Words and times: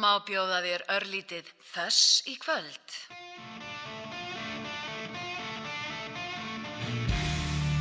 má 0.00 0.16
bjóða 0.24 0.62
þér 0.64 0.84
örlítið 0.96 1.48
þess 1.74 2.22
í 2.30 2.36
kvöld. 2.40 2.94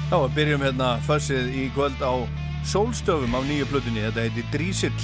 Já, 0.09 0.17
við 0.17 0.35
byrjum 0.39 0.65
hérna 0.65 0.89
fössið 1.05 1.51
í 1.53 1.67
kvöld 1.75 2.01
á 2.03 2.13
sólstöfum 2.67 3.37
á 3.37 3.39
nýju 3.45 3.69
plötunni. 3.69 4.03
Þetta 4.07 4.25
heiti 4.25 4.45
Drísill. 4.51 5.03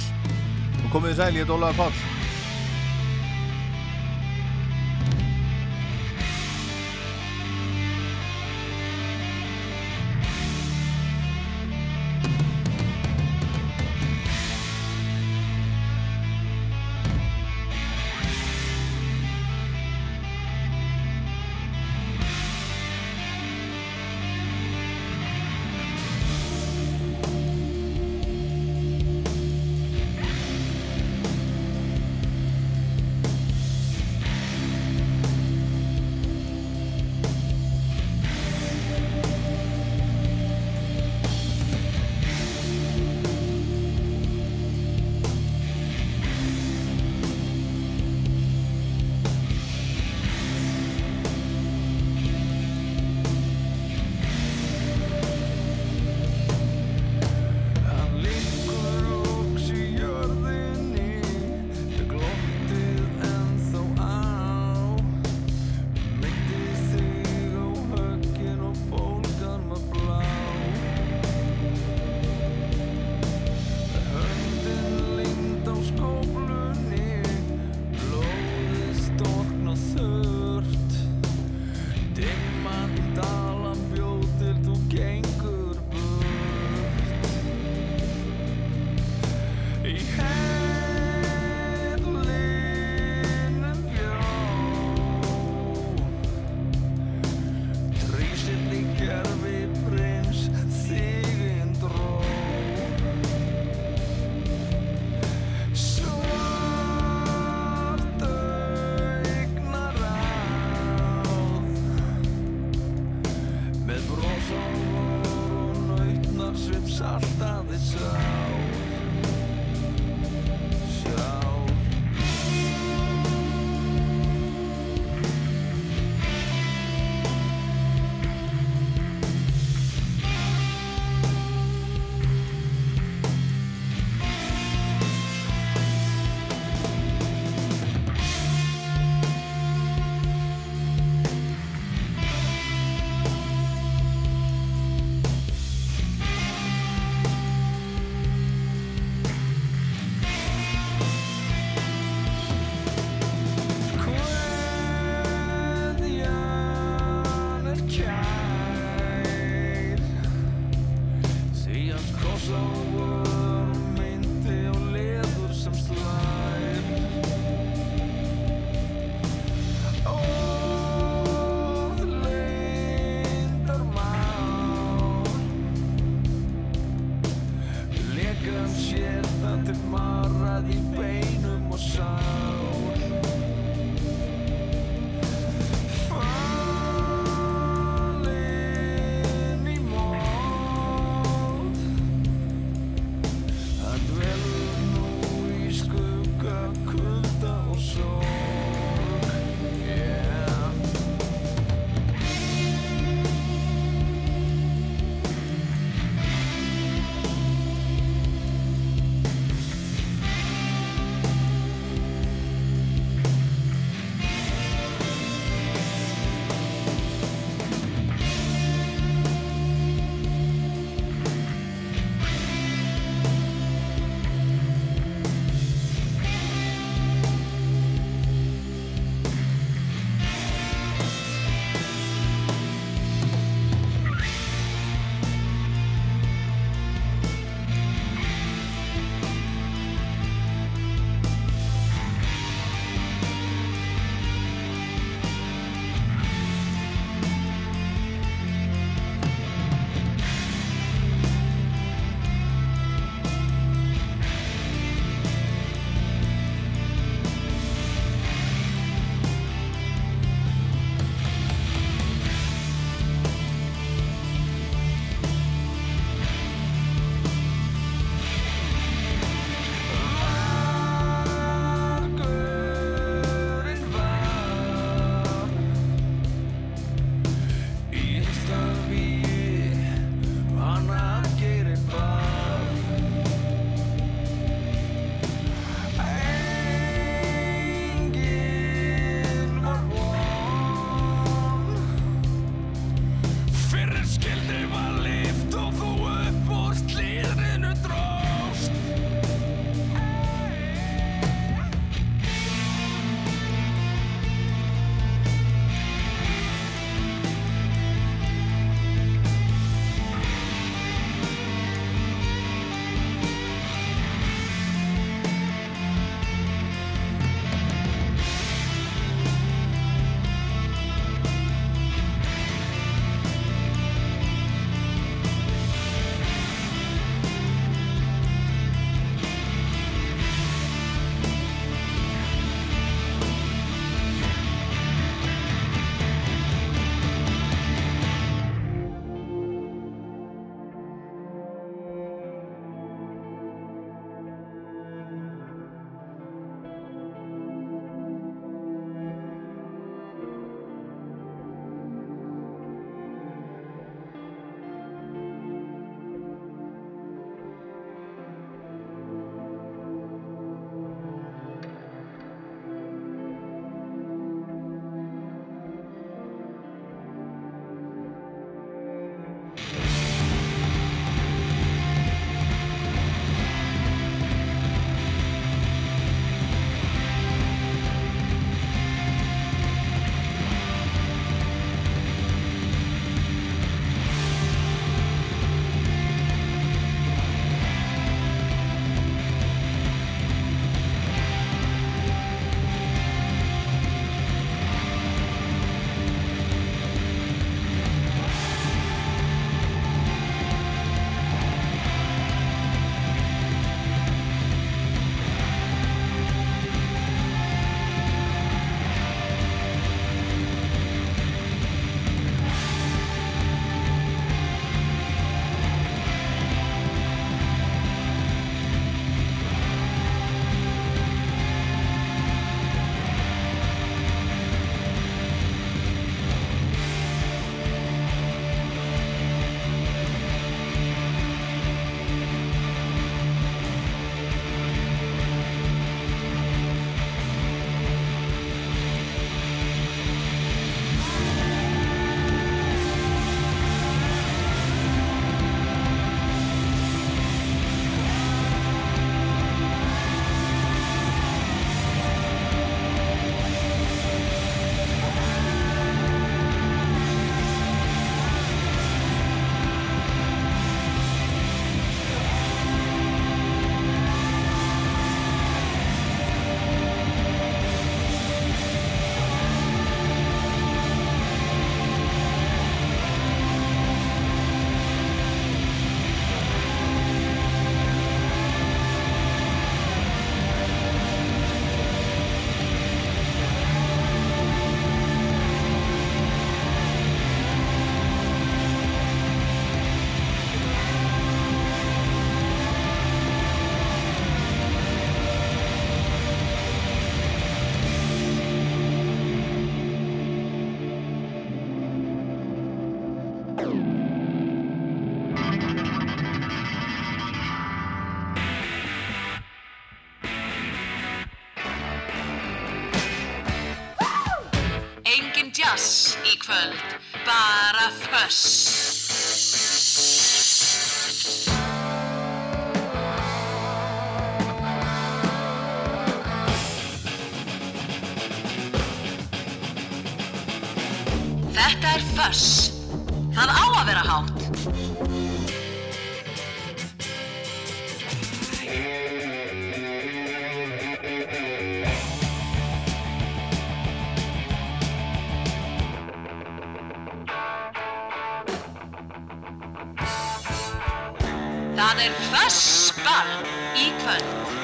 Og 0.82 0.88
komið 0.92 1.14
þið 1.14 1.20
sæl, 1.22 1.38
ég 1.38 1.46
er 1.46 1.54
Ólaður 1.56 1.78
Páll. 1.80 2.25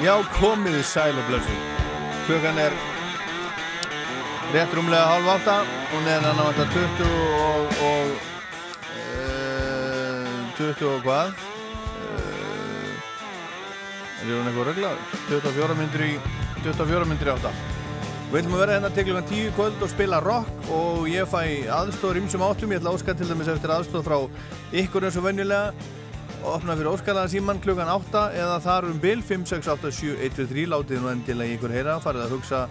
Já, 0.02 0.16
komið 0.34 0.80
þið 0.80 0.86
sæl 0.90 1.14
og 1.14 1.28
blössu. 1.28 1.56
Klukkan 2.26 2.56
er 2.58 2.72
rétt 4.50 4.72
rúmlega 4.74 5.04
halv 5.12 5.28
átta. 5.30 5.60
Hún 5.92 6.08
er 6.10 6.26
annar 6.26 6.48
vanta 6.48 6.64
20 6.72 7.04
og, 7.06 7.76
og 7.86 8.10
uh, 8.96 10.40
20 10.58 10.88
og 10.90 11.06
hvað? 11.06 11.30
Uh, 12.18 12.90
er 14.24 14.34
hún 14.34 14.50
eitthvað 14.50 14.72
reglaður? 14.72 15.06
24 15.30 15.78
myndir 15.84 16.06
í 16.08 16.10
24 16.66 17.06
myndir 17.12 17.30
í 17.30 17.34
átta. 17.36 17.54
Við 18.32 18.42
ætlum 18.42 18.58
að 18.58 18.64
vera 18.64 18.80
hérna 18.80 18.90
til 18.98 19.06
klukkan 19.06 19.30
10 19.30 19.54
kvöld 19.54 19.86
og 19.86 19.94
spila 19.94 20.18
rock 20.26 20.70
og 20.74 21.06
ég 21.14 21.30
fæ 21.30 21.70
aðstóður 21.78 22.24
ímsum 22.24 22.42
áttum. 22.50 22.74
Ég 22.74 22.82
ætla 22.82 22.90
að 22.90 22.98
óska 22.98 23.14
til 23.14 23.30
dæmis 23.30 23.54
eftir 23.54 23.78
aðstóð 23.78 24.02
frá 24.10 24.18
ykkur 24.82 25.06
eins 25.06 25.22
og 25.22 25.30
venjulega 25.30 25.70
og 26.42 26.56
opna 26.56 26.74
fyrir 26.74 26.90
óskalega 26.90 27.30
síman 27.30 27.60
klukkan 27.62 27.90
8 27.90 28.22
eða 28.34 28.56
þar 28.64 28.86
um 28.90 28.98
bil 29.02 29.20
5687123 29.22 30.64
látið 30.72 31.02
nú 31.02 31.12
til 31.26 31.36
að 31.38 31.52
ykkur 31.54 31.74
heyra. 31.74 31.98
Farið 32.02 32.24
að 32.24 32.34
hugsa, 32.34 32.62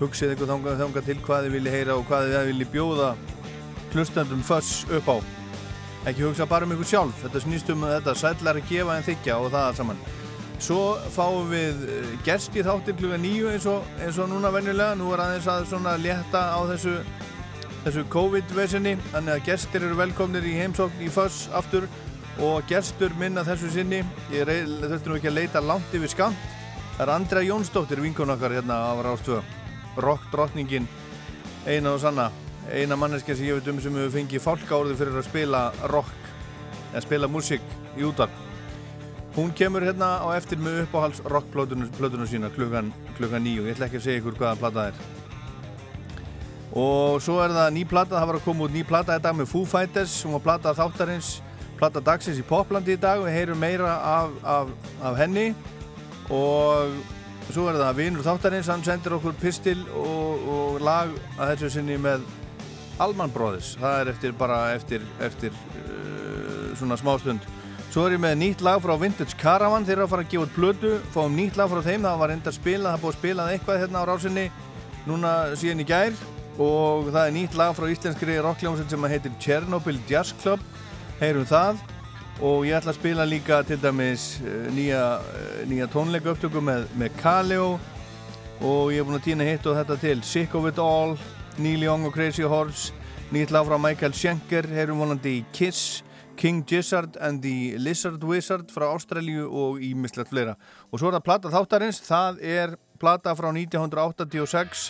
hugsið 0.00 0.34
ykkur 0.34 0.50
þangað 0.50 0.82
þanga 0.82 1.04
til 1.06 1.16
hvað 1.24 1.46
þið 1.46 1.56
vilji 1.56 1.72
heyra 1.74 1.96
og 1.96 2.04
hvað 2.10 2.28
þið 2.28 2.50
vilji 2.50 2.68
bjóða 2.74 3.08
hlustandum 3.94 4.44
föss 4.44 4.84
upp 4.92 5.08
á. 5.08 5.16
Ekki 6.10 6.26
hugsa 6.26 6.48
bara 6.50 6.68
um 6.68 6.76
ykkur 6.76 6.90
sjálf. 6.92 7.24
Þetta 7.24 7.44
snýst 7.46 7.72
um 7.72 7.88
þetta 7.88 8.16
sætlar 8.20 8.60
að 8.60 8.68
gefa 8.68 8.98
en 8.98 9.08
þykja 9.08 9.40
og 9.40 9.52
það 9.54 9.80
saman. 9.80 10.06
Svo 10.64 10.80
fáum 11.12 11.48
við 11.50 11.84
gerst 12.24 12.56
í 12.56 12.64
þáttir 12.64 12.98
klukkan 13.00 13.24
9 13.24 13.52
eins 13.54 13.68
og, 13.68 13.86
eins 14.04 14.20
og 14.20 14.28
núna 14.32 14.52
venjulega. 14.52 14.98
Nú 15.00 15.14
er 15.16 15.24
aðeins 15.24 15.48
að 15.48 15.70
svona 15.72 15.96
létta 16.00 16.50
á 16.52 16.60
þessu 16.70 16.98
þessu 17.84 18.04
COVID-vesinni 18.12 18.94
þannig 19.12 19.34
að 19.34 19.46
gestir 19.50 19.84
eru 19.84 19.96
velkomnir 19.98 20.44
í 20.48 20.54
heimsókn 20.56 21.02
í 21.04 21.10
föss 21.12 21.50
aftur 21.52 21.84
og 22.42 22.66
gestur 22.68 23.14
minna 23.18 23.44
þessu 23.46 23.70
sinni 23.70 24.00
ég 24.32 24.48
þurfti 24.48 25.10
nú 25.10 25.18
ekki 25.18 25.30
að 25.30 25.38
leita 25.38 25.62
langt 25.62 25.94
yfir 25.94 26.10
skamt 26.10 26.48
það 26.96 27.04
er 27.06 27.14
Andra 27.14 27.42
Jónsdóttir 27.44 28.02
vinkun 28.02 28.30
okkar 28.34 28.54
hérna 28.54 28.80
á 28.90 28.92
Rástvö. 29.02 29.42
Rock 29.96 30.30
drottningin 30.32 30.88
eina 31.66 31.94
og 31.94 32.00
sanna. 32.00 32.30
Eina 32.70 32.96
manneska 32.96 33.34
sem 33.36 33.46
ég 33.46 33.58
veit 33.58 33.68
um 33.68 33.80
sem 33.80 33.94
hefur 33.94 34.14
fengið 34.14 34.42
fálkáður 34.42 34.96
fyrir 34.98 35.20
að 35.20 35.28
spila 35.28 35.66
rock 35.92 36.14
eða 36.92 37.04
spila 37.04 37.28
músík 37.28 37.62
í 37.98 38.06
útar 38.06 38.30
hún 39.36 39.50
kemur 39.50 39.82
hérna 39.82 40.22
á 40.22 40.30
eftir 40.38 40.58
með 40.62 40.84
uppáhalds 40.84 41.22
rockplötunum 41.26 42.26
sína 42.30 42.50
klukkan, 42.54 42.92
klukkan 43.18 43.42
nýju, 43.42 43.66
ég 43.66 43.74
ætla 43.74 43.88
ekki 43.88 43.98
að 43.98 44.06
segja 44.06 44.22
ykkur 44.22 44.36
hvaða 44.38 44.60
plata 44.60 44.78
það 44.78 44.90
er. 44.90 44.94
Og 46.74 47.22
svo 47.22 47.40
er 47.42 47.54
það 47.54 47.72
ný 47.74 47.82
plata, 47.86 48.18
það 48.18 48.28
var 48.30 48.38
að 48.38 48.46
koma 48.46 48.66
út 48.66 48.74
ný 48.74 48.82
í 48.82 49.18
dag 49.26 49.34
með 49.34 49.50
Foo 49.50 49.66
Fighters, 49.66 50.22
hún 50.24 50.36
var 50.38 50.44
plata 50.46 50.74
þáttarins 50.74 51.40
platta 51.78 52.02
dagsins 52.04 52.40
í 52.40 52.46
Poplandi 52.46 52.94
í 52.94 53.00
dag. 53.00 53.22
Við 53.24 53.36
heyrum 53.38 53.60
meira 53.60 53.96
af, 53.98 54.38
af, 54.42 54.72
af 55.02 55.18
henni 55.18 55.50
og 56.32 56.94
svo 57.52 57.66
er 57.68 57.76
það 57.76 57.98
Vinur 57.98 58.24
Þáttarins, 58.24 58.70
hann 58.72 58.84
sendir 58.86 59.16
okkur 59.18 59.34
pistil 59.40 59.82
og, 59.92 60.46
og 60.48 60.80
lag 60.84 61.10
að 61.36 61.54
þessu 61.54 61.74
sinni 61.76 61.98
með 62.00 62.24
Alman 63.02 63.32
Brothers. 63.34 63.74
Það 63.80 63.98
er 64.00 64.12
eftir 64.14 64.36
bara 64.38 64.60
eftir, 64.76 65.04
eftir 65.24 65.52
uh, 65.84 66.70
svona 66.78 66.96
smástund. 67.00 67.44
Svo 67.94 68.06
er 68.08 68.16
ég 68.16 68.22
með 68.22 68.38
nýtt 68.40 68.62
lag 68.64 68.80
frá 68.82 68.94
Vintage 68.98 69.36
Caravan. 69.38 69.84
Þeir 69.86 69.98
eru 69.98 70.06
að 70.06 70.14
fara 70.14 70.24
að 70.24 70.30
gefa 70.32 70.46
út 70.46 70.56
blödu 70.56 70.94
fáum 71.14 71.36
nýtt 71.36 71.58
lag 71.60 71.68
frá 71.70 71.82
þeim, 71.84 72.06
það 72.06 72.22
var 72.22 72.32
enda 72.34 72.50
að 72.50 72.56
spila 72.56 72.94
það 72.94 73.02
búið 73.04 73.12
að 73.12 73.18
spilað 73.20 73.52
eitthvað 73.52 73.82
hérna 73.82 74.02
á 74.02 74.08
rásinni 74.10 74.46
núna 75.04 75.34
síðan 75.60 75.84
í 75.84 75.86
gær. 75.90 76.16
Og 76.54 77.10
það 77.10 77.20
er 77.26 77.36
nýtt 77.36 77.58
lag 77.58 77.76
frá 77.76 77.86
íslenskri 77.90 78.38
rockljómsveit 78.42 78.90
sem 78.94 79.06
heitir 79.10 79.38
Chernobyl 79.42 80.00
Jazz 80.10 80.34
Club 80.42 80.62
heyrum 81.20 81.46
það. 81.48 81.82
Og 82.42 82.64
ég 82.66 82.74
ætla 82.74 82.90
að 82.90 82.98
spila 82.98 83.26
líka 83.28 83.60
til 83.66 83.78
dæmis 83.78 84.40
nýja, 84.74 85.02
nýja 85.70 85.86
tónleika 85.92 86.32
upptöku 86.34 86.62
með, 86.64 86.88
með 86.98 87.14
Kaleo. 87.20 87.68
Og 88.64 88.90
ég 88.94 89.02
er 89.02 89.06
búin 89.06 89.20
að 89.20 89.28
týna 89.28 89.46
hitt 89.46 89.66
og 89.70 89.78
þetta 89.78 89.98
til. 90.02 90.18
Sick 90.26 90.54
of 90.58 90.66
It 90.70 90.80
All, 90.82 91.14
Neil 91.58 91.86
Young 91.86 92.08
og 92.08 92.14
Crazy 92.16 92.42
Horse. 92.42 92.92
Nýtt 93.34 93.54
lag 93.54 93.66
frá 93.68 93.78
Michael 93.80 94.14
Schenker 94.14 94.66
heyrum 94.74 95.02
vonandi 95.04 95.38
í 95.40 95.46
Kiss. 95.54 96.02
King 96.36 96.64
Gizzard 96.66 97.16
and 97.20 97.42
the 97.42 97.78
Lizard 97.78 98.22
Wizard 98.26 98.72
frá 98.74 98.88
Ástralju 98.90 99.46
og 99.46 99.82
ímislegt 99.82 100.32
fleira. 100.32 100.56
Og 100.90 100.98
svo 100.98 101.10
er 101.10 101.18
það 101.18 101.26
plata 101.28 101.52
þáttarins, 101.52 102.00
það 102.02 102.40
er 102.42 102.74
plata 102.98 103.34
frá 103.38 103.52
1986 103.54 104.88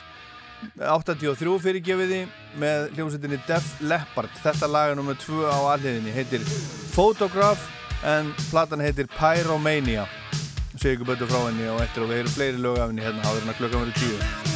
83 0.79 1.59
fyrirgefiði 1.63 2.21
með 2.61 2.89
hljómsveitinni 2.97 3.41
Def 3.49 3.69
Leppard. 3.85 4.33
Þetta 4.45 4.71
lag 4.71 4.93
er 4.93 4.99
nummið 4.99 5.21
2 5.27 5.45
á 5.51 5.59
alliðinni 5.75 6.15
heitir 6.15 6.45
Photograph 6.95 7.69
en 8.05 8.33
platan 8.51 8.85
heitir 8.85 9.09
Pyromania. 9.19 10.09
Segjum 10.75 11.09
betur 11.09 11.31
frá 11.31 11.47
henni 11.47 11.71
og 11.71 11.85
eftir 11.85 12.05
og 12.05 12.13
við 12.13 12.25
erum 12.25 12.37
fleiri 12.39 12.67
lög 12.67 12.83
af 12.83 12.91
henni 12.91 13.07
hérna 13.07 13.25
áður 13.25 13.47
en 13.47 13.55
að 13.55 13.63
klukkan 13.63 13.87
verið 13.87 14.05
10 14.05 14.54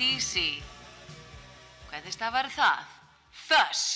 AC/DC. 0.00 0.62
Hvernig 1.90 2.12
stafar 2.14 2.48
það? 2.54 2.84
Þöss. 3.48 3.89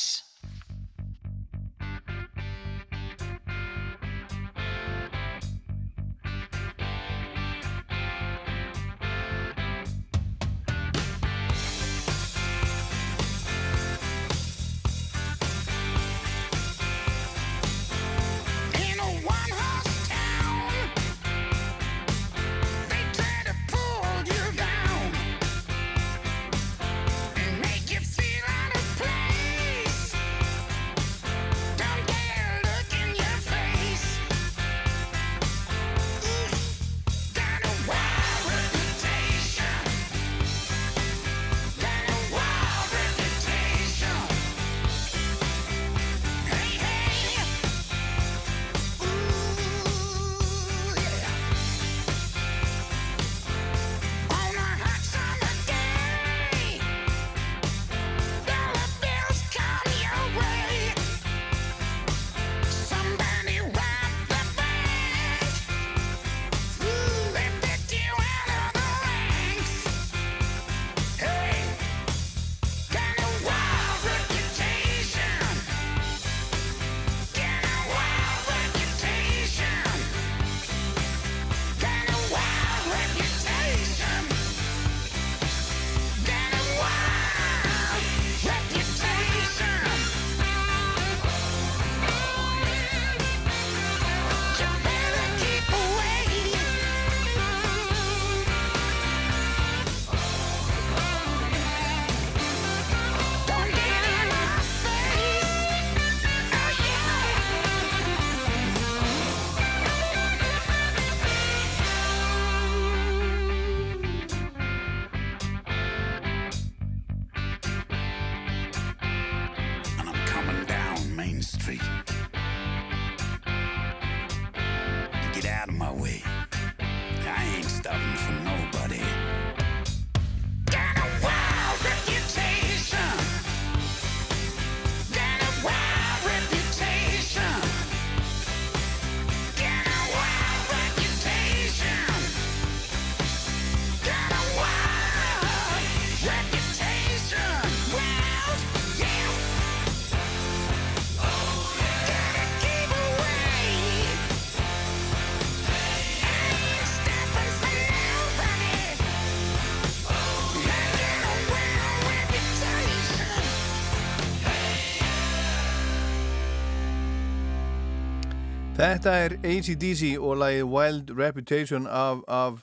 Þetta 168.94 169.12
er 169.18 169.32
ACDC 169.42 170.20
og 170.22 170.36
lagið 170.38 170.68
Wild 170.70 171.08
Reputation 171.18 171.86
af, 171.90 172.20
af 172.30 172.60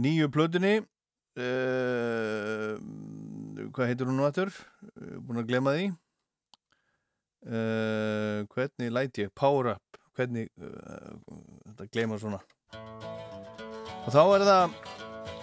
nýju 0.00 0.30
plötunni. 0.32 0.78
Uh, 1.36 2.80
hvað 3.76 3.90
heitir 3.90 4.08
hún 4.08 4.16
nú 4.16 4.24
aftur? 4.24 4.48
Uh, 4.96 5.20
búin 5.20 5.42
að 5.42 5.50
glema 5.52 5.76
því. 5.76 5.90
Uh, 7.44 8.48
hvernig 8.56 8.88
læt 8.96 9.20
ég? 9.20 9.36
Power 9.36 9.74
Up. 9.74 10.00
Hvernig 10.16 10.48
uh, 10.56 11.12
þetta 11.68 11.90
glema 11.92 12.16
svona. 12.24 12.40
Og 14.06 14.12
þá 14.16 14.22
er 14.24 14.48
það 14.48 14.78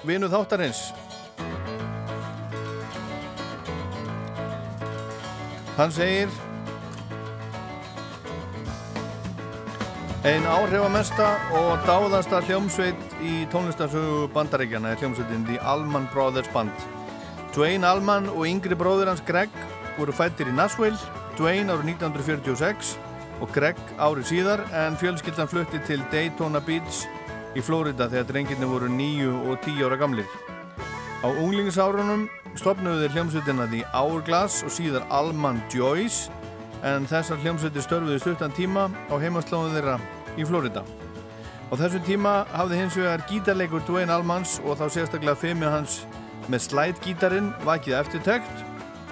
vinu 0.10 0.34
þáttarins. 0.34 0.88
Hann 5.78 5.94
segir 5.94 6.34
Einn 10.21 10.43
áhrifamesta 10.45 11.31
og 11.57 11.79
dáðasta 11.88 12.43
hljómsveit 12.45 13.13
í 13.25 13.39
tónlistarsögu 13.49 14.27
bandaríkjana 14.36 14.91
er 14.91 14.99
hljómsveitin 15.01 15.47
The 15.47 15.55
Allman 15.65 16.03
Brothers 16.13 16.49
Band. 16.53 16.84
Dwayne 17.55 17.88
Allman 17.89 18.27
og 18.29 18.45
yngri 18.45 18.77
bróður 18.77 19.10
hans 19.10 19.23
Greg 19.25 19.49
voru 19.95 20.13
fættir 20.13 20.51
í 20.51 20.53
Nashville, 20.53 20.99
Dwayne 21.39 21.73
árið 21.73 21.95
1946 21.95 22.91
og 23.41 23.49
Greg 23.55 23.81
árið 23.97 24.29
síðar 24.29 24.62
en 24.84 24.99
fjölskyldan 25.01 25.49
flutti 25.49 25.81
til 25.89 26.05
Daytona 26.13 26.62
Beach 26.62 27.01
í 27.57 27.65
Florida 27.65 28.05
þegar 28.05 28.29
drengirni 28.29 28.69
voru 28.69 28.91
9 28.93 29.25
og 29.41 29.57
10 29.65 29.88
ára 29.89 29.97
gamlir. 30.03 30.29
Á 31.25 31.34
unglingsárunum 31.34 32.27
stopnuðu 32.62 33.07
þeir 33.07 33.17
hljómsveitina 33.17 33.65
The 33.73 33.81
Hourglass 33.89 34.62
og 34.62 34.77
síðar 34.77 35.10
Allman 35.10 35.63
Joyce 35.73 36.29
en 36.88 37.06
þessar 37.10 37.39
hljómsveitir 37.44 37.86
störfuðu 37.86 38.20
stuttan 38.22 38.54
tíma 38.56 38.88
á 39.10 39.15
heimaslóðum 39.22 39.76
þeirra 39.76 39.98
í 40.38 40.46
Florida. 40.48 40.84
Á 41.72 41.74
þessum 41.80 42.04
tíma 42.08 42.34
hafði 42.52 42.82
hins 42.82 42.98
vegar 43.00 43.24
gítarleikur 43.30 43.84
Dwayne 43.88 44.12
Allmans 44.12 44.58
og 44.65 44.80
þá 44.80 44.86
sérstaklega 44.91 45.39
fimmið 45.39 45.72
hans 45.72 46.02
með 46.52 46.65
slide-gítarinn 46.67 47.52
vakið 47.67 48.00
eftirtekt 48.02 48.65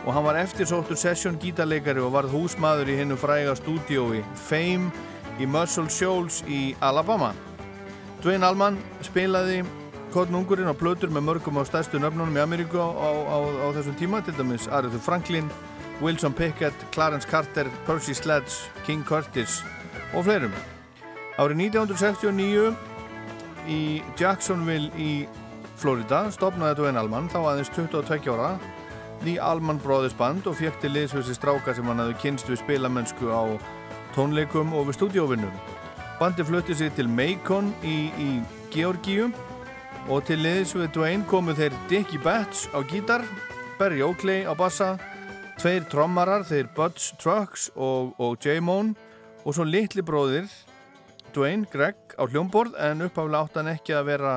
og 0.06 0.14
hann 0.16 0.26
var 0.26 0.40
eftirsóttur 0.42 0.98
session 1.00 1.38
gítarleikari 1.40 2.02
og 2.04 2.16
varð 2.16 2.34
húsmaður 2.36 2.92
í 2.92 2.98
hinnu 3.00 3.20
fræga 3.20 3.56
stúdiói 3.60 4.24
Fame 4.48 4.90
í 5.40 5.48
Muscle 5.48 5.88
Shoals 5.94 6.42
í 6.48 6.74
Alabama. 6.84 7.32
Dwayne 8.24 8.44
Allman 8.44 8.80
spilaði 9.08 9.62
Kotnungurinn 10.12 10.68
á 10.68 10.74
plötur 10.74 11.12
með 11.14 11.28
mörgum 11.28 11.60
á 11.62 11.64
stærstu 11.70 12.00
nöfnunum 12.02 12.34
í 12.34 12.42
Ameríku 12.42 12.82
á, 12.82 12.90
á, 12.90 13.38
á 13.40 13.68
þessum 13.78 13.96
tíma, 14.00 14.24
til 14.26 14.34
dæmis 14.36 14.66
Aretha 14.68 14.98
Franklin, 14.98 15.52
Wilson 16.02 16.34
Pickett, 16.34 16.74
Clarence 16.92 17.28
Carter, 17.28 17.68
Percy 17.86 18.14
Sledge, 18.14 18.72
King 18.86 19.04
Curtis 19.04 19.64
og 20.14 20.26
fleirum. 20.26 20.54
Árið 21.40 21.62
1969 21.70 22.76
í 23.70 23.82
Jacksonville 24.20 24.90
í 25.00 25.28
Florida 25.80 26.26
stopnaði 26.36 26.80
Dwayne 26.80 27.00
Allman, 27.00 27.30
þá 27.32 27.40
aðeins 27.54 27.72
22 27.76 28.34
ára, 28.34 28.54
The 29.24 29.38
Allman 29.44 29.80
Brothers 29.84 30.16
Band 30.16 30.48
og 30.48 30.58
fekk 30.60 30.80
til 30.82 30.94
liðsvössi 30.96 31.36
stráka 31.36 31.76
sem 31.76 31.88
hann 31.88 32.00
hafði 32.00 32.18
kynst 32.24 32.50
við 32.52 32.62
spilamennsku 32.64 33.32
á 33.32 33.44
tónleikum 34.16 34.74
og 34.76 34.90
við 34.90 35.00
stúdíóvinnum. 35.00 35.54
Bandi 36.20 36.44
flutti 36.44 36.76
sig 36.76 36.92
til 36.96 37.08
Macon 37.08 37.72
í, 37.84 38.12
í 38.20 38.30
Georgíu 38.74 39.30
og 40.10 40.26
til 40.28 40.40
liðs 40.44 40.74
við 40.76 40.92
Dwayne 40.96 41.28
komu 41.28 41.56
þeir 41.56 41.76
Dickie 41.92 42.20
Betts 42.24 42.68
á 42.76 42.84
gítar, 42.84 43.24
Barry 43.80 44.02
Oakley 44.04 44.44
á 44.44 44.52
bassa, 44.56 44.98
tveir 45.60 45.84
trommarar, 45.92 46.46
þeir 46.48 46.70
Buds 46.72 47.10
Trucks 47.20 47.66
og, 47.76 48.14
og 48.16 48.38
J-Moan 48.40 48.94
og 49.44 49.56
svo 49.56 49.66
litli 49.68 50.00
bróðir 50.06 50.46
Dwayne 51.36 51.68
Greg 51.68 51.98
á 52.16 52.24
hljómborð 52.24 52.78
en 52.80 53.04
upphaflega 53.04 53.42
átt 53.44 53.58
hann 53.60 53.72
ekki 53.74 53.98
að 53.98 54.08
vera 54.08 54.36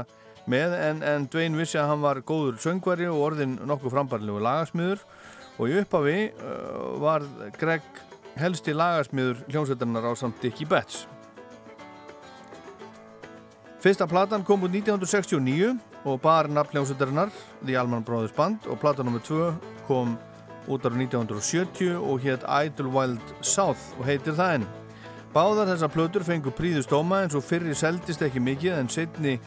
með 0.50 0.74
en, 0.80 1.04
en 1.06 1.28
Dwayne 1.30 1.60
vissi 1.60 1.78
að 1.78 1.92
hann 1.92 2.02
var 2.02 2.20
góður 2.26 2.58
söngvari 2.64 3.06
og 3.06 3.20
orðin 3.28 3.54
nokkuð 3.62 3.94
frambarlegu 3.94 4.42
lagasmiður 4.42 5.04
og 5.60 5.70
í 5.70 5.76
upphafi 5.84 6.16
uh, 6.32 6.98
var 7.04 7.28
Greg 7.60 7.86
helsti 8.42 8.74
lagasmiður 8.74 9.44
hljómsveitarinnar 9.46 10.10
á 10.10 10.12
samt 10.18 10.42
Dickie 10.42 10.66
Betts. 10.66 11.04
Fyrsta 13.82 14.10
platan 14.10 14.42
kom 14.48 14.66
út 14.66 14.74
1969 14.74 15.76
og 16.02 16.18
bar 16.24 16.50
nafn 16.50 16.74
hljómsveitarinnar 16.74 17.30
The 17.62 17.78
Allman 17.78 18.02
Brothers 18.02 18.34
Band 18.34 18.66
og 18.66 18.82
platan 18.82 19.12
nr. 19.12 19.22
2 19.22 19.50
kom 19.86 20.18
út 20.68 20.86
ára 20.86 20.96
1970 20.98 21.96
og 21.98 22.22
hétt 22.22 22.46
Idlewild 22.46 23.34
South 23.40 23.98
og 23.98 24.06
heitir 24.06 24.36
það 24.38 24.54
enn. 24.58 24.66
Báðar 25.32 25.70
þessar 25.72 25.92
plötur 25.94 26.24
fengur 26.26 26.52
príðustóma 26.52 27.22
eins 27.22 27.36
og 27.38 27.44
fyrri 27.46 27.74
seldist 27.74 28.22
ekki 28.22 28.40
mikið 28.42 28.78
en 28.78 28.90
setni 28.92 29.38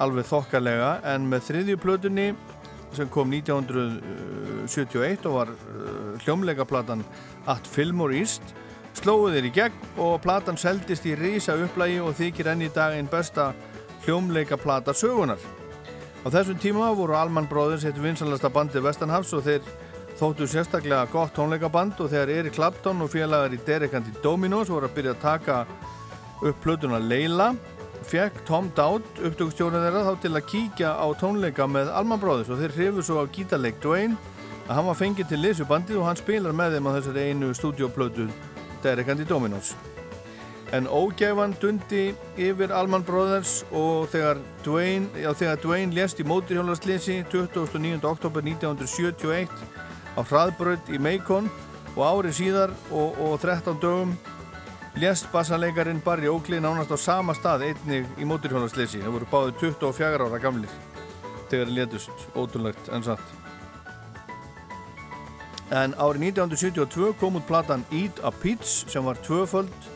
alveg 0.00 0.24
þokkalega 0.28 0.90
en 1.12 1.26
með 1.28 1.40
þriðju 1.50 1.76
plötunni 1.82 2.28
sem 2.96 3.08
kom 3.12 3.28
1971 3.34 5.26
og 5.28 5.34
var 5.34 5.48
uh, 5.52 5.58
hljómleikaplatan 6.24 7.04
At 7.48 7.66
Fillmore 7.68 8.16
East 8.16 8.42
slóðu 8.96 9.34
þeir 9.34 9.46
í 9.48 9.52
gegn 9.54 10.00
og 10.02 10.22
platan 10.24 10.56
seldist 10.58 11.06
í 11.06 11.14
rísa 11.18 11.54
upplægi 11.60 12.00
og 12.02 12.16
þykir 12.18 12.46
enn 12.54 12.64
í 12.64 12.70
dag 12.74 12.96
einn 12.96 13.10
besta 13.10 13.52
hljómleikaplata 14.06 14.92
sögunar. 14.96 15.40
Á 16.24 16.28
þessum 16.32 16.58
tíma 16.60 16.88
voru 16.96 17.14
Allman 17.14 17.48
Brothers 17.50 17.84
eitt 17.86 18.00
vinsanlasta 18.02 18.50
bandi 18.50 18.80
Vestanhafs 18.82 19.32
og 19.36 19.44
þeir 19.46 19.62
þóttu 20.18 20.48
sérstaklega 20.50 21.06
gott 21.12 21.36
tónleikaband 21.36 22.00
og 22.02 22.10
þegar 22.10 22.30
Erik 22.34 22.56
Clapton 22.56 23.04
og 23.04 23.10
félagar 23.12 23.52
í 23.54 23.58
Derek 23.66 23.92
and 23.94 24.08
the 24.08 24.22
Dominos 24.22 24.70
voru 24.72 24.88
að 24.88 24.96
byrja 24.96 25.12
að 25.14 25.20
taka 25.22 25.58
upp 26.42 26.58
plötuna 26.64 26.98
Leila 26.98 27.52
fekk 28.08 28.40
Tom 28.48 28.70
Dowd 28.74 29.06
upptökustjórnir 29.22 29.84
þeirra 29.84 30.02
þá 30.08 30.24
til 30.24 30.32
að 30.32 30.48
kíkja 30.50 30.90
á 30.98 31.06
tónleika 31.20 31.68
með 31.70 31.92
Allman 31.94 32.22
Brothers 32.22 32.50
og 32.50 32.58
þeir 32.58 32.74
hrifu 32.74 33.04
svo 33.06 33.22
á 33.22 33.30
gítarleik 33.30 33.78
Dwayne 33.82 34.18
að 34.66 34.74
hann 34.74 34.88
var 34.90 34.98
fengið 34.98 35.30
til 35.30 35.40
liðsu 35.42 35.66
bandið 35.68 36.00
og 36.00 36.08
hann 36.10 36.18
spilar 36.18 36.56
með 36.56 36.76
þeim 36.76 36.90
á 36.90 36.96
þessari 36.98 37.28
einu 37.30 37.52
stúdioplötu 37.54 38.26
Derek 38.82 39.12
and 39.12 39.22
the 39.22 39.28
Dominos 39.28 39.74
en 40.74 40.90
ógæfan 40.90 41.54
dundi 41.62 42.08
yfir 42.36 42.74
Allman 42.74 43.06
Brothers 43.06 43.62
og 43.70 44.10
þegar 44.12 44.42
Dwayne, 44.66 45.06
já, 45.14 45.30
þegar 45.32 45.62
Dwayne 45.62 45.94
lést 45.94 46.18
í 46.20 46.26
móturhjólarslýsi 46.26 47.22
29. 47.30 48.02
oktober 48.02 48.44
1971 48.44 49.86
á 50.18 50.20
hraðbröð 50.26 50.90
í 50.90 50.98
Macon 50.98 51.46
og 51.94 52.02
árið 52.02 52.36
síðar 52.40 52.74
og, 52.90 53.14
og 53.22 53.38
13 53.38 53.78
dögum 53.82 54.16
lést 54.98 55.28
bassalegarin 55.30 56.02
Barry 56.02 56.26
Oakley 56.26 56.58
nánast 56.62 56.90
á 56.90 56.98
sama 56.98 57.36
stað 57.38 57.68
einnig 57.70 58.08
í 58.18 58.26
móturhjólarslýsi 58.26 59.04
það 59.04 59.14
voru 59.14 59.28
báðið 59.30 59.60
24 59.78 60.26
ára 60.26 60.40
gamlir 60.42 60.72
þegar 61.48 61.70
létust, 61.72 62.26
ótrúlegt 62.36 62.90
en 62.92 63.04
satt. 63.06 63.30
En 65.72 65.94
árið 66.00 66.30
1972 66.32 67.14
kom 67.20 67.38
út 67.38 67.46
platan 67.48 67.84
Eat 67.92 68.20
a 68.24 68.32
Peach 68.32 68.88
sem 68.90 69.04
var 69.04 69.20
tvöföld 69.24 69.88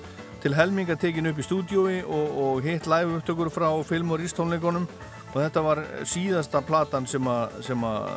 til 0.42 0.54
helminga 0.56 0.96
tekin 1.00 1.30
upp 1.30 1.38
í 1.40 1.46
stúdiói 1.46 2.02
og, 2.02 2.38
og 2.44 2.64
hitt 2.64 2.88
live 2.90 3.18
upptökur 3.18 3.50
frá 3.52 3.68
film 3.86 4.12
og 4.12 4.20
rístónleikonum 4.20 4.88
og 5.32 5.38
þetta 5.40 5.62
var 5.64 5.80
síðasta 6.08 6.60
platan 6.64 7.06
sem 7.08 7.28
að, 7.28 8.08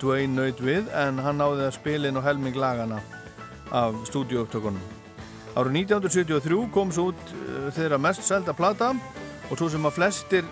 Dwayne 0.00 0.36
naut 0.36 0.60
við 0.60 0.90
en 0.96 1.20
hann 1.24 1.40
náði 1.40 1.66
að 1.66 1.76
spila 1.78 2.10
inn 2.10 2.20
á 2.20 2.26
helming 2.26 2.56
lagana 2.60 3.00
af 3.72 3.96
stúdióupptökunum. 4.10 4.82
Árið 5.56 5.80
1973 5.82 6.58
kom 6.74 6.92
svo 6.94 7.10
út 7.10 7.32
uh, 7.34 7.70
þeirra 7.74 7.98
mest 7.98 8.22
selda 8.26 8.54
plata 8.54 8.92
og 9.50 9.56
svo 9.58 9.70
sem 9.72 9.86
að 9.88 9.96
flestir 9.96 10.50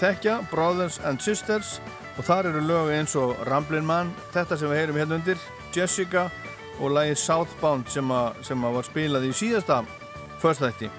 þekkja, 0.00 0.40
Brothers 0.50 0.98
and 1.06 1.22
Sisters 1.22 1.76
og 2.16 2.26
þar 2.26 2.50
eru 2.50 2.64
lög 2.66 2.90
eins 2.96 3.14
og 3.18 3.36
Ramblin' 3.48 3.86
Man, 3.86 4.10
þetta 4.34 4.58
sem 4.58 4.72
við 4.72 4.82
heyrum 4.82 4.98
hérna 5.00 5.18
undir, 5.20 5.38
Jessica 5.74 6.26
og 6.80 6.92
lagið 6.96 7.20
Southbound 7.20 7.88
sem 7.92 8.10
að, 8.12 8.40
sem 8.48 8.64
að 8.64 8.78
var 8.78 8.88
spilað 8.88 9.28
í 9.28 9.32
síðasta 9.36 9.82
förstætti. 10.42 10.90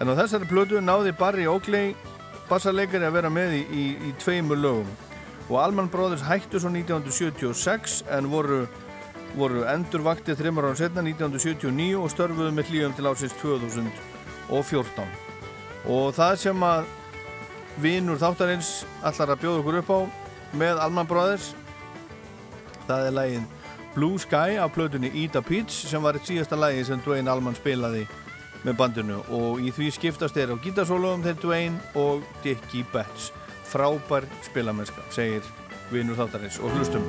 En 0.00 0.10
á 0.10 0.18
þessari 0.18 0.48
plötu 0.50 0.80
náði 0.82 1.14
Barry 1.16 1.46
Oakley 1.48 1.94
bassarleikari 2.52 3.08
að 3.08 3.16
vera 3.16 3.32
með 3.32 3.56
í, 3.56 3.64
í, 3.72 3.88
í 4.08 4.12
tveimur 4.20 4.60
lögum. 4.60 4.92
Og 5.48 5.58
Allman 5.58 5.90
Brothers 5.90 6.22
hættu 6.28 6.60
svo 6.62 6.70
1976 6.70 8.02
en 8.12 8.30
voru, 8.32 8.62
voru 9.34 9.66
endurvaktið 9.72 10.38
þreymar 10.38 10.70
ára 10.70 10.78
setna 10.84 11.02
1979 11.08 11.98
og 11.98 12.12
störfuðu 12.12 12.54
með 12.54 12.70
hlýjum 12.70 12.96
til 12.96 13.08
ásins 13.10 13.36
2014 13.42 15.32
og 15.90 16.12
það 16.14 16.36
sem 16.38 16.64
að 16.66 16.84
vinnur 17.82 18.20
þáttarins 18.20 18.70
allar 19.02 19.34
að 19.34 19.42
bjóða 19.42 19.62
okkur 19.62 19.78
upp 19.80 19.90
á 19.90 20.00
með 20.60 20.82
Allman 20.84 21.08
Brothers 21.08 21.52
það 22.86 23.06
er 23.08 23.16
lægin 23.16 23.48
Blue 23.94 24.20
Sky 24.20 24.58
af 24.60 24.72
plötunni 24.76 25.10
Eat 25.22 25.36
a 25.36 25.42
Peach 25.44 25.72
sem 25.88 26.02
var 26.02 26.16
eitt 26.16 26.28
síðasta 26.28 26.58
lægi 26.58 26.84
sem 26.88 27.02
Dwayne 27.04 27.30
Allman 27.32 27.56
spilaði 27.58 28.06
með 28.62 28.78
bandinu 28.78 29.20
og 29.34 29.62
í 29.62 29.72
því 29.74 29.90
skiptast 29.96 30.38
þeir 30.38 30.54
á 30.54 30.62
gítarsólum 30.62 31.24
þeir 31.24 31.40
Dwayne 31.42 31.98
og 31.98 32.26
Dickie 32.44 32.86
Betts. 32.92 33.32
Frábær 33.72 34.26
spilamennska, 34.44 35.04
segir 35.14 35.46
vinnur 35.92 36.18
þáttarins 36.18 36.60
og 36.60 36.74
hlustum 36.76 37.06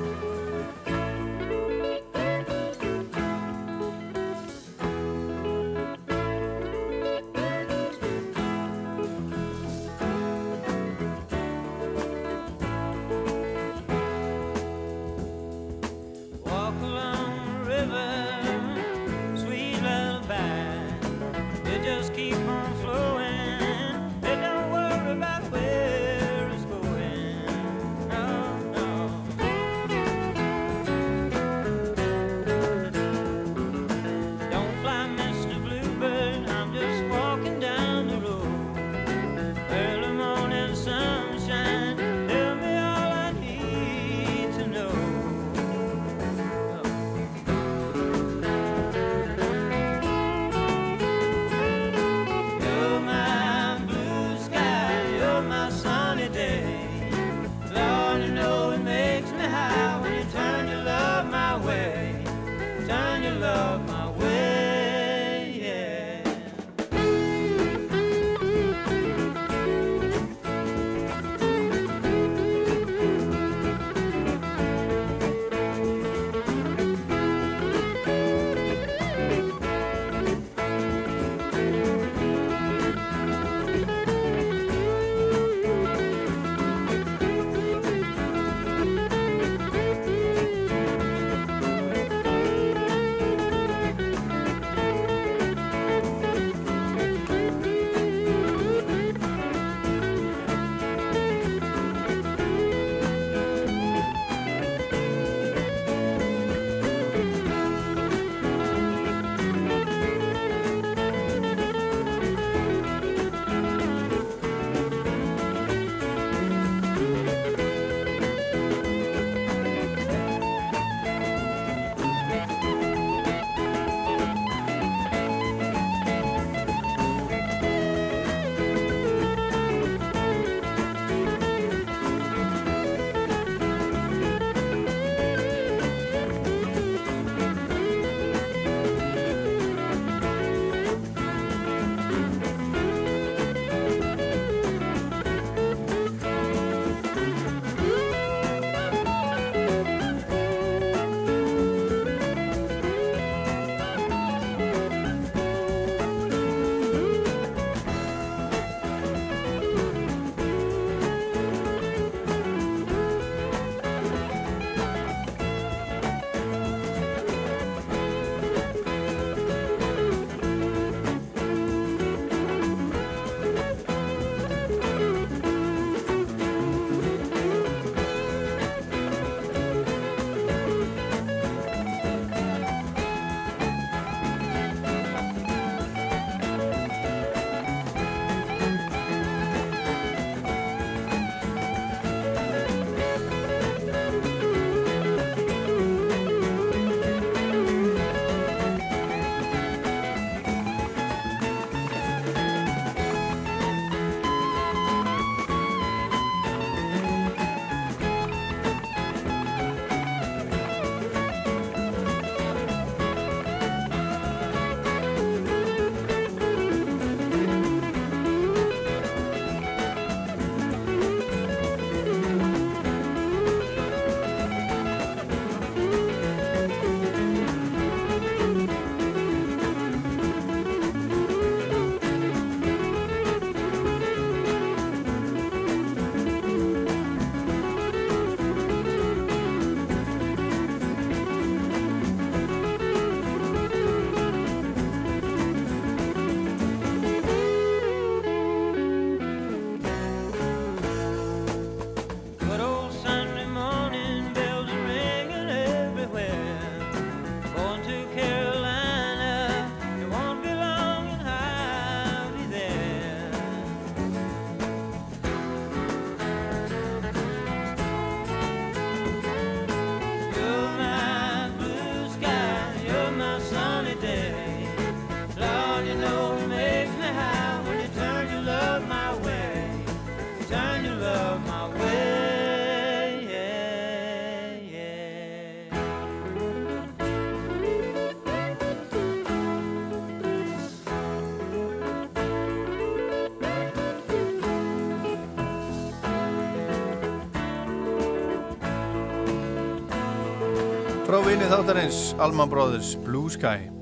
þáttarins 301.49 302.13
Alman 302.21 302.49
Brothers 302.49 302.95
Blue 303.03 303.29
Sky 303.29 303.72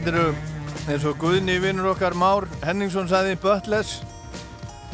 Þetta 0.00 0.16
eru 0.16 0.28
eins 0.88 1.02
og 1.04 1.18
Guðni 1.20 1.58
vinnur 1.60 1.90
okkar 1.90 2.14
Már 2.16 2.46
Henningsson 2.64 3.04
sagði 3.10 3.34
Butless 3.42 3.98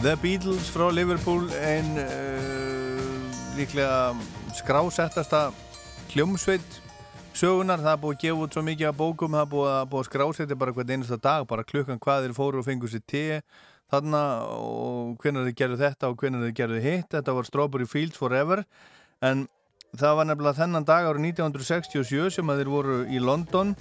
The 0.01 0.17
Beatles 0.19 0.67
frá 0.75 0.89
Liverpool 0.91 1.45
ein 1.63 1.93
uh, 2.03 3.37
líklega 3.55 4.17
skrásettasta 4.59 5.45
hljómsveit 6.11 6.81
sögunar, 7.39 7.85
það 7.85 7.93
er 7.93 8.01
búið 8.03 8.17
að 8.17 8.25
gefa 8.25 8.49
út 8.49 8.59
svo 8.59 8.65
mikið 8.67 8.89
af 8.91 8.97
bókum, 8.99 9.37
það 9.39 9.45
er 9.45 9.53
búið 9.53 9.71
að, 9.77 9.95
að 10.01 10.09
skrásetja 10.09 10.59
bara 10.59 10.75
hvern 10.75 10.91
einasta 10.97 11.19
dag, 11.23 11.47
bara 11.53 11.67
klukkan 11.69 12.03
hvað 12.03 12.27
þeir 12.27 12.35
fóru 12.41 12.65
og 12.65 12.67
fengu 12.67 12.91
sér 12.91 13.05
te 13.07 13.25
þarna 13.95 14.23
og 14.57 15.13
hvernig 15.23 15.47
þeir 15.47 15.59
gerðu 15.61 15.79
þetta 15.85 16.11
og 16.11 16.17
hvernig 16.19 16.49
þeir 16.49 16.57
gerðu 16.65 16.81
hitt, 16.83 17.13
þetta 17.15 17.37
var 17.37 17.47
Strawberry 17.47 17.87
Fields 17.87 18.19
Forever 18.19 18.65
en 19.23 19.47
það 19.95 20.19
var 20.19 20.29
nefnilega 20.33 20.59
þennan 20.65 20.89
dag 20.91 21.07
árið 21.07 21.31
1967 21.31 22.41
sem 22.41 22.51
að 22.51 22.65
þeir 22.65 22.73
voru 22.75 22.99
í 23.07 23.23
London 23.23 23.77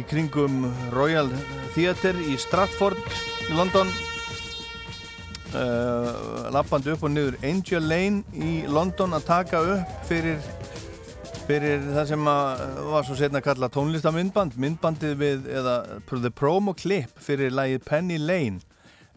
í 0.00 0.04
kringum 0.08 0.62
Royal 0.94 1.28
Theatre 1.74 2.16
í 2.24 2.36
Stratford 2.40 2.98
í 3.50 3.56
London. 3.56 3.90
Uh, 5.50 6.46
lappandi 6.54 6.92
upp 6.94 7.04
og 7.04 7.12
niður 7.12 7.36
Angel 7.44 7.82
Lane 7.82 8.22
í 8.38 8.60
London 8.70 9.16
að 9.16 9.26
taka 9.26 9.60
upp 9.74 9.94
fyrir 10.08 10.38
fyrir 11.48 11.82
það 11.82 12.04
sem 12.12 12.28
að 12.30 12.60
var 12.92 13.06
svo 13.08 13.16
setna 13.18 13.40
að 13.40 13.46
kalla 13.48 13.68
tónlistamindband 13.74 14.54
myndbandið 14.62 15.16
við, 15.18 15.48
eða 15.50 15.74
the 16.12 16.30
promo 16.30 16.76
clip 16.78 17.10
fyrir 17.18 17.50
lagið 17.50 17.82
Penny 17.88 18.20
Lane. 18.22 18.62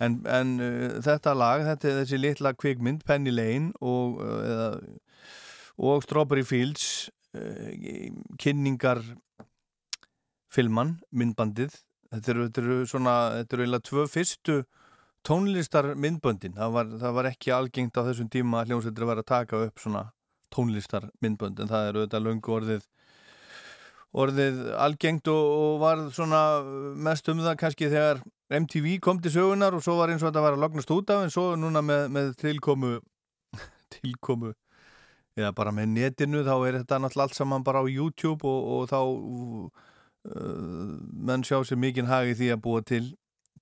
En, 0.02 0.18
en 0.26 0.56
uh, 0.58 0.88
þetta 1.06 1.36
lag, 1.38 1.68
þetta 1.70 2.00
þessi 2.02 2.20
litla 2.20 2.56
kvikmynd 2.58 3.06
Penny 3.06 3.32
Lane 3.32 3.72
og, 3.80 4.18
uh, 4.26 4.40
eða, 4.50 4.72
og 5.78 6.08
Strawberry 6.08 6.44
Fields 6.44 7.12
kynningar 8.38 9.00
filman, 10.54 10.98
myndbandið. 11.12 11.76
Þetta 12.14 12.34
eru, 12.34 12.48
þetta 12.48 12.64
eru 12.64 12.80
svona, 12.90 13.18
þetta 13.40 13.56
eru 13.56 13.66
eiginlega 13.66 13.88
tvö 13.90 14.08
fyrstu 14.12 14.58
tónlistar 15.24 15.94
myndböndin, 15.96 16.56
það 16.58 16.74
var, 16.76 16.90
það 17.00 17.14
var 17.18 17.30
ekki 17.30 17.54
algengt 17.56 17.96
á 17.96 18.04
þessum 18.04 18.30
tíma 18.32 18.60
að 18.60 18.74
hljómsveitir 18.74 19.06
að 19.06 19.12
vera 19.14 19.24
að 19.24 19.30
taka 19.32 19.62
upp 19.68 19.80
svona 19.80 20.02
tónlistar 20.54 21.08
myndbönd 21.24 21.62
en 21.64 21.72
það 21.72 21.90
eru 21.90 22.04
þetta 22.04 22.22
löngu 22.24 22.56
orðið 22.58 22.90
orðið 24.24 24.60
algengt 24.78 25.30
og, 25.32 25.46
og 25.62 25.78
var 25.82 26.02
svona 26.14 26.42
mest 27.08 27.30
um 27.32 27.40
það 27.42 27.56
kannski 27.62 27.90
þegar 27.90 28.20
MTV 28.54 28.98
kom 29.02 29.22
til 29.24 29.32
sögunar 29.34 29.74
og 29.74 29.86
svo 29.86 29.96
var 29.98 30.12
eins 30.14 30.22
og 30.22 30.30
þetta 30.30 30.44
var 30.44 30.58
að 30.58 30.66
lognast 30.66 30.92
út 30.94 31.14
af 31.16 31.24
en 31.24 31.34
svo 31.34 31.46
núna 31.58 31.82
með, 31.82 32.04
með 32.14 32.36
tilkomu 32.44 33.00
tilkomu 33.96 34.52
eða 35.40 35.56
bara 35.56 35.74
með 35.74 35.96
netinu 35.96 36.44
þá 36.46 36.54
er 36.60 36.82
þetta 36.84 37.00
náttúrulega 37.02 37.30
allt 37.30 37.40
saman 37.40 37.66
bara 37.66 37.82
á 37.82 37.86
YouTube 37.88 38.46
og, 38.46 38.70
og 38.76 38.92
þá 38.92 39.00
menn 40.24 41.44
sjá 41.44 41.60
sér 41.68 41.80
mikinn 41.80 42.08
hagi 42.08 42.36
því 42.40 42.52
að 42.54 42.62
búa 42.64 42.84
til 42.86 43.04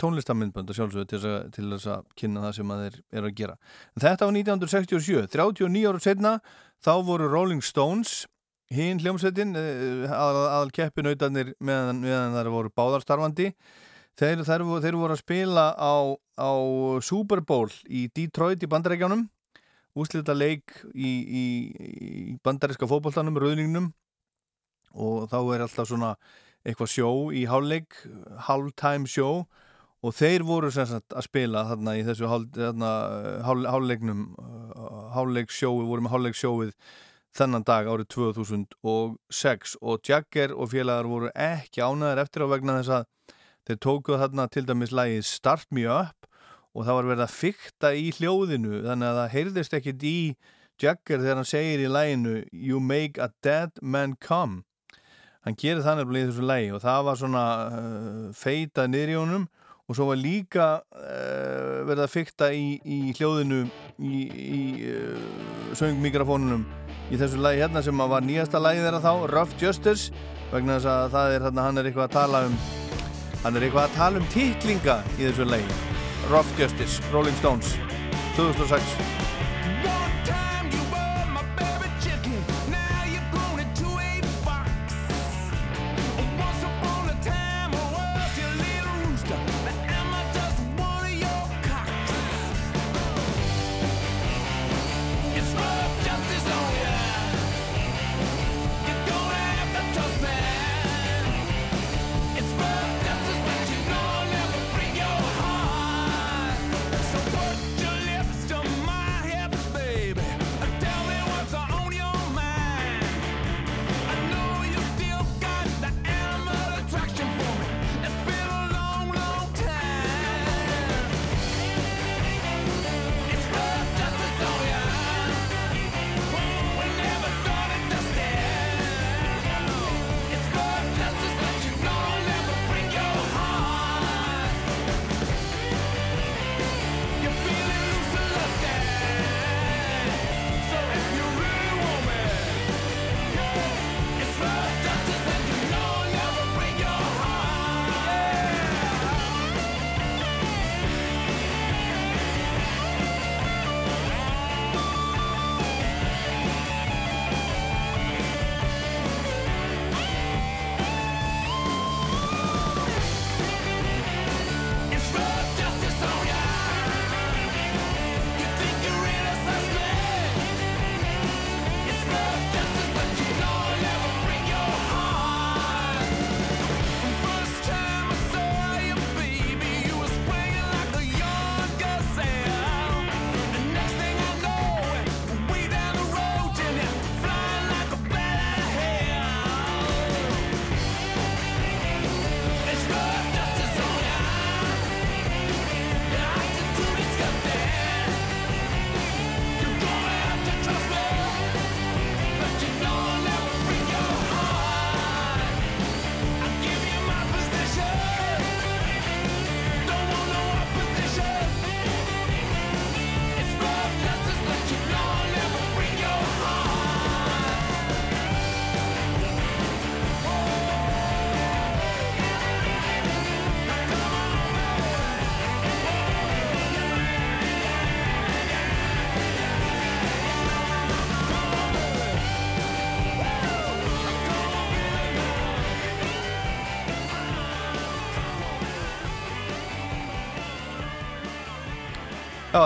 tónlistamindbönd 0.02 0.70
að 0.70 0.78
sjálfsögðu 0.78 1.08
til, 1.10 1.20
þess 1.22 1.88
að- 1.88 1.98
að 1.98 2.06
kynna 2.18 2.42
það 2.42 2.56
sem 2.58 2.72
að 2.74 2.82
þeir 2.84 2.96
eru 3.20 3.28
að 3.30 3.36
gera. 3.36 3.56
En 3.96 4.02
þetta 4.02 4.26
var 4.26 4.34
1967, 4.34 5.28
39 5.30 5.88
ára 5.90 6.00
setna 6.02 6.32
þá 6.82 6.94
voru 7.06 7.30
Rolling 7.30 7.62
Stones 7.62 8.26
hinn 8.72 9.00
hljómsveitin 9.04 9.54
aðal, 10.08 10.48
aðal 10.48 10.72
keppinautarnir 10.72 11.54
meðan, 11.60 12.02
meðan 12.02 12.34
þær 12.38 12.50
voru 12.54 12.70
báðarstarfandi 12.72 13.54
þeir, 14.18 14.44
þeir, 14.48 14.64
þeir 14.82 14.96
voru 14.98 15.14
að 15.18 15.22
spila 15.22 15.66
á, 15.76 15.94
á 16.40 16.52
Super 17.04 17.42
Bowl 17.42 17.70
í 17.90 18.08
Detroit 18.16 18.64
í 18.64 18.70
bandarækjánum 18.72 19.28
úslita 20.00 20.34
leik 20.34 20.72
í, 20.96 21.12
í, 21.28 21.46
í 21.76 22.38
bandaríska 22.42 22.88
fótboltanum, 22.88 23.36
rauðningnum 23.36 23.92
og 24.96 25.28
þá 25.32 25.38
er 25.56 25.66
alltaf 25.68 25.88
svona 25.92 26.16
eitthvað 26.66 26.94
sjó 26.94 27.12
í 27.34 27.46
hálfleik 27.50 27.98
halftime 28.48 29.10
sjó 29.10 29.46
og 30.02 30.16
þeir 30.18 30.46
voru 30.46 30.72
sem 30.74 30.88
sagt 30.90 31.14
að 31.14 31.28
spila 31.28 31.64
þarna 31.70 31.96
í 32.00 32.04
þessu 32.06 32.30
hál, 32.30 32.46
hálfleiknum 33.46 34.24
hálfleiksjói, 35.16 35.86
voru 35.86 36.06
með 36.06 36.16
hálfleiksjóið 36.16 36.74
þennan 37.38 37.66
dag 37.68 37.88
árið 37.88 38.10
2006 38.16 39.76
og 39.82 40.08
Jagger 40.08 40.56
og 40.56 40.72
félagar 40.74 41.10
voru 41.10 41.30
ekki 41.38 41.84
ánæðir 41.86 42.24
eftir 42.26 42.46
á 42.46 42.48
vegna 42.52 42.80
þess 42.80 42.96
að 42.98 43.38
þeir 43.70 43.80
tókuð 43.86 44.24
þarna 44.24 44.48
til 44.52 44.66
dæmis 44.68 44.96
lagið 44.96 45.28
Start 45.30 45.70
Me 45.72 45.86
Up 45.86 46.28
og 46.72 46.88
það 46.88 46.98
var 46.98 47.12
verið 47.12 47.26
að 47.28 47.38
fykta 47.38 47.94
í 47.96 48.10
hljóðinu 48.18 48.82
þannig 48.88 49.08
að 49.08 49.22
það 49.22 49.34
heyrðist 49.36 49.78
ekkit 49.78 50.04
í 50.08 50.18
Jagger 50.82 51.22
þegar 51.22 51.40
hann 51.40 51.48
segir 51.48 51.86
í 51.86 51.92
laginu 51.92 52.36
You 52.52 52.82
make 52.82 53.22
a 53.22 53.30
dead 53.46 53.78
man 53.82 54.18
come 54.20 54.64
hann 55.46 55.58
gerir 55.58 55.84
það 55.86 56.02
nefnilega 56.02 56.28
í 56.28 56.30
þessu 56.32 56.48
lagi 56.50 56.70
og 56.76 56.84
það 56.84 57.08
var 57.08 57.20
svona 57.22 57.46
uh, 57.66 58.28
feitað 58.38 58.92
niður 58.94 59.14
í 59.14 59.18
honum 59.20 59.48
og 59.90 59.98
svo 59.98 60.08
var 60.12 60.22
líka 60.22 60.68
uh, 60.82 61.82
verið 61.88 62.04
að 62.06 62.14
fykta 62.14 62.52
í, 62.56 62.68
í 62.84 63.00
hljóðinu 63.18 63.64
í, 64.00 64.22
í 64.30 64.62
uh, 64.92 65.74
söngmikrofónunum 65.78 66.68
í 67.12 67.20
þessu 67.20 67.42
lagi 67.42 67.64
hérna 67.64 67.84
sem 67.84 68.04
að 68.04 68.14
var 68.14 68.28
nýjasta 68.28 68.62
lagi 68.62 68.84
þeirra 68.86 69.02
þá 69.04 69.26
Rough 69.34 69.58
Justice 69.60 70.14
vegna 70.52 70.78
þess 70.78 70.92
að 70.94 71.18
það 71.18 71.36
er 71.36 71.48
hérna 71.48 71.68
hann 71.68 71.82
er 71.82 71.90
eitthvað 71.90 72.10
að 72.10 72.16
tala 72.20 72.46
um 72.48 72.62
hann 73.42 73.58
er 73.58 73.66
eitthvað 73.66 73.88
að 73.88 73.98
tala 73.98 74.22
um 74.22 74.28
titlinga 74.32 75.00
í 75.18 75.26
þessu 75.26 75.48
lagi. 75.50 75.80
Rough 76.30 76.60
Justice, 76.60 77.02
Rolling 77.12 77.38
Stones 77.42 77.74
2006 78.38 79.41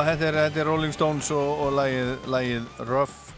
þetta 0.05 0.25
er, 0.27 0.35
þetta 0.45 0.61
er 0.61 0.67
Rolling 0.69 0.93
Stones 0.93 1.29
og, 1.33 1.61
og 1.65 1.71
lagið, 1.79 2.09
lagið 2.29 2.65
Rough, 2.89 3.31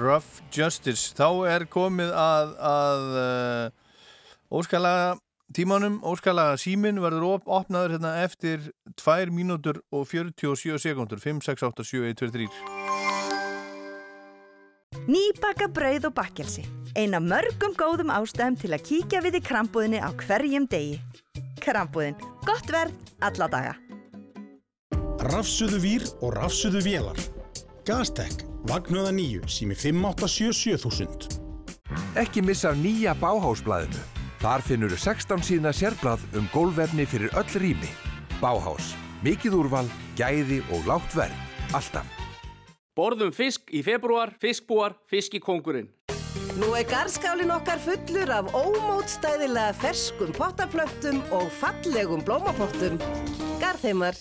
Rough 0.00 0.40
Justice. 0.54 1.12
Þá 1.16 1.28
er 1.50 1.66
komið 1.70 2.14
að, 2.16 2.54
að 2.70 3.02
uh, 3.20 3.66
óskalaga 4.60 5.18
tímanum, 5.56 5.98
óskalaga 6.06 6.56
símin 6.60 7.00
verður 7.02 7.26
op 7.34 7.50
opnaður 7.50 7.96
hérna 7.96 8.14
eftir 8.24 8.70
2 9.02 9.34
mínútur 9.34 9.82
og 9.92 10.06
47 10.08 10.78
sekundur, 10.80 11.20
5, 11.20 11.42
6, 11.50 11.66
8, 11.68 11.84
7, 11.92 12.04
1, 12.14 12.20
2, 12.22 12.30
3. 12.38 12.48
Nýbaka 15.10 15.68
brauð 15.72 16.10
og 16.10 16.14
bakkelsi. 16.16 16.64
Ein 16.98 17.14
af 17.14 17.22
mörgum 17.22 17.74
góðum 17.78 18.10
ástæðum 18.14 18.58
til 18.60 18.72
að 18.74 18.86
kíkja 18.88 19.22
við 19.26 19.40
í 19.40 19.44
krambúðinni 19.46 20.00
á 20.02 20.10
hverjum 20.24 20.66
degi. 20.70 20.98
Krambúðin. 21.60 22.18
Gott 22.46 22.68
verð 22.72 22.94
alla 23.20 23.48
daga. 23.50 23.99
Rafsuðu 25.20 25.78
vír 25.82 26.04
og 26.24 26.32
rafsuðu 26.38 26.80
vélar. 26.80 27.18
Gastek, 27.84 28.46
vagnuða 28.64 29.10
nýju, 29.12 29.42
sími 29.52 29.76
5877 29.76 31.36
Ekki 32.16 32.40
missa 32.40 32.70
af 32.70 32.78
nýja 32.80 33.12
Báhásblæðinu. 33.20 34.00
Þar 34.40 34.64
finnur 34.64 34.94
16 34.96 35.44
síðna 35.44 35.74
sérblað 35.76 36.24
um 36.38 36.48
gólvefni 36.54 37.04
fyrir 37.04 37.36
öll 37.36 37.60
rými. 37.60 37.92
Báhás. 38.40 38.94
Mikið 39.20 39.58
úrval, 39.60 39.84
gæði 40.16 40.62
og 40.72 40.88
lágt 40.88 41.12
verð. 41.12 41.36
Alltaf. 41.76 42.08
Borðum 42.96 43.36
fisk 43.36 43.68
í 43.76 43.84
februar, 43.84 44.32
fiskbúar, 44.40 44.96
fiskikongurinn. 45.12 45.92
Nú 46.56 46.72
er 46.80 46.88
garðskálin 46.88 47.52
okkar 47.52 47.78
fullur 47.84 48.32
af 48.40 48.48
ómótstæðilega 48.56 49.76
ferskum 49.84 50.32
pottaplöntum 50.32 51.20
og 51.28 51.48
fallegum 51.60 52.24
blómapottum. 52.24 52.96
Garðheimar. 53.60 54.16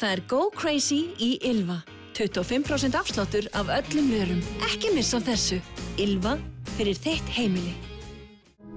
Það 0.00 0.12
er 0.14 0.20
Go 0.30 0.44
Crazy 0.56 0.98
í 1.20 1.34
Ylva. 1.44 1.82
25% 2.16 2.94
afsláttur 2.96 3.44
af 3.52 3.68
öllum 3.68 4.06
vörum. 4.08 4.38
Ekki 4.64 4.94
missa 4.94 5.18
þessu. 5.20 5.58
Ylva 6.00 6.38
fyrir 6.78 6.96
þitt 6.96 7.28
heimili. 7.36 7.74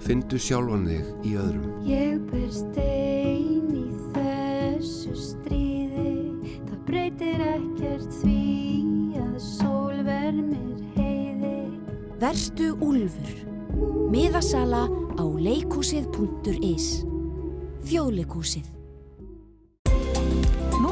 Findu 0.03 0.35
sjálfan 0.35 0.83
þig 0.89 1.29
í 1.29 1.37
öðrum. 1.39 1.77
Ég 1.87 2.19
ber 2.27 2.49
stein 2.51 3.71
í 3.71 3.85
þessu 4.17 5.15
stríði 5.15 6.11
Það 6.67 6.83
breytir 6.91 7.47
ekkert 7.53 8.19
því 8.19 8.43
að 9.23 9.39
sól 9.47 10.03
vermir 10.03 10.83
heiði 10.99 11.55
Verstu 12.19 12.73
Úlfur. 12.83 13.35
Miðasala 14.11 14.89
á 14.91 15.23
leikúsið.is. 15.23 16.93
Þjóðleikúsið. 17.87 18.82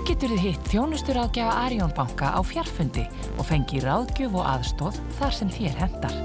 Nú 0.02 0.08
getur 0.10 0.32
þið 0.34 0.39
hitt 0.41 0.70
þjónustur 0.72 1.18
ágjafa 1.22 1.52
Arjón 1.62 1.91
banka 1.93 2.32
á 2.34 2.41
fjarfundi 2.41 3.04
og 3.38 3.45
fengi 3.45 3.84
ráðgjöf 3.84 4.34
og 4.34 4.47
aðstóð 4.49 4.97
þar 5.20 5.36
sem 5.38 5.52
þér 5.54 5.76
hendar. 5.78 6.16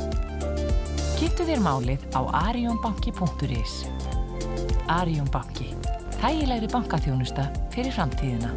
Kynntu 1.19 1.45
þér 1.45 1.61
málið 1.61 2.07
á 2.17 2.25
arjónbanki.is. 2.49 3.75
Arjón 4.89 5.29
banki. 5.29 5.69
Þægilegri 6.17 6.73
bankaþjónusta 6.73 7.51
fyrir 7.77 7.93
framtíðina. 7.93 8.49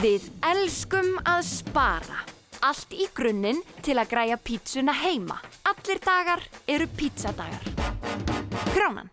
Við 0.00 0.32
elskum 0.48 1.12
að 1.28 1.44
spara. 1.52 2.24
Allt 2.64 2.96
í 2.96 3.12
grunninn 3.12 3.60
til 3.84 4.00
að 4.00 4.14
græja 4.16 4.40
pítsuna 4.40 4.96
heima. 5.04 5.36
Allir 5.68 6.00
dagar 6.00 6.48
eru 6.64 6.88
pítsadagar. 6.96 7.60
Kránan. 8.72 9.12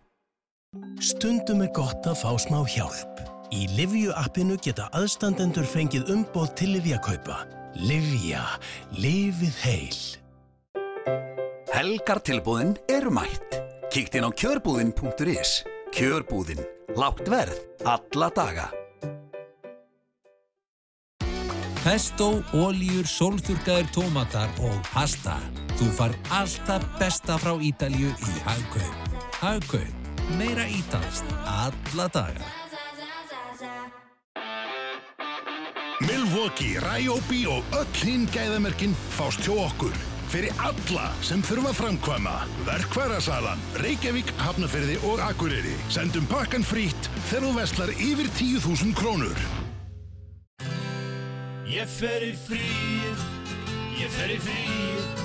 Stundum 1.03 1.67
er 1.67 1.75
gott 1.75 2.07
að 2.07 2.23
fá 2.23 2.31
smá 2.39 2.63
hjálp. 2.63 3.35
Í 3.47 3.63
Livju 3.71 4.11
appinu 4.19 4.57
geta 4.59 4.89
aðstandendur 4.97 5.63
fengið 5.67 6.09
umboð 6.11 6.49
til 6.59 6.73
Livjakaupa. 6.75 7.45
Livja. 7.79 8.41
Lifið 8.99 9.59
heil. 9.63 10.01
Helgartilbúðin 11.71 12.75
eru 12.91 13.13
mætt. 13.15 13.55
Kíkt 13.93 14.17
inn 14.19 14.27
á 14.27 14.31
kjörbúðin.is. 14.35 15.61
Kjörbúðin. 15.95 16.59
Lágt 16.99 17.31
verð. 17.31 17.63
Alla 17.87 18.29
daga. 18.35 18.67
Pesto, 21.85 22.43
ólíur, 22.51 23.07
sólþurkaðir 23.07 23.87
tómatar 23.95 24.51
og 24.59 24.75
pasta. 24.91 25.39
Þú 25.79 25.91
far 25.95 26.19
alltaf 26.35 26.83
besta 26.99 27.39
frá 27.39 27.55
Ítalju 27.55 28.11
í 28.11 28.37
Hagkaup. 28.43 29.19
Hagkaup. 29.39 30.07
Meira 30.35 30.67
ítalst. 30.67 31.23
Alla 31.47 32.11
daga. 32.11 32.66
Milwaukee, 35.99 36.77
Ryobi 36.77 37.47
og 37.49 37.65
öll 37.73 37.95
hinn 38.03 38.27
gæðamerkin 38.29 38.91
fást 39.15 39.41
hjá 39.41 39.55
okkur. 39.63 39.95
Fyrir 40.29 40.53
alla 40.61 41.07
sem 41.25 41.41
þurfa 41.41 41.71
að 41.71 41.77
framkvæma. 41.79 42.33
Verkværasalan, 42.67 43.63
Reykjavík, 43.81 44.29
Hafnafyrði 44.37 44.99
og 45.09 45.23
Akureyri. 45.25 45.73
Sendum 45.89 46.27
pakkan 46.29 46.65
frýtt 46.67 47.09
þegar 47.31 47.47
þú 47.47 47.53
veslar 47.55 47.93
yfir 47.95 48.29
10.000 48.37 48.93
krónur. 48.99 49.41
Ég 51.65 51.89
fer 51.89 52.27
í 52.27 52.35
fríið, 52.45 53.23
ég 53.97 54.13
fer 54.13 54.35
í 54.35 54.37
fríið, 54.43 55.23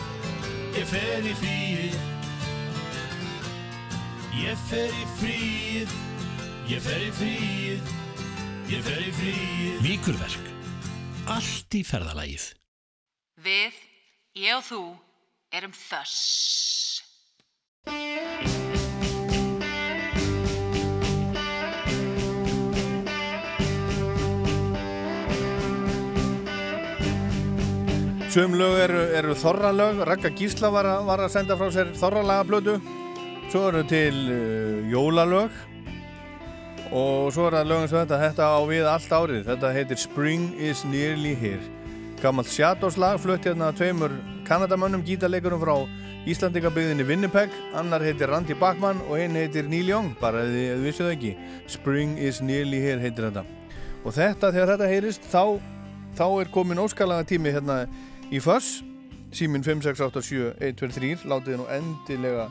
ég 0.78 0.88
fer 0.94 1.28
í 1.28 1.34
fríið. 1.42 1.98
Ég 4.42 4.64
fer 4.70 4.88
í 4.88 5.04
fríið, 5.20 5.92
ég 6.72 6.80
fer 6.80 7.04
í 7.04 7.12
fríið, 7.20 7.92
ég 8.72 8.88
fer 8.88 9.04
í 9.04 9.12
fríið. 9.20 9.78
Víkurverk. 9.84 10.51
Allt 11.30 11.74
í 11.78 11.82
ferðalagið. 11.86 12.46
Við, 13.44 13.78
ég 14.42 14.56
og 14.58 14.64
þú, 14.66 14.80
erum 15.54 15.74
þöss. 15.76 16.18
Sum 28.32 28.54
lög 28.56 28.78
eru, 28.80 29.00
eru 29.18 29.34
þorralög, 29.36 29.98
Ragga 30.08 30.30
Gísla 30.32 30.70
var, 30.72 30.86
að- 30.88 31.04
var 31.04 31.20
að 31.20 31.32
senda 31.34 31.56
frá 31.56 31.68
sér 31.74 31.90
þorralagablötu 32.00 32.78
Svo 33.52 33.66
eru 33.68 33.82
til 33.84 34.14
uh, 34.32 34.88
jólalög 34.88 35.50
Og 36.92 37.30
svo 37.32 37.46
er 37.48 37.56
það 37.56 37.70
lögum 37.70 37.88
sem 37.88 38.02
þetta, 38.02 38.18
þetta 38.20 38.48
á 38.52 38.60
við 38.68 38.88
allt 38.90 39.14
árið. 39.16 39.46
Þetta 39.46 39.72
heitir 39.72 40.00
Spring 40.00 40.50
is 40.60 40.84
nearly 40.84 41.32
here. 41.38 41.62
Gammalt 42.20 42.52
Shadows 42.52 42.98
lag, 43.00 43.16
flutt 43.20 43.48
hérna 43.48 43.70
af 43.72 43.80
tveimur 43.80 44.12
Kanadamönnum 44.46 45.02
gítarleikurum 45.06 45.62
frá 45.62 45.74
Íslandingabygðinni 46.28 47.08
Winnipeg. 47.08 47.56
Annar 47.74 48.04
heitir 48.04 48.28
Randy 48.28 48.54
Bachman 48.60 49.00
og 49.08 49.16
einn 49.18 49.40
heitir 49.40 49.66
Neil 49.66 49.88
Young 49.88 50.12
Bara 50.20 50.44
ef 50.44 50.52
þið, 50.52 50.84
vissu 50.84 51.06
það 51.06 51.16
ekki. 51.16 51.34
Spring 51.78 52.14
is 52.20 52.42
nearly 52.44 52.84
here 52.84 53.00
heitir 53.00 53.30
þetta. 53.30 53.46
Og 54.04 54.14
þetta, 54.14 54.52
þegar 54.52 54.72
þetta 54.74 54.92
heyrist, 54.92 55.28
þá, 55.32 55.58
þá 56.18 56.26
er 56.28 56.52
komin 56.52 56.82
óskalaga 56.82 57.26
tími 57.32 57.54
hérna 57.56 57.84
í 58.28 58.40
Föss 58.42 58.82
símin 59.32 59.64
5687123 59.64 61.24
látið 61.28 61.60
nú 61.60 61.66
endilega 61.72 62.48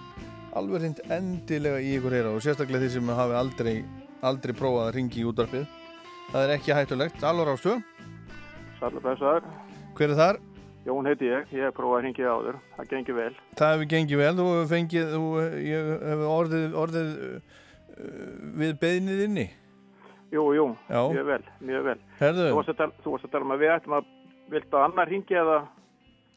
alveg 0.58 0.82
hreint 0.82 1.02
endilega 1.14 1.82
í 1.84 1.94
ykkur 1.98 2.16
heyra 2.18 2.32
og 2.34 2.42
sérstaklega 2.44 2.88
þeir 2.88 2.96
sem 2.96 3.12
hafi 3.22 3.38
aldrei 3.38 3.76
aldrei 4.22 4.53
prófað 4.57 4.88
að 4.88 4.95
ringi 4.97 5.22
í 5.22 5.28
útvarpið 5.32 5.65
það 6.32 6.43
er 6.45 6.53
ekki 6.55 6.76
hættulegt, 6.78 7.24
alveg 7.28 7.49
rástu 7.49 7.76
Sælur 8.80 9.03
blessaður. 9.03 9.47
hver 9.97 10.13
er 10.13 10.19
þar? 10.22 10.39
Jón 10.86 11.05
heiti 11.05 11.28
ég, 11.30 11.49
ég 11.53 11.67
hef 11.67 11.76
prófað 11.78 11.97
að 11.99 12.03
hringja 12.05 12.30
áður, 12.34 12.55
það 12.78 12.88
gengur 12.89 13.17
vel. 13.19 13.34
það 13.59 13.74
hefur 13.76 13.89
gengið 13.93 14.22
vel, 14.22 14.36
þú 14.39 14.45
hefur 14.51 14.69
fengið 14.72 15.11
þú, 15.15 15.26
ég 15.61 15.89
hef 16.11 16.24
orðið, 16.36 16.78
orðið 16.84 17.11
uh, 17.26 17.57
við 18.61 18.78
beðnið 18.82 19.26
inni 19.28 19.47
Jú, 20.32 20.45
jú, 20.55 20.65
Já. 20.88 21.01
mjög 21.11 21.26
vel, 21.28 21.41
mjög 21.59 21.82
vel. 21.89 21.97
Herðu. 22.22 22.43
Þú 22.47 22.55
varst 22.55 22.69
að 22.72 22.78
tala, 22.80 23.17
tala 23.34 23.43
um 23.43 23.51
að 23.51 23.63
við 23.65 23.72
ættum 23.74 23.95
að, 23.97 24.05
viltu 24.53 24.78
að 24.80 24.86
annar 24.86 25.09
hringi 25.11 25.36
eða, 25.41 25.57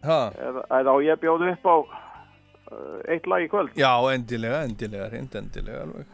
ha? 0.03 0.17
eða, 0.49 0.65
eða 0.81 0.91
á 0.91 0.97
ég 1.07 1.21
bjóðu 1.23 1.51
upp 1.53 1.69
á 1.71 1.77
uh, 1.79 2.99
eitt 3.15 3.29
lag 3.31 3.45
í 3.45 3.49
kvöld? 3.53 3.71
já, 3.79 3.93
endilega, 4.11 4.65
endilega, 4.67 5.07
hreint 5.13 5.39
endilega 5.39 5.85
alveg 5.87 6.11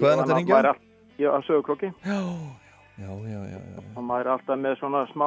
hvað 0.00 0.12
er 0.12 0.22
þetta 0.22 0.36
ringja? 0.38 0.74
Ég 1.18 1.28
var 1.30 1.38
að 1.38 1.46
sögurklokki. 1.46 1.92
já, 2.06 2.20
já, 2.98 3.10
já, 3.10 3.40
já, 3.52 3.58
já. 3.76 3.82
Og 3.96 4.02
maður 4.04 4.26
er 4.26 4.32
alltaf 4.36 4.58
með 4.58 4.78
svona 4.80 5.06
smá 5.12 5.26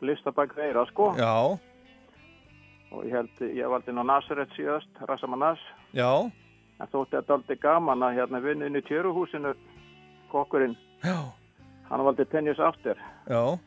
listabæk 0.00 0.54
þeirra, 0.56 0.86
sko. 0.90 1.12
já, 1.18 1.58
Og 2.90 3.04
ég 3.06 3.12
held, 3.14 3.40
ég 3.54 3.68
valdi 3.70 3.92
ná 3.94 4.02
Nazaret 4.02 4.50
síðast, 4.56 4.88
Rassama 5.06 5.36
Nas. 5.36 5.58
já, 5.94 6.30
En 6.80 6.88
þótti 6.88 7.12
þetta 7.18 7.34
aldrei 7.36 7.56
gaman 7.60 8.02
að 8.02 8.14
hérna 8.16 8.40
vinna 8.40 8.66
inn 8.66 8.76
í 8.78 8.80
tjöruhúsinu, 8.88 9.54
kokkurinn. 10.32 10.76
Já. 11.04 11.28
Hann 11.90 12.04
valdi 12.04 12.24
Pennies 12.24 12.58
After. 12.58 12.96
já 13.28 13.58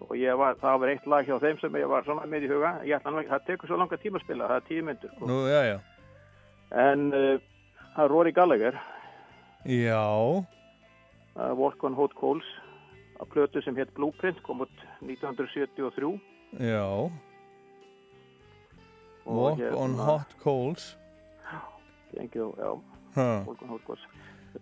Og 0.00 0.16
ég 0.16 0.36
var, 0.38 0.54
það 0.60 0.78
var 0.80 0.88
eitt 0.88 1.06
lag 1.06 1.26
hjá 1.26 1.38
þeim 1.40 1.58
sem 1.60 1.74
ég 1.76 1.88
var 1.88 2.04
svona 2.04 2.26
með 2.26 2.44
í 2.46 2.48
huga. 2.48 2.72
Ég 2.84 2.96
ætla 2.96 3.10
nú 3.12 3.20
ekki, 3.20 3.30
það 3.30 3.46
tekur 3.46 3.68
svo 3.68 3.76
langa 3.76 3.96
tíma 4.00 4.16
að 4.16 4.24
spila, 4.24 4.48
það 4.48 4.56
er 4.56 4.66
tíu 4.68 4.84
myndur. 4.84 5.10
Sko. 5.16 5.26
En 6.80 7.12
uh, 7.12 7.40
það 8.00 8.06
er 8.06 8.12
Rory 8.14 8.32
Gallagher, 8.32 8.76
já, 9.68 10.04
uh, 11.36 11.52
Walk 11.58 11.82
on 11.84 11.94
Hot 11.98 12.14
Coals, 12.16 12.46
að 13.20 13.28
plötu 13.34 13.60
sem 13.64 13.76
hétt 13.76 13.92
Blueprint, 13.96 14.40
kom 14.46 14.62
út 14.64 14.84
1973. 15.04 16.14
já 16.58 17.10
Og 19.26 19.36
walk 19.36 19.58
hérna- 19.60 19.76
on 19.76 19.94
hot 20.00 20.32
coals 20.42 20.96
Gengið, 22.16 22.56
já, 22.58 22.70
ha. 23.14 23.26
Walk 23.46 23.62
on 23.62 23.68
Hot 23.68 23.84
Coals. 23.86 24.00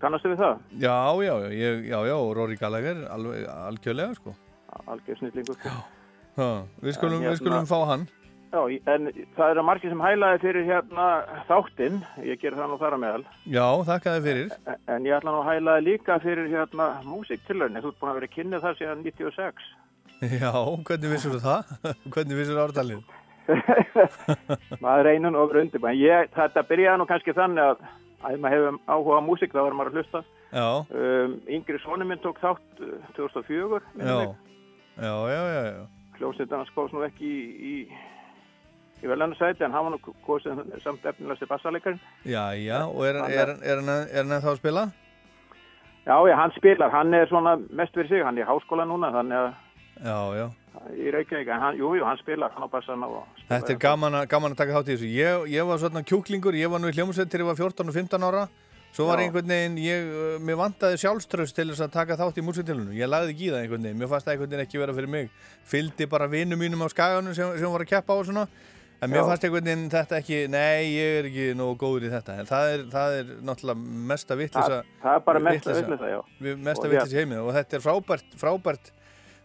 Kannastu 0.03 0.29
við 0.29 0.37
það? 0.43 0.59
Já, 0.83 0.97
já, 1.25 1.35
já, 1.41 1.49
ég, 1.55 1.87
já, 1.89 1.99
já, 2.11 2.17
Rory 2.35 2.57
Gallagher, 2.61 3.07
alveg, 3.09 3.47
algjörlega, 3.49 4.15
sko. 4.19 4.35
Algjör 4.87 5.17
snillingur. 5.17 5.57
Sko. 5.57 5.71
Við 6.83 6.93
skulum, 6.99 7.15
En 7.15 7.23
við 7.23 7.31
hérna- 7.31 7.37
skulum 7.41 7.67
fá 7.71 7.87
hann. 7.87 8.05
Já, 8.49 8.61
en 8.95 9.11
það 9.37 9.51
eru 9.53 9.65
margir 9.69 9.93
sem 9.93 10.01
hælaði 10.01 10.41
fyrir 10.45 10.65
hérna 10.69 11.09
þáttinn, 11.51 11.99
ég 12.25 12.41
ger 12.41 12.57
það 12.57 12.71
nú 12.73 12.79
þar 12.81 12.97
að 12.97 13.03
meðal. 13.05 13.25
Já, 13.45 13.67
þakka 13.91 14.15
þið 14.17 14.29
fyrir. 14.29 14.57
En 14.89 15.09
ég 15.09 15.17
ætla 15.19 15.35
nú 15.35 15.43
að 15.43 15.51
hælaði 15.51 15.87
líka 15.91 16.19
fyrir 16.25 16.51
hérna 16.53 16.89
músiktilraunni. 17.05 17.85
Þú 17.85 17.93
ert 17.93 18.01
búin 18.01 18.13
að 18.13 18.19
vera 18.21 18.33
kynnið 18.39 18.65
þar 18.65 18.81
síðan 18.81 19.05
96. 19.05 19.71
Já, 20.43 20.53
hvernig 20.89 21.15
vissur 21.15 21.37
þú 21.37 21.45
það? 21.45 21.73
hvernig 22.15 22.41
vissur 22.41 22.59
þú 22.59 22.65
ártalið? 22.65 23.15
maður 24.85 25.13
nú 25.25 25.39
ofur 25.41 25.63
undir. 25.63 25.85
En 25.85 26.01
ég, 26.01 26.33
þetta 26.37 26.65
byrjaði 26.69 27.01
nú 27.03 27.09
kannski 27.09 27.37
þannig 27.37 27.73
að 27.73 27.89
að 28.27 28.41
maður 28.43 28.57
hefur 28.57 28.79
áhuga 28.91 29.19
á 29.19 29.23
músík 29.23 29.55
þá 29.55 29.61
er 29.63 29.77
maður 29.79 29.93
að 29.93 29.99
hlusta. 30.01 30.25
Já, 30.49 30.67
Um, 30.89 31.35
yngri 31.45 31.79
sonu 31.83 32.07
minn 32.09 32.21
tók 32.25 32.39
þátt 32.41 32.81
uh, 32.81 32.97
2004. 33.17 33.81
minnir 33.95 34.09
já, 34.09 34.19
mig. 34.19 34.31
já, 34.97 35.13
já, 35.29 35.43
já, 35.53 35.63
já. 35.69 35.83
Hljómsveit 36.19 36.19
hljómsveitin 36.19 36.57
hans 36.59 36.73
komst 36.75 36.95
nú 36.97 37.03
ekki 37.05 37.29
í, 37.29 37.43
í, 37.69 37.75
í 39.03 39.07
veljarnarsæti 39.11 39.65
en 39.67 39.73
hann 39.73 39.85
var 39.87 39.95
nú 39.95 40.15
kosið 40.27 40.63
samt 40.83 41.05
efnilegasti 41.07 41.47
bassaleikarin. 41.51 42.01
Já, 42.25 42.51
já, 42.59 42.81
og 42.87 43.05
er, 43.07 43.21
er, 43.29 43.55
er, 43.63 43.83
hann, 43.83 43.91
er 44.11 44.23
hann 44.23 44.37
ennþá 44.39 44.55
að 44.55 44.61
spila? 44.63 44.87
Já, 46.09 46.17
já, 46.29 46.35
hann 46.41 46.55
spilar, 46.57 46.91
hann 46.91 47.15
er 47.15 47.27
svona 47.29 47.57
mest 47.71 47.95
fyrir 47.95 48.09
sig, 48.09 48.25
hann 48.25 48.39
er 48.39 48.47
í 48.47 48.49
háskóla 48.49 48.87
núna, 48.89 49.11
þannig 49.13 49.43
að 49.43 49.51
Já, 49.99 50.19
já. 50.39 50.47
í 50.95 51.11
Reykjavík, 51.11 51.49
en 51.51 51.61
hann, 51.61 51.77
jú, 51.77 51.91
jú, 51.99 52.05
hann 52.07 52.21
spilar, 52.21 52.53
hann 52.55 52.65
á 52.65 52.71
bassan 52.71 53.03
Þetta 53.49 53.73
er 53.75 53.79
gaman, 53.83 54.15
að- 54.15 54.29
gaman 54.29 54.53
að 54.55 54.57
taka 54.63 54.73
þátt 54.79 54.89
í 54.89 54.95
þessu. 54.97 55.11
Ég, 55.11 55.49
ég 55.51 55.67
var 55.67 55.79
svona 55.79 56.05
kjúklingur, 56.07 56.55
ég 56.55 56.71
var 56.71 56.79
nú 56.81 56.89
í 56.89 56.95
hljómsveit 56.95 57.29
til 57.31 57.41
ég 57.41 57.47
var 57.47 57.57
14 57.57 57.89
og 57.89 57.95
15 57.95 58.23
ára. 58.23 58.49
Svo 58.93 59.05
var 59.07 59.19
Já. 59.19 59.27
einhvern 59.27 59.47
veginn, 59.53 59.77
ég, 59.77 60.07
uh, 60.09 60.39
mér 60.41 60.57
vantaði 60.57 60.97
sjálfströst 60.97 61.55
til 61.55 61.69
þess 61.69 61.85
að 61.85 61.93
taka 61.93 62.17
þátt 62.17 62.39
í 62.41 62.45
músitilunum. 62.47 62.95
Ég 62.97 63.11
lagði 63.11 63.35
ekki 63.35 63.49
í 63.49 63.51
það 63.53 63.61
einhvern 63.63 63.83
veginn, 63.85 63.99
mér 64.01 64.09
fannst 64.09 64.27
það 64.27 64.33
einhvern 64.33 64.51
veginn 64.51 64.65
ekki 64.65 64.81
vera 64.81 64.95
fyrir 64.97 65.09
mig. 65.13 65.31
Fylgdi 65.69 66.07
bara 66.09 66.27
vinnum 66.27 66.59
mínum 66.59 66.81
á 66.81 66.89
skaganum 66.89 67.35
sem, 67.37 67.59
sem 67.59 67.69
var 67.69 67.85
að 67.85 67.91
keppa 67.93 68.15
á 68.15 68.17
og 68.17 68.25
svona. 68.25 68.47
En 68.99 69.11
mér 69.13 69.23
fannst 69.29 69.45
einhvern 69.47 69.63
veginn 69.69 69.91
þetta 69.93 70.17
ekki, 70.19 70.39
nei, 70.51 70.89
ég 70.91 71.17
er 71.21 71.27
ekki 71.29 71.45
nógu 71.55 71.77
góður 71.79 72.07
í 72.09 72.13
þetta. 72.13 72.35
En 72.43 72.49
það 72.49 72.71
er, 72.75 72.81
það 72.91 73.17
er 73.21 73.29
náttúrulega 73.47 74.07
mesta 74.11 74.37
vittlisa. 74.41 74.79
Það- 74.81 75.03
það 75.05 75.19
er 75.19 75.21
bara 75.29 75.43
mesta 75.47 75.75
vitleysa, 75.77 76.09
já. 76.11 76.21
Mesta 76.69 76.87
Og 76.89 76.91
vittlisa 76.95 77.15
í 77.15 77.21
heimið 77.21 77.43
og 77.45 77.53
þetta 77.55 77.79
er 77.79 77.85
frábært, 77.85 78.35
frábært, 78.43 78.91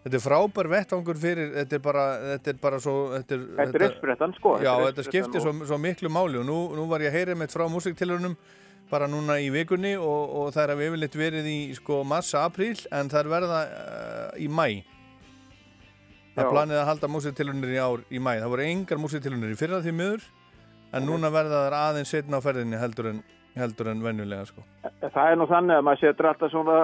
þetta 0.08 0.18
er 0.18 0.24
frábær 0.26 0.70
vettvangur 0.74 1.22
fyrir, 1.22 1.52
þetta 1.60 1.78
er 1.78 1.84
bara, 1.86 2.06
þetta 2.32 2.50
er 2.50 2.58
bara 2.66 2.80
svo, 2.82 2.96
þetta 3.14 3.38
er... 3.38 3.46
Þetta 3.62 3.78
er 3.84 3.86
uppsprettan, 3.92 4.34
sko. 4.40 4.56
Já, 4.58 4.74
Þetta 4.74 4.90
þetta 4.90 5.06
skiptir 5.12 5.46
svo, 5.46 5.54
svo 5.70 5.78
miklu 5.86 6.10
máli 6.10 6.42
og 6.42 6.50
nú, 6.50 6.58
nú 6.80 6.88
var 6.90 7.06
ég 7.06 7.14
að 7.14 7.20
heyra 7.20 7.36
mitt 7.38 7.54
frá 7.54 7.68
músiktilunum 7.70 8.34
bara 8.90 9.08
núna 9.08 9.38
í 9.42 9.52
vikunni 9.54 9.94
og, 9.98 10.34
og 10.34 10.50
það 10.54 10.64
er 10.66 10.74
að 10.74 10.82
við 10.82 10.90
yfirleitt 10.92 11.16
verið 11.18 11.46
í 11.50 11.60
sko 11.78 12.02
massa 12.04 12.42
apríl 12.50 12.76
en 12.92 13.10
það 13.10 13.22
er 13.22 13.30
verða 13.32 13.62
uh, 13.70 14.34
í 14.42 14.50
mæ. 14.50 14.68
Það 16.34 16.50
planið 16.50 16.80
að 16.80 16.88
halda 16.90 17.10
músiktilunir 17.14 17.74
í 17.76 17.82
ár 17.82 18.02
í 18.10 18.22
mæ. 18.22 18.32
Það 18.42 18.54
voru 18.56 18.66
engar 18.66 19.02
músiktilunir 19.02 19.54
í 19.54 19.58
fyrra 19.60 19.82
því 19.84 19.94
miður 19.98 20.24
en 20.94 21.06
núna 21.06 21.30
verða 21.34 21.66
það 21.66 21.76
aðeins 21.80 22.14
setna 22.14 22.40
á 22.42 22.46
ferðinni 22.46 22.80
heldur 22.82 23.12
en, 23.12 23.20
heldur 23.58 23.92
en 23.92 24.02
venjulega 24.06 24.48
sko. 24.50 24.66
Það 25.04 25.30
er 25.30 25.38
nú 25.38 25.48
þannig 25.50 25.78
að 25.78 25.86
maður 25.88 26.02
setur 26.02 26.30
alltaf 26.32 26.54
svona 26.54 26.80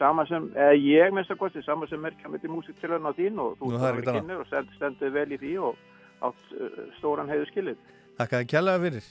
sama 0.00 0.24
sem, 0.28 0.48
eða 0.56 0.76
ég 0.80 1.14
minnst 1.16 1.32
að 1.32 1.40
kosti, 1.42 1.62
sama 1.64 1.88
sem 1.88 2.04
er 2.08 2.16
kemur 2.20 2.40
til 2.40 2.52
músiktilun 2.52 3.08
á 3.08 3.12
þín 3.16 3.40
og 3.42 3.56
þú 3.60 3.72
er 3.76 3.98
annað. 4.00 4.20
kynir 4.20 4.40
og 4.40 4.48
stend, 4.48 4.72
stendur 4.78 5.12
vel 5.16 5.26
í 5.28 5.40
því 5.40 5.52
og 5.68 5.82
átt 6.28 6.54
stóran 6.98 7.32
heiðu 7.32 7.48
skilið. 7.50 7.82
Takk 8.20 8.36
að 8.38 8.46
kjallaði 8.52 8.86
fyrir. 8.86 9.10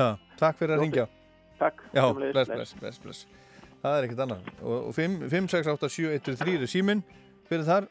Já, 0.00 0.08
takk 0.40 0.60
fyrir 0.60 0.76
að 0.76 0.84
ringja. 0.84 1.06
Takk. 1.60 1.84
Já, 1.92 2.04
bless, 2.16 2.48
bless. 2.48 2.74
bless, 2.80 3.00
bless. 3.04 3.24
Það 3.80 3.96
er 3.96 4.06
ekkert 4.06 4.22
annað. 4.26 4.50
Og, 4.60 4.76
og 4.90 4.94
5, 4.96 5.16
5 5.32 5.48
6, 5.52 5.72
8, 5.74 5.90
7, 5.96 6.12
1, 6.16 6.38
3 6.40 6.56
er 6.56 6.70
síminn. 6.70 7.02
Er 7.50 7.64
þar? 7.66 7.88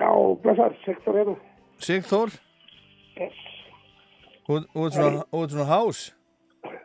Já, 0.00 0.10
blessar, 0.42 0.74
sektor 0.84 1.14
hérna. 1.18 1.36
Sigþór? 1.78 2.30
Yes. 3.16 3.36
Út 4.48 4.92
svona, 5.50 5.64
hás? 5.68 6.12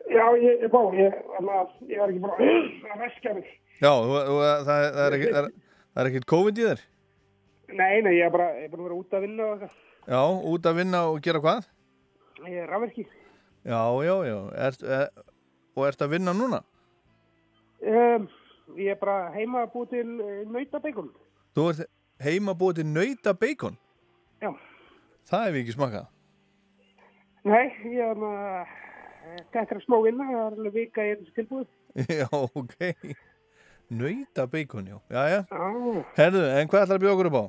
Já, 0.10 0.26
ég 0.42 0.64
er 0.66 0.70
bá, 0.74 0.82
ég, 0.96 1.14
er 1.14 2.06
ekki 2.10 2.22
bara 2.24 2.38
að 2.40 3.02
veska 3.04 3.34
mig. 3.38 3.50
Já, 3.82 3.92
það, 3.92 4.80
er- 4.80 4.94
það 4.96 5.06
er 5.08 5.18
ekkert 5.18 5.34
það 5.36 5.44
er- 5.44 5.54
það 5.94 6.02
er 6.04 6.10
ekkert 6.12 6.26
COVID 6.34 6.58
í 6.58 6.66
þér? 6.70 6.80
Nei, 7.70 8.02
nei, 8.02 8.14
ég 8.18 8.26
er 8.26 8.32
bara, 8.34 8.48
ég 8.58 8.64
er 8.66 8.70
bara 8.74 8.82
að 8.82 8.88
vera 8.90 9.00
út 9.00 9.14
að 9.14 9.22
vinna 9.28 9.44
og 9.44 9.52
eitthvað. 9.54 9.76
Já, 10.10 10.22
út 10.54 10.66
að 10.66 10.76
vinna 10.80 11.04
og 11.10 11.22
gera 11.22 11.40
hvað? 11.44 11.68
Ég 12.48 12.58
er 12.64 12.68
rafverki. 12.72 13.06
Já, 13.66 13.82
já, 14.08 14.16
já. 14.26 14.38
Ert, 14.68 14.84
e, 14.84 15.00
og 15.76 15.88
ert 15.88 16.02
að 16.02 16.10
vinna 16.16 16.34
núna? 16.34 16.64
Um, 17.86 18.28
ég 18.78 18.92
er 18.92 19.00
bara 19.00 19.32
heima 19.36 19.66
búið 19.72 19.90
til 19.94 20.08
uh, 20.20 20.44
nautabeikum. 20.52 21.12
Þú 21.56 21.70
ert 21.74 21.86
heima 22.24 22.56
búið 22.58 22.82
til 22.82 22.88
nauta 22.90 23.34
bacon? 23.34 23.78
Já. 24.44 24.52
Það 25.30 25.46
hef 25.46 25.58
ég 25.58 25.64
ekki 25.64 25.76
smakað. 25.78 26.08
Nei, 27.50 27.66
ég 27.88 28.04
er 28.04 28.24
að, 28.30 28.72
þetta 29.54 29.76
er 29.76 29.84
smá 29.86 29.98
vinna, 30.04 30.28
það 30.28 30.40
er 30.42 30.58
alveg 30.58 30.76
vika 30.76 31.06
í 31.06 31.14
þessu 31.20 31.36
tilbúið. 31.38 31.70
Já, 32.20 32.28
ok. 32.32 33.16
Nauta 33.90 34.46
bacon, 34.48 34.86
já. 34.86 35.00
Já, 35.10 35.22
já. 35.34 35.40
Já. 35.50 36.04
Herðu, 36.20 36.44
en 36.46 36.68
hvað 36.70 36.84
ætlar 36.84 37.00
að 37.00 37.02
bjóða 37.02 37.14
okkur 37.16 37.30
upp 37.32 37.38
á? 37.40 37.46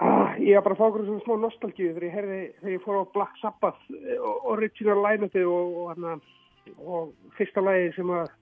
Ah, 0.00 0.32
ég 0.40 0.56
er 0.56 0.64
bara 0.64 0.74
að 0.74 0.80
fá 0.80 0.86
okkur 0.88 1.04
svona 1.06 1.22
smá 1.22 1.34
nostalgíu 1.38 1.92
þegar 1.92 2.06
ég 2.08 2.14
herði, 2.16 2.38
þegar 2.62 2.72
ég 2.72 2.82
fór 2.86 2.98
á 2.98 3.12
Black 3.14 3.38
Sabbath 3.42 3.92
eh, 3.94 4.16
og 4.16 4.48
original 4.56 4.96
line-upið 5.04 5.46
og, 5.46 5.76
og, 5.82 5.90
hana, 5.92 6.14
og 6.80 7.12
fyrsta 7.36 7.62
lagi 7.62 7.92
sem 7.98 8.10
að 8.16 8.32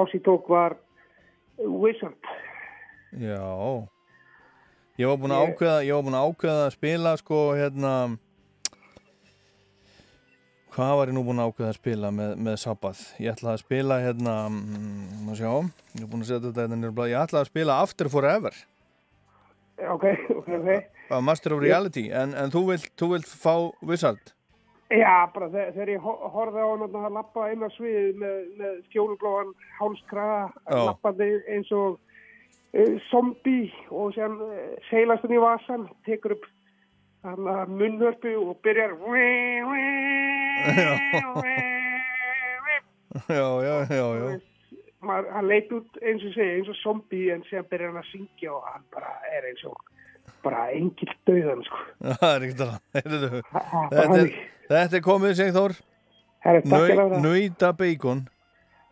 Ozzy 0.00 0.18
tók 0.24 0.48
var 0.50 0.74
Wizard. 1.58 2.32
Já. 3.14 3.44
Ég 4.98 5.06
var 5.06 5.18
búinn 5.22 5.34
að 5.34 5.44
ákveða, 5.52 5.82
ég 5.86 5.94
var 5.94 6.02
búinn 6.08 6.16
að 6.18 6.30
ákveða 6.32 6.62
að 6.66 6.72
spila 6.74 7.12
sko 7.20 7.42
hérna 7.58 7.92
Hvað 10.74 10.94
var 11.00 11.10
ég 11.10 11.14
nú 11.16 11.22
búinn 11.26 11.40
að 11.42 11.52
ákveða 11.52 11.68
að 11.72 11.78
spila 11.78 12.10
með, 12.14 12.32
með 12.46 12.56
Sabbath? 12.62 13.04
Ég 13.18 13.32
ætlaði 13.32 13.56
að 13.56 13.62
spila 13.64 13.96
hérna, 14.02 14.34
mm, 14.52 15.06
má 15.26 15.32
sjá, 15.38 15.48
ég 15.96 16.02
er 16.04 16.10
búinn 16.12 16.22
að 16.22 16.28
setja 16.28 16.42
þetta 16.50 16.66
hérna 16.66 16.90
blað, 16.94 17.12
ég 17.12 17.22
ætlaði 17.24 17.44
að 17.46 17.50
spila 17.52 17.78
After 17.84 18.10
Forever, 18.12 18.58
Ok, 19.78 20.04
ok, 20.34 20.48
ok. 20.58 21.20
Master 21.22 21.54
of 21.54 21.60
Reality, 21.62 22.08
en, 22.10 22.32
en 22.34 22.50
þú 22.50 22.64
vilt, 22.72 22.88
þú 22.98 23.08
vilt 23.14 23.28
fá 23.30 23.52
Wizard? 23.86 24.32
Já, 24.90 25.28
bara 25.34 25.46
þegar, 25.52 25.90
ég 25.94 26.02
ho- 26.02 26.30
horfði 26.34 26.62
á 26.64 26.68
hann 26.72 26.96
að 26.98 27.12
lappa 27.14 27.44
inn 27.52 27.62
á 27.62 27.70
svið 27.76 28.16
með, 28.18 28.38
með 28.58 28.78
fjólblóðan 28.94 29.52
hálskraga, 29.78 30.40
Já. 30.66 30.78
lappandi 30.88 31.28
eins 31.54 31.70
og 31.76 31.98
uh, 32.74 32.94
zombie 33.10 33.72
og 33.90 34.14
sem 34.16 34.38
uh, 34.44 34.76
seilast 34.90 35.26
hann 35.26 35.36
í 35.36 35.42
vasan, 35.42 35.88
tekur 36.08 36.36
upp 36.36 36.46
munnhörpu 37.68 38.30
og 38.38 38.60
byrjar 38.62 38.94
Já, 43.28 43.62
já, 43.62 43.86
já, 43.90 44.06
já. 44.18 44.40
Maður, 45.00 45.28
hann 45.30 45.46
leit 45.46 45.70
út 45.72 45.98
eins 46.02 46.24
og 46.26 46.32
segja, 46.34 46.56
eins 46.58 46.68
og 46.70 46.78
zombie 46.82 47.30
en 47.32 47.44
síðan 47.46 47.68
byrjar 47.70 47.92
hann 47.92 48.00
að 48.02 48.10
syngja 48.12 48.52
og 48.54 48.64
hann 48.66 48.84
bara 48.94 49.12
er 49.34 49.46
eins 49.50 49.62
og 49.68 49.76
bara 50.42 50.64
engil 50.74 51.12
döðan 51.26 51.62
sko. 51.66 51.82
Þetta 52.94 54.18
er, 54.18 54.32
þetta 54.68 54.98
er 54.98 55.04
komið, 55.04 55.36
Sigþór. 55.38 55.76
Nauta 57.22 57.72
Bacon. 57.76 58.26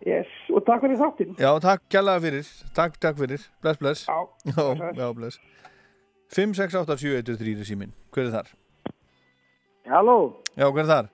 Yes, 0.05 0.29
og 0.53 0.61
takk 0.67 0.83
fyrir 0.85 0.99
þáttinn. 1.01 1.35
Já, 1.41 1.49
takk 1.65 1.87
kjallaði 1.93 2.27
fyrir. 2.27 2.49
Takk, 2.77 2.99
takk 3.01 3.17
fyrir. 3.17 3.45
Bless, 3.65 3.79
bless. 3.81 4.05
Já, 4.07 4.19
já, 4.53 4.91
já 4.99 5.09
bless. 5.17 5.39
5, 6.37 6.55
6, 6.59 6.75
8, 6.83 6.97
7, 7.01 7.15
1, 7.23 7.37
3 7.41 7.55
er 7.57 7.69
síminn. 7.69 7.93
Hver 8.13 8.27
er 8.29 8.35
þar? 8.35 8.51
Halló, 9.87 10.17
Já, 10.59 10.67
hver 10.69 10.83
er 10.83 10.91
þar? 10.91 11.09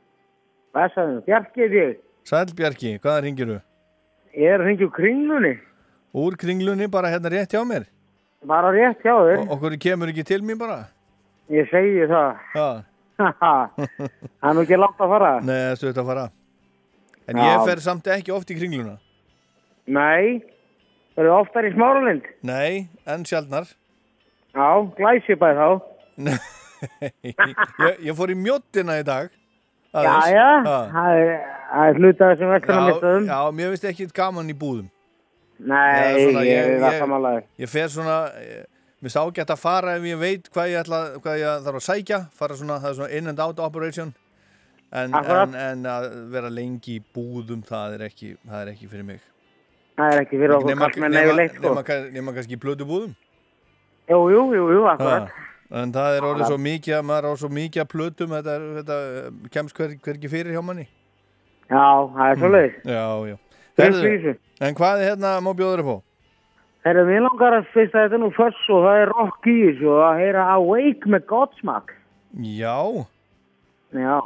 Vessan, 0.75 1.19
Bjarki 1.27 1.67
er 1.67 1.77
ég. 1.77 1.97
Sæl 2.25 2.55
Bjarki, 2.57 2.95
hvaða 3.03 3.23
ringir 3.27 3.51
þú? 3.51 3.59
Ég 4.41 4.55
er 4.57 4.65
úr 4.65 4.93
kringlunni. 4.97 5.59
Úr 6.17 6.37
kringlunni, 6.41 6.89
bara 6.89 7.11
hérna 7.13 7.31
rétt 7.33 7.53
hjá 7.53 7.63
mér. 7.69 7.85
Bara 8.49 8.73
rétt 8.73 9.05
hjá 9.05 9.15
þér. 9.15 9.45
O 9.47 9.55
okkur 9.57 9.77
kemur 9.79 10.09
ekki 10.09 10.25
til 10.25 10.43
mín 10.43 10.59
bara? 10.59 10.87
Ég 11.53 11.69
segi 11.71 12.09
það. 12.09 12.41
Já. 12.57 12.69
Það 13.23 14.49
er 14.49 14.55
nú 14.57 14.63
ekki 14.65 14.79
langt 14.81 15.03
að 15.05 15.13
fara. 15.13 15.33
Nei, 15.45 15.59
það 15.69 15.77
stutt 15.79 16.01
að 16.01 16.09
fara. 16.09 16.25
En 17.31 17.39
Já. 17.39 17.45
ég 17.53 17.67
fer 17.69 17.81
samt 17.85 18.07
ekki 18.11 18.33
oft 18.35 18.51
í 18.51 18.57
kringluna. 18.59 18.97
Nei, 19.87 20.41
það 21.15 21.23
eru 21.25 21.35
oftar 21.37 21.67
í 21.69 21.73
smáralind. 21.75 22.27
Nei, 22.47 22.89
en 23.07 23.25
sjaldnar. 23.29 23.69
Já, 24.55 24.69
glæsibæð 24.99 25.61
þá. 25.61 25.69
Nei, 26.27 26.39
ég, 27.31 28.03
ég 28.09 28.17
fór 28.19 28.33
í 28.35 28.37
mjóttina 28.39 28.99
í 29.01 29.07
dag. 29.07 29.31
Aðeins. 29.93 30.29
já, 30.33 30.49
Já. 30.65 30.77
það 30.95 31.19
er, 31.21 31.31
það 31.69 31.87
er 31.91 31.99
hluta 32.01 32.29
þessum 32.31 32.51
vestunum 32.55 33.27
Já, 33.29 33.39
mér 33.53 33.73
finnst 33.75 33.89
ekki 33.91 34.07
gaman 34.17 34.49
í 34.49 34.55
búðum. 34.57 34.87
Nei, 35.63 36.17
svona, 36.25 36.45
ég 36.49 36.71
er 36.73 36.79
það 36.83 36.97
samanlega. 37.03 37.43
Ég 37.61 37.71
fer 37.71 37.91
svona, 37.93 38.17
ég, 38.43 38.65
mér 38.99 39.11
finnst 39.13 39.21
ágætt 39.21 39.53
að 39.53 39.61
fara 39.63 39.97
ef 39.99 40.07
ég 40.09 40.19
veit 40.23 40.49
hvað 40.55 40.71
ég, 40.73 40.81
ætla, 40.81 41.01
hvað 41.23 41.39
ég 41.43 41.67
þarf 41.69 41.79
að 41.83 41.87
sækja, 41.87 42.21
fara 42.41 42.57
svona, 42.59 42.79
það 42.83 42.91
er 42.95 42.99
svona 42.99 43.19
in 43.21 43.31
and 43.35 43.43
out 43.45 43.61
operation. 43.63 44.15
En, 44.93 45.15
en, 45.15 45.55
en 45.57 45.85
að 45.89 46.09
vera 46.35 46.51
lengi 46.53 46.99
í 46.99 47.03
búðum, 47.17 47.63
það 47.65 47.95
er 47.97 48.03
ekki, 48.11 48.35
það 48.45 48.59
er 48.67 48.71
ekki 48.75 48.89
fyrir 48.91 49.07
mig. 49.09 49.21
Það 49.97 50.13
er 50.13 50.21
ekki 50.25 50.41
fyrir 50.41 50.53
okkur 50.59 50.69
Nema- 50.73 50.89
nema- 51.09 51.47
sko. 51.55 51.63
Nema, 51.69 51.83
kann- 51.87 52.11
nema 52.13 52.35
kannski 52.37 52.57
í 52.59 52.61
blödu 52.61 52.85
búðum. 52.89 53.15
Jú, 54.11 54.21
jú, 54.33 54.45
jú. 54.53 54.83
Ha, 54.89 55.29
En 55.73 55.93
það 55.93 56.17
er 56.19 56.25
orðið 56.29 56.47
svo 56.51 56.59
mikið, 56.61 56.95
að 56.99 57.05
maður 57.09 57.25
á 57.25 57.33
svo 57.41 57.49
mikið 57.49 57.81
að 57.81 57.89
plötum, 57.89 58.33
þetta, 58.37 58.55
er- 58.59 58.83
þetta 58.83 58.97
eh, 59.17 59.49
kemst 59.55 59.75
hver, 59.79 59.95
hvergi 60.05 60.29
fyrir 60.29 60.53
hjá 60.53 60.61
manni. 60.65 60.85
Já, 61.71 61.87
það 62.13 62.27
er 62.29 62.37
svoleiðis. 62.43 62.75
Já, 62.85 63.05
já. 63.31 63.37
Fyrir 63.73 63.95
Heyrðu, 63.97 64.03
flýsu. 64.05 64.35
En 64.61 64.75
hvað 64.75 65.01
er 65.01 65.07
hérna 65.17 65.31
má 65.41 65.55
bjóður 65.57 65.81
upp 65.81 65.89
á? 65.89 65.99
Herra, 66.85 67.05
mér 67.09 67.23
langar 67.25 67.57
að 67.63 67.67
fyrst 67.73 67.95
að 67.95 68.05
þetta 68.05 68.19
er 68.19 68.21
nú 68.21 68.31
föss 68.37 68.69
og 68.69 68.85
það 68.85 69.01
er 69.01 69.13
rock 69.17 69.47
í 69.49 69.57
þessu 69.71 69.89
og 69.89 70.03
að 70.11 70.21
heyra 70.21 70.45
Awake 70.59 71.09
með 71.09 71.25
Godsmack. 71.33 71.95
Já. 72.43 73.07
Já. 73.97 74.21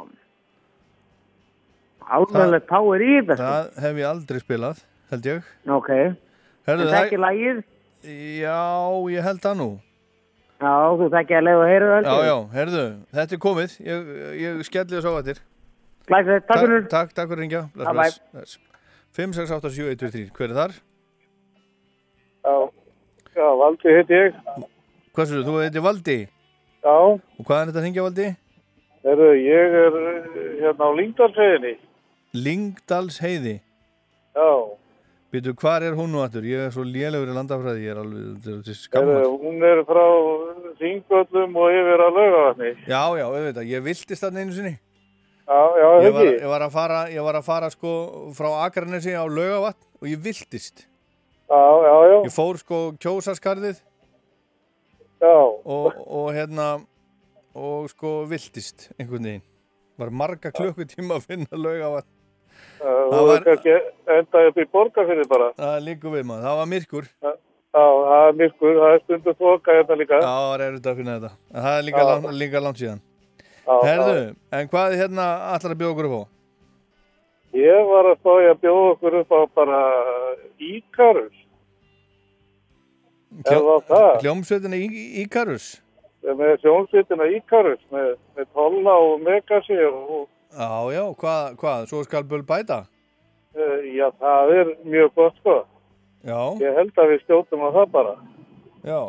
Alveg 2.06 2.66
power 2.68 3.02
í 3.02 3.16
þetta. 3.18 3.36
Það 3.40 3.80
hef 3.86 3.96
ég 4.02 4.06
aldrei 4.10 4.38
spilað, 4.42 4.82
held 5.10 5.26
ég. 5.26 5.48
Ok. 5.78 5.90
Herðu, 6.66 6.84
En 6.86 6.92
það 6.92 6.94
er 7.00 7.06
ekki 7.08 7.18
lagið? 7.22 7.64
Já, 8.42 8.60
ég 9.16 9.26
held 9.26 9.42
það 9.42 9.56
nú. 9.58 9.68
Já, 10.56 10.72
þú 10.96 11.08
þekkja 11.12 11.36
að 11.36 11.44
leiða 11.44 11.58
og 11.60 11.66
heyra 11.68 11.88
Já, 12.00 12.14
já, 12.24 12.36
herðu, 12.54 12.84
þetta 13.18 13.34
er 13.36 13.40
komið. 13.42 13.74
Ég, 13.84 14.12
ég 14.40 14.62
skelli 14.64 14.94
þess 14.96 15.08
á 15.10 15.12
eftir. 15.20 15.40
Glæsilegt, 16.06 16.46
takk 16.48 16.62
fyrir. 16.62 16.86
Takk, 16.92 17.10
takk 17.12 17.28
fyrir 17.28 17.36
að 17.36 17.42
ringja. 17.44 17.62
Bless, 17.74 17.88
Bye, 17.90 17.94
bless, 17.98 18.20
bless. 18.32 18.58
5, 19.18 19.34
6, 19.36 19.52
8, 19.58 19.70
7, 19.74 19.90
1, 19.90 20.00
2, 20.04 20.10
3. 20.14 20.24
Hver 20.38 20.52
er 20.52 20.56
þar? 20.60 20.74
Já, 22.46 22.54
já, 23.36 23.46
Valdi 23.60 23.94
heiti 23.98 24.14
ég. 24.22 24.40
Hvað 25.16 25.32
þú? 25.32 25.42
Þú 25.48 25.54
heiti 25.64 25.82
Valdi. 25.84 26.18
Já, 26.86 26.94
Og 26.94 27.42
hvað 27.48 27.58
er 27.60 27.70
þetta 27.72 27.80
að 27.82 27.86
ringja 27.88 28.04
Valdi? 28.06 28.26
Heyrðu, 29.06 29.28
ég 29.40 29.76
er 29.82 30.00
hérna 30.62 30.88
á 30.88 30.90
Lyngdalsveginni. 30.98 31.76
Lingdals 32.36 33.20
heiði. 33.22 33.60
Já, 34.36 34.50
Býtu, 35.34 35.52
hvar 35.58 35.82
er 35.82 35.96
hún 35.98 36.12
nú 36.14 36.20
aftur? 36.22 36.44
Ég 36.46 36.68
er 36.68 36.70
svo 36.72 36.84
lélegur 36.86 37.28
í 37.28 37.34
landafræði, 37.34 37.80
ég 37.82 37.92
er 37.92 37.98
alveg, 37.98 38.68
skammar. 38.78 39.24
hún 39.26 39.58
er 39.66 39.80
frá 39.88 40.04
Þingvöllum 40.78 41.56
og 41.58 41.74
yfir 41.74 42.02
að 42.04 42.18
laugavatni. 42.18 42.70
Já, 42.86 43.00
já, 43.18 43.24
auðvitað, 43.26 43.66
ég 43.72 43.82
viltist 43.84 44.22
þarna 44.22 44.44
einu 44.44 44.54
sinni. 44.54 44.72
Já, 45.46 45.58
já, 45.80 45.88
Ég 46.06 46.14
var, 46.14 46.28
ég 46.30 46.46
var 46.50 46.64
að 46.66 46.72
fara, 46.76 47.00
ég 47.10 47.26
var 47.26 47.38
að 47.40 47.44
fara 47.46 47.70
sko 47.74 47.90
frá 48.38 48.48
Akranesi 48.64 49.12
á 49.18 49.26
Laugavatn 49.26 49.82
og 50.00 50.08
ég 50.10 50.22
viltist. 50.22 50.86
Já, 51.50 51.60
já, 51.86 51.94
já. 52.10 52.16
Ég 52.26 52.34
fór 52.34 52.58
sko 52.62 52.80
kjósaskarðið 53.02 53.82
Já. 55.22 55.36
og, 55.42 55.92
og 56.06 56.32
hérna, 56.34 56.70
og 57.56 57.88
sko 57.92 58.10
viltist 58.30 58.90
einhvern 59.00 59.24
veginn. 59.30 59.42
Var 59.96 60.10
marga 60.12 60.50
klukkutíma 60.52 61.16
að 61.16 61.26
finna 61.30 61.56
Laugavatn. 61.56 62.12
Það 62.76 63.10
þú 63.12 63.26
var- 63.26 63.36
er 63.40 63.44
kannski 63.46 63.74
endað 64.16 64.48
upp 64.50 64.58
í 64.60 64.66
borgarfyrir 64.72 65.28
bara. 65.28 65.48
Það 65.56 65.76
líkur 65.88 66.12
við 66.16 66.24
maður, 66.28 66.44
það 66.46 66.56
var 66.60 66.66
myrkur. 66.72 67.08
Já, 67.22 67.32
það 67.76 68.28
er 68.28 68.32
myrkur, 68.40 68.74
það 68.82 68.94
er 68.94 69.00
stundu 69.04 69.34
þoka 69.40 69.76
hérna 69.76 69.96
líka. 70.00 70.20
Já, 70.20 70.32
það 70.36 70.54
er 70.56 70.64
erfitt 70.66 70.86
að 70.92 70.96
finna 71.00 71.16
þetta. 71.18 71.30
En 71.54 71.62
það 71.66 71.78
er 71.78 71.82
líka, 71.88 72.04
lang, 72.10 72.26
líka 72.42 72.62
langt 72.66 72.80
síðan. 72.80 73.00
Já, 73.66 73.74
Herðu, 73.82 74.14
já. 74.16 74.34
en 74.52 74.68
hvað 74.68 74.92
er 74.92 74.98
hérna 75.02 75.24
allar 75.54 75.72
að 75.74 75.80
bjóða 75.80 75.94
okkur 75.96 76.08
upp 76.10 76.16
á? 76.16 76.24
Ég 77.56 77.88
var 77.88 78.04
að 78.12 78.18
spája 78.20 78.50
að 78.54 78.60
bjóða 78.60 78.92
okkur 78.92 79.18
upp 79.20 79.30
á 79.32 79.40
bara 79.56 79.80
Íkarus. 80.60 81.36
Það 83.44 83.68
það? 83.88 84.20
Hljómsveitina 84.22 84.76
í, 84.76 84.86
Íkarus? 85.24 85.80
Með 86.26 86.56
sjónsvitina 86.64 87.26
Íkarus, 87.36 87.82
með, 87.92 88.16
með 88.36 88.46
Tolla 88.56 88.94
og 88.98 89.20
Megasi 89.22 89.76
og 89.86 90.24
Já, 90.56 90.70
já, 90.94 91.02
hvað, 91.20 91.56
hvað, 91.60 91.84
svo 91.90 92.00
skal 92.06 92.24
böl 92.26 92.42
bæta? 92.46 92.80
uh, 93.56 93.78
já, 93.94 94.08
það 94.20 94.52
er 94.60 94.70
mjög 94.84 95.12
gott 95.14 95.36
sko. 95.40 95.54
Já, 96.26 96.40
Ég 96.62 96.74
held 96.80 96.96
að 96.98 97.12
við 97.12 97.20
stjóttum 97.24 97.62
á 97.62 97.70
það 97.76 97.90
bara. 97.92 98.14
já, 98.86 99.00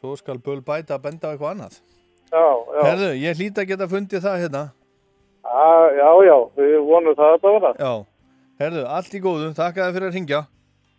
svo 0.00 0.16
skal 0.18 0.38
böl 0.42 0.58
bæta 0.66 0.96
að 0.96 1.04
benda 1.06 1.28
á 1.28 1.32
eitthvað 1.34 1.52
annað. 1.54 1.78
Já, 2.32 2.46
já. 2.74 2.80
Herðu, 2.88 3.10
ég 3.22 3.38
hlýt 3.38 3.58
að 3.62 3.68
geta 3.70 3.88
fundið 3.92 4.24
það 4.26 4.40
hérna. 4.42 4.64
Já, 5.46 5.70
já, 6.00 6.10
já, 6.26 6.36
við 6.58 6.76
vonum 6.90 7.14
það 7.14 7.34
að 7.36 7.40
það 7.44 7.54
vera. 7.60 7.72
Já, 7.78 7.92
herðu, 8.64 8.84
allt 8.98 9.14
í 9.14 9.20
góðu, 9.22 9.50
þakka 9.54 9.84
þér 9.86 9.94
fyrir 9.98 10.08
að 10.10 10.16
ringja. 10.18 10.40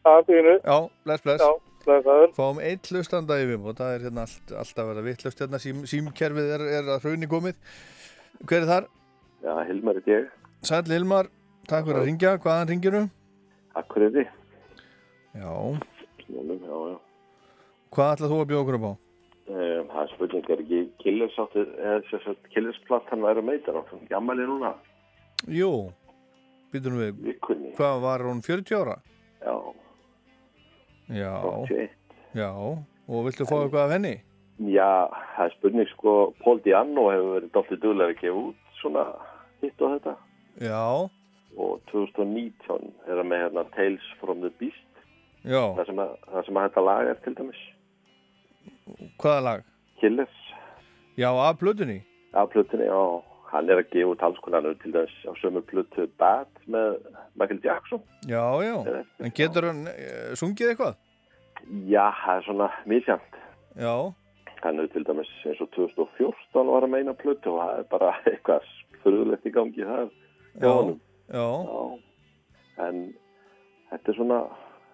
Það 0.08 0.22
býnu. 0.30 0.54
Já, 0.64 0.78
bless, 1.04 1.24
bless. 1.26 1.44
Já, 1.44 1.52
blessaður. 1.88 2.34
Fáum 2.38 2.60
eitt 2.64 2.90
hlustanda 2.92 3.38
í 3.42 3.48
viðbót, 3.50 3.80
það 3.82 3.96
er 3.98 4.06
hérna 4.08 4.26
allt, 4.28 4.54
alltaf 4.62 4.84
að 4.84 4.92
vera 4.92 5.06
vittlust 5.08 5.42
hérna, 5.44 5.60
sím, 5.64 5.82
símkerfið 5.90 6.52
er, 6.58 6.66
er 6.82 6.92
að 6.96 7.06
hraunni 7.08 7.30
komið. 7.32 7.58
Hver 8.44 8.62
er 8.66 8.70
þar? 8.72 8.88
Já, 9.48 9.54
Hilmar 9.70 10.00
er 10.02 10.12
ég. 10.12 10.30
Sæll 10.68 10.92
Hilmar, 10.92 11.30
takk 11.70 11.88
fyrir 11.88 12.02
að 12.04 12.08
ringja, 12.12 12.36
hvaðan 12.44 12.72
ringir 12.74 12.98
þú? 12.98 13.04
Akkurýri. 13.78 14.28
Já, 15.38 15.52
Mjölum, 16.28 16.64
já, 16.66 16.78
já. 16.92 16.96
hvað 17.94 18.14
ætlað 18.16 18.32
þú 18.34 18.40
að 18.44 18.48
bjóða 18.52 18.64
okkur 18.66 18.78
upp 18.80 18.88
á? 18.88 18.94
Um, 19.48 19.86
það 19.94 20.00
er 20.02 20.10
spurning, 20.12 20.48
er 20.52 20.62
ekki 20.64 20.80
killersáttið, 21.04 21.70
eða 21.80 22.00
sem 22.10 22.24
sagt 22.26 22.50
killersplattan 22.52 23.22
væri 23.24 23.40
að 23.44 23.48
meita 23.48 23.76
náttúrulega, 23.76 24.04
ekki 24.08 24.18
ammæli 24.18 24.48
núna, 24.50 24.72
Jú, 25.54 25.70
býtum 26.74 26.98
við, 27.00 27.22
vikunni. 27.30 27.70
hvað 27.78 28.02
var 28.04 28.26
hún 28.28 28.42
40 28.44 28.76
ára? 28.82 28.98
Já, 29.46 29.54
Já, 31.10 31.32
81. 31.44 31.90
já, 32.36 32.50
og 33.08 33.26
viltu 33.28 33.46
fá 33.48 33.56
eitthvað 33.62 33.84
af 33.86 33.94
henni? 33.96 34.16
Já, 34.74 34.90
það 35.38 35.46
er 35.46 35.54
spurning, 35.56 35.88
sko, 35.94 36.14
Paul 36.44 36.60
Diano 36.66 37.06
hefur 37.14 37.34
verið 37.38 37.52
doldið 37.56 37.82
duglega 37.84 38.14
að 38.16 38.22
gefa 38.24 38.42
út 38.42 38.74
svona 38.82 39.04
hitt 39.62 39.82
og 39.86 39.94
þetta. 39.96 40.16
Já, 40.66 40.82
og 41.58 41.80
2019 41.92 42.92
er 43.08 43.16
það 43.22 43.30
með 43.32 43.44
hérna 43.46 43.64
Tales 43.76 44.08
from 44.20 44.42
the 44.42 44.52
Beast, 44.60 45.02
já, 45.46 45.62
það 45.78 45.86
sem 45.92 46.02
að, 46.04 46.12
það 46.34 46.46
sem 46.50 46.58
að 46.60 46.68
þetta 46.68 46.86
lag 46.90 47.12
er 47.14 47.22
til 47.26 47.36
dæmis, 47.40 47.64
hvaða 49.22 49.42
lag? 49.50 49.64
Killers, 50.02 50.36
Já, 51.18 51.32
af 51.34 51.58
plötunni? 51.62 52.02
af 52.38 52.50
plutinni 52.54 52.86
og 52.94 53.24
hann 53.58 53.70
er 53.74 53.82
að 53.82 53.90
gefa 53.96 54.12
út 54.14 54.24
alls 54.28 54.40
konar 54.46 54.66
til 54.84 54.94
dæmis 54.94 55.16
á 55.26 55.32
sömu 55.42 55.62
plutu 55.66 56.06
Bad 56.22 56.48
með 56.70 56.96
Michael 57.36 57.60
Jackson. 57.66 58.02
Já, 58.30 58.46
já, 58.64 58.78
en 59.26 59.34
getur 59.36 59.68
hann 59.72 59.84
uh, 59.90 60.32
sungið 60.38 60.72
eitthvað? 60.76 60.96
Já, 61.90 62.06
það 62.24 62.38
er 62.38 62.48
svona 62.48 62.70
misjant. 62.86 63.42
Já, 63.78 63.96
Hann 64.64 64.80
er 64.82 64.88
til 64.90 65.04
dæmis 65.06 65.30
eins 65.46 65.60
og 65.62 65.70
2014 65.76 66.66
var 66.72 66.84
að 66.88 66.90
meina 66.96 67.14
plötu 67.16 67.52
og 67.54 67.60
það 67.62 67.76
er 67.78 67.86
bara 67.92 68.08
eitthvað 68.32 68.64
fyrirlegt 69.04 69.46
í 69.46 69.52
gangi 69.54 69.86
þar. 69.86 70.08
hjá 70.58 70.66
Já, 70.66 70.72
honum. 70.74 70.98
já. 71.30 71.46
En 72.88 72.98
þetta 73.92 74.12
er 74.12 74.18
svona 74.18 74.40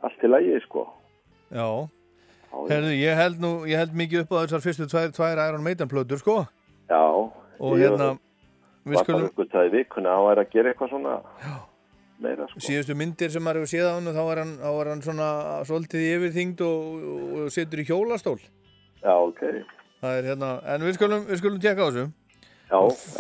allt 0.03 0.19
til 0.21 0.29
lægi, 0.33 0.59
sko. 0.67 0.83
já. 1.51 1.67
Já, 2.53 2.59
Herðu, 2.69 2.91
ég 2.99 3.15
held 3.17 3.39
nú, 3.41 3.53
ég 3.65 3.79
held 3.81 3.95
mikið 3.97 4.25
upp 4.25 4.35
á 4.35 4.43
þessar 4.43 4.61
fyrstu 4.67 4.85
tvær, 4.91 5.09
tvær 5.15 5.39
Iron 5.47 5.63
Maiden 5.65 5.89
plötur, 5.89 6.19
sko. 6.21 6.35
Já. 6.91 6.99
Og 7.63 7.79
ég 7.79 7.87
hérna, 7.87 8.11
var 8.91 9.05
skulum, 9.05 9.21
bara 9.21 9.31
uppgötaði 9.31 9.69
í 9.69 9.75
vikuna 9.77 10.15
hann 10.17 10.25
væri 10.27 10.43
að 10.43 10.51
gera 10.55 10.73
eitthvað 10.73 10.91
svona 10.91 11.13
meira, 12.23 12.47
sko. 12.49 12.63
síðustu 12.65 12.97
myndir 12.97 13.31
sem 13.33 13.43
maður 13.43 13.63
hefur 13.63 13.71
séð 13.73 13.87
á 13.87 13.93
hann, 13.95 14.09
þá 14.15 14.23
er 14.23 14.41
hann, 14.43 14.51
þá 14.59 14.69
er 14.71 14.89
hann 14.91 15.05
svona 15.05 15.29
svolítið 15.69 16.09
yfirþyngd 16.09 16.65
og, 16.67 16.83
og, 17.13 17.23
og 17.43 17.53
situr 17.55 17.83
í 17.83 17.87
hjólastól. 17.87 18.37
Já, 19.03 19.15
ok. 19.15 19.41
Er 20.03 20.27
hérna, 20.27 20.51
en 20.73 20.83
við 20.83 20.97
skulum, 20.97 21.25
við 21.29 21.39
skulum 21.39 21.63
tjekka 21.63 21.87
á 21.87 21.89
þessu. 21.89 22.05
Já, 22.73 22.79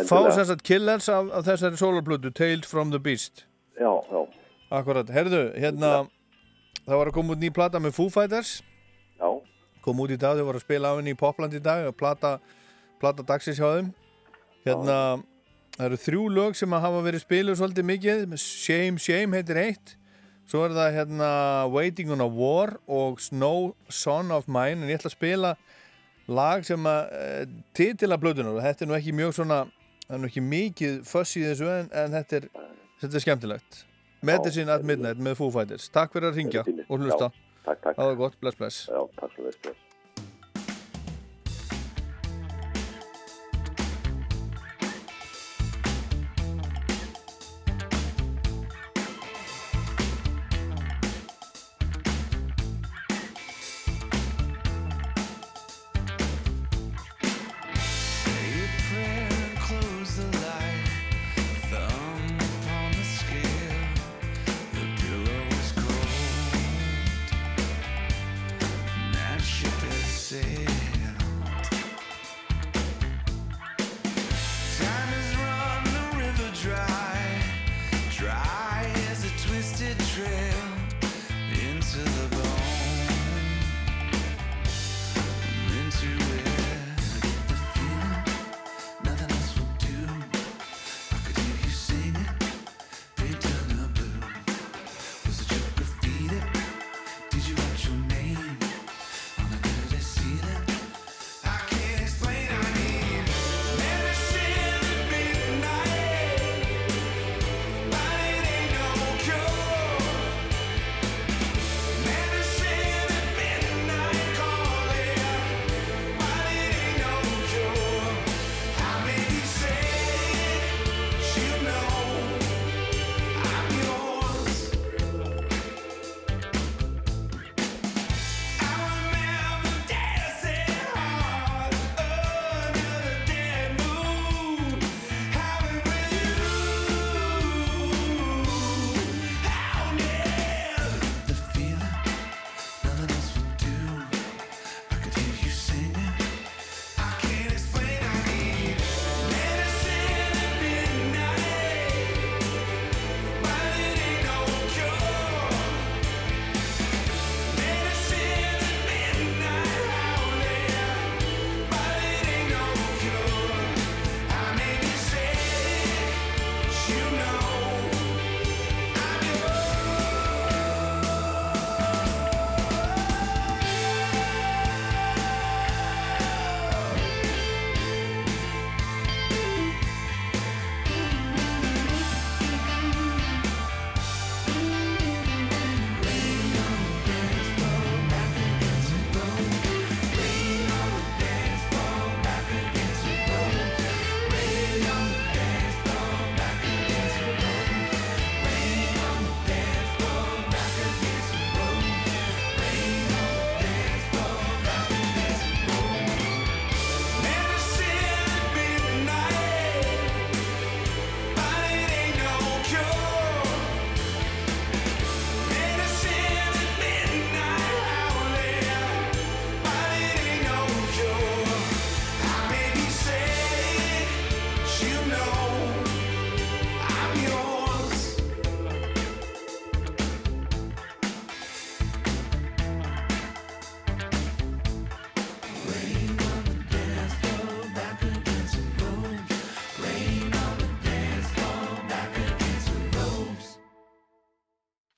Fá 0.09 0.17
sem 0.33 0.45
sagt 0.49 0.63
Killers 0.65 1.07
af, 1.11 1.29
af 1.35 1.47
þessari 1.47 1.79
sólarplötu, 1.79 2.31
Tales 2.35 2.67
from 2.67 2.91
the 2.91 2.99
Beast. 2.99 3.45
Já, 3.79 3.91
já. 4.09 4.21
Akkurat, 4.73 5.09
herðu, 5.13 5.43
hérna, 5.59 5.91
það 6.83 6.99
var 6.99 7.11
að 7.11 7.17
koma 7.19 7.35
út 7.35 7.43
ný 7.43 7.51
plata 7.53 7.81
með 7.83 7.95
Foo 7.99 8.11
Fighters. 8.13 8.57
Já. 9.19 9.29
Kom 9.83 9.99
út 9.99 10.11
í 10.11 10.17
dag, 10.17 10.39
þau 10.39 10.47
voru 10.47 10.61
að 10.61 10.65
spila 10.65 10.95
á 10.95 10.97
henni 10.97 11.13
í 11.13 11.19
Popland 11.19 11.53
í 11.53 11.61
dag, 11.63 11.89
plata, 11.99 12.37
plata 13.01 13.25
dagsins 13.27 13.59
hjá 13.59 13.67
þeim. 13.77 13.91
Hérna, 14.63 14.97
það 15.77 15.85
eru 15.87 15.99
þrjú 16.05 16.23
lög 16.37 16.57
sem 16.57 16.73
að 16.75 16.85
hafa 16.87 17.03
verið 17.07 17.23
spiluð 17.25 17.59
svolítið 17.59 17.87
mikið. 17.89 18.23
Shame, 18.41 19.01
Shame 19.01 19.39
heitir 19.39 19.59
eitt. 19.61 19.95
Svo 20.49 20.65
er 20.67 20.75
það 20.75 20.97
hérna 20.97 21.29
Waiting 21.71 22.11
on 22.13 22.23
a 22.23 22.27
War 22.27 22.75
og 22.91 23.21
Snow 23.23 23.71
Son 23.89 24.33
of 24.35 24.49
Mine. 24.51 24.83
En 24.83 24.91
ég 24.91 24.99
ætla 24.99 25.11
að 25.11 25.15
spila 25.15 25.53
lag 26.27 26.65
sem 26.67 26.87
að 26.87 27.15
e, 27.15 27.23
titila 27.75 28.19
blöðunar 28.19 28.59
og 28.59 28.63
þetta 28.63 28.85
er 28.85 28.91
nú 28.91 28.97
ekki 28.97 29.15
mjög 29.15 29.33
svona, 29.39 29.63
það 30.05 30.17
er 30.17 30.21
nú 30.23 30.29
ekki 30.29 30.43
mikið 30.47 30.99
fuss 31.07 31.39
í 31.39 31.45
þessu 31.47 31.71
en, 31.71 31.89
en 32.03 32.15
þetta, 32.19 32.41
er, 32.41 32.75
þetta 33.03 33.19
er 33.19 33.25
skemmtilegt. 33.25 33.81
Medicine 34.23 34.71
at 34.71 34.85
Midnight 34.87 35.19
með 35.19 35.39
Foo 35.41 35.51
Fighters. 35.51 35.89
Takk 35.91 36.13
fyrir 36.15 36.31
að 36.31 36.39
ringja 36.39 36.63
og 36.63 36.99
hlusta. 36.99 37.33
Takk, 37.63 37.79
takk. 37.79 37.97
Það 37.97 38.11
var 38.11 38.21
gott, 38.21 38.39
bless, 38.43 38.59
bless. 38.59 38.85
Já, 38.91 39.01
takk 39.19 39.35
svo 39.35 39.47
veist, 39.49 39.63
bless. 39.65 39.92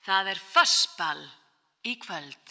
Það 0.05 0.27
er 0.35 0.39
fössball 0.53 1.23
í 1.89 1.95
kvöld. 1.97 2.44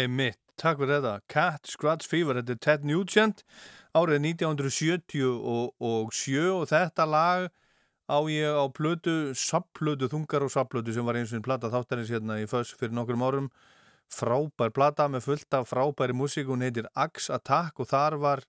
Einmitt, 0.00 0.38
takk 0.60 0.78
fyrir 0.80 1.00
þetta. 1.00 1.14
Cat 1.28 1.68
Scratch 1.68 2.08
Fever, 2.08 2.38
þetta 2.40 2.54
er 2.54 2.60
Ted 2.64 2.84
Nugent 2.88 3.42
árið 3.96 4.22
1977 4.30 5.26
og, 5.26 5.74
og, 5.82 6.12
og 6.54 6.68
þetta 6.70 7.06
lag 7.10 7.48
á 8.10 8.18
ég 8.30 8.48
á 8.48 8.64
plötu, 8.72 9.34
subplötu, 9.36 10.08
þungar 10.10 10.46
og 10.46 10.52
subplötu 10.54 10.94
sem 10.94 11.04
var 11.06 11.18
eins 11.18 11.34
og 11.34 11.40
einn 11.40 11.46
plata 11.46 11.70
þáttarins 11.72 12.12
hérna 12.14 12.38
í 12.40 12.46
föss 12.50 12.72
fyrir 12.78 12.96
nokkrum 12.96 13.26
árum. 13.26 13.50
Frábær 14.10 14.72
plata 14.74 15.06
með 15.10 15.26
fullt 15.28 15.58
af 15.58 15.68
frábæri 15.70 16.16
músík, 16.16 16.48
hún 16.48 16.64
heitir 16.64 16.88
Axe 16.98 17.30
Attack 17.36 17.78
og 17.78 17.90
þar 17.90 18.18
var 18.22 18.46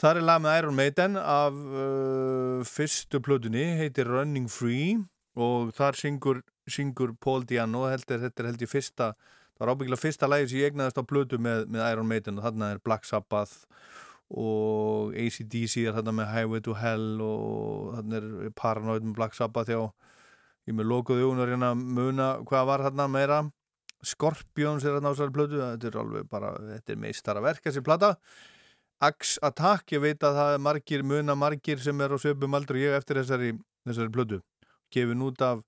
Þar 0.00 0.16
er 0.16 0.24
lag 0.24 0.38
með 0.40 0.54
Iron 0.56 0.76
Maiden 0.78 1.16
af 1.20 1.52
uh, 1.52 2.62
fyrstu 2.64 3.18
plötunni, 3.20 3.66
heitir 3.76 4.08
Running 4.08 4.46
Free 4.48 4.94
og 5.36 5.74
þar 5.76 5.98
syngur, 6.00 6.40
syngur 6.64 7.12
Paul 7.20 7.44
Diano, 7.44 7.82
heldur, 7.90 8.22
þetta 8.22 8.40
er 8.40 8.48
held 8.48 8.64
ég 8.64 8.70
fyrsta, 8.72 9.10
það 9.60 9.66
var 9.66 9.72
ábyggilega 9.74 10.00
fyrsta 10.00 10.28
lagi 10.30 10.46
sem 10.48 10.62
ég 10.62 10.70
egnaðist 10.70 10.96
á 10.96 11.04
plötu 11.04 11.36
með, 11.36 11.66
með 11.68 11.82
Iron 11.92 12.08
Maiden 12.08 12.38
og 12.40 12.46
þarna 12.46 12.70
er 12.72 12.78
Black 12.80 13.04
Sabbath 13.04 13.66
og 14.30 15.12
ACDC 15.18 15.84
er 15.84 15.96
þarna 15.98 16.14
með 16.16 16.30
Highway 16.32 16.62
to 16.64 16.76
Hell 16.78 17.20
og 17.20 17.90
þarna 17.98 18.20
er 18.20 18.54
Paranoid 18.56 19.04
með 19.04 19.16
Black 19.18 19.36
Sabbath 19.36 19.68
já, 19.68 19.82
ég 20.64 20.78
með 20.78 20.88
lokuð 20.88 21.20
augun 21.24 21.42
og 21.44 21.50
reyna 21.50 21.74
að 21.74 21.82
muna 21.98 22.28
hvað 22.48 22.70
var 22.70 22.86
þarna 22.86 23.08
meira. 23.12 23.40
Scorpions 24.00 24.86
er 24.86 24.96
þarna 24.96 25.10
á 25.10 25.12
þessari 25.12 25.36
plötu 25.36 25.60
þetta 25.60 25.90
er 25.90 26.00
alveg 26.00 26.30
bara, 26.30 26.54
þetta 26.70 26.94
er 26.94 27.02
meistara 27.04 27.44
verk 27.44 27.66
þessi 27.66 27.84
plata. 27.84 28.14
Axe 29.04 29.40
Attack, 29.44 29.92
ég 29.92 30.00
veit 30.04 30.24
að 30.24 30.38
það 30.38 30.54
er 30.54 30.64
margir, 30.64 31.04
muna 31.04 31.36
margir 31.36 31.80
sem 31.84 32.00
er 32.00 32.16
á 32.16 32.18
söpum 32.20 32.56
aldrei 32.56 32.82
ég 32.86 32.96
eftir 32.96 33.20
þessari, 33.20 33.54
þessari 33.88 34.12
plötu. 34.14 34.40
Gefin 34.92 35.24
út 35.24 35.44
af, 35.44 35.60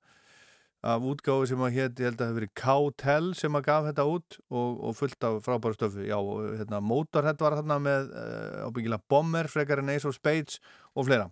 af 0.82 1.04
útgáfi 1.06 1.46
sem 1.52 1.60
að 1.62 1.76
hétt, 1.76 2.00
ég 2.00 2.08
held 2.08 2.16
að 2.16 2.22
það 2.22 2.28
hefur 2.28 2.38
verið 2.40 2.52
K-Tel 2.58 3.26
sem 3.38 3.54
að 3.58 3.66
gaf 3.68 3.84
þetta 3.86 4.06
út 4.10 4.38
og, 4.50 4.80
og 4.82 4.96
fullt 4.98 5.26
af 5.28 5.36
frábæru 5.44 5.76
stöfu, 5.76 6.06
já, 6.08 6.16
hérna, 6.58 6.80
Motorhead 6.82 7.44
var 7.44 7.54
hérna 7.60 7.76
með 7.82 8.10
uh, 8.10 8.66
ábyggilega 8.66 9.06
Bomber, 9.12 9.50
frekar 9.52 9.82
en 9.82 9.92
Ace 9.94 10.08
of 10.10 10.16
Spades 10.18 10.58
og 10.98 11.06
fleira, 11.06 11.28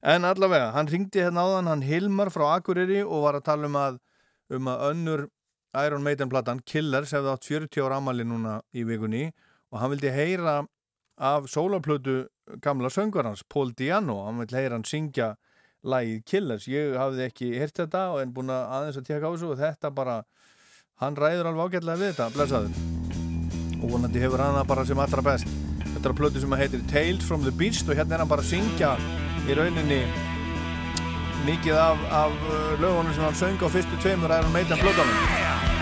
en 0.00 0.24
allavega 0.24 0.72
hann 0.72 0.88
ringdi 0.88 1.20
hérna 1.20 1.44
áðan, 1.44 1.68
hann 1.68 1.84
Hilmar 1.84 2.32
frá 2.32 2.46
Akureyri 2.54 3.02
og 3.04 3.26
var 3.26 3.36
að 3.40 3.48
tala 3.50 3.68
um 3.68 3.80
að 3.82 4.00
um 4.54 4.72
að 4.72 4.86
önnur 4.90 5.26
Iron 5.84 6.04
Maiden 6.06 6.30
platan 6.32 6.62
Killers 6.64 7.12
hefði 7.12 7.32
átt 7.32 7.48
40 7.48 7.84
ára 7.84 8.00
amali 8.00 8.24
núna 8.24 8.58
í 8.72 8.84
vikunni 8.88 9.26
og 9.72 9.80
hann 9.82 9.92
vildi 9.92 10.12
heyra 10.14 10.62
af 11.20 11.48
sólaplötu 11.50 12.22
gamla 12.64 12.88
söngvarans 12.92 13.44
Paul 13.48 13.72
Diano, 13.76 14.22
hann 14.24 14.40
vildi 14.40 14.60
heyra 14.60 14.78
hann 14.78 14.88
syngja 14.88 15.34
lagið 15.84 16.22
Killers, 16.28 16.66
ég 16.70 16.96
hafði 16.98 17.26
ekki 17.28 17.50
heyrt 17.60 17.76
þetta 17.82 18.06
og 18.14 18.22
en 18.22 18.32
búin 18.34 18.52
að 18.52 18.72
aðeins 18.78 18.98
að 19.00 19.08
tjekka 19.08 19.30
á 19.30 19.32
þessu 19.34 19.50
og 19.52 19.60
þetta 19.60 19.90
bara, 19.94 20.16
hann 21.02 21.18
ræður 21.18 21.50
alveg 21.50 21.76
ágætlega 21.76 22.00
við 22.00 22.12
þetta, 22.12 22.28
blessaður. 22.36 22.82
Og 23.82 23.86
vonandi 23.92 24.22
hefur 24.22 24.44
hann 24.44 24.58
það 24.60 24.70
bara 24.72 24.86
sem 24.88 25.04
allra 25.04 25.26
best. 25.28 25.56
Þetta 25.84 26.04
er 26.04 26.14
að 26.14 26.20
plötu 26.22 26.42
sem 26.42 26.56
að 26.56 26.64
heitir 26.64 26.86
Tales 26.90 27.28
from 27.28 27.44
the 27.44 27.52
Beast 27.54 27.88
og 27.88 27.98
hérna 27.98 28.16
er 28.16 28.24
hann 28.24 28.32
bara 28.32 28.44
að 28.44 28.54
syngja 28.54 28.94
í 29.44 29.58
rauninni 29.58 30.00
mikið 31.44 31.76
af, 31.76 32.08
af 32.24 32.32
uh, 32.48 32.74
lögunum 32.80 33.12
sem 33.12 33.26
hann 33.26 33.36
söng 33.36 33.60
á 33.60 33.68
fyrstu 33.68 34.00
tveimur 34.00 34.32
Iron 34.32 34.52
Maiden 34.56 34.80
plötunum 34.80 35.73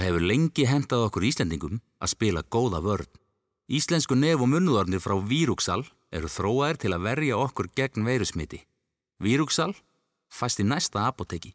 Það 0.00 0.06
hefur 0.08 0.22
lengi 0.24 0.64
hendað 0.64 1.02
okkur 1.10 1.24
Íslendingum 1.28 1.80
að 2.00 2.08
spila 2.14 2.40
góða 2.48 2.78
vörn. 2.80 3.08
Íslensku 3.68 4.16
nef 4.16 4.40
og 4.40 4.48
munnuðarnir 4.48 5.02
frá 5.04 5.12
Víruksal 5.20 5.82
eru 6.08 6.30
þróaðir 6.32 6.78
til 6.80 6.92
að 6.96 7.02
verja 7.04 7.36
okkur 7.36 7.68
gegn 7.76 8.06
veirusmiti. 8.08 8.62
Víruksal 9.20 9.74
fæst 10.32 10.62
í 10.62 10.64
næsta 10.64 11.02
apoteki. 11.04 11.52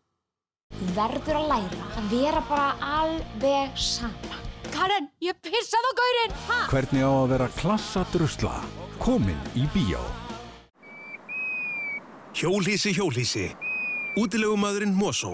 Verður 0.94 1.40
að 1.40 1.48
læra 1.56 1.90
að 1.98 2.14
vera 2.14 2.44
bara 2.52 2.68
alveg 3.00 3.82
sama. 3.82 4.38
Karen, 4.70 5.10
ég 5.26 5.42
pissaði 5.42 5.90
á 5.90 5.94
gaurinn! 6.04 6.38
Ha? 6.46 6.60
Hvernig 6.70 7.02
á 7.02 7.10
að 7.16 7.34
vera 7.34 7.50
klassa 7.58 8.06
drusla? 8.14 8.54
Komin 9.02 9.42
í 9.58 9.66
bíó. 9.74 10.06
Hjólhísi, 12.38 12.94
hjólhísi. 12.94 13.50
Útilegumæðurinn 14.22 14.94
Mosó. 14.94 15.34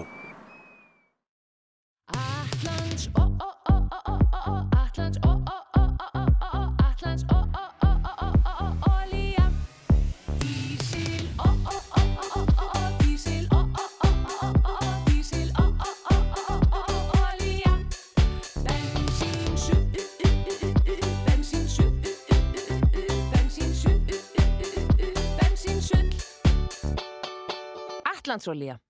Atlandsolía. 28.32 28.80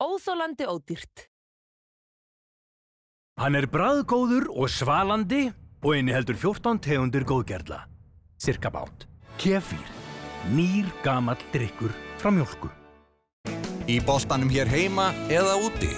Óþólandi 0.00 0.66
ódýrt. 0.68 1.24
Hann 3.40 3.56
er 3.56 3.64
bræðgóður 3.72 4.50
og 4.52 4.68
svalandi 4.68 5.46
og 5.80 5.96
inniheldur 5.96 6.36
14 6.36 6.80
tegundir 6.84 7.24
góðgerla. 7.24 7.86
Cirka 8.36 8.68
bát. 8.68 9.06
Kefír. 9.40 9.80
Nýr 10.52 10.88
gamall 11.04 11.40
drikkur 11.52 11.92
frá 12.20 12.28
mjölku. 12.32 12.68
Í 13.88 13.96
boltanum 14.04 14.52
hér 14.52 14.68
heima 14.68 15.10
eða 15.32 15.56
úti, 15.64 15.90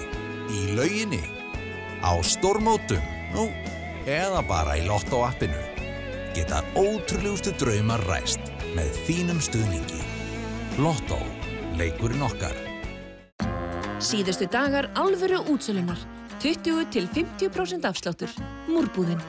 í 0.50 0.60
lauginni, 0.78 1.22
á 2.02 2.14
stórmótum, 2.22 3.02
nú, 3.34 3.50
eða 4.06 4.42
bara 4.46 4.78
í 4.78 4.86
lottoappinu. 4.86 5.62
Geta 6.34 6.62
ótrúlegustu 6.78 7.54
draumar 7.58 8.02
ræst 8.06 8.42
með 8.78 8.98
þínum 9.06 9.42
stuðningi. 9.42 10.02
Lottó, 10.78 11.18
leikurinn 11.78 12.26
okkar. 12.30 12.71
Síðustu 14.02 14.48
dagar 14.50 14.88
alvöru 14.98 15.38
útsölunar. 15.52 15.98
20 16.42 16.88
til 16.90 17.06
50% 17.06 17.86
afsláttur. 17.86 18.34
Múrbúðin. 18.66 19.22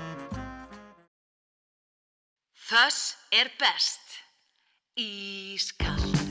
Þess 2.58 3.14
er 3.30 3.54
best. 3.62 4.18
Ískall. 4.98 6.23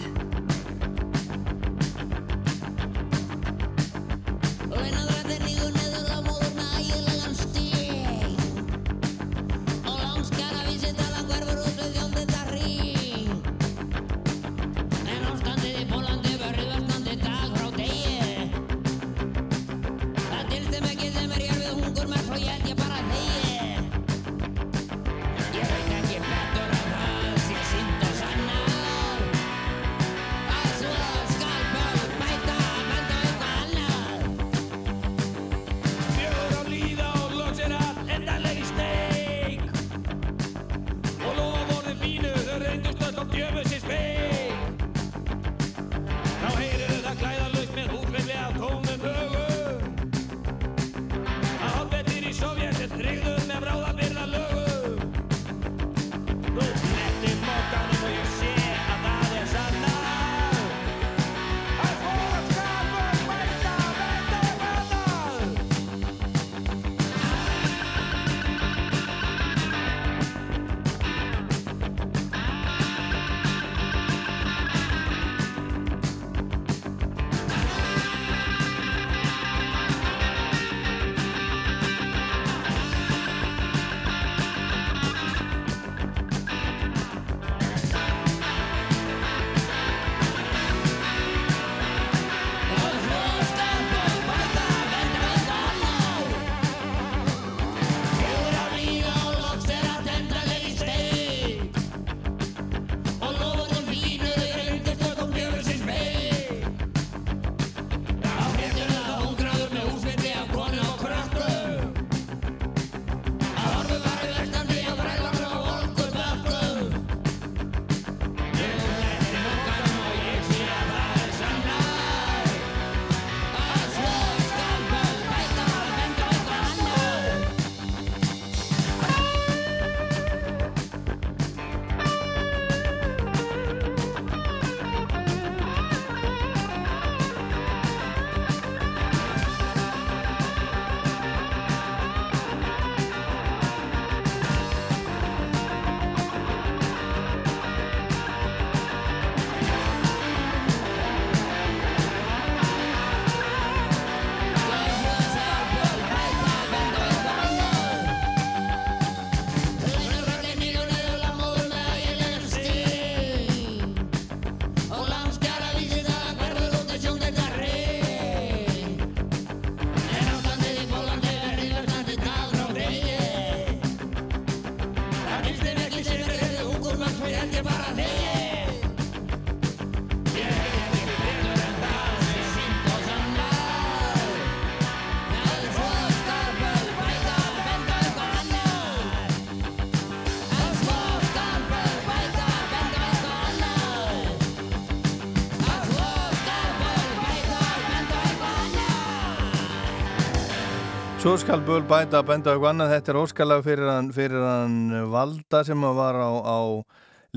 Svo 201.23 201.37
skal 201.39 201.61
Böl 201.63 201.85
bæta 201.87 202.19
að 202.19 202.25
benda 202.27 202.53
okkur 202.57 202.67
annað, 202.73 202.97
þetta 202.97 203.11
er 203.13 203.17
óskalag 203.21 203.61
fyrir 203.63 203.87
hann, 203.87 204.09
fyrir 204.11 204.43
hann 204.43 205.05
Valda 205.13 205.61
sem 205.63 205.85
var 205.95 206.17
á, 206.19 206.31
á 206.43 206.83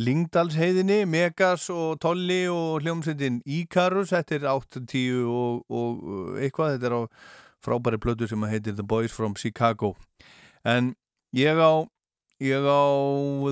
Lingdalsheiðinni, 0.01 1.03
Megas 1.05 1.67
og 1.69 1.99
Tolli 2.01 2.47
og 2.49 2.81
hljómsveitin 2.81 3.43
Íkarus, 3.45 4.09
þetta 4.15 4.39
er 4.39 4.47
8-10 4.55 5.29
og, 5.29 5.61
og 5.69 6.41
eitthvað, 6.41 6.79
þetta 6.79 6.89
er 6.89 6.97
á 6.97 7.01
frábæri 7.61 8.01
plötu 8.01 8.25
sem 8.25 8.47
heitir 8.49 8.73
The 8.73 8.81
Boys 8.81 9.13
from 9.13 9.37
Chicago. 9.37 9.93
En 10.65 10.95
ég 11.37 11.61
á, 11.61 11.85
ég 12.41 12.65
á 12.65 12.89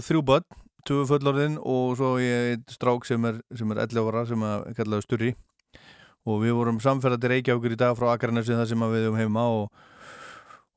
þrjú 0.01 0.25
börn, 0.33 0.49
tvö 0.89 1.05
fullorðin 1.13 1.61
og 1.61 1.93
svo 2.01 2.15
ég 2.17 2.55
eitt 2.55 2.73
strák 2.73 3.05
sem 3.05 3.29
er, 3.29 3.43
sem 3.53 3.69
er 3.77 3.85
11 3.85 4.09
ára 4.09 4.25
sem 4.33 4.49
að 4.49 4.69
kallaðu 4.81 5.05
Sturri. 5.05 5.33
Og 6.25 6.41
við 6.41 6.57
vorum 6.57 6.81
samferðandi 6.81 7.35
reykjákur 7.37 7.77
í 7.77 7.83
dag 7.85 7.93
frá 8.01 8.15
Akranesi 8.17 8.57
þar 8.57 8.73
sem 8.73 8.91
við 8.97 9.11
um 9.13 9.21
heima 9.21 9.49
og 9.61 9.91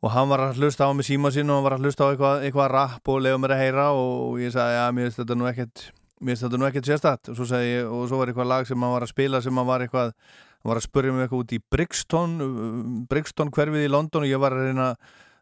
og 0.05 0.13
hann 0.13 0.31
var 0.31 0.43
að 0.45 0.61
hlusta 0.61 0.89
á 0.89 0.93
mig 0.97 1.07
síma 1.09 1.33
sín 1.35 1.51
og 1.51 1.59
hann 1.59 1.67
var 1.67 1.77
að 1.77 1.87
hlusta 1.87 2.09
á 2.09 2.11
eitthvað, 2.13 2.47
eitthvað 2.47 2.73
rap 2.73 3.13
og 3.13 3.23
leiða 3.25 3.43
mér 3.43 3.55
að 3.57 3.63
heyra 3.65 3.87
og 3.97 4.41
ég 4.43 4.55
sagði, 4.55 4.79
já, 4.79 4.87
mér 4.93 5.09
finnst 5.09 5.23
þetta 5.23 5.39
nú 5.39 5.49
ekkert 5.51 5.85
mér 6.21 6.33
finnst 6.33 6.47
þetta 6.47 6.61
nú 6.61 6.69
ekkert 6.69 6.91
sérstætt 6.91 7.31
og 7.33 7.39
svo, 7.39 7.61
ég, 7.65 7.87
og 7.91 8.09
svo 8.11 8.21
var 8.21 8.33
eitthvað 8.33 8.51
lag 8.53 8.69
sem 8.69 8.83
hann 8.87 8.97
var 8.97 9.07
að 9.07 9.15
spila 9.15 9.43
sem 9.45 9.61
hann 9.61 9.69
var 9.69 9.85
eitthvað, 9.85 10.17
hann 10.61 10.73
var 10.73 10.81
að 10.81 10.89
spurja 10.89 11.15
mig 11.15 11.27
eitthvað 11.27 11.45
út 11.45 11.55
í 11.57 11.63
Brixton 11.75 12.35
Brixton 13.11 13.55
hverfið 13.55 13.87
í 13.87 13.93
London 13.93 14.27
og 14.27 14.31
ég 14.33 14.43
var 14.43 14.57
að 14.57 14.69
reyna 14.71 14.91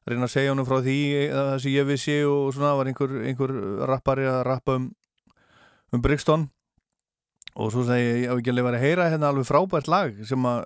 reyna 0.05 0.29
að 0.29 0.35
segja 0.35 0.53
honum 0.53 0.69
frá 0.69 0.83
því 0.85 0.99
það 1.33 1.55
sem 1.65 1.75
ég 1.75 1.89
vissi 1.89 2.19
og 2.29 2.51
svona 2.53 2.75
var 2.77 2.91
einhver, 2.91 3.15
einhver 3.25 3.55
rappari 3.89 4.29
að 4.29 4.43
rappa 4.51 4.79
um 4.79 4.93
um 5.95 6.03
Brixton. 6.03 6.49
Og 7.55 7.71
svo 7.71 7.85
segi 7.87 8.25
ég, 8.25 8.31
á 8.31 8.35
ekki 8.35 8.51
alveg 8.51 8.75
að 8.75 8.83
heyra 8.83 9.11
hérna 9.13 9.31
alveg 9.31 9.47
frábært 9.47 9.91
lag 9.91 10.17
sem 10.27 10.47
að, 10.51 10.65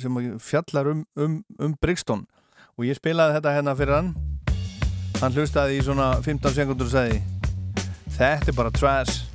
sem 0.00 0.14
að 0.16 0.28
fjallar 0.40 0.88
um, 0.94 1.02
um, 1.20 1.34
um 1.60 1.74
Brixton 1.82 2.24
og 2.78 2.86
ég 2.88 2.98
spilaði 2.98 3.38
þetta 3.38 3.56
hérna 3.58 3.76
fyrir 3.78 3.98
hann. 3.98 4.12
Hann 5.20 5.36
hlustaði 5.36 5.78
í 5.78 5.84
svona 5.86 6.14
15 6.24 6.56
sekundur 6.56 6.88
og 6.88 6.96
segi 6.96 7.20
þetta 8.16 8.50
er 8.50 8.56
bara 8.56 8.72
trash 8.74 9.31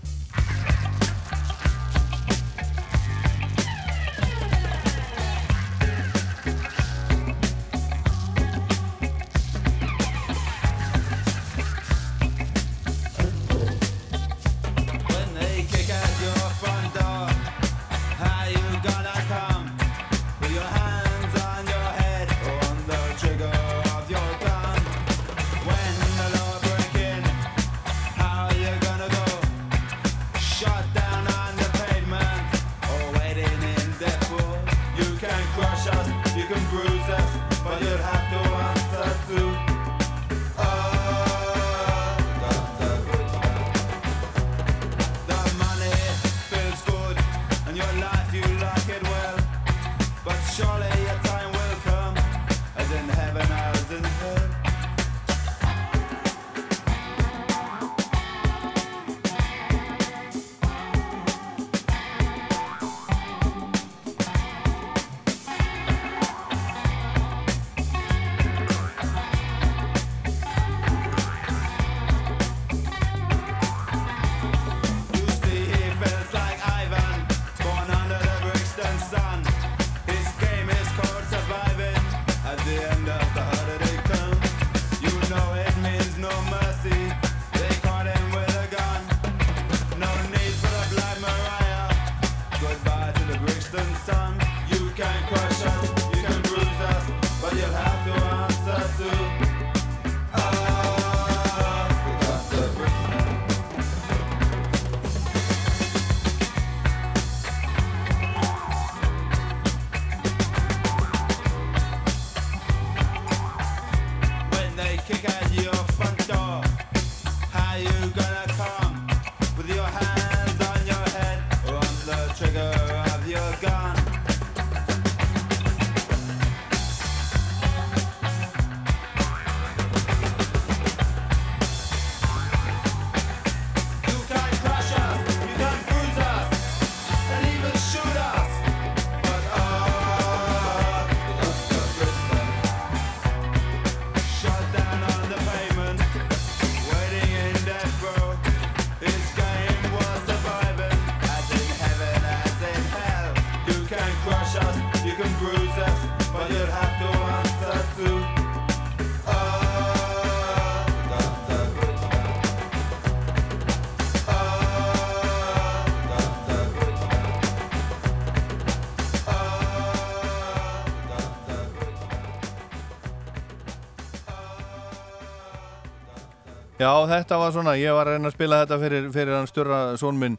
Já, 176.87 176.93
þetta 177.03 177.37
var 177.41 177.49
svona, 177.51 177.73
ég 177.75 177.91
var 177.91 178.07
að 178.07 178.15
reyna 178.15 178.29
að 178.29 178.35
spila 178.37 178.57
þetta 178.61 178.75
fyrir, 178.79 179.07
fyrir 179.11 179.35
hann 179.35 179.47
stjórra 179.49 179.79
són 179.99 180.19
minn 180.21 180.37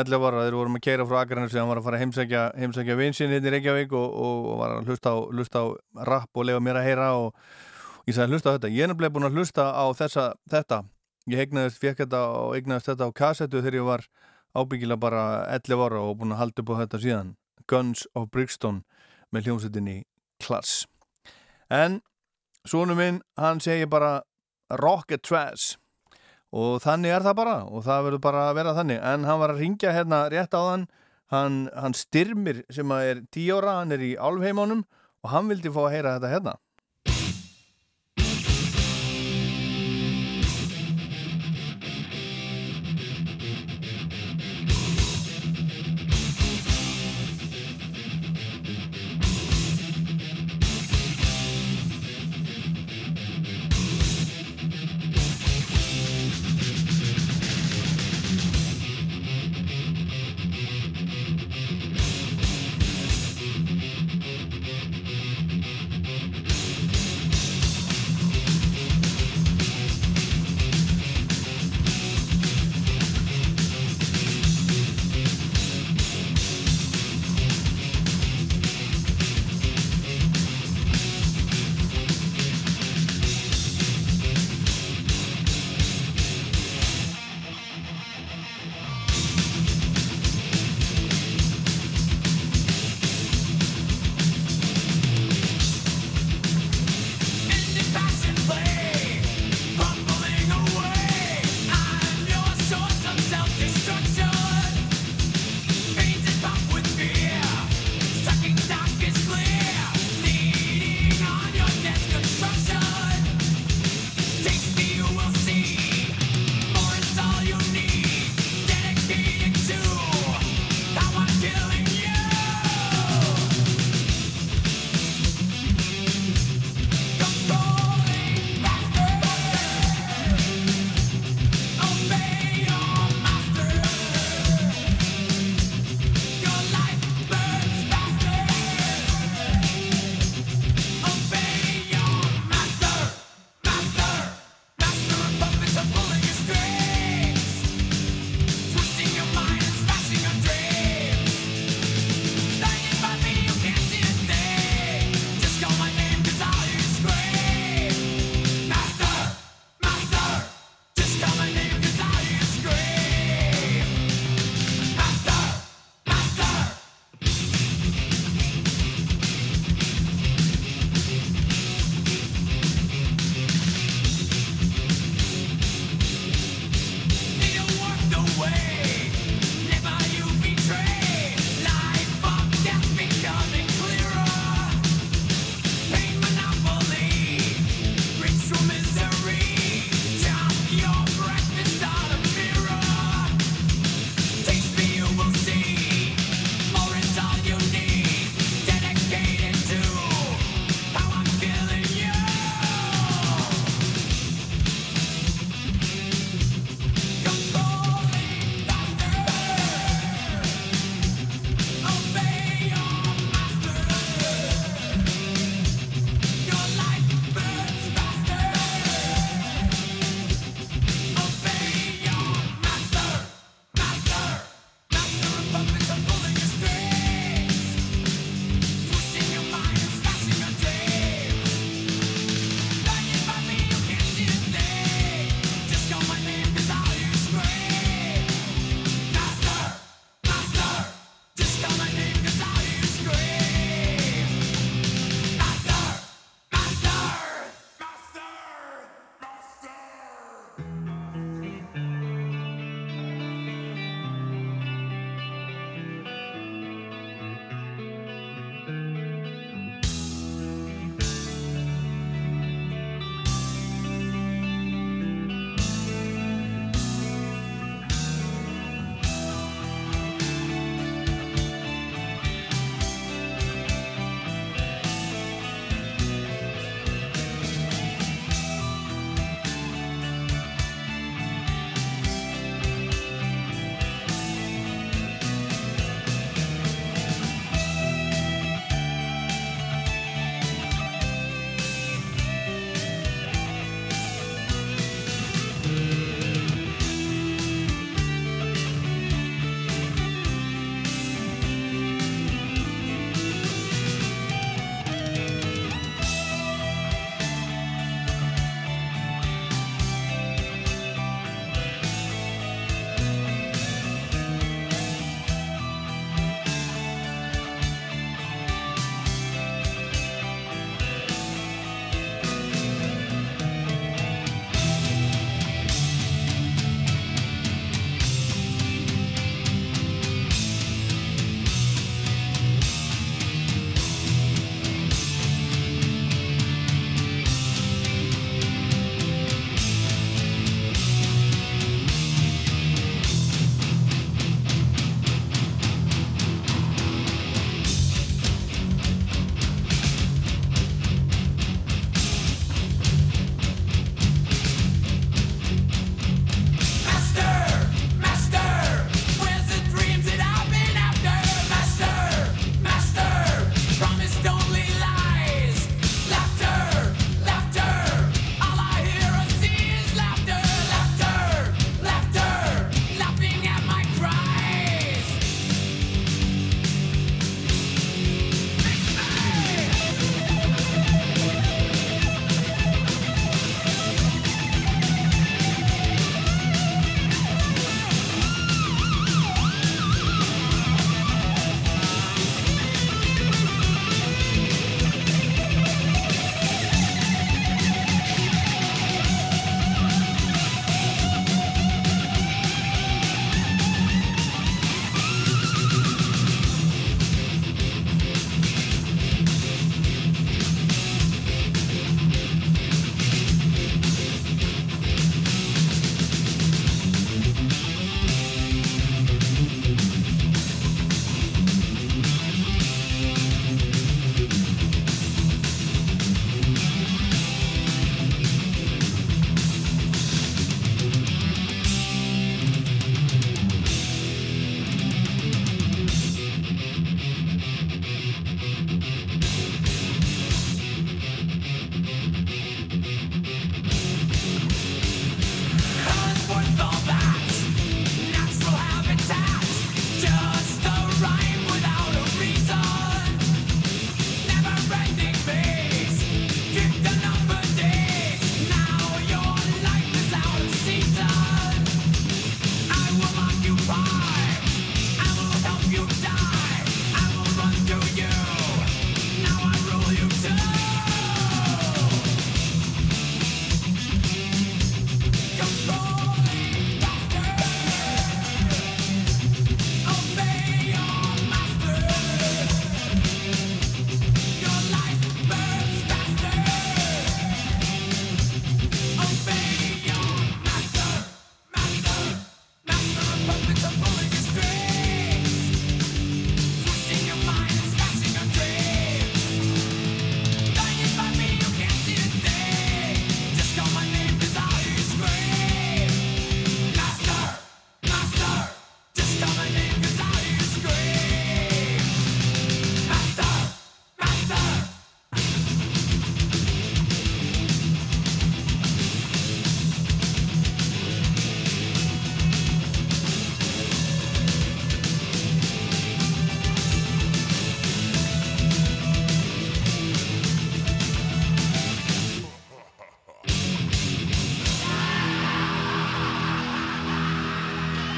11 0.00 0.22
ára, 0.24 0.44
þeir 0.46 0.56
vorum 0.56 0.78
að 0.78 0.82
keira 0.86 1.04
frá 1.10 1.18
Akranesi 1.20 1.58
hann 1.60 1.68
var 1.68 1.80
að 1.80 1.84
fara 1.84 1.98
að 1.98 2.04
heimsækja, 2.06 2.44
heimsækja 2.62 2.96
vinsinn 2.96 3.34
hérna 3.34 3.50
í 3.50 3.52
Reykjavík 3.52 3.92
og, 3.92 4.14
og, 4.24 4.48
var 4.62 4.72
að 4.78 4.88
hlusta 4.88 5.12
á, 5.12 5.16
hlusta 5.28 5.60
á 5.60 5.66
rap 6.08 6.40
og 6.40 6.48
lega 6.48 6.62
mér 6.64 6.80
að 6.80 6.88
heyra 6.88 7.10
og 7.20 7.36
ég 8.08 8.16
sagði 8.16 8.38
hlusta 8.38 8.48
á 8.48 8.54
þetta, 8.56 8.72
ég 8.72 8.86
er 8.86 8.92
nefnilega 8.94 9.16
búin 9.18 9.28
að 9.28 9.36
hlusta 9.36 9.68
á 9.76 9.84
þessa, 10.00 10.26
þetta, 10.56 10.80
ég 11.34 11.44
eignaðist, 11.44 11.82
fekk 11.84 12.02
þetta 12.06 12.24
og 12.40 12.56
eignaðist 12.56 12.92
þetta 12.94 13.12
á 13.12 13.18
kassettu 13.20 13.60
þegar 13.60 13.80
ég 13.82 13.88
var 13.92 14.08
ábyggilega 14.56 15.04
bara 15.04 15.22
11 15.52 15.84
ára 15.84 16.04
og 16.08 16.18
búin 16.22 16.32
að 16.32 16.44
halda 16.46 16.64
upp 16.64 16.72
á 16.72 16.80
þetta 16.80 17.04
síðan. 17.04 17.36
Guns 17.68 18.08
of 18.16 18.32
Brixton 18.32 18.86
með 19.36 19.50
hljómsettinni 19.50 20.00
Klass. 20.40 20.86
En 21.68 22.00
Sónu 22.64 22.96
minn, 22.96 23.20
hann 23.36 23.60
segir 23.60 23.90
bara 23.92 24.22
rocket 24.70 25.22
trash. 25.22 25.78
Og 26.54 26.78
þannig 26.84 27.10
er 27.10 27.24
það 27.24 27.38
bara 27.40 27.56
og 27.66 27.82
það 27.86 28.04
verður 28.08 28.22
bara 28.28 28.44
að 28.48 28.58
vera 28.60 28.76
þannig. 28.76 29.00
En 29.02 29.24
hann 29.28 29.40
var 29.40 29.54
að 29.54 29.64
ringja 29.64 29.94
hérna 29.94 30.26
rétt 30.30 30.54
á 30.54 30.60
þann 30.62 30.86
hann, 31.32 31.56
hann 31.74 31.96
styrmir 31.96 32.62
sem 32.72 32.92
að 32.94 33.10
er 33.10 33.22
10 33.34 33.56
ára, 33.58 33.78
hann 33.80 33.94
er 33.94 34.04
í 34.04 34.12
álfheimánum 34.18 34.84
og 35.24 35.32
hann 35.32 35.50
vildi 35.50 35.72
fá 35.72 35.82
að 35.86 35.94
heyra 35.96 36.16
þetta 36.16 36.32
hérna 36.34 36.54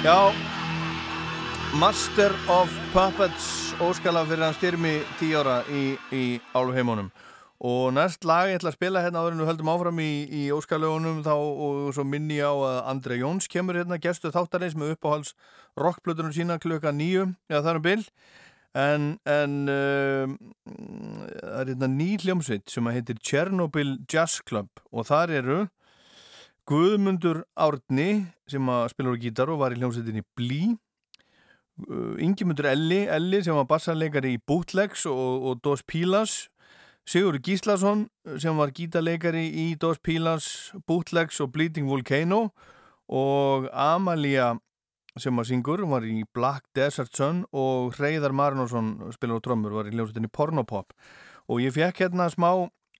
Já, 0.07 0.31
Master 1.75 2.31
of 2.47 2.71
Puppets 2.93 3.75
óskala 3.83 4.21
fyrir 4.23 4.45
hann 4.45 4.55
styrmi 4.55 4.93
10 5.19 5.33
ára 5.41 5.57
í, 5.67 5.97
í 6.15 6.21
álfheimunum. 6.55 7.09
Og 7.67 7.89
næst 7.97 8.23
lag 8.23 8.47
ég 8.47 8.61
ætla 8.61 8.71
að 8.71 8.77
spila 8.77 9.03
hérna 9.03 9.25
áður 9.25 9.35
en 9.35 9.43
við 9.43 9.51
höldum 9.51 9.73
áfram 9.73 9.99
í, 10.05 10.13
í 10.31 10.45
óskalögunum 10.55 11.25
þá 11.27 11.33
og 11.35 11.91
svo 11.97 12.07
minni 12.07 12.39
á 12.39 12.55
að 12.55 12.79
Andrei 12.93 13.19
Jóns 13.19 13.51
kemur 13.51 13.81
hérna 13.81 13.99
gestu 13.99 14.31
þáttarins 14.31 14.79
með 14.79 14.95
uppáhalds 14.95 15.35
rockblutunum 15.75 16.37
sína 16.39 16.61
klukka 16.63 16.95
nýju 16.95 17.33
eða 17.51 17.65
það 17.65 17.73
er 17.73 17.81
um 17.81 17.87
bil. 17.89 18.07
En, 18.79 19.13
en 19.27 19.61
um, 19.75 20.39
það 20.71 21.65
er 21.65 21.75
hérna 21.75 21.91
ný 21.99 22.13
hljómsveit 22.23 22.71
sem 22.71 22.87
að 22.87 23.01
heitir 23.01 23.25
Chernobyl 23.27 23.97
Jazz 24.07 24.39
Club 24.47 24.71
og 24.93 25.11
þar 25.11 25.35
eru 25.43 25.65
Guðmundur 26.67 27.45
Árni 27.55 28.27
sem 28.51 28.73
að 28.73 28.89
spila 28.91 29.15
á 29.15 29.23
gítar 29.23 29.53
og 29.53 29.61
var 29.63 29.75
í 29.75 29.79
hljómsveitinni 29.79 30.25
Blí 30.35 30.75
Ingimundur 32.19 32.71
Elli, 32.71 33.05
Elli 33.05 33.43
sem 33.45 33.57
var 33.57 33.67
bassarleikari 33.69 34.37
í 34.37 34.41
Bootlegs 34.49 35.05
og, 35.11 35.43
og 35.45 35.59
Dos 35.65 35.83
Pilas. 35.85 36.47
Sigur 37.07 37.37
Gíslason 37.39 38.07
sem 38.41 38.57
var 38.57 38.73
gítarleikari 38.75 39.45
í 39.53 39.67
Dos 39.79 40.01
Pilas, 40.01 40.73
Bootlegs 40.89 41.41
og 41.45 41.53
Bleeding 41.53 41.91
Volcano. 41.91 42.49
Og 43.13 43.69
Amalia 43.71 44.55
sem 45.21 45.37
að 45.39 45.51
syngur 45.53 45.85
var 45.89 46.05
í 46.09 46.25
Black 46.35 46.65
Desert 46.75 47.13
Sun. 47.13 47.45
Og 47.53 47.93
Reyðar 48.01 48.33
Marnarsson 48.33 49.13
spilar 49.13 49.45
á 49.45 49.45
trömmur 49.45 49.77
var 49.77 49.91
í 49.91 49.93
hljómsveitinni 49.93 50.33
Pornopop. 50.33 50.97
Og 51.53 51.61
ég 51.61 51.77
fekk 51.77 52.07
hérna 52.07 52.31
smá 52.33 52.51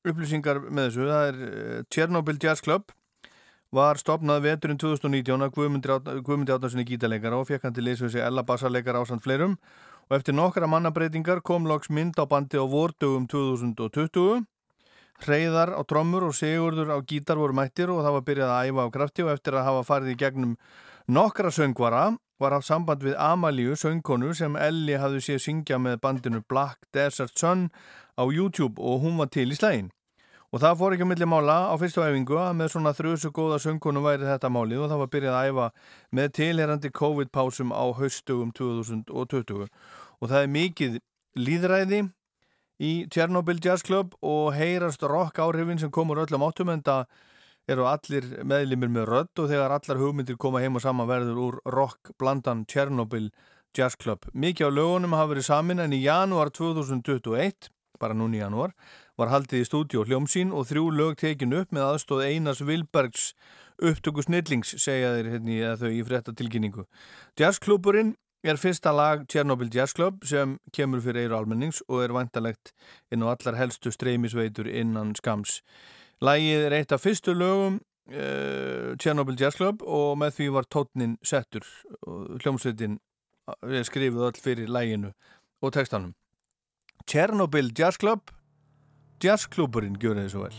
upplýsingar 0.07 0.61
með 0.69 0.91
þessu, 0.91 1.09
það 1.09 1.29
er 1.33 1.87
Chernobyl 1.91 2.37
Jazz 2.39 2.61
Club 2.63 2.93
var 3.75 3.99
stopnað 3.99 4.45
veturinn 4.47 4.79
2019 4.79 5.43
að 5.43 5.55
Guðmundi 5.57 6.55
Átnarssoni 6.55 6.87
gítarleikara 6.87 7.41
og 7.41 7.49
fekk 7.49 7.67
hann 7.67 7.75
til 7.75 7.97
sig 7.97 8.21
Ella 8.23 8.43
bassarleikara 8.43 9.03
ásand 9.03 9.23
fleirum 9.23 9.57
og 10.09 10.17
eftir 10.17 10.35
nokkra 10.35 10.67
mannabreitingar 10.67 11.43
kom 11.43 11.67
loks 11.67 11.91
mynd 11.91 12.15
á 12.19 12.25
bandi 12.27 12.59
á 12.59 12.65
vordögum 12.65 13.27
2020 13.27 14.47
Hreyðar 15.25 15.73
á 15.73 15.81
trommur 15.89 16.29
og 16.29 16.37
Sigurður 16.37 16.93
á 16.93 16.99
gítar 17.01 17.41
voru 17.41 17.57
mættir 17.57 17.91
og 17.91 18.05
það 18.05 18.17
var 18.19 18.25
byrjað 18.29 18.53
að 18.53 18.69
æfa 18.69 18.85
á 18.85 18.95
krafti 18.95 19.25
og 19.25 19.33
eftir 19.33 19.57
að 19.57 19.67
hafa 19.71 19.83
farið 19.89 20.13
í 20.13 20.19
gegnum 20.21 20.57
nokkra 21.09 21.51
söngvara 21.51 22.05
var 22.39 22.53
haft 22.53 22.69
samband 22.69 23.05
við 23.05 23.17
Amalíu, 23.17 23.77
söngkonu 23.81 24.35
sem 24.37 24.57
Elli 24.61 24.99
hafði 25.01 25.23
séð 25.25 25.43
syngja 25.47 25.79
með 25.81 26.01
bandinu 26.05 26.43
Black 26.45 26.85
Desert 26.93 27.33
Sun 27.39 27.71
á 28.21 28.25
YouTube 28.29 28.77
og 28.77 29.01
hún 29.05 29.17
var 29.17 29.33
til 29.33 29.49
í 29.49 29.57
slægin. 29.57 29.89
Og 30.57 30.61
það 30.63 30.77
fór 30.81 30.95
ekki 30.95 31.05
að 31.05 31.09
milli 31.11 31.27
mála 31.29 31.55
á 31.69 31.75
fyrstu 31.77 32.01
æfingu 32.01 32.37
að 32.41 32.55
með 32.57 32.71
svona 32.73 32.93
þrjusu 32.97 33.29
góða 33.37 33.59
söngkonu 33.61 34.01
væri 34.01 34.25
þetta 34.25 34.49
málið 34.49 34.87
og 34.87 34.89
það 34.89 35.03
var 35.03 35.11
byrjað 35.13 35.35
að 35.37 35.49
æfa 35.51 35.67
með 36.17 36.31
tilherandi 36.39 36.91
COVID-pásum 36.97 37.75
á 37.77 37.85
haustugum 37.99 38.55
2020. 38.57 39.67
Og 40.17 40.31
það 40.33 40.39
er 40.41 40.55
mikið 40.55 40.97
líðræði 41.37 42.01
í 42.89 42.95
Chernobyl 43.13 43.61
Jazz 43.61 43.85
Club 43.85 44.17
og 44.25 44.57
heyrast 44.57 45.05
rock 45.05 45.43
áhrifin 45.45 45.83
sem 45.83 45.93
komur 45.93 46.25
öllum 46.25 46.49
áttum 46.49 46.73
en 46.73 46.87
það 46.89 47.05
eru 47.69 47.91
allir 47.93 48.33
meðlimir 48.49 48.97
með 48.97 49.09
rödd 49.13 49.45
og 49.45 49.53
þegar 49.53 49.77
allar 49.77 50.01
hugmyndir 50.01 50.41
koma 50.41 50.65
heim 50.65 50.81
og 50.81 50.87
saman 50.87 51.13
verður 51.13 51.45
úr 51.51 51.63
rock 51.77 52.17
blandan 52.17 52.65
Chernobyl 52.65 53.29
Jazz 53.77 54.01
Club. 54.01 54.25
Mikið 54.33 54.73
á 54.73 54.77
lögunum 54.81 55.21
hafa 55.21 55.35
verið 55.35 55.51
samin 55.53 55.85
en 55.85 55.93
í 55.93 56.01
janúar 56.01 56.49
2021, 56.49 57.69
bara 58.01 58.17
núni 58.17 58.41
í 58.41 58.41
janúar, 58.41 58.73
var 59.17 59.33
haldið 59.33 59.65
í 59.65 59.69
stúdíu 59.69 60.05
hljómsín 60.05 60.53
og 60.53 60.69
þrjú 60.69 60.91
lög 60.93 61.17
tekin 61.23 61.57
upp 61.57 61.73
með 61.73 61.89
aðstóð 61.91 62.27
Einars 62.27 62.61
Vilbergs 62.65 63.31
upptöku 63.83 64.25
snillings, 64.25 64.75
segja 64.81 65.15
þeir 65.17 65.33
hérna 65.35 65.75
þau 65.81 65.91
í 65.93 66.05
frétta 66.07 66.35
tilkynningu. 66.37 66.87
Jazzklúburinn 67.41 68.15
er 68.47 68.61
fyrsta 68.61 68.93
lag 68.95 69.25
Chernobyl 69.33 69.71
Jazz 69.73 69.95
Club 69.97 70.25
sem 70.25 70.57
kemur 70.73 71.03
fyrir 71.05 71.27
eiru 71.27 71.39
almennings 71.41 71.83
og 71.89 72.05
er 72.05 72.15
vantalegt 72.15 72.73
inn 73.13 73.25
á 73.25 73.33
allar 73.33 73.59
helstu 73.59 73.93
streymisveitur 73.93 74.69
innan 74.71 75.15
skams. 75.19 75.61
Lægið 76.25 76.67
er 76.69 76.77
eitt 76.79 76.95
af 76.95 77.03
fyrstu 77.05 77.35
lögum 77.37 77.81
uh, 78.13 78.95
Chernobyl 79.03 79.39
Jazz 79.41 79.59
Club 79.59 79.83
og 79.83 80.15
með 80.21 80.39
því 80.39 80.53
var 80.57 80.71
tótnin 80.71 81.19
settur 81.27 81.67
og 82.07 82.39
hljómsveitin 82.45 83.01
er 83.67 83.87
skrifið 83.87 84.29
all 84.29 84.41
fyrir 84.43 84.71
læginu 84.71 85.13
og 85.63 85.75
textanum. 85.75 86.15
Chernobyl 87.07 87.73
Jazz 87.77 87.99
Club 87.99 88.31
Jazzklúburinn 89.25 89.97
gjör 89.97 90.19
þið 90.21 90.33
svo 90.35 90.43
vel 90.43 90.57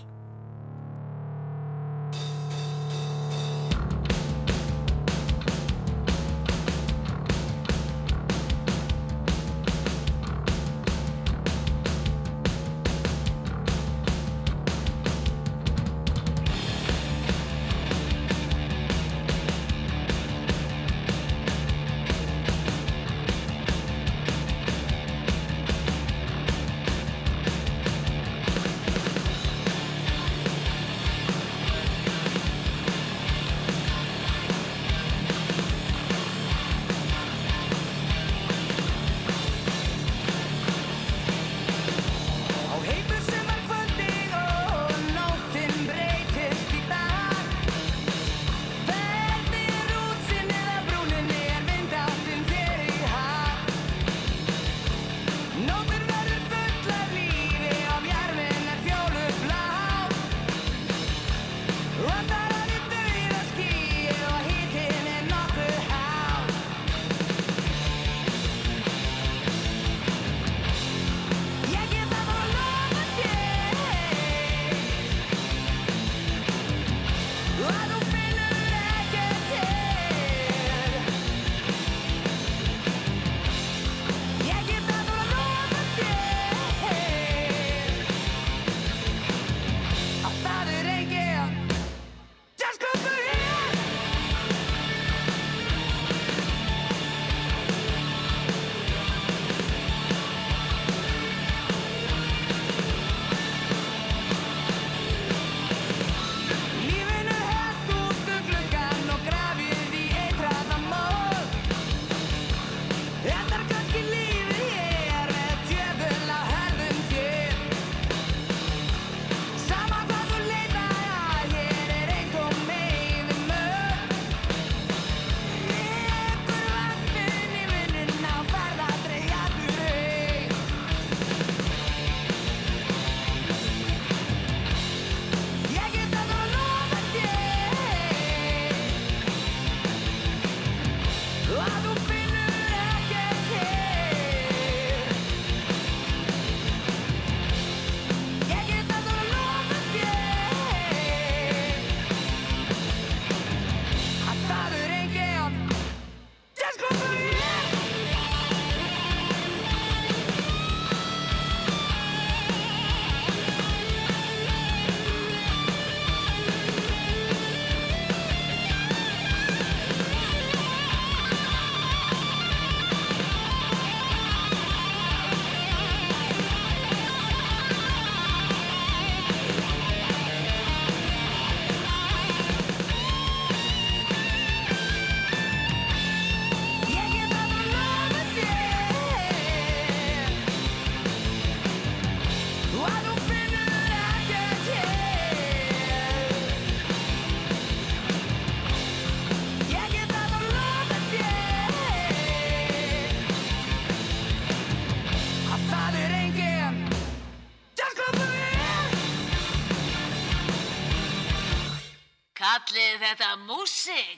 þið 213.07 213.21
þetta 213.23 214.16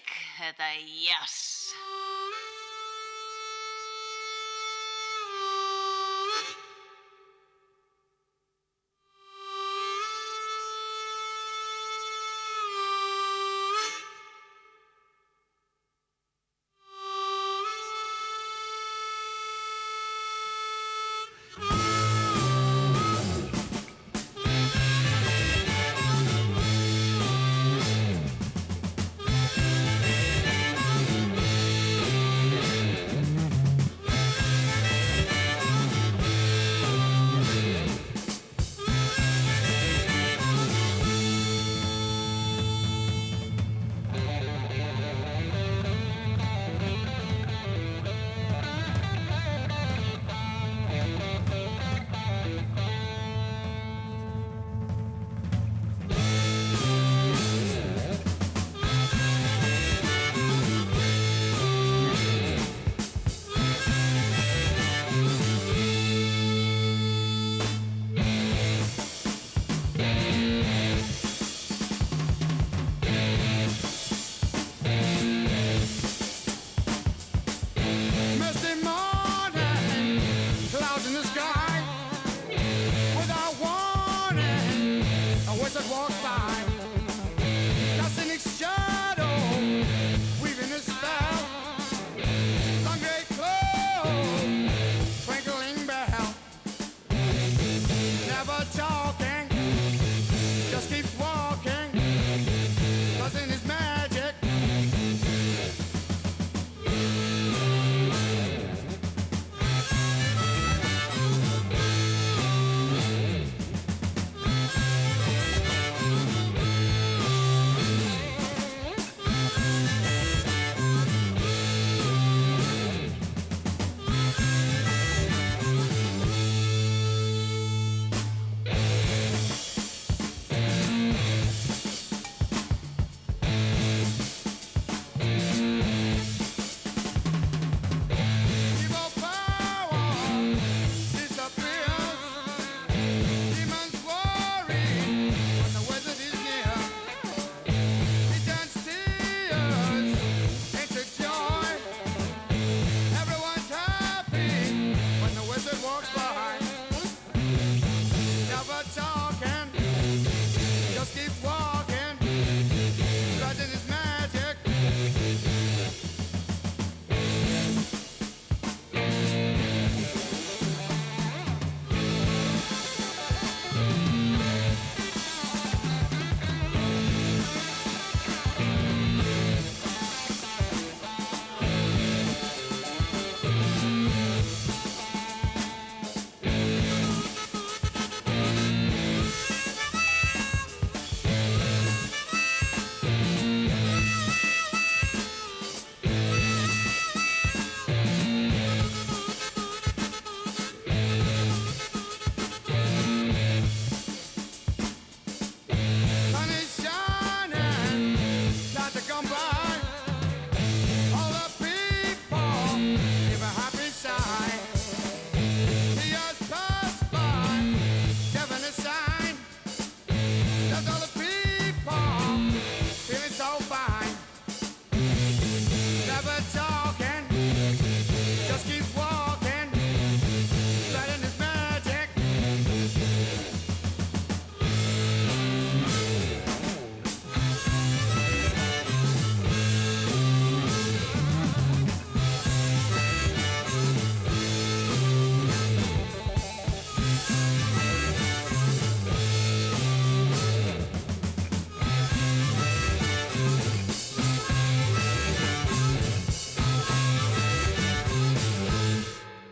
wizard 85.75 85.91
walks 85.91 86.18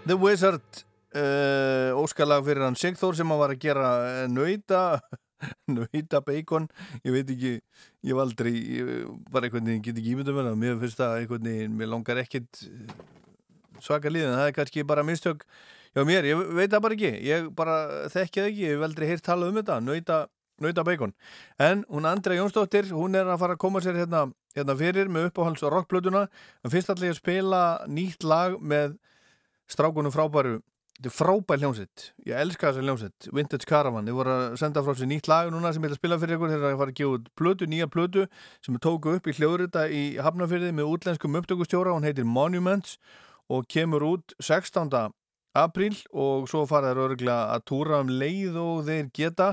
The 0.08 0.16
Wizard 0.16 0.64
uh, 1.20 1.92
óskalag 2.00 2.46
fyrir 2.48 2.64
hann 2.64 2.78
Sigþór 2.80 3.16
sem 3.18 3.28
hann 3.28 3.40
var 3.42 3.52
að 3.52 3.64
gera 3.66 3.88
uh, 4.00 4.20
nauta 4.32 5.02
nauta 5.78 6.22
bacon. 6.24 6.68
Ég 7.04 7.12
veit 7.12 7.32
ekki, 7.34 7.52
ég 8.08 8.16
var 8.16 8.28
aldrei 8.28 8.54
ég, 8.56 8.92
bara 9.34 9.50
einhvern 9.50 9.68
veginn 9.68 9.84
get 9.84 10.00
ekki 10.00 10.14
ímyndum 10.16 10.40
það. 10.40 10.54
Mér 10.62 10.78
finnst 10.82 11.02
það 11.02 11.18
veginn, 11.34 11.76
mér 11.78 11.92
langar 11.92 12.22
ekkit 12.24 12.62
eh, 12.70 12.94
svaka 13.84 14.12
líðin, 14.14 14.38
það 14.38 14.52
er 14.52 14.56
kannski 14.56 14.86
bara 14.88 15.04
mistök 15.08 15.44
hjá 15.92 16.06
mér, 16.08 16.30
ég 16.30 16.46
veit 16.56 16.72
það 16.72 16.86
bara 16.86 16.98
ekki. 16.98 17.12
Ég 17.28 17.50
bara 17.58 17.78
þekki 18.14 18.42
það 18.42 18.50
ekki, 18.52 18.64
ég 18.64 18.78
hef 18.78 18.88
aldrei 18.88 19.10
heyrt 19.12 19.26
talað 19.28 19.52
um 19.52 19.60
þetta, 19.60 19.80
nauta, 19.90 20.22
nauta 20.64 20.86
bacon. 20.88 21.16
En 21.68 21.84
hún 21.92 22.08
Andrea 22.10 22.40
Jónsdóttir, 22.40 22.88
hún 22.96 23.20
er 23.20 23.28
að 23.28 23.44
fara 23.44 23.58
að 23.58 23.64
koma 23.66 23.84
sér 23.84 24.00
hérna, 24.00 24.30
hérna 24.56 24.78
fyrir 24.80 25.12
með 25.12 25.34
uppáhalds 25.34 25.68
rockplötuna, 25.68 26.30
en 26.64 26.74
fyrst 26.74 26.96
allir 26.96 27.14
að 27.14 27.20
spila 27.20 27.62
nýtt 27.92 28.24
lag 28.24 28.58
með 28.64 28.98
strákunum 29.72 30.14
frábæru 30.14 30.60
Þetta 30.98 31.12
er 31.12 31.14
frábær 31.14 31.60
hljómsett. 31.62 32.04
Ég 32.26 32.40
elska 32.42 32.72
þessa 32.72 32.82
hljómsett. 32.82 33.26
Vintage 33.30 33.68
Caravan. 33.70 34.08
Þið 34.08 34.16
voru 34.18 34.32
að 34.34 34.56
senda 34.58 34.82
frá 34.82 34.96
sér 34.98 35.10
nýtt 35.12 35.28
lag 35.30 35.52
núna 35.54 35.70
sem 35.70 35.84
ég 35.84 35.92
ætla 35.92 35.94
að 35.94 36.00
spila 36.00 36.16
fyrir 36.24 36.38
ykkur. 36.40 36.50
Þeir 36.50 36.58
eru 36.58 36.70
að 36.72 36.80
fara 36.80 36.90
að 36.90 36.98
gefa 36.98 37.18
út 37.18 37.28
plötu, 37.38 37.68
nýja 37.70 37.88
plötu 37.94 38.24
sem 38.66 38.74
er 38.74 38.82
tóku 38.82 39.14
upp 39.14 39.30
í 39.30 39.36
hljóðrita 39.38 39.84
í 39.94 40.02
Hafnafyrði 40.26 40.72
með 40.74 40.90
útlenskum 40.96 41.38
upptökustjóra. 41.38 41.94
Hún 41.94 42.08
heitir 42.08 42.26
Monuments 42.26 42.96
og 43.46 43.70
kemur 43.70 44.08
út 44.08 44.34
16. 44.42 44.90
apríl 45.54 46.00
og 46.10 46.50
svo 46.50 46.64
fara 46.66 46.96
þeir 46.96 47.04
örgulega 47.04 47.54
að 47.54 47.68
túra 47.70 48.02
um 48.02 48.10
leið 48.10 48.58
og 48.58 48.90
þeir 48.90 49.14
geta 49.14 49.52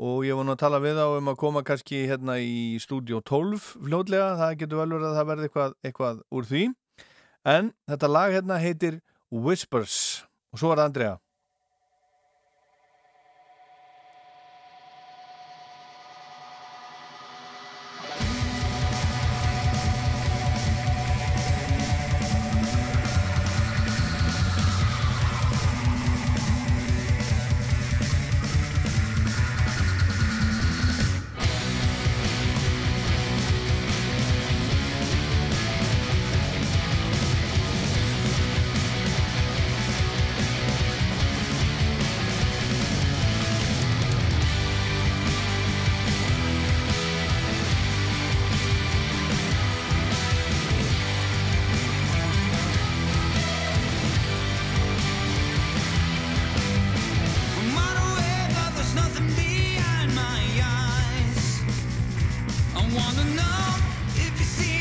og 0.00 0.24
ég 0.24 0.32
nú 0.32 0.56
að 0.56 0.62
tala 0.64 0.80
við 0.80 0.96
á 0.96 1.12
um 1.12 1.28
að 1.28 1.40
koma 1.44 1.60
kannski 1.60 2.06
hérna 2.08 2.38
í 2.40 2.80
stúdíu 2.80 3.20
12 3.20 3.84
fljótlega. 3.84 4.32
Það 4.40 4.56
getur 4.64 4.80
vel 4.80 4.90
verið 4.96 5.12
að 5.12 5.20
það 5.20 5.30
verði 5.34 5.50
eitthvað, 5.50 5.78
eitthvað 5.84 6.24
úr 9.30 9.44
því. 9.46 9.56
En 9.56 9.60
þetta 9.60 9.70
lag 9.70 9.70
hérna 9.70 9.96
heitir 10.20 10.20
Whispers 10.20 10.26
og 10.50 10.60
svo 10.60 10.72
er 10.72 10.80
það 10.80 10.88
Andrea 10.90 11.16
Nú 62.90 62.98
eru 62.98 64.79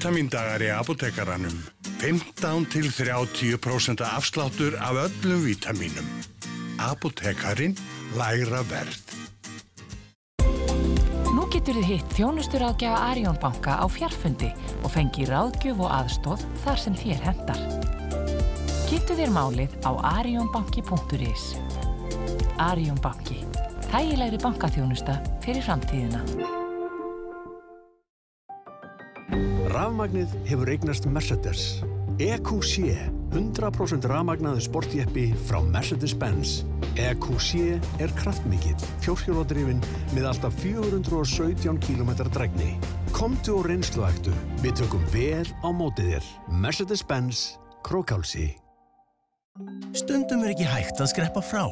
vítamindagar 0.00 0.62
í 0.64 0.68
apotekaranum. 0.72 1.56
15 2.00 2.62
til 2.72 2.86
30% 2.88 4.00
afsláttur 4.00 4.72
af 4.80 4.96
öllum 4.96 5.42
vítaminum. 5.44 6.06
Apotekarin 6.80 7.76
lægra 8.16 8.62
verð. 8.64 8.96
Nú 11.36 11.44
getur 11.52 11.76
þið 11.76 11.84
hitt 11.90 12.14
þjónustur 12.16 12.64
ágjafa 12.64 13.10
Arjón 13.10 13.36
banka 13.42 13.76
á 13.76 13.84
fjarfundi 13.92 14.48
og 14.80 14.94
fengi 14.94 15.26
ráðgjöf 15.28 15.82
og 15.84 15.92
aðstóð 15.92 16.46
þar 16.64 16.80
sem 16.80 16.96
þér 16.96 17.20
hendar. 17.28 17.60
Kynntu 18.88 19.18
þér 19.20 19.34
málið 19.36 19.76
á 19.84 20.00
arjónbanki.is. 20.16 21.44
Arjón 22.56 23.04
banki. 23.04 23.44
Þægilegri 23.92 24.40
bankaþjónusta 24.40 25.20
fyrir 25.44 25.60
framtíðina. 25.68 26.24
Rafmagnið 29.90 30.34
hefur 30.46 30.68
eignast 30.70 31.06
Mercedes. 31.10 31.60
EQC, 32.22 32.92
100% 33.34 34.04
rafmagnaði 34.06 34.62
sportjeppi 34.62 35.24
frá 35.48 35.56
Mercedes-Benz. 35.66 36.60
EQC 36.94 37.80
er 37.98 38.14
kraftmikill, 38.14 38.76
fjórhjóladrifin 39.02 39.82
með 40.14 40.28
alltaf 40.30 40.54
417 40.62 41.82
km 41.82 42.14
dregni. 42.30 42.76
Komdu 43.10 43.56
og 43.56 43.66
reynsluæktu. 43.66 44.36
Við 44.62 44.78
tökum 44.84 45.02
vel 45.10 45.42
á 45.42 45.68
mótið 45.74 46.14
þér. 46.14 46.30
Mercedes-Benz 46.62 47.42
Krókálsi. 47.82 48.46
Stundum 49.98 50.46
er 50.46 50.54
ekki 50.54 50.70
hægt 50.70 51.02
að 51.02 51.14
skreppa 51.16 51.42
frá. 51.42 51.66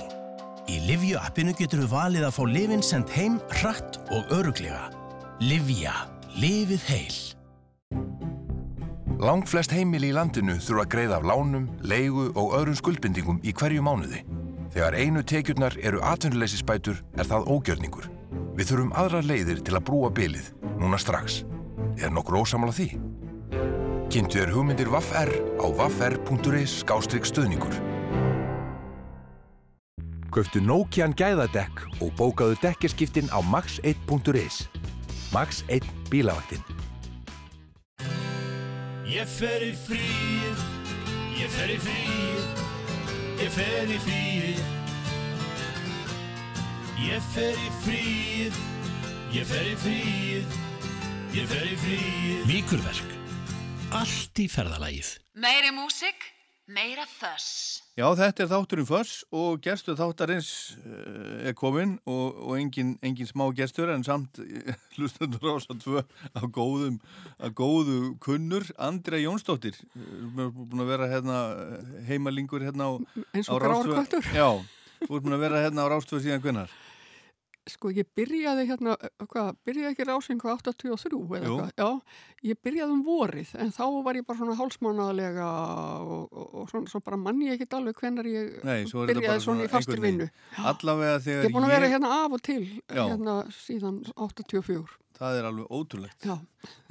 Í 0.66 0.82
Livju 0.90 1.22
appinu 1.22 1.54
getur 1.54 1.86
við 1.86 1.94
valið 1.94 2.26
að 2.32 2.38
fá 2.40 2.44
lifin 2.50 2.82
sendt 2.82 3.14
heim 3.14 3.38
hratt 3.60 4.02
og 4.10 4.38
öruglega. 4.42 4.88
Livja. 5.38 5.94
Lifið 6.34 6.90
heil. 6.90 7.37
Langflest 9.18 9.72
heimili 9.74 10.12
í 10.12 10.14
landinu 10.14 10.54
þurfa 10.62 10.84
að 10.84 10.90
greiða 10.92 11.16
af 11.16 11.24
lánum, 11.26 11.64
leigu 11.82 12.28
og 12.38 12.52
öðrum 12.54 12.76
skuldbindingum 12.78 13.40
í 13.42 13.50
hverju 13.50 13.82
mánuði. 13.82 14.20
Þegar 14.70 14.94
einu 14.94 15.24
tekjurnar 15.26 15.74
eru 15.82 15.98
atvinnuleysisbætur 16.06 17.00
er 17.18 17.26
það 17.26 17.50
ógjörningur. 17.50 18.06
Við 18.54 18.70
þurfum 18.70 18.94
aðrar 18.94 19.26
leiðir 19.26 19.64
til 19.66 19.74
að 19.74 19.84
brúa 19.90 20.12
bylið, 20.14 20.52
núna 20.78 21.02
strax. 21.02 21.40
Er 21.98 22.14
nokkur 22.14 22.38
ósamála 22.44 22.76
því? 22.78 22.92
Kynntu 24.14 24.38
þér 24.38 24.54
hugmyndir 24.54 24.94
VAFR 24.94 25.34
á 25.58 25.66
vafr.is 25.66 26.78
skástrygg 26.84 27.26
stuðningur. 27.26 27.74
Köftu 30.30 30.62
Nokian 30.62 31.16
gæðadekk 31.18 31.88
og 31.98 32.14
bókaðu 32.14 32.60
dekkerskiptin 32.62 33.34
á 33.34 33.42
max1.is. 33.42 34.68
Max 35.34 35.64
1 35.66 35.82
bílavaktin. 36.06 36.77
Ég 39.08 39.24
fer 39.24 39.62
í 39.64 39.70
fríið, 39.72 40.58
ég 41.38 41.52
fer 41.54 41.70
í 41.72 41.76
fríið, 41.80 42.58
ég 43.40 43.54
fer 43.54 43.88
í 43.88 43.96
fríið. 44.04 44.60
Ég 46.98 47.24
fer 47.32 47.56
í 47.56 47.70
fríið, 47.86 48.58
ég 49.32 49.48
fer 49.48 49.64
í 49.70 49.74
fríið, 49.80 50.58
ég 51.38 51.48
fer 51.48 51.64
í 51.64 51.80
fríið. 51.86 52.44
Víkurverk. 52.52 53.16
Allt 53.96 54.44
í 54.44 54.48
ferðalagið. 54.52 55.14
Meiri 55.40 55.72
músik, 55.72 56.28
meira 56.68 57.08
þöss. 57.16 57.87
Já, 57.98 58.04
þetta 58.14 58.44
er 58.44 58.50
þátturinn 58.52 58.86
Föss 58.86 59.12
og 59.34 59.56
gestur 59.64 59.96
þáttarins 59.98 60.48
uh, 60.78 61.48
er 61.50 61.54
kominn 61.58 61.96
og, 62.06 62.36
og 62.46 62.52
engin, 62.54 62.92
engin 63.02 63.26
smá 63.26 63.48
gestur 63.58 63.90
en 63.90 64.04
samt 64.06 64.38
hlustundur 64.94 65.56
ása 65.56 65.74
tvö 65.82 66.04
á 66.06 66.42
góðum, 66.46 67.00
að 67.42 67.56
góðu 67.58 67.98
kunnur 68.22 68.68
Andrea 68.78 69.24
Jónsdóttir 69.24 69.80
uh, 69.98 70.46
búin 70.46 70.84
að 70.84 70.92
vera 70.92 71.10
hérna 71.10 71.40
heimalingur 72.06 72.62
hérna 72.68 72.86
á, 72.86 72.92
á 73.34 73.54
köttur. 73.58 74.30
Já, 74.30 74.46
þú 75.02 75.10
ert 75.18 75.26
búin 75.26 75.34
að 75.40 75.48
vera 75.48 75.64
hérna 75.66 75.90
á 75.90 75.90
Rástvö 75.90 76.22
síðan 76.22 76.44
hvennar 76.44 76.78
Sko, 77.68 77.90
ég 77.92 78.06
byrjaði 78.16 78.64
hérna, 78.68 78.94
hvað, 79.28 79.50
byrjaði 79.68 79.92
ekki 79.92 80.06
rásin 80.08 80.38
hvað 80.40 80.62
83 80.72 80.92
eða 81.38 81.50
hvað? 81.52 81.72
Já, 81.76 81.88
ég 82.48 82.60
byrjaði 82.64 82.94
um 82.94 83.02
vorið, 83.06 83.50
en 83.60 83.72
þá 83.76 83.82
var 84.06 84.18
ég 84.18 84.26
bara 84.28 84.38
svona 84.40 84.56
hálsmánaðlega 84.58 85.48
og, 86.04 86.22
og, 86.32 86.46
og 86.62 86.70
svona, 86.72 86.92
svo 86.92 87.02
bara 87.04 87.18
manni 87.20 87.50
ég 87.50 87.58
ekki 87.58 87.68
alveg 87.78 88.00
hvenar 88.00 88.30
ég 88.30 88.54
Nei, 88.64 88.78
svo 88.88 89.04
byrjaði 89.08 89.26
bara 89.28 89.44
svona 89.44 89.66
í 89.66 89.72
fastur 89.72 89.98
einhvern 89.98 90.08
vinnu. 90.08 90.30
veginn. 90.30 90.70
Allavega 90.72 91.18
þegar 91.26 91.42
Ég 91.44 91.50
er 91.50 91.56
búin 91.58 91.68
að 91.68 91.74
vera 91.76 91.92
hérna 91.92 92.14
af 92.22 92.38
og 92.38 92.46
til, 92.48 92.62
Já. 92.88 93.02
hérna 93.04 93.36
síðan 93.58 94.00
84. 94.16 94.96
Það 95.18 95.36
er 95.40 95.46
alveg 95.48 95.72
ótrúlegt. 95.74 96.22
Já. 96.22 96.36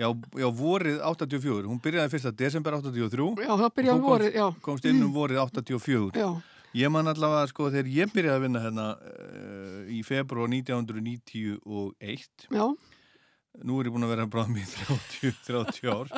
Já, 0.02 0.08
já, 0.36 0.48
vorið 0.52 0.98
84. 0.99 1.64
Hún 1.70 1.80
byrjaði 1.84 2.20
1. 2.20 2.36
desember 2.36 2.76
83. 2.76 3.30
Já, 3.48 3.54
það 3.54 3.74
byrjaði 3.80 3.95
um 3.98 4.04
vorið, 4.04 4.36
já. 4.36 4.48
Komst 4.66 4.88
inn 4.90 4.99
um 5.06 5.14
vorið 5.16 5.40
84. 5.45 6.12
Já. 6.20 6.30
Ég 6.76 6.91
man 6.91 7.07
allavega, 7.07 7.48
sko, 7.49 7.69
þegar 7.72 7.88
ég 7.89 8.11
byrjaði 8.14 8.35
að 8.38 8.44
vinna 8.44 8.61
hérna 8.65 8.88
uh, 8.99 9.81
í 9.94 10.02
februar 10.06 10.49
1991. 10.52 12.48
Já. 12.52 12.68
Nú 13.65 13.80
er 13.81 13.88
ég 13.89 13.94
búin 13.95 14.06
að 14.06 14.11
vera 14.11 14.26
bráðum 14.30 14.60
í 14.61 14.64
30, 14.69 15.31
30 15.48 15.88
ár. 15.89 16.11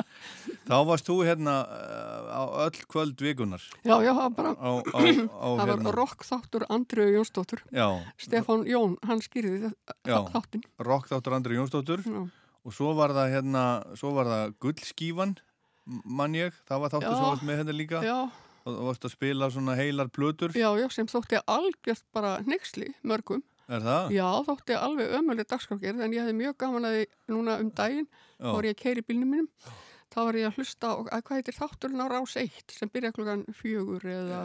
Þá 0.68 0.74
varst 0.90 1.06
þú 1.08 1.14
hérna 1.24 1.54
uh, 1.64 2.26
á 2.36 2.42
öll 2.66 2.82
kvöld 2.90 3.22
vikunar. 3.24 3.62
Já, 3.80 3.94
já, 4.04 4.10
það 4.12 4.20
var 4.26 4.34
bara, 4.36 4.52
Á, 4.60 4.70
á, 4.76 4.98
á, 5.00 5.00
það 5.40 5.62
var 5.62 5.72
hérna. 5.72 5.94
rock 5.96 6.26
þáttur 6.28 6.66
Andreu 6.68 7.06
Jónsdóttur. 7.14 7.62
Já. 7.72 7.86
Stefán 8.20 8.66
Jón, 8.68 8.98
hann 9.08 9.24
skýrði 9.24 9.70
Já, 10.04 10.18
þáttin. 10.34 10.66
rock 10.84 11.08
þáttur 11.08 11.38
Andri 11.38 11.56
Jónsdóttur 11.56 12.04
og 12.60 12.74
svo 12.76 12.92
var 12.98 13.14
það 13.16 13.32
hérna, 13.38 13.64
svo 13.96 14.12
var 14.18 14.28
það 14.28 14.52
gullskífan 14.60 15.32
mann 16.04 16.36
ég, 16.36 16.52
það 16.68 16.82
var 16.84 16.92
þáttur 16.92 17.08
Já. 17.08 17.16
sem 17.16 17.28
varst 17.30 17.46
með 17.48 17.62
hérna 17.62 17.72
líka 17.78 18.02
Já. 18.04 18.18
Og 18.64 18.74
þú 18.76 18.86
varst 18.90 19.04
að 19.08 19.14
spila 19.16 19.50
svona 19.50 19.76
heilar 19.78 20.08
plötur 20.12 20.52
Já, 20.56 20.68
já, 20.80 20.86
sem 20.92 21.06
þótti 21.10 21.40
algjört 21.46 22.04
bara 22.14 22.36
nexli 22.46 22.90
mörgum. 23.06 23.42
er 23.70 23.84
það? 23.84 24.10
Já, 24.16 24.26
þótti 24.48 24.74
alveg 24.78 25.12
ömuleg 25.20 25.46
dagskrákgerð 25.52 26.02
en 26.06 26.12
ég 26.16 26.24
hefði 26.26 26.38
mjög 26.40 26.56
gaman 26.58 26.88
að 26.88 26.96
því 26.98 27.06
núna 27.36 27.60
um 27.62 27.70
daginn 27.70 28.08
þá 28.40 28.50
var 28.56 28.66
ég 28.68 28.74
að 28.76 28.82
keiri 28.82 29.04
bílnum 29.06 29.30
mínum 29.30 29.48
þá 30.10 30.18
var 30.26 30.34
ég 30.40 30.48
að 30.50 30.56
hlusta 30.58 30.88
og 30.98 31.08
að 31.14 31.20
hvað 31.28 31.38
heitir 31.38 31.54
þátturinn 31.54 32.02
á 32.02 32.06
rás 32.10 32.32
1 32.40 32.74
sem 32.74 32.90
byrja 32.90 33.12
klukkan 33.14 33.44
fjögur 33.54 34.02
eða 34.10 34.40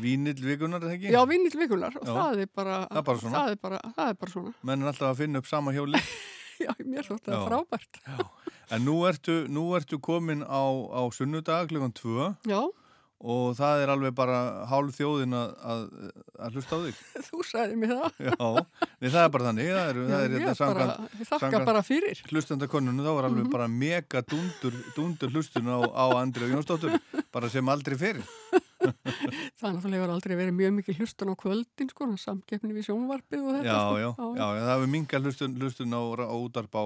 Vínill 0.00 0.40
vikunar, 0.40 0.80
er 0.80 0.88
það 0.88 0.94
ekki? 0.96 1.10
Já, 1.12 1.20
vinnill 1.28 1.58
vikunar 1.60 1.98
og 2.00 2.06
það 2.08 2.40
er 2.46 2.48
bara 2.56 2.78
Það 2.88 2.96
er 3.02 3.04
bara 3.10 3.20
svona. 3.20 3.34
það 3.42 3.50
er 3.52 3.60
bara, 3.66 3.80
það 3.98 4.08
er 4.14 4.16
bara 4.22 4.32
svona 4.32 4.54
menn 4.70 4.82
er 4.86 4.92
alltaf 4.94 5.10
að 5.12 5.20
finna 5.20 5.42
upp 5.44 5.50
sama 5.52 5.74
hjóli 5.76 6.00
Já, 6.64 6.70
mér 6.80 7.04
þótti 7.10 7.28
það 7.28 7.36
Já. 7.36 7.44
frábært 7.50 8.00
en 8.72 8.84
nú 8.88 8.94
ertu, 9.04 9.36
nú 9.52 9.66
ertu 9.76 9.98
komin 10.00 10.46
á, 10.48 10.62
á 10.96 11.02
sunnudag 11.12 11.68
klukkan 11.68 11.92
2 11.92 12.30
Já, 12.48 12.60
og 13.22 13.52
það 13.54 13.82
er 13.84 13.90
alveg 13.92 14.14
bara 14.18 14.38
hálf 14.66 14.96
þjóðin 14.98 15.34
að, 15.38 15.50
að, 15.62 15.82
að 16.42 16.56
hlusta 16.56 16.74
á 16.74 16.78
þig 16.82 17.02
þú 17.28 17.42
sagði 17.46 17.76
mér 17.78 17.92
það 17.94 18.16
Já, 18.26 18.48
nei, 18.98 19.08
það 19.14 19.20
er 19.22 19.30
bara 19.36 19.46
þannig 19.48 19.68
það 19.70 19.90
er, 19.92 20.00
Já, 20.00 20.08
það 20.08 20.22
er 20.22 20.32
er 20.32 20.42
bara- 20.42 20.56
samkvæmt- 20.58 21.20
ég 21.22 21.30
þakka 21.30 21.60
bara 21.68 21.82
fyrir. 21.86 22.22
hlustandakonunum, 22.32 23.04
þá 23.06 23.12
var 23.18 23.28
alveg 23.30 23.44
Mhm. 23.46 23.52
bara 23.54 23.68
mega 23.70 24.22
dundur, 24.26 24.74
dundur 24.96 25.30
hlustun 25.36 25.70
á, 25.70 25.78
á 25.86 26.04
Andri 26.18 26.48
og 26.48 26.56
Jónsdóttur, 26.56 26.98
bara 27.32 27.48
sem 27.48 27.68
aldrei 27.70 27.94
fyrir 28.00 28.26
það 28.82 29.68
er 29.68 29.74
náttúrulega 29.76 30.02
hefur 30.02 30.12
aldrei 30.16 30.36
verið 30.42 30.56
mjög 30.58 30.72
mikið 30.80 30.98
hlustun 30.98 31.30
á 31.30 31.34
kvöldin 31.38 31.90
sko, 31.92 32.08
samkeppni 32.18 32.74
við 32.74 32.88
sjónvarpið 32.90 33.44
og 33.46 33.54
þetta 33.60 33.70
já, 33.70 33.78
sko. 33.78 33.98
já, 34.02 34.10
já, 34.18 34.46
já, 34.58 34.62
það 34.66 34.72
hefur 34.74 34.90
minga 34.96 35.20
hlustun, 35.22 35.54
hlustun 35.62 35.94
á, 35.94 36.02
á 36.26 36.34
útarp 36.42 36.74
á, 36.74 36.84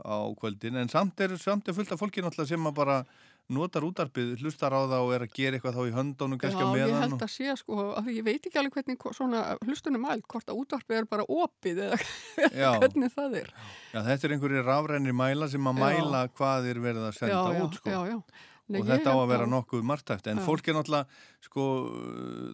á 0.00 0.16
kvöldin, 0.40 0.80
en 0.80 0.88
samt 0.88 1.20
er, 1.20 1.36
samt 1.36 1.68
er 1.68 1.76
fullt 1.76 1.92
af 1.92 2.00
fólki 2.00 2.24
náttúrulega 2.24 2.48
sem 2.54 2.68
að 2.70 2.76
bara 2.80 2.98
notar 3.48 3.84
útarpið, 3.86 4.34
hlustar 4.42 4.74
á 4.76 4.80
það 4.84 5.04
og 5.06 5.12
er 5.16 5.24
að 5.24 5.32
gera 5.38 5.56
eitthvað 5.56 5.78
þá 5.78 5.88
í 5.88 5.94
höndónum 5.96 6.40
kannski 6.42 6.60
á 6.60 6.68
Já, 6.68 6.68
ég 6.68 6.90
meðan 6.92 7.04
held 7.06 7.24
að 7.24 7.32
sé 7.32 7.54
sko, 7.56 7.78
af 7.96 8.04
því 8.04 8.16
ég 8.18 8.26
veit 8.26 8.48
ekki 8.50 8.60
alveg 8.60 8.76
hvernig 8.76 9.06
svona 9.16 9.40
hlustunum 9.64 10.04
mælt, 10.04 10.26
hvort 10.28 10.52
að 10.52 10.60
útvarpið 10.64 10.98
er 10.98 11.08
bara 11.08 11.24
opið 11.24 11.80
eða 11.86 11.98
hvernig 12.82 13.14
það 13.16 13.40
er. 13.40 13.48
Já, 13.94 14.02
þetta 14.10 14.28
er 14.28 14.36
einhverju 14.36 14.66
rafrænir 14.68 15.16
mæla 15.16 15.48
sem 15.48 15.72
að 15.72 15.80
Já. 15.80 15.86
mæla 15.86 16.22
hvað 16.36 16.70
er 16.74 16.84
verið 16.84 17.08
að 17.08 17.18
senda 17.22 17.40
já, 17.56 17.64
út, 17.64 17.80
sko. 17.80 17.96
Já, 17.96 18.00
já. 18.12 18.46
Nei, 18.68 18.82
og 18.82 18.88
þetta 18.90 19.12
á 19.12 19.16
að 19.16 19.30
vera 19.30 19.44
nokkuð 19.48 19.84
margtæft 19.88 20.26
en 20.28 20.40
Já. 20.42 20.44
fólk 20.44 20.66
er 20.68 20.74
náttúrulega 20.76 21.06
sko, 21.46 21.62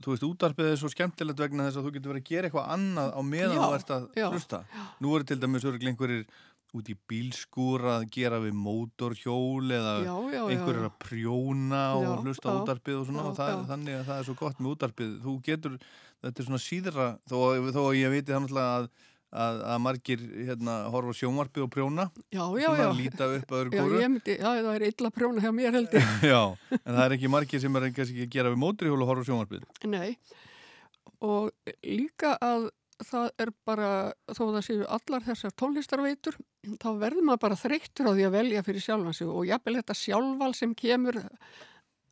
þú 0.04 0.12
veist, 0.12 0.26
útarpið 0.28 0.68
er 0.70 0.76
svo 0.78 0.90
skemmtilegt 0.92 1.40
vegna 1.42 1.66
þess 1.66 1.80
að 1.80 1.88
þú 1.88 1.92
getur 1.96 2.12
verið 2.12 2.22
að 2.22 2.28
gera 2.28 2.46
eitthvað 2.50 2.68
annað 2.76 3.10
á 3.18 3.20
meðan 3.26 3.58
þú 3.58 3.70
ert 3.80 3.90
að 3.96 4.04
hlusta 4.28 4.60
nú 5.02 5.16
eru 5.16 5.26
til 5.26 5.40
dæmis 5.42 5.66
örgulega 5.66 5.90
einhverjir 5.90 6.22
út 6.74 6.90
í 6.90 6.96
bílskúr 7.10 7.86
að 7.94 8.06
gera 8.16 8.40
við 8.42 8.56
mótorhjól 8.59 9.70
eða 9.76 9.94
Já, 10.02 10.14
já, 10.34 10.40
já. 10.40 10.90
að 10.90 10.98
prjóna 11.06 11.82
og 11.94 12.05
Já, 12.06 12.12
hlusta 12.24 12.51
á 12.51 12.52
já, 12.52 12.60
útarpið 12.62 13.01
og 13.01 13.09
svona 13.09 13.24
og 13.30 13.38
það, 13.38 13.64
þannig 13.70 13.98
að 14.01 14.06
það 14.10 14.20
er 14.20 14.28
svo 14.28 14.36
gott 14.42 14.60
með 14.60 14.74
útarpið 14.74 15.16
þú 15.24 15.34
getur, 15.48 15.80
þetta 16.24 16.42
er 16.42 16.48
svona 16.51 16.62
síðra 16.66 17.09
þó, 17.30 17.36
þó 17.70 17.82
að 17.84 17.98
ég 18.01 18.14
það 18.34 18.46
náttúrulega 18.46 18.78
að 18.78 18.88
að, 19.34 19.60
að 19.66 19.80
margir 19.82 20.22
hérna 20.46 20.76
horfa 20.94 21.14
sjónvarpið 21.18 21.64
og 21.66 21.70
prjóna 21.74 22.06
Já, 22.30 22.44
já, 22.60 22.68
svona 22.68 22.84
já. 22.84 22.92
líta 22.98 23.28
upp 23.38 23.55
öðru 23.59 23.72
myndi, 23.98 24.36
já, 24.38 24.48
það 24.51 24.70
er 24.74 24.86
illa 24.90 25.10
prjóna 25.14 25.44
hjá 25.44 25.51
mér 25.56 25.78
held 25.78 25.96
ég. 25.98 26.12
Já, 26.34 26.40
en 26.78 26.92
það 26.94 27.05
er 27.05 27.16
ekki 27.16 27.30
margir 27.34 27.62
sem 27.64 27.78
er 27.80 27.88
að 27.88 28.01
gera 28.34 28.52
við 28.55 28.62
móturhjól 28.62 29.01
og 29.02 29.10
horfa 29.10 29.26
sjónvarpið. 29.28 29.66
Nei, 29.90 30.14
og 31.24 31.51
líka 31.82 32.34
að 32.42 32.68
það 33.02 33.28
er 33.42 33.50
bara, 33.66 33.90
þó 34.30 34.42
það 34.54 34.64
séu 34.68 34.86
allar 34.96 35.24
þessar 35.26 35.54
tónlistarveitur, 35.58 36.36
þá 36.80 36.88
verður 37.00 37.28
maður 37.28 37.42
bara 37.44 37.58
þreyttur 37.58 38.10
á 38.10 38.12
því 38.14 38.26
að 38.28 38.34
velja 38.38 38.64
fyrir 38.66 38.84
sjálfan 38.84 39.16
sig 39.16 39.30
og 39.30 39.46
jafnvel 39.48 39.78
þetta 39.80 39.96
sjálfval 39.98 40.50
sem 40.54 40.74
kemur, 40.78 41.18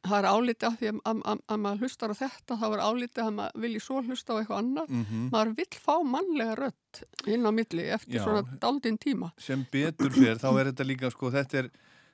það 0.03 0.17
er 0.19 0.29
álítið 0.33 0.69
að 0.69 0.79
því 0.81 0.91
að, 0.91 0.99
að, 1.05 1.23
að, 1.33 1.43
að 1.55 1.63
maður 1.63 1.85
hlustar 1.87 2.15
á 2.15 2.17
þetta, 2.23 2.59
þá 2.59 2.67
er 2.73 2.83
álítið 2.83 3.23
að 3.25 3.33
maður 3.39 3.65
vilji 3.65 3.85
svo 3.85 4.03
hlusta 4.03 4.35
á 4.35 4.39
eitthvað 4.41 4.63
annað. 4.65 4.93
Mhm. 4.99 5.23
Maður 5.37 5.55
vill 5.61 5.79
fá 5.87 5.95
mannlega 6.17 6.59
rödd 6.59 7.03
inn 7.31 7.47
á 7.47 7.51
milli 7.55 7.87
eftir 7.99 8.19
Já. 8.19 8.25
svona 8.27 8.59
daldinn 8.65 8.99
tíma. 8.99 9.33
Sem 9.39 9.67
betur 9.71 10.11
fyrir, 10.11 10.43
þá 10.43 10.51
er 10.57 10.73
þetta 10.73 10.89
líka, 10.89 11.13
sko, 11.15 11.31
þetta 11.31 11.63
er, 11.63 11.71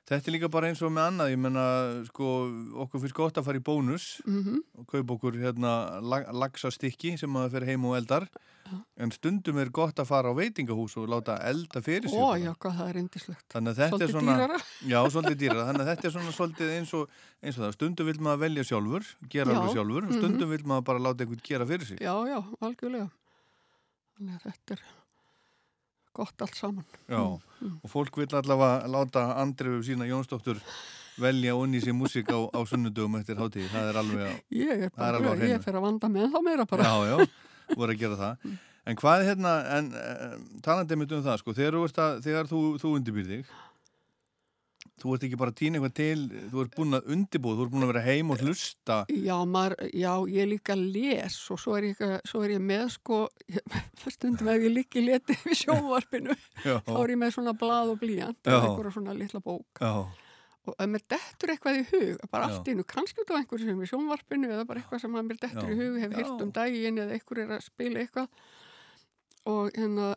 þetta 0.09 0.29
er 0.29 0.33
líka 0.35 0.49
bara 0.51 0.69
eins 0.71 0.81
og 0.85 0.91
með 0.93 1.07
annað, 1.11 1.31
ég 1.33 1.41
menna, 1.45 1.65
sko, 2.09 2.27
okkur 2.85 3.03
finnst 3.03 3.17
gott 3.17 3.37
að 3.39 3.45
fara 3.49 3.59
í 3.61 3.65
bónus 3.65 4.07
Mhm. 4.25 4.61
og 4.79 4.87
kaupa 4.87 5.15
okkur, 5.17 5.37
hérna, 5.41 5.73
lag, 6.01 6.27
lagsastykki 6.33 7.17
sem 7.19 7.29
að 7.39 7.51
fyrir 7.53 7.65
heim 7.73 7.85
og 7.85 7.97
eldar, 7.99 8.27
en 9.01 9.09
stundum 9.11 9.57
er 9.57 9.69
gott 9.73 9.95
að 9.97 10.05
fara 10.11 10.29
á 10.29 10.33
veitingahús 10.37 10.95
og 10.97 11.07
láta 11.09 11.39
elda 11.41 11.81
fyrir 11.81 12.09
sig. 12.09 12.19
Ó, 12.19 12.37
já, 12.37 12.53
hvað 12.53 12.77
það 12.77 12.89
er 12.89 12.99
indislegt. 13.01 13.45
Þannig 13.49 13.71
að 13.71 13.79
þetta 13.79 13.97
Svolítið 13.97 14.07
er 14.09 14.13
svona... 14.13 14.35
dýrara. 14.35 14.59
Já, 14.85 14.99
svolítið 15.09 15.39
dýrara. 15.41 15.65
Þannig 15.69 15.81
að 15.81 15.89
þetta 15.89 16.05
er 16.05 16.13
svona 16.17 16.35
svolítið 16.37 16.73
eins 16.77 16.93
og, 16.93 17.09
eins 17.41 17.57
og 17.57 17.63
það. 17.65 17.73
Stundum 17.79 18.05
vil 18.11 18.19
maður 18.19 18.43
velja 18.43 18.67
sjálfur, 18.69 19.09
gera 19.29 19.55
alveg 19.55 19.73
sjálfur, 19.73 20.03
mhm. 20.05 20.19
stundum 20.19 20.49
vil 20.53 20.63
maður 20.69 20.85
bara 20.91 20.99
láta 20.99 21.25
einhvern 21.25 21.41
gera 21.49 21.65
fyrir 21.65 21.89
sig. 21.89 21.97
Já, 21.97 22.13
já, 22.29 22.39
algjörlega. 22.61 23.09
Þannig 24.19 24.37
að 24.37 24.45
þetta 24.51 24.77
er 24.77 24.85
gott 26.19 26.45
allt 26.45 26.59
saman. 26.59 26.85
Já, 27.09 27.23
Mm, 27.59 27.73
og 27.83 27.91
fólk 27.91 28.15
vil 28.15 28.27
allavega 28.39 28.87
láta 28.87 29.21
Andrifu 29.41 29.81
sína 29.83 30.05
Jónsdóttur 30.07 30.61
velja 31.19 31.55
onni 31.59 31.81
sér 31.83 31.91
músík 31.91 32.29
á, 32.31 32.39
á 32.55 32.59
sunnudögum 32.63 33.17
eftir 33.19 33.35
hátíð, 33.35 33.67
það 33.73 33.89
er 33.89 33.99
alveg 33.99 34.21
á, 34.23 34.31
Ég 34.55 34.83
er 34.87 34.93
bara, 34.95 35.19
alveg 35.19 35.43
ég 35.49 35.65
fer 35.65 35.75
að 35.75 35.83
vanda 35.83 36.07
með 36.07 36.29
þá 36.31 36.39
meira 36.45 36.65
bara. 36.69 36.87
Já, 36.87 36.95
já, 37.11 37.27
voru 37.75 37.91
að 37.91 37.99
gera 37.99 38.19
það. 38.21 38.53
En 38.87 38.95
hvað 39.01 39.19
er 39.19 39.27
hérna, 39.27 39.51
en 39.75 39.89
uh, 39.91 40.37
talandi 40.63 40.97
mitt 41.01 41.11
um 41.17 41.25
það, 41.25 41.41
sko, 41.41 41.55
þegar 41.57 41.75
þú, 41.75 41.83
að, 42.05 42.23
þú, 42.53 42.93
þig, 43.33 43.51
þú 45.01 45.15
ert 45.15 45.25
ekki 45.27 45.37
bara 45.39 45.53
að 45.53 45.57
týna 45.61 45.79
eitthvað 45.79 45.95
til, 45.99 46.21
þú 46.51 46.61
ert 46.63 46.75
búin 46.77 46.97
að 46.99 47.09
undirbúð, 47.15 47.57
þú 47.59 47.65
ert 47.65 47.73
búin 47.73 47.85
að 47.87 47.91
vera 47.93 48.03
heim 48.05 48.33
og 48.35 48.43
hlusta. 48.45 48.97
Já, 49.09 49.35
maður, 49.55 49.75
já, 49.95 50.11
ég 50.35 50.49
líka 50.51 50.75
les 50.79 51.37
og 51.53 51.59
svo 51.63 51.75
er 51.79 51.89
ég, 51.91 52.01
svo 52.29 52.41
er 52.45 52.55
ég 52.55 52.63
með 52.63 52.85
sko, 52.95 53.19
stundum 54.15 54.49
ef 54.53 54.63
ég 54.65 54.73
líki 54.75 55.03
leti 55.05 55.37
við 55.45 55.59
sjónvarpinu, 55.65 56.35
Já. 56.67 56.79
þá 56.87 56.95
er 57.03 57.13
ég 57.15 57.21
með 57.23 57.35
svona 57.37 57.53
blað 57.59 57.93
og 57.93 58.01
blíjant 58.01 58.49
og 58.49 58.57
einhverja 58.69 58.95
svona 58.97 59.15
litla 59.17 59.41
bók 59.45 59.83
Já, 59.83 59.93
og 60.69 60.75
ef 60.75 60.89
mér 60.91 61.05
dettur 61.09 61.53
eitthvað 61.55 61.79
í 61.79 61.85
hug, 61.93 62.25
bara 62.29 62.49
allt 62.51 62.67
innu, 62.69 62.83
kannski 62.85 63.23
út 63.23 63.31
af 63.33 63.39
einhverju 63.39 63.69
sem 63.71 63.79
er 63.79 63.87
í 63.87 63.91
sjónvarpinu 63.93 64.51
eða 64.51 64.67
bara 64.69 64.83
eitthvað 64.83 65.01
sem 65.05 65.15
að 65.17 65.29
mér 65.31 65.39
dettur 65.41 65.71
Já. 65.71 65.73
í 65.73 65.79
hug, 65.79 65.95
hef 66.03 66.11
Já. 66.13 66.17
hýrt 66.19 66.43
um 66.45 66.51
daginn 66.59 67.01
eða 67.01 67.15
einhver 67.17 67.41
er 67.45 67.55
að 67.57 67.65
spila 67.65 68.03
eitthvað 68.03 68.29
og 69.49 69.71
hérna 69.79 70.11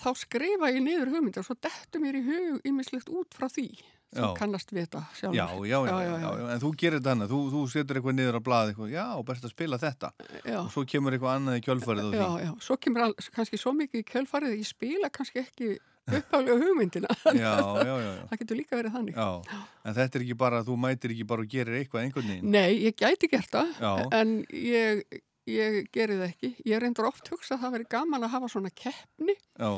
þá 0.00 0.08
skrifa 0.18 0.70
ég 0.74 0.82
niður 0.82 1.12
hugmyndir 1.14 1.42
og 1.44 1.48
svo 1.50 1.56
dettur 1.62 2.02
mér 2.02 2.18
í 2.18 2.24
hug 2.26 2.66
ímislegt 2.66 3.10
út 3.12 3.36
frá 3.36 3.46
því 3.52 3.68
sem 4.16 4.22
Já. 4.22 4.28
kannast 4.38 4.70
við 4.72 4.84
þetta 4.86 5.00
sjálfur. 5.18 5.36
já, 5.36 5.46
já, 5.66 5.78
já, 5.90 5.96
já, 6.06 6.12
já, 6.22 6.44
en 6.54 6.60
þú 6.62 6.68
gerir 6.78 7.00
þetta 7.00 7.12
hana, 7.16 7.26
þú, 7.30 7.40
þú 7.52 7.62
setur 7.72 7.98
eitthvað 7.98 8.14
niður 8.16 8.38
á 8.38 8.42
blað, 8.46 8.70
eitthvað, 8.70 8.92
já, 8.94 9.06
best 9.26 9.44
að 9.48 9.52
spila 9.52 9.78
þetta. 9.82 10.10
Já. 10.46 10.58
Og 10.62 10.70
svo 10.72 10.84
kemur 10.86 11.16
eitthvað 11.16 11.34
annað 11.40 11.58
í 11.58 11.64
kjölfarið. 11.66 12.14
Já, 12.14 12.28
já, 12.46 12.52
svo 12.68 12.76
kemur 12.86 13.04
all, 13.08 13.16
kannski 13.34 13.58
svo 13.60 13.72
mikið 13.76 14.00
í 14.04 14.06
kjölfarið 14.12 14.54
ég 14.56 14.70
spila 14.70 15.10
kannski 15.12 15.42
ekki 15.42 15.72
uppálega 16.06 16.54
hugmyndina. 16.62 17.10
Já, 17.34 17.52
já, 17.82 17.82
já, 17.82 17.94
já. 18.14 18.22
Það 18.30 18.38
getur 18.44 18.58
líka 18.60 18.76
verið 18.78 18.92
þannig. 18.94 19.16
Já, 19.18 19.62
en 19.90 19.96
þetta 19.98 20.18
er 20.20 20.22
ekki 20.28 20.36
bara, 20.38 20.60
þú 20.62 20.76
mætir 20.86 21.14
ekki 21.16 21.26
bara 21.34 21.42
og 21.42 21.48
gerir 21.50 21.78
eitthvað 21.80 22.04
einhvern 22.04 22.28
veginn. 22.30 22.52
Nei, 22.54 22.76
ég 22.86 22.94
gæti 23.02 23.26
gert 23.32 23.50
það, 23.50 23.72
Já. 23.82 23.90
en 24.20 24.36
ég, 24.54 25.02
ég 25.46 25.90
geri 25.94 26.16
það 26.18 26.28
ekki. 26.30 26.50
Ég 26.66 26.80
reyndur 26.82 27.06
oft 27.10 27.28
hugsa 27.32 27.54
að 27.56 27.62
það 27.66 27.72
veri 27.76 27.88
gaman 27.96 28.26
að 28.26 28.34
hafa 28.36 28.48
svona 28.52 28.70
keppni, 28.74 29.36
Já, 29.58 29.70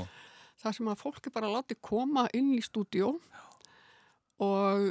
þar 0.62 0.74
sem 0.78 0.88
að 0.92 1.02
fólki 1.02 1.30
bara 1.34 1.50
láti 1.52 1.76
koma 1.80 2.28
inn 2.34 2.54
í 2.56 2.62
stúdíó 2.64 3.14
og 4.42 4.88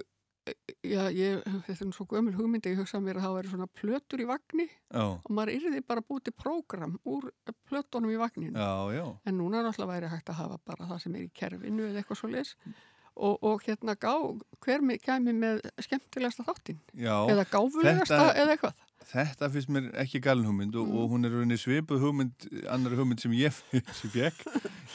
já, 0.88 1.08
ég, 1.12 1.42
þetta 1.68 1.86
er 1.86 1.92
svo 1.96 2.06
gömul 2.08 2.34
hugmyndi, 2.38 2.72
ég 2.72 2.80
hugsa 2.80 3.00
mér 3.04 3.18
að 3.20 3.26
það 3.28 3.36
veri 3.38 3.52
svona 3.52 3.68
plötur 3.76 4.22
í 4.24 4.28
vagni 4.30 4.66
já, 4.68 5.04
og 5.20 5.32
maður 5.36 5.52
yrði 5.58 5.82
bara 5.88 6.04
búið 6.08 6.28
til 6.30 6.36
prógram 6.40 6.94
úr 7.08 7.30
plötunum 7.68 8.12
í 8.14 8.20
vagninu. 8.20 8.54
já, 8.56 8.96
já. 8.96 9.06
En 9.28 9.38
núna 9.42 9.64
náttúrulega 9.66 9.92
væri 9.98 10.12
hægt 10.14 10.32
að 10.32 10.40
hafa 10.44 10.60
bara 10.68 10.88
það 10.92 11.02
sem 11.04 11.16
er 11.20 11.26
í 11.28 11.32
kerfinu 11.36 11.90
eða 11.90 12.00
eitthvað 12.04 12.22
svo 12.22 12.30
leis 12.32 12.54
og, 13.18 13.36
og 13.44 13.64
hérna 13.66 13.96
gá, 14.00 14.14
hver 14.64 14.84
mi- 14.86 15.00
kæmi 15.04 15.34
með 15.36 15.64
skemmtilegasta 15.84 16.46
þáttinn 16.48 16.80
eða 17.34 17.48
gáfulegasta 17.52 18.20
þetta- 18.22 18.36
eða 18.44 18.56
eitthvað. 18.56 18.84
Þetta 19.08 19.48
finnst 19.54 19.70
mér 19.72 19.86
ekki 20.02 20.20
galin 20.26 20.48
hugmynd 20.50 20.76
og, 20.76 20.90
og 20.90 21.12
hún 21.14 21.24
er 21.28 21.32
rauninni 21.32 21.58
svipuð 21.62 22.02
hugmynd, 22.04 22.48
annar 22.74 22.96
hugmynd 22.98 23.22
sem 23.24 23.32
ég 23.38 23.56
sem 24.00 24.12
fekk. 24.12 24.42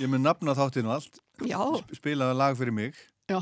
Ég 0.02 0.10
með 0.12 0.24
nafna 0.26 0.54
þáttinu 0.58 0.90
allt, 0.92 1.20
Já, 1.46 1.60
sp- 1.80 1.96
spilaði 2.00 2.36
lag 2.36 2.58
fyrir 2.58 2.74
mig. 2.76 2.98
Já, 3.30 3.38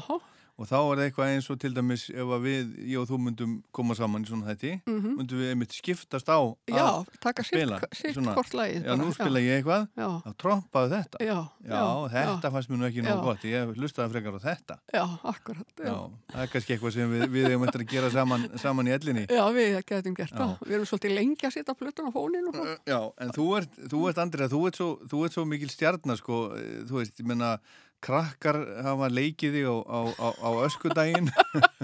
og 0.61 0.69
þá 0.69 0.77
er 0.77 0.99
það 1.01 1.05
eitthvað 1.09 1.31
eins 1.33 1.47
og 1.51 1.59
til 1.63 1.71
dæmis 1.73 2.03
ef 2.13 2.33
við, 2.45 2.73
ég 2.93 3.01
og 3.01 3.07
þú 3.09 3.19
myndum 3.25 3.53
koma 3.73 3.95
saman 3.97 4.25
í 4.27 4.29
svona 4.29 4.45
þætti, 4.53 4.73
Mhm. 4.87 5.15
myndum 5.17 5.39
við 5.41 5.51
einmitt 5.55 5.73
skiptast 5.73 6.29
á 6.29 6.37
að 6.37 6.57
já, 6.69 7.05
taka 7.25 7.43
spila. 7.43 7.79
Svona, 7.97 8.35
hvort 8.37 8.53
lagið. 8.53 8.85
Já, 8.85 8.93
nú 9.01 9.09
spila 9.17 9.41
ég 9.41 9.63
eitthvað, 9.65 9.89
Já, 9.97 10.09
þá 10.27 10.31
trompaði 10.37 10.91
þetta. 10.93 11.19
já, 11.25 11.39
Já, 11.65 11.83
þetta 12.13 12.51
fannst 12.53 12.69
mér 12.71 12.79
nú 12.79 12.87
ekki 12.91 13.03
nóg 13.03 13.17
Já. 13.17 13.23
gott, 13.25 13.43
ég 13.49 13.75
hlustaði 13.75 14.11
frekar 14.13 14.37
á 14.37 14.41
þetta. 14.45 14.79
Já, 14.93 15.05
akkurat. 15.25 15.67
Já, 15.81 15.85
Já, 15.89 16.11
það 16.35 16.43
er 16.45 16.47
kannski 16.53 16.77
eitthvað 16.77 16.93
sem 16.93 17.11
við, 17.17 17.25
við 17.33 17.49
hefum 17.49 17.67
eftir 17.69 17.81
að 17.81 17.89
gera 17.95 18.11
saman, 18.11 18.59
saman 18.59 18.87
í 18.87 18.93
ellinni. 18.99 19.27
já 19.27 19.45
við 19.57 19.83
getum 19.87 20.15
gert 20.15 20.31
Já. 20.31 20.37
það. 20.37 20.59
Við 20.69 20.75
erum 20.77 20.89
svolítið 20.93 21.15
lengi 21.17 21.47
að 21.49 21.53
setja 21.57 21.75
plötun 21.75 22.09
á 22.09 22.13
fóninu. 22.13 22.79
Já, 22.87 23.01
en 23.19 23.31
þú 23.31 23.47
ert, 23.57 23.73
þú 23.89 24.09
ert 24.11 24.19
Andrið, 24.21 24.51
þú 24.53 24.67
ert 24.69 24.77
svo, 24.77 24.91
þú 25.09 25.25
ert 25.25 25.33
svo 25.33 25.45
mikil 25.49 25.69
stjarnar 25.73 26.17
sko, 26.21 26.53
þú 26.85 27.01
veist, 27.01 27.17
ég 27.17 27.25
menna 27.27 27.59
krakkar 28.05 28.59
hafa 28.85 29.09
leikið 29.13 29.59
þig 29.59 29.69
á, 29.69 29.77
á, 29.85 30.01
á, 30.17 30.29
á 30.41 30.51
öskudaginn. 30.67 31.31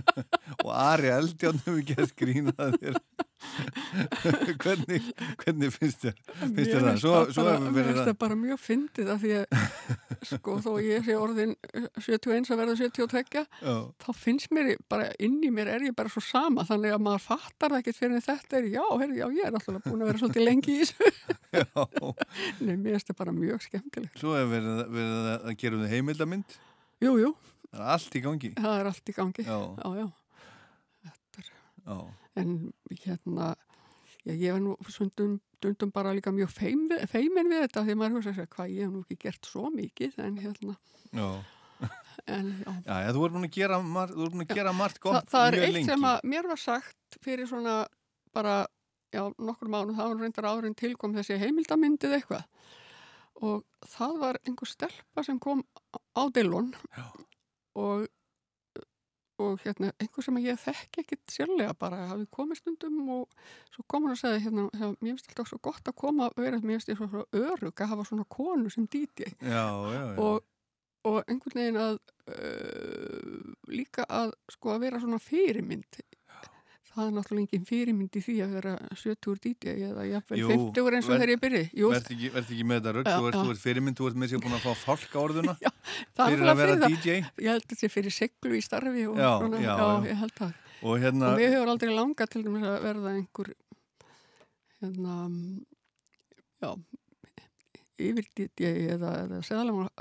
Og 0.64 0.70
Ari 0.72 1.12
Eldjón 1.12 1.60
hefur 1.64 1.82
gert 1.92 2.16
grínað 2.18 2.78
þér 2.80 3.00
hvernig, 4.62 5.06
hvernig 5.42 5.72
finnst 5.74 6.04
þér 6.04 6.16
finnst 6.40 6.70
þér 6.72 6.84
það? 6.86 6.98
Svo, 7.02 7.12
svo 7.32 7.44
bara, 7.46 7.60
mér 7.64 7.88
finnst 7.88 8.00
það 8.00 8.10
það 8.10 8.18
bara 8.22 8.38
mjög 8.40 8.60
fyndið 8.62 9.12
af 9.14 9.22
því 9.22 9.32
að 9.38 9.46
sko 10.30 10.56
þó 10.64 10.68
ég 10.84 11.06
sé 11.06 11.16
orðin 11.20 11.54
71 12.02 12.50
að 12.52 12.60
verða 12.62 12.76
72 12.82 13.44
Já. 13.62 13.76
þá 14.02 14.08
finnst 14.18 14.52
mér 14.56 14.72
bara 14.90 15.08
inn 15.22 15.38
í 15.46 15.52
mér 15.54 15.72
er 15.76 15.86
ég 15.88 15.96
bara 15.96 16.12
svo 16.12 16.22
sama 16.24 16.66
þannig 16.68 16.96
að 16.96 17.04
maður 17.06 17.24
fattar 17.26 17.74
það 17.74 17.82
ekkert 17.84 18.00
fyrir 18.02 18.26
þetta 18.26 18.60
er 18.60 18.68
já, 18.74 18.84
heyrði, 18.84 19.18
já, 19.22 19.26
ég 19.38 19.48
er 19.48 19.58
alltaf 19.60 19.88
búin 19.88 20.04
að 20.04 20.12
vera 20.12 20.22
svolítið 20.22 20.46
lengi 20.50 20.76
í 20.76 20.84
þessu 20.84 21.12
Nei, 22.66 22.76
mér 22.76 22.96
finnst 22.96 23.10
það 23.12 23.20
bara 23.22 23.36
mjög 23.36 23.66
skemmtilegt 23.66 24.20
Svo 24.22 24.36
hefur 24.36 24.52
verið, 24.56 24.84
verið 24.98 25.32
að 25.36 25.58
gera 25.62 25.78
um 25.78 25.84
þið 25.86 25.96
heimildamind 25.96 26.60
Jú, 27.04 27.16
jú, 27.20 27.32
Það 27.72 27.80
er 27.82 27.90
allt 27.96 28.14
í 28.16 28.22
gangi 28.24 28.52
það 28.56 28.78
er 28.80 28.88
allt 28.92 29.10
í 29.10 29.16
gangi 29.16 29.44
Já. 29.46 29.58
já, 29.82 29.88
já. 30.02 30.06
Já, 31.86 31.98
en 32.36 32.54
hérna 33.02 33.54
já, 34.26 34.32
ég 34.34 34.48
er 34.52 34.60
nú 34.62 34.76
stundum, 34.90 35.36
stundum 35.58 35.92
bara 35.94 36.14
líka 36.16 36.32
mjög 36.34 36.50
feim, 36.54 36.86
feimin 37.10 37.50
við 37.52 37.66
þetta 37.66 37.84
því 37.86 37.94
að 37.94 38.00
maður 38.00 38.16
hugsa 38.18 38.34
sér 38.36 38.48
hvað 38.52 38.72
ég 38.74 38.86
hef 38.86 38.94
nú 38.94 39.02
ekki 39.04 39.18
gert 39.26 39.46
svo 39.50 39.70
mikið 39.74 40.18
en 40.26 40.40
hérna. 40.44 40.78
Já. 41.12 41.28
En, 42.32 42.46
já. 42.64 42.72
Já, 42.86 42.94
já, 43.04 43.10
þú 43.12 43.24
ert 43.26 43.34
búin 43.36 43.44
að 43.46 43.52
gera, 43.54 43.76
mar, 43.84 44.12
búin 44.16 44.42
að 44.42 44.54
gera 44.56 44.70
margt 44.74 44.96
gott 45.04 45.28
Þa, 45.28 45.34
það 45.34 45.46
er 45.50 45.56
eitt 45.66 45.74
lengi. 45.76 45.88
sem 45.90 46.06
að 46.08 46.22
mér 46.32 46.46
var 46.48 46.58
sagt 46.58 47.18
fyrir 47.22 47.46
svona 47.50 47.74
bara, 48.34 48.54
já, 49.14 49.20
nokkur 49.36 49.68
mánu, 49.70 49.92
það 49.94 50.08
var 50.08 50.22
reyndar 50.24 50.48
áður 50.48 50.66
en 50.70 50.76
tilkom 50.80 51.14
þessi 51.14 51.36
heimildamyndið 51.42 52.16
eitthvað. 52.16 52.46
Og 53.44 53.62
það 53.92 54.16
var 54.24 54.38
einhver 54.48 54.70
stelpa 54.72 55.26
sem 55.28 55.38
kom 55.38 55.60
á 56.16 56.22
Dillon 56.34 56.72
og 57.76 58.08
og 59.42 59.60
hérna, 59.60 59.92
einhver 60.00 60.24
sem 60.24 60.38
ég 60.40 60.58
þekki 60.60 61.02
ekkit 61.02 61.34
sérlega 61.34 61.74
bara, 61.78 62.06
hafði 62.12 62.26
komið 62.32 62.60
stundum 62.62 63.10
og 63.18 63.46
svo 63.74 63.84
kom 63.90 64.06
hann 64.06 64.16
og 64.16 64.20
sagði 64.20 64.42
hérna, 64.46 64.66
hérna 64.72 64.96
mér 65.04 65.14
finnst 65.14 65.30
alltaf 65.32 65.50
svo 65.50 65.60
gott 65.68 65.90
að 65.90 65.98
koma 66.02 66.28
að 66.30 66.42
vera, 66.44 66.60
mér 66.62 66.78
finnst 66.78 66.92
ég 66.92 67.00
svo, 67.00 67.24
örug 67.36 67.82
að 67.84 67.92
hafa 67.92 68.06
svona 68.08 68.26
konu 68.36 68.72
sem 68.72 68.88
já 69.44 69.64
og, 70.22 70.44
og 71.04 71.18
einhvern 71.26 71.60
veginn 71.60 71.80
að 71.82 71.98
uh, 72.32 73.54
líka 73.68 74.06
að 74.08 74.32
sko 74.56 74.74
að 74.74 74.86
vera 74.86 75.02
svona 75.02 75.20
fyrirmynd 75.22 76.00
það 76.96 77.06
er 77.10 77.14
náttúrulega 77.16 77.44
engin 77.46 77.66
fyrirmynd 77.68 78.16
í 78.16 78.22
því 78.26 78.34
að 78.46 78.54
vera 78.56 78.72
70 78.96 79.40
DJ 79.46 79.74
eða 79.90 80.04
jafnvel 80.08 80.38
50 80.50 80.96
eins 80.96 81.08
og 81.08 81.12
þegar 81.14 81.32
ég 81.34 81.40
byrji 81.44 81.62
Jú, 81.80 81.90
Verð 81.92 82.10
ekki, 82.16 82.30
verð 82.36 82.52
ekki 82.56 82.66
með 82.70 82.78
þetta 82.80 82.94
rögg, 82.96 83.10
Já, 83.10 83.16
þú 83.20 83.28
ert, 83.30 83.36
já. 83.36 83.50
ert 83.54 83.62
fyrirmynd, 83.66 83.98
þú 84.00 84.08
ert 84.10 84.20
með 84.22 84.32
sér 84.32 84.42
búin 84.46 84.56
að 84.56 84.64
fá 84.66 84.72
fálka 84.86 85.20
orðuna 85.22 85.54
það 86.16 86.24
er 86.26 86.32
fyrir 86.36 86.52
að 86.52 86.60
vera. 86.62 86.90
DJ 86.90 87.16
ég 87.20 87.50
held 87.52 87.66
þetta 87.70 87.90
fyrir 87.96 88.16
seglu 88.16 88.56
í 88.56 88.62
starfi 88.64 89.06
og 89.10 89.20
Já, 89.20 89.30
svona, 89.42 89.60
já, 89.60 89.68
já, 89.70 89.76
já. 89.76 90.10
ég 90.10 90.22
held 90.24 90.36
það 90.40 90.62
og 90.86 90.98
hérna, 91.00 91.30
og 91.32 91.38
mér 91.40 91.54
hefur 91.56 91.72
aldrei 91.72 91.92
langað 91.96 92.32
til 92.34 92.42
að 92.46 92.66
verða 92.84 93.12
einhver 93.16 93.52
hérna 94.82 95.14
já 96.62 96.70
yfir 97.96 98.26
DJ 98.36 98.72
eða, 98.92 99.12
eða 99.24 99.38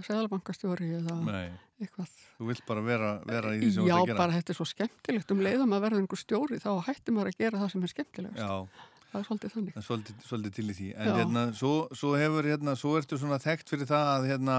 seðalabankastjóri 0.04 0.90
eða 0.98 1.16
nei, 1.24 1.46
eitthvað. 1.82 2.12
Þú 2.40 2.48
vilt 2.50 2.66
bara 2.68 2.82
vera, 2.86 3.12
vera 3.28 3.54
í 3.56 3.60
því 3.62 3.70
sem 3.76 3.84
þú 3.84 3.88
Já, 3.90 3.96
ert 3.96 4.02
að 4.02 4.10
gera. 4.12 4.18
bara 4.22 4.36
þetta 4.38 4.54
er 4.54 4.58
svo 4.60 4.68
skemmtilegt. 4.70 5.32
Um 5.36 5.44
leiðum 5.46 5.76
að 5.76 5.86
verða 5.86 6.02
einhver 6.04 6.22
stjóri 6.22 6.60
þá 6.64 6.70
hættum 6.88 7.18
maður 7.20 7.32
að 7.32 7.40
gera 7.44 7.62
það 7.64 7.72
sem 7.74 7.84
er 7.88 7.94
skemmtilegast. 7.94 8.40
Já, 8.40 8.92
það 9.12 9.20
er 9.22 9.28
svolítið 9.30 9.56
þannig. 9.56 9.74
Það 9.76 9.82
er 9.84 9.88
svolítið, 9.90 10.26
svolítið 10.30 10.56
til 10.60 10.66
í 10.66 10.76
því. 10.80 10.90
En 10.96 11.08
Já. 11.12 11.16
hérna, 11.20 11.44
svo, 11.60 11.74
svo 11.96 12.14
hefur 12.20 12.50
hérna, 12.52 12.76
svo 12.80 12.96
ertu 13.00 13.20
svona 13.22 13.40
þekkt 13.44 13.74
fyrir 13.76 13.90
það 13.92 14.12
að 14.16 14.28
hérna 14.32 14.58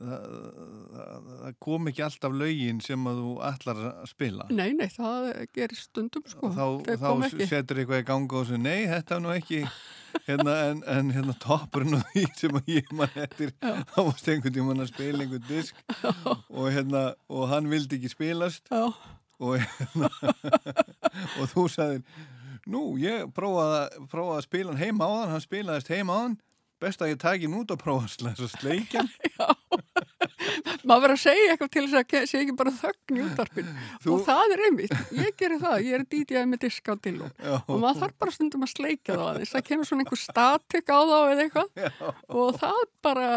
það, 0.00 0.36
það, 0.96 1.30
það 1.42 1.56
kom 1.66 1.88
ekki 1.90 2.04
alltaf 2.06 2.36
lögin 2.40 2.80
sem 2.84 3.08
að 3.10 3.18
þú 3.22 3.32
ætlar 3.48 3.80
að 3.90 4.04
spila. 4.10 4.46
Nei, 4.52 4.70
nei, 4.78 4.86
það 4.92 5.26
gerir 5.56 5.80
stundum 5.80 6.24
sko. 6.30 6.52
Þá, 6.54 6.66
þá 7.02 7.10
setur 7.50 7.82
eitthvað 7.82 8.00
í 8.04 8.06
ganga 8.12 8.38
og 8.40 8.46
segir 8.48 8.62
nei, 8.64 8.78
þetta 8.92 9.18
er 9.18 9.24
nú 9.26 9.34
ekki. 9.36 9.64
Hérna, 10.26 10.52
en, 10.68 10.80
en 10.92 11.08
hérna 11.14 11.32
toppurinn 11.40 11.96
og 11.96 12.02
því 12.12 12.22
sem 12.36 12.56
að 12.58 12.66
ég 12.68 12.90
mann 12.98 13.14
eftir 13.16 13.48
þá 13.64 13.94
varst 13.96 14.26
einhvern 14.28 14.52
tímann 14.52 14.82
að 14.84 14.90
spila 14.90 15.24
einhvern 15.24 15.46
disk 15.48 15.78
og 16.52 16.66
hérna 16.74 17.00
og 17.32 17.46
hann 17.48 17.70
vildi 17.72 17.96
ekki 17.96 18.10
spilast 18.12 18.68
Já. 18.68 18.90
og 19.40 19.56
hérna 19.56 20.10
og 21.40 21.48
þú 21.54 21.64
sagðir 21.72 22.04
nú, 22.68 22.82
ég 23.00 23.24
prófaði, 23.32 23.78
að- 23.80 24.06
prófaði 24.12 24.36
að 24.42 24.46
spila 24.50 24.74
hann 24.74 24.82
heima 24.84 25.08
á 25.08 25.12
hann, 25.16 25.32
hann 25.32 25.44
spilaðist 25.48 25.90
heima 25.96 26.12
á 26.12 26.18
hann 26.26 26.36
best 26.82 27.02
að 27.04 27.12
ég 27.14 27.20
taki 27.22 27.48
hann 27.48 27.58
út 27.62 27.74
og 27.76 27.80
prófa 27.82 28.08
að 28.08 28.14
slæsa 28.18 28.50
sleikjan 28.58 29.08
maður 30.82 31.02
verður 31.04 31.14
að 31.14 31.20
segja 31.22 31.50
eitthvað 31.52 31.70
til 31.74 31.82
þess 31.86 31.98
að 31.98 32.24
sé 32.28 32.38
ekki 32.42 32.54
bara 32.58 32.72
þögn 32.74 33.18
í 33.18 33.22
útarpinu 33.24 33.72
Þú- 34.02 34.12
og 34.16 34.22
það 34.26 34.54
er 34.56 34.62
einmitt, 34.66 34.94
ég 35.14 35.36
gerir 35.38 35.60
það 35.62 35.84
ég 35.86 35.94
er 35.98 36.04
DJ 36.12 36.42
með 36.50 36.62
diska 36.64 36.94
á 36.94 36.96
dillum 37.04 37.30
Já. 37.38 37.54
og 37.62 37.76
maður 37.82 38.00
þarf 38.02 38.16
bara 38.24 38.34
stundum 38.34 38.64
að 38.66 38.72
sleika 38.72 39.14
það 39.14 39.22
aðeins. 39.28 39.52
Það 39.52 39.64
kemur 39.68 39.88
svona 39.88 40.02
einhver 40.04 40.20
statik 40.22 40.90
á 40.92 40.98
þá 41.02 41.14
eða 41.32 41.44
eitthvað. 41.44 41.68
Og 42.42 42.58
það 42.58 42.80
bara 43.06 43.28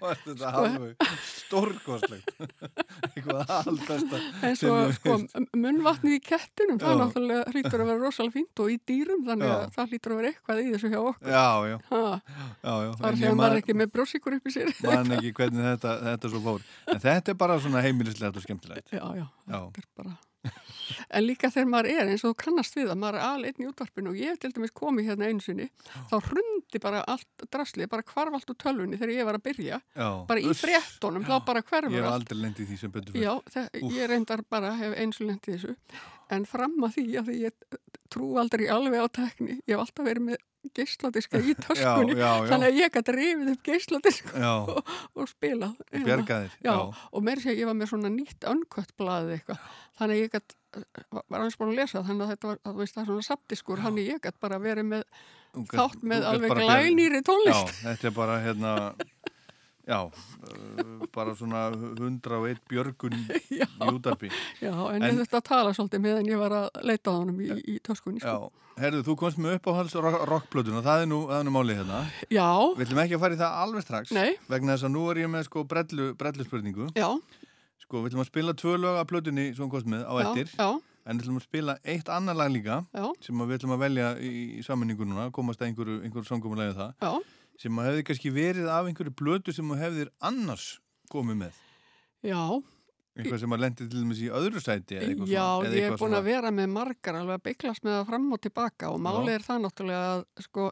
fannst 0.00 0.24
þetta 0.30 0.50
Sko- 0.50 0.64
alveg 0.64 0.92
stórkostlegt. 1.34 2.32
Eitthvað 3.10 3.52
alltasta 3.56 4.20
eins 4.48 4.64
og 4.70 4.94
sko, 4.96 5.16
munnvatnið 5.60 6.16
í 6.16 6.20
kettinum 6.24 6.80
það 6.80 6.94
Já. 6.94 6.98
náttúrulega 7.04 7.54
hlýtur 7.54 7.84
að 7.84 7.90
vera 7.92 8.00
rosalega 8.06 8.36
fínt 8.38 8.64
og 8.64 8.72
í 8.72 8.78
dýrum 8.88 9.24
þannig 9.28 9.50
að 9.52 9.60
Já. 9.66 9.70
það 9.76 9.92
hlýtur 9.94 10.14
að 10.16 10.20
vera 10.22 10.32
eitthvað 10.32 10.62
í 10.64 10.68
þessu 10.74 10.92
hjá 10.94 11.00
okkur. 11.04 11.30
Já, 11.36 11.46
já, 11.70 11.78
Ha. 12.70 12.78
já, 12.78 12.86
já. 12.86 12.94
það 13.00 13.10
En 13.10 13.18
því 13.18 13.26
ég 13.26 13.30
að 13.30 13.36
maður 13.36 13.42
man- 13.42 13.52
er 13.58 13.62
ekki 13.64 13.78
með 13.82 13.92
brjósikur 13.98 14.38
upp 14.38 14.46
í 14.46 14.54
sér 14.56 14.72
man 14.86 15.14
ekki 15.18 15.32
hvernig 15.40 15.68
þetta, 15.74 15.94
þetta 16.08 16.30
svo 16.34 16.40
fór 16.46 16.66
en 16.94 17.04
þetta 17.06 17.34
er 17.34 17.38
bara 17.44 17.60
svona 17.66 17.82
heimilislegt 17.84 18.36
og 18.40 18.46
skemmtilegt 18.46 18.92
já, 18.94 19.02
já, 19.18 19.26
já. 19.26 19.60
þetta 19.60 19.84
er 19.84 19.88
bara 20.02 20.18
en 21.14 21.22
líka 21.26 21.50
þegar 21.52 21.68
maður 21.68 21.88
er 21.92 22.08
eins 22.10 22.22
og 22.26 22.32
kannast 22.40 22.74
við 22.78 22.88
að 22.90 22.96
maður 23.02 23.18
er 23.20 23.24
alveg 23.26 23.58
í 23.60 23.66
útvarpinu 23.68 24.10
og 24.14 24.16
ég 24.18 24.30
hef 24.32 24.38
til 24.40 24.50
dæmis 24.56 24.72
komið 24.74 25.10
hérna 25.10 25.28
einu 25.28 25.44
sinni 25.44 25.66
þá 26.10 26.14
hrundi 26.30 26.80
bara 26.82 27.02
allt 27.12 27.44
draslið 27.52 27.90
bara 27.92 28.06
hvarf 28.08 28.38
allt 28.38 28.50
úr 28.54 28.58
tölvunni 28.64 28.96
þegar 28.98 29.12
ég 29.18 29.28
var 29.28 29.36
að 29.38 29.44
byrja 29.50 29.80
Já. 30.00 30.08
bara 30.30 30.40
í 30.40 30.48
Uss. 30.50 30.62
fréttonum, 30.64 31.26
þá 31.28 31.34
bara 31.44 31.62
hverfur 31.62 31.92
ég 31.92 32.00
hef 32.00 32.08
allt 32.08 32.22
aldrei 32.22 32.40
lendið 32.40 32.72
því 32.72 32.78
sem. 32.80 32.96
Já, 33.20 33.34
Úff. 33.36 33.92
ég 34.00 34.08
reyndar 34.14 34.42
bara 34.50 34.72
hef 34.80 34.96
eins 34.96 35.20
og 35.20 35.28
lendið 35.28 35.58
þessu 35.60 35.76
en 36.36 36.46
fram 36.48 36.76
að 36.86 36.94
því 36.98 37.06
að 37.20 37.30
því 37.30 37.40
ég 37.46 37.80
trú 38.10 38.28
aldrei 38.42 38.68
alveg 38.70 39.02
á 39.02 39.08
tekni 39.20 39.56
ég 39.60 39.74
hef 39.74 39.82
alltaf 39.84 40.06
verið 40.06 40.24
með 40.30 40.38
geisladiska 40.76 41.40
í 41.40 41.54
töskunni 41.64 42.14
Já, 42.14 42.20
já, 42.20 42.30
já. 42.36 42.48
þannig 42.50 42.68
að 42.70 42.78
ég 42.80 42.94
gæti 42.96 43.14
rifið 43.16 43.50
upp 43.54 43.62
geisladisk 43.70 44.32
Já. 44.36 44.50
og, 44.74 44.94
og 45.16 45.30
spilað 45.30 45.74
Og 46.90 46.98
og 47.16 47.24
meiri 47.26 47.44
sé 47.44 47.54
að 47.54 47.62
ég 47.62 47.70
var 47.70 47.78
með 47.80 47.92
svona 47.94 48.10
nýtt 48.12 48.44
önkött 48.50 48.92
blaðið 49.00 49.36
eitthvað. 49.38 49.62
Þannig 50.00 50.16
að 50.18 50.20
ég 50.20 50.34
gæti 50.34 50.58
var 51.10 51.40
aðeins 51.40 51.56
búin 51.58 51.72
að 51.72 51.78
lesa 51.80 52.02
þannig 52.06 52.24
að 52.26 52.32
þetta 52.34 52.50
var, 52.50 52.58
að 52.70 52.76
veist 52.82 52.94
það 52.94 53.02
er 53.02 53.08
svona 53.10 53.26
saptiskur 53.30 53.80
þannig 53.82 54.04
að 54.04 54.12
ég 54.12 54.20
gæti 54.28 54.42
bara 54.44 54.58
verið 54.62 54.86
með 54.92 55.06
Þú 55.50 55.64
gat- 55.66 55.80
þátt 55.80 56.04
með 56.12 56.26
alveg 56.30 56.52
glænýri 56.60 57.20
tónlist. 57.26 57.72
Já, 57.72 57.80
þetta 57.88 58.06
er 58.06 58.14
bara 58.20 58.36
hérna 58.44 58.74
já, 59.90 59.98
uh, 60.06 61.04
bara 61.14 61.34
svona 61.34 61.64
101 61.74 62.60
björgun 62.70 63.16
í 63.18 63.60
útarpi 63.90 64.30
Já, 64.62 64.72
en, 64.94 65.04
þurfti 65.18 65.38
að 65.38 65.46
tala 65.48 65.74
svolítið 65.76 66.02
meðan 66.04 66.28
ég 66.30 66.40
var 66.40 66.54
að 66.60 66.82
leita 66.86 67.10
á 67.10 67.14
honum 67.18 67.40
í, 67.42 67.48
í 67.74 67.78
töskunni 67.86 68.22
Já, 68.22 68.36
sko. 68.36 68.74
herðu, 68.80 69.02
þú 69.08 69.16
komst 69.24 69.40
með 69.42 69.56
uppáhalds 69.58 69.96
rockplötuna, 70.30 70.82
það 70.86 71.04
er 71.04 71.10
nú, 71.10 71.20
það 71.30 71.40
er 71.42 71.48
nú 71.48 71.54
málið 71.56 71.80
hérna 71.82 72.02
Já. 72.30 72.48
Við 72.78 72.84
ætlum 72.86 73.02
ekki 73.04 73.18
að 73.18 73.24
fara 73.24 73.38
í 73.38 73.40
það 73.40 73.58
alveg 73.64 73.86
strax 73.86 74.14
Nei. 74.16 74.30
vegna 74.52 74.76
þess 74.76 74.88
að 74.88 74.94
nú 74.94 75.02
er 75.10 75.22
ég 75.24 75.32
með 75.34 75.48
sko 75.48 75.64
brellu, 75.74 76.12
brellu 76.20 76.46
spurningu 76.46 76.86
Já. 76.94 77.08
Sko, 77.82 78.04
við 78.04 78.12
ætlum 78.12 78.22
að 78.22 78.30
spila 78.30 78.56
tvö 78.62 78.76
lög 78.78 79.00
af 79.00 79.10
plötunni 79.10 79.48
sem 79.50 79.66
hún 79.66 79.74
komst 79.74 79.90
með 79.90 80.06
á 80.06 80.14
Já, 80.14 80.22
eftir 80.30 80.54
já. 80.54 80.68
en 81.10 81.18
við 81.18 81.24
ætlum 81.26 81.40
að 81.42 81.48
spila 81.48 81.76
eitt 81.82 82.14
annar 82.14 82.38
lag 82.38 82.54
líka 82.54 82.80
Já. 82.94 83.08
sem 83.26 83.42
við 83.42 83.58
ætlum 83.58 83.74
að 83.74 83.84
velja 83.88 84.14
í, 84.22 84.30
í 84.60 84.64
sammenningu 84.64 85.08
núna, 85.10 85.26
komast 85.34 85.60
að 85.64 85.72
einhverju, 85.72 85.98
einhverju 86.06 86.92
Já. 87.02 87.12
Sem 87.60 87.80
að 87.80 87.90
hefði 87.90 88.04
kannski 88.10 88.34
verið 88.34 88.68
af 88.72 88.88
einhverju 88.90 89.16
blötu 89.20 89.54
sem 89.56 89.68
þú 89.72 89.80
hefðir 89.84 90.12
annars 90.30 90.68
komið 91.12 91.42
með? 91.44 91.64
Já, 92.24 92.40
eitthvað 93.20 93.40
sem 93.42 93.52
að 93.56 93.60
lendi 93.64 93.86
til 93.90 94.00
dæmis 94.00 94.20
í 94.22 94.28
öðru 94.32 94.60
sæti 94.62 94.96
Já, 94.96 95.02
svona, 95.10 95.26
ég 95.26 95.26
eitthvað 95.34 95.66
búin 95.66 95.90
að 95.90 95.98
svona- 95.98 96.20
vera 96.28 96.50
með 96.54 96.68
margar 96.72 97.16
alveg 97.18 97.36
að 97.36 97.42
bygglast 97.48 97.82
með 97.84 97.96
það 97.96 98.06
fram 98.10 98.26
og 98.36 98.40
tilbaka 98.46 98.90
og 98.94 99.00
málið 99.04 99.32
er 99.34 99.44
það 99.44 99.58
náttúrulega 99.64 100.10
að 100.14 100.44
sko, 100.46 100.66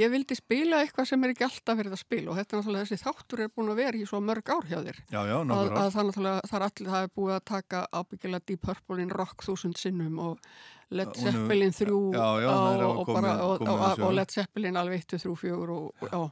ég 0.00 0.12
vildi 0.14 0.38
spila 0.38 0.80
eitthvað 0.82 1.08
sem 1.10 1.24
er 1.26 1.34
ekki 1.34 1.46
alltaf 1.46 1.78
verið 1.78 1.96
að 1.98 2.02
spila 2.02 2.30
og 2.32 2.38
þetta 2.40 2.56
er 2.56 2.62
náttúrulega 2.62 2.88
þessi 2.88 3.04
þáttur 3.04 3.44
er 3.44 3.52
búin 3.54 3.70
að 3.74 3.80
vera 3.82 4.00
í 4.00 4.06
svo 4.08 4.22
mörg 4.24 4.50
ár 4.56 4.66
hjá 4.70 4.78
þér. 4.88 4.98
Já, 5.12 5.20
já, 5.30 5.36
að, 5.36 5.70
að 5.76 5.92
það 5.98 6.08
náttúrulega, 6.10 6.40
það 6.50 6.56
er 6.58 6.66
allir 6.70 6.90
það 6.96 7.02
er 7.06 7.12
búið 7.20 7.34
að 7.36 7.44
taka 7.52 7.84
ábyggilega 7.92 8.46
Deep 8.46 8.62
Purple 8.66 9.02
in 9.02 9.14
Rock 9.20 9.46
þúsund 9.46 9.76
sinnum 9.78 10.18
og 10.18 10.38
Led 10.90 11.16
Zeppelin 11.18 11.72
3 11.74 11.86
Já, 12.14 12.26
já, 12.40 12.50
það 12.52 12.76
er 12.76 12.84
og, 12.86 13.08
já. 13.98 14.14
Led 14.20 14.30
Zeppelin 14.30 14.76
alveg 14.76 15.02
1, 15.02 15.18
3, 15.18 15.34
4 15.36 15.52
og, 15.56 15.92
og, 16.00 16.08
já, 16.12 16.22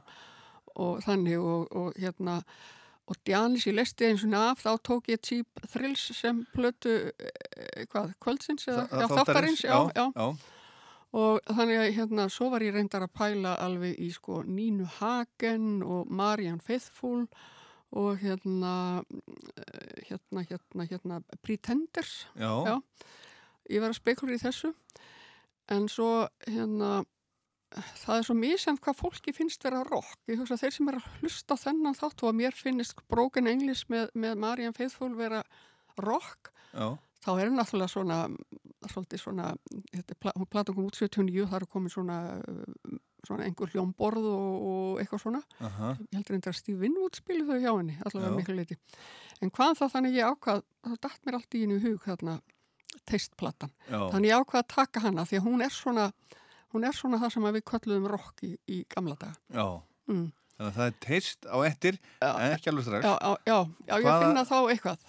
og 0.75 1.03
þannig 1.03 1.37
og, 1.39 1.75
og 1.75 1.93
hérna 1.99 2.41
og 3.05 3.15
Janis, 3.29 3.67
ég 3.69 3.75
lesti 3.77 4.07
eins 4.07 4.23
og 4.25 4.33
af 4.33 4.63
þá 4.63 4.71
tók 4.81 5.09
ég 5.13 5.19
Cheap 5.21 5.59
Thrills 5.69 6.07
sem 6.17 6.39
plötu 6.55 6.93
eh, 7.13 7.83
hvað, 7.91 8.15
kvöldsins 8.23 8.65
eða 8.71 8.87
Þa- 8.89 9.01
já, 9.03 9.07
þáttarins, 9.11 9.61
já, 9.61 9.75
já, 9.93 10.05
já. 10.15 10.27
og 11.13 11.51
þannig 11.51 11.81
að 11.83 11.91
hérna, 11.99 12.25
svo 12.33 12.49
var 12.49 12.65
ég 12.65 12.73
reyndar 12.73 13.05
að 13.05 13.13
pæla 13.13 13.53
alveg 13.61 13.99
í 14.01 14.09
sko 14.15 14.39
Nínu 14.47 14.87
Hagen 14.97 15.83
og 15.85 16.09
Marian 16.09 16.57
Faithfull 16.59 17.27
og 17.95 18.17
hérna 18.23 19.03
eh, 19.03 20.01
hérna, 20.09 20.41
hérna, 20.49 20.87
hérna 20.89 21.21
Pretenders 21.45 22.25
Já. 22.65 22.81
Ég 23.69 23.83
var 23.83 23.91
að 23.91 23.99
spekulur 23.99 24.37
í 24.37 24.41
þessu 24.41 24.73
en 25.73 25.87
svo 25.89 26.27
hérna 26.45 27.03
það 27.75 28.19
er 28.19 28.27
svo 28.27 28.35
misjæmt 28.37 28.81
hvað 28.83 28.99
fólki 28.99 29.33
finnst 29.35 29.63
vera 29.65 29.83
rock. 29.87 30.17
Ég 30.29 30.39
hugsa 30.39 30.57
þeir 30.59 30.75
sem 30.75 30.91
er 30.91 30.99
að 30.99 31.07
hlusta 31.19 31.57
þennan 31.59 31.97
þátt 31.97 32.23
og 32.23 32.31
að 32.31 32.37
mér 32.41 32.57
finnist 32.57 33.01
Broken 33.11 33.49
English 33.51 33.89
með, 33.91 34.11
með 34.13 34.37
Marian 34.43 34.75
Faithfull 34.75 35.15
vera 35.17 35.41
rock, 36.01 36.51
Já. 36.71 36.95
þá 37.23 37.29
er 37.35 37.43
hann 37.47 37.59
náttúrulega 37.59 37.91
svona, 37.91 38.19
svolítið 38.91 39.23
svona, 39.23 39.49
hún 40.35 40.49
platan 40.51 40.77
kom 40.77 40.87
út 40.87 40.99
79, 40.99 41.45
það 41.51 41.59
er 41.59 41.67
komið 41.75 41.95
svona, 41.95 42.17
uh, 42.43 42.97
svona 43.25 43.47
einhver 43.47 43.71
hljómborð 43.73 44.27
og, 44.31 44.65
og 44.71 45.03
eitthvað 45.03 45.23
svona. 45.25 45.43
Aha. 45.59 45.93
Ég 45.99 46.17
heldur 46.19 46.35
reyndar 46.35 46.55
að 46.55 46.59
Steve 46.61 46.83
Winwood 46.83 47.19
spilu 47.19 47.47
þau 47.47 47.59
hjá 47.59 47.71
henni, 47.71 47.97
allavega 48.03 48.35
miklu 48.35 48.59
leiti. 48.59 48.79
En 49.43 49.51
hvað 49.55 49.79
þá 49.81 49.87
þannig 49.97 50.19
ég 50.19 50.35
ákvað, 50.35 50.67
þá 50.85 50.99
dætt 51.07 51.25
mér 51.25 51.39
allt 51.39 51.57
í 51.57 51.63
henni 51.65 51.81
hug 51.83 52.03
þarna 52.05 52.39
teistplatan. 53.09 53.71
Já. 53.89 53.99
Þannig 54.13 54.29
ég 54.31 54.41
ákvað 54.41 54.61
að 54.63 54.71
taka 54.75 55.03
hana 55.05 55.25
því 55.29 55.39
að 55.39 55.45
hún 55.49 55.65
er 55.65 55.73
svona, 55.75 56.07
hún 56.73 56.87
er 56.89 56.97
svona 56.97 57.19
það 57.21 57.33
sem 57.35 57.47
við 57.55 57.63
kölluðum 57.71 58.07
rock 58.11 58.43
í, 58.47 58.51
í 58.67 58.81
gamla 58.95 59.15
daga. 59.21 59.35
Já. 59.53 59.67
Mm. 60.11 60.25
Þannig 60.55 60.69
að 60.71 60.75
það 60.79 60.85
er 60.91 60.97
teist 61.03 61.45
á 61.51 61.57
eftir, 61.67 61.97
en 62.23 62.53
ekki 62.55 62.69
alveg 62.71 62.85
strax. 62.87 63.03
Já, 63.03 63.15
já, 63.19 63.35
já, 63.49 63.57
já 63.89 63.95
ég 63.99 64.05
Hvaða- 64.05 64.25
finna 64.25 64.45
þá 64.47 64.57
eitthvað. 64.71 64.99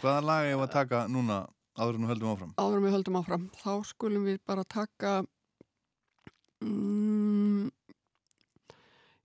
Hvaða 0.00 0.24
lag 0.26 0.46
ég 0.48 0.58
var 0.58 0.68
að 0.68 0.72
taka 0.78 1.02
núna 1.08 1.36
áður 1.78 1.94
en 1.94 2.02
við 2.06 2.10
höldum 2.12 2.32
áfram? 2.34 2.54
Áður 2.58 2.76
en 2.80 2.82
við 2.88 2.94
höldum 2.96 3.18
áfram. 3.20 3.44
Þá 3.62 3.72
skulum 3.86 4.24
við 4.26 4.38
bara 4.46 4.64
taka, 4.64 5.12
mm, 6.62 7.70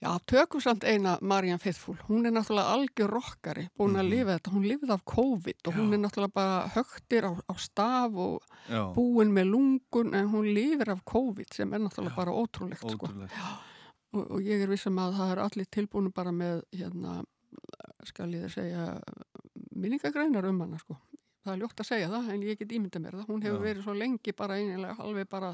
já, 0.04 0.12
tökum 0.30 0.62
samt 0.64 0.84
eina 0.84 1.18
Marian 1.22 1.62
Faithfull. 1.64 1.98
Hún 2.10 2.28
er 2.28 2.36
náttúrulega 2.36 2.76
algjör 2.76 3.14
rockari, 3.16 3.68
búin 3.80 4.00
að 4.00 4.10
lifa 4.12 4.38
þetta. 4.38 4.54
Hún 4.54 4.66
lifið 4.68 4.96
af 4.96 5.04
COVID 5.10 5.70
og 5.70 5.78
hún 5.80 5.94
er 5.96 6.02
náttúrulega 6.04 6.36
bara 6.36 6.64
högtir 6.76 7.30
á, 7.30 7.32
á 7.34 7.54
staf 7.58 8.18
og 8.26 8.42
Já. 8.68 8.84
búin 8.96 9.32
með 9.36 9.54
lungun 9.54 10.14
en 10.14 10.32
hún 10.34 10.50
lifir 10.54 10.92
af 10.94 11.06
COVID 11.06 11.56
sem 11.56 11.74
er 11.74 11.86
náttúrulega 11.86 12.16
bara 12.16 12.36
ótrúlegt. 12.36 12.84
Sko. 12.84 13.08
Ótrúlegt. 13.08 13.40
og, 14.14 14.32
og 14.38 14.42
ég 14.46 14.62
er 14.62 14.70
vissum 14.72 15.00
að 15.02 15.18
það 15.18 15.32
er 15.34 15.42
allir 15.48 15.70
tilbúinu 15.74 16.12
bara 16.14 16.34
með 16.36 16.62
hérna, 16.76 17.24
skal 18.08 18.30
ég 18.36 18.46
það 18.46 18.56
segja 18.58 18.86
minningagreinar 19.74 20.46
um 20.50 20.62
hana 20.64 20.80
sko. 20.82 20.98
það 21.44 21.54
er 21.54 21.64
ljótt 21.64 21.82
að 21.82 21.90
segja 21.90 22.12
það 22.12 22.30
en 22.34 22.44
ég 22.48 22.60
get 22.60 22.76
ímynda 22.78 23.02
mér 23.04 23.18
það 23.20 23.32
hún 23.32 23.42
hefur 23.44 23.60
Já. 23.60 23.66
verið 23.68 23.88
svo 23.88 23.96
lengi 23.98 24.34
bara 24.38 24.60
einilega 24.60 24.96
alveg 25.04 25.30
bara 25.30 25.50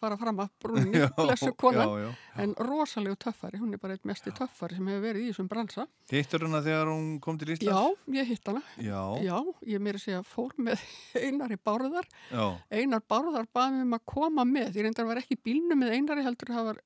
fara 0.00 0.16
fram 0.20 0.40
að 0.42 0.50
brunni 0.64 0.98
Já, 1.02 1.08
blessu 1.18 1.50
konan 1.60 1.88
já, 1.92 2.06
já. 2.08 2.10
en 2.44 2.54
rosalegu 2.66 3.18
töffari, 3.20 3.60
hún 3.62 3.74
er 3.76 3.80
bara 3.82 3.96
eitt 3.96 4.06
mesti 4.08 4.32
töffari 4.36 4.78
sem 4.78 4.88
hefur 4.90 5.04
verið 5.04 5.26
í 5.26 5.30
þessum 5.30 5.50
bransa 5.52 5.86
Hittur 6.10 6.46
hana 6.46 6.62
þegar 6.64 6.90
hún 6.92 7.08
kom 7.24 7.38
til 7.40 7.50
já, 7.52 7.56
Íslands? 7.58 8.04
ég 8.16 8.30
hitt 8.32 8.50
hana 8.50 8.62
Já. 8.80 9.38
ég 9.74 9.84
meiri 9.84 10.02
segja 10.02 10.22
fór 10.26 10.54
með 10.58 10.82
einari 11.24 11.58
bárðar 11.60 12.08
Já. 12.32 12.44
einar 12.72 13.04
bárðar 13.10 13.48
baði 13.54 13.84
um 13.84 13.96
að 13.98 14.06
koma 14.14 14.46
með 14.48 14.80
ég 14.80 14.88
reyndar 14.88 15.08
var 15.10 15.20
ekki 15.22 15.38
í 15.38 15.42
bílnum 15.50 15.84
með 15.84 15.96
einari 15.98 16.24
heldur 16.26 16.54
það 16.56 16.70
var, 16.72 16.82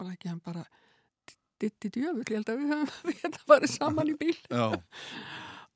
var 0.00 0.14
ekki 0.14 0.32
hann 0.32 0.40
bara 0.44 0.64
ditti 1.60 1.90
djöfull, 1.92 2.24
ég 2.24 2.38
held 2.40 2.50
að 2.54 2.60
við 2.62 2.70
höfum 2.72 3.16
þetta 3.22 3.46
varið 3.50 3.74
saman 3.76 4.10
í 4.14 4.18
bíl 4.20 4.36
Já. 4.48 4.66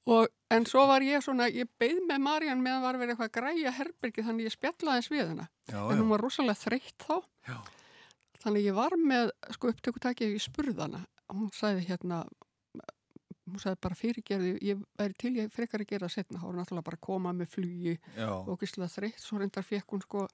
Og, 0.06 0.28
en 0.52 0.66
svo 0.68 0.85
var 0.90 1.05
ég 1.06 1.22
svona 1.24 1.48
ég 1.52 1.70
beð 1.81 2.02
með 2.09 2.24
Marian 2.26 2.62
meðan 2.64 2.85
var 2.85 2.98
verið 3.01 3.14
eitthvað 3.14 3.31
að 3.31 3.36
græja 3.39 3.74
herbergi 3.78 4.26
þannig 4.26 4.48
ég 4.51 4.56
spjallaði 4.56 5.01
eins 5.01 5.10
við 5.12 5.35
Já, 5.70 5.81
en 5.81 5.98
hún 6.02 6.12
var 6.12 6.20
rosalega 6.24 6.60
þreytt 6.60 7.06
þá. 7.09 7.16
Já. 7.48 7.59
þannig 8.44 8.66
ég 8.68 8.76
var 8.76 8.97
með 9.01 9.32
sko 9.56 9.72
upptökutæki 9.72 10.32
ég 10.35 10.44
spurði 10.44 10.82
hana 10.85 11.05
hún 11.32 11.48
sagði 11.56 11.86
hérna 11.89 12.24
hún 13.44 13.60
sagði 13.60 13.81
bara 13.85 13.97
fyrirgerði, 13.98 14.52
ég 14.64 14.81
væri 14.98 15.16
til 15.20 15.32
ég 15.36 15.51
frekar 15.52 15.82
að 15.85 15.90
gera 15.93 16.09
setna, 16.12 16.40
þá 16.40 16.47
var 16.48 16.56
náttúrulega 16.59 16.86
bara 16.89 16.98
að 16.98 17.05
koma 17.05 17.32
með 17.36 17.51
flugi 17.52 17.94
Já. 18.16 18.28
og 18.40 18.60
gíslega 18.60 18.89
þreytt. 18.94 19.20
Svo 19.20 19.40
reyndar 19.40 19.66
fekk 19.66 19.94
hún 19.94 20.05
sko 20.05 20.24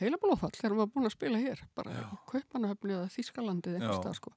heila 0.00 0.20
blóðfall 0.22 0.52
þegar 0.54 0.74
hún 0.76 0.82
var 0.84 0.92
búin 0.94 1.08
að 1.10 1.16
spila 1.16 1.40
hér. 1.42 1.64
Bara 1.78 1.96
í 1.96 2.04
Kaupanahöfni 2.30 2.94
eða 2.96 3.10
Þískalandið 3.16 3.74
Já. 3.74 3.80
einhvers 3.80 4.02
stað 4.04 4.18
sko 4.20 4.34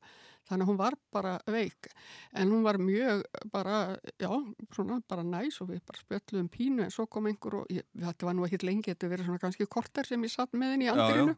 þannig 0.49 0.65
að 0.65 0.69
hún 0.71 0.79
var 0.79 0.97
bara 1.15 1.33
veik. 1.47 1.89
En 2.35 2.51
hún 2.51 2.63
var 2.65 2.77
mjög 2.81 3.23
bara 3.53 3.77
já, 4.19 4.29
svona 4.75 4.99
bara 5.07 5.23
næs 5.23 5.61
og 5.63 5.69
við 5.71 5.83
bara 5.87 6.01
spjöldluðum 6.01 6.49
pínu 6.53 6.83
en 6.85 6.91
svo 6.93 7.05
kom 7.07 7.29
einhver 7.31 7.61
og 7.61 7.71
ég, 7.73 7.85
þetta 7.95 8.27
var 8.27 8.37
nú 8.37 8.47
ekki 8.47 8.61
lengi, 8.65 8.91
þetta 8.91 9.11
verið 9.13 9.29
svona 9.29 9.43
kannski 9.43 9.69
korter 9.71 10.09
sem 10.09 10.23
ég 10.27 10.33
satt 10.33 10.53
með 10.57 10.75
henni 10.75 10.87
í 10.87 10.91
Já, 10.91 10.95
já. 10.95 11.03
andrinu 11.05 11.35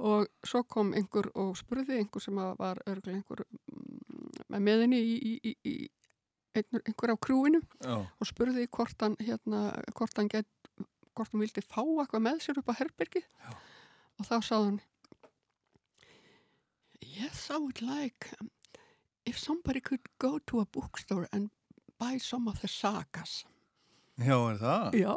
og 0.00 0.28
svo 0.48 0.62
kom 0.64 0.94
einhver 0.96 1.28
og 1.38 1.56
spurði 1.60 1.98
einhver 2.00 2.22
sem 2.24 2.38
var 2.40 2.78
örgulega 2.88 3.18
einhver 3.20 3.42
mm, 3.44 4.58
með 4.58 4.84
henni 4.86 5.00
í, 5.04 5.16
í, 5.20 5.34
í, 5.52 5.56
í 5.68 5.74
einhver, 6.56 7.12
á 7.14 7.16
krúinu 7.20 7.60
Já. 7.84 7.98
og 8.00 8.26
spurði 8.28 8.66
hvort 8.72 9.04
hann, 9.04 9.16
hérna, 9.22 9.68
hvort 9.94 10.16
hann 10.18 10.30
get, 10.32 10.48
hvort 11.14 11.30
hann 11.34 11.44
vildi 11.44 11.62
fá 11.62 11.82
eitthvað 11.84 12.24
með 12.26 12.40
sér 12.46 12.62
upp 12.62 12.72
á 12.72 12.78
herbergi 12.80 13.22
og 13.52 14.26
þá 14.26 14.34
sagði 14.40 14.64
hann 14.70 14.80
Yes, 17.18 17.50
I 17.50 17.58
would 17.58 17.82
like 17.82 18.30
um, 18.40 18.50
if 19.26 19.38
somebody 19.38 19.80
could 19.80 20.06
go 20.18 20.38
to 20.46 20.60
a 20.60 20.66
bookstore 20.66 21.26
and 21.32 21.50
buy 21.98 22.18
some 22.18 22.48
of 22.48 22.60
the 22.60 22.68
sagas. 22.68 23.44
Já, 24.18 24.36
er 24.50 24.58
það? 24.60 24.94
Já, 24.94 25.16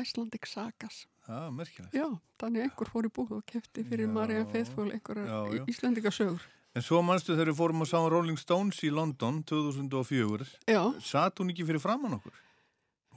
Icelandic 0.00 0.46
sagas. 0.46 1.06
Já, 1.28 1.50
merkilegt. 1.50 1.94
Já, 1.94 2.06
þannig 2.38 2.68
einhver 2.68 2.90
fór 2.92 3.08
í 3.08 3.10
búð 3.10 3.38
og 3.40 3.46
kefti 3.50 3.82
fyrir 3.84 4.08
Marian 4.08 4.46
Faithfull 4.52 4.92
já. 4.94 5.64
íslendinga 5.66 6.12
sögur. 6.14 6.44
En 6.76 6.84
svo 6.84 7.00
manstu 7.02 7.34
þegar 7.34 7.50
við 7.50 7.58
fórum 7.58 7.82
að 7.82 7.90
sá 7.90 7.98
Rolling 8.12 8.38
Stones 8.38 8.82
í 8.84 8.90
London 8.92 9.42
2004. 9.48 10.46
Já. 10.68 10.82
Satt 11.02 11.40
hún 11.40 11.50
ekki 11.50 11.66
fyrir 11.66 11.82
framann 11.82 12.18
okkur? 12.18 12.34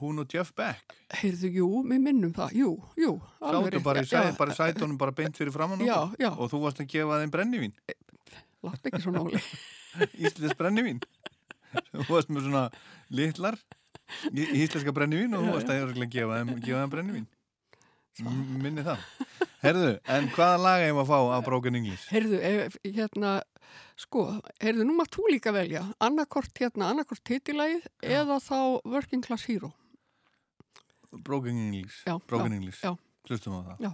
Hún 0.00 0.20
og 0.22 0.32
Jeff 0.32 0.52
Beck. 0.56 0.94
Heyrðu, 1.20 1.50
jú, 1.58 1.66
við 1.90 2.00
minnum 2.06 2.32
það, 2.36 2.54
jú, 2.56 2.70
jú. 2.96 3.10
Sáttu 3.40 3.82
bara 3.84 4.00
í 4.04 4.06
já, 4.08 4.22
sæ, 4.30 4.36
bara 4.38 4.54
sætunum 4.56 4.96
bara 5.00 5.12
beint 5.12 5.36
fyrir 5.36 5.52
framann 5.52 5.82
Já, 5.84 5.96
okkur. 6.06 6.16
já. 6.24 6.30
Og 6.36 6.50
þú 6.52 6.60
varst 6.64 6.80
að 6.80 6.88
gefa 6.94 7.18
þeim 7.20 7.34
brennivín. 7.34 7.74
Látt 8.64 8.88
ekki 8.90 9.02
svona 9.04 9.24
óli. 9.26 9.42
Íslensk 10.24 10.56
brennivín. 10.60 11.02
Þú 11.92 12.06
varst 12.08 12.32
með 12.32 12.46
svona 12.48 12.64
litlar 13.12 13.58
í- 14.32 14.48
íslenska 14.64 14.92
brennivín 14.96 15.36
og 15.36 15.44
þú 15.44 15.50
Já, 15.50 15.54
varst 15.58 15.74
að 15.74 16.08
gefa 16.16 16.40
þeim, 16.40 16.56
þeim 16.64 16.94
brennivín. 16.96 17.28
Minni 18.60 18.82
það. 18.84 19.04
Herðu, 19.62 19.90
en 20.12 20.26
hvaða 20.34 20.56
lag 20.60 20.82
hefum 20.84 20.98
að 21.02 21.08
fá 21.08 21.18
af 21.36 21.44
Broken 21.46 21.76
English? 21.78 22.06
Heyrðu, 22.12 22.38
ef, 22.44 22.76
hérna, 22.84 23.30
sko, 24.00 24.24
heyrðu, 24.60 24.84
nú 24.88 24.96
mátt 24.98 25.12
þú 25.14 25.26
líka 25.32 25.52
velja 25.56 25.82
annarkort, 26.04 26.52
hérna, 26.60 26.88
annarkort 26.92 27.22
titilægið 27.28 27.86
eða 28.04 28.38
þá 28.44 28.56
Working 28.88 29.24
Class 29.24 29.46
Hero. 29.48 29.70
Broken 31.12 31.56
English. 31.56 32.04
Broken 32.26 32.52
English. 32.52 32.84
Hlustum 33.28 33.52
á 33.58 33.60
það. 33.66 33.76
Já. 33.80 33.90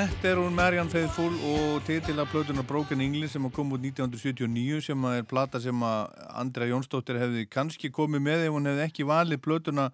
Þetta 0.00 0.28
er 0.30 0.38
hún 0.40 0.54
Marianne 0.56 0.88
Faithfull 0.88 1.34
og 1.44 1.82
titila 1.84 2.24
plötunar 2.24 2.64
Broken 2.64 3.02
English 3.04 3.34
sem 3.34 3.44
kom 3.52 3.74
út 3.76 3.82
1979 3.84 4.78
sem 4.86 5.02
er 5.10 5.26
plata 5.28 5.60
sem 5.60 5.82
að 5.84 6.14
Andrea 6.40 6.70
Jónsdóttir 6.70 7.18
hefði 7.20 7.42
kannski 7.52 7.90
komið 7.92 8.22
með 8.24 8.44
ef 8.46 8.54
hún 8.54 8.70
hefði 8.70 8.86
ekki 8.86 9.04
valið 9.10 9.42
plötuna 9.44 9.90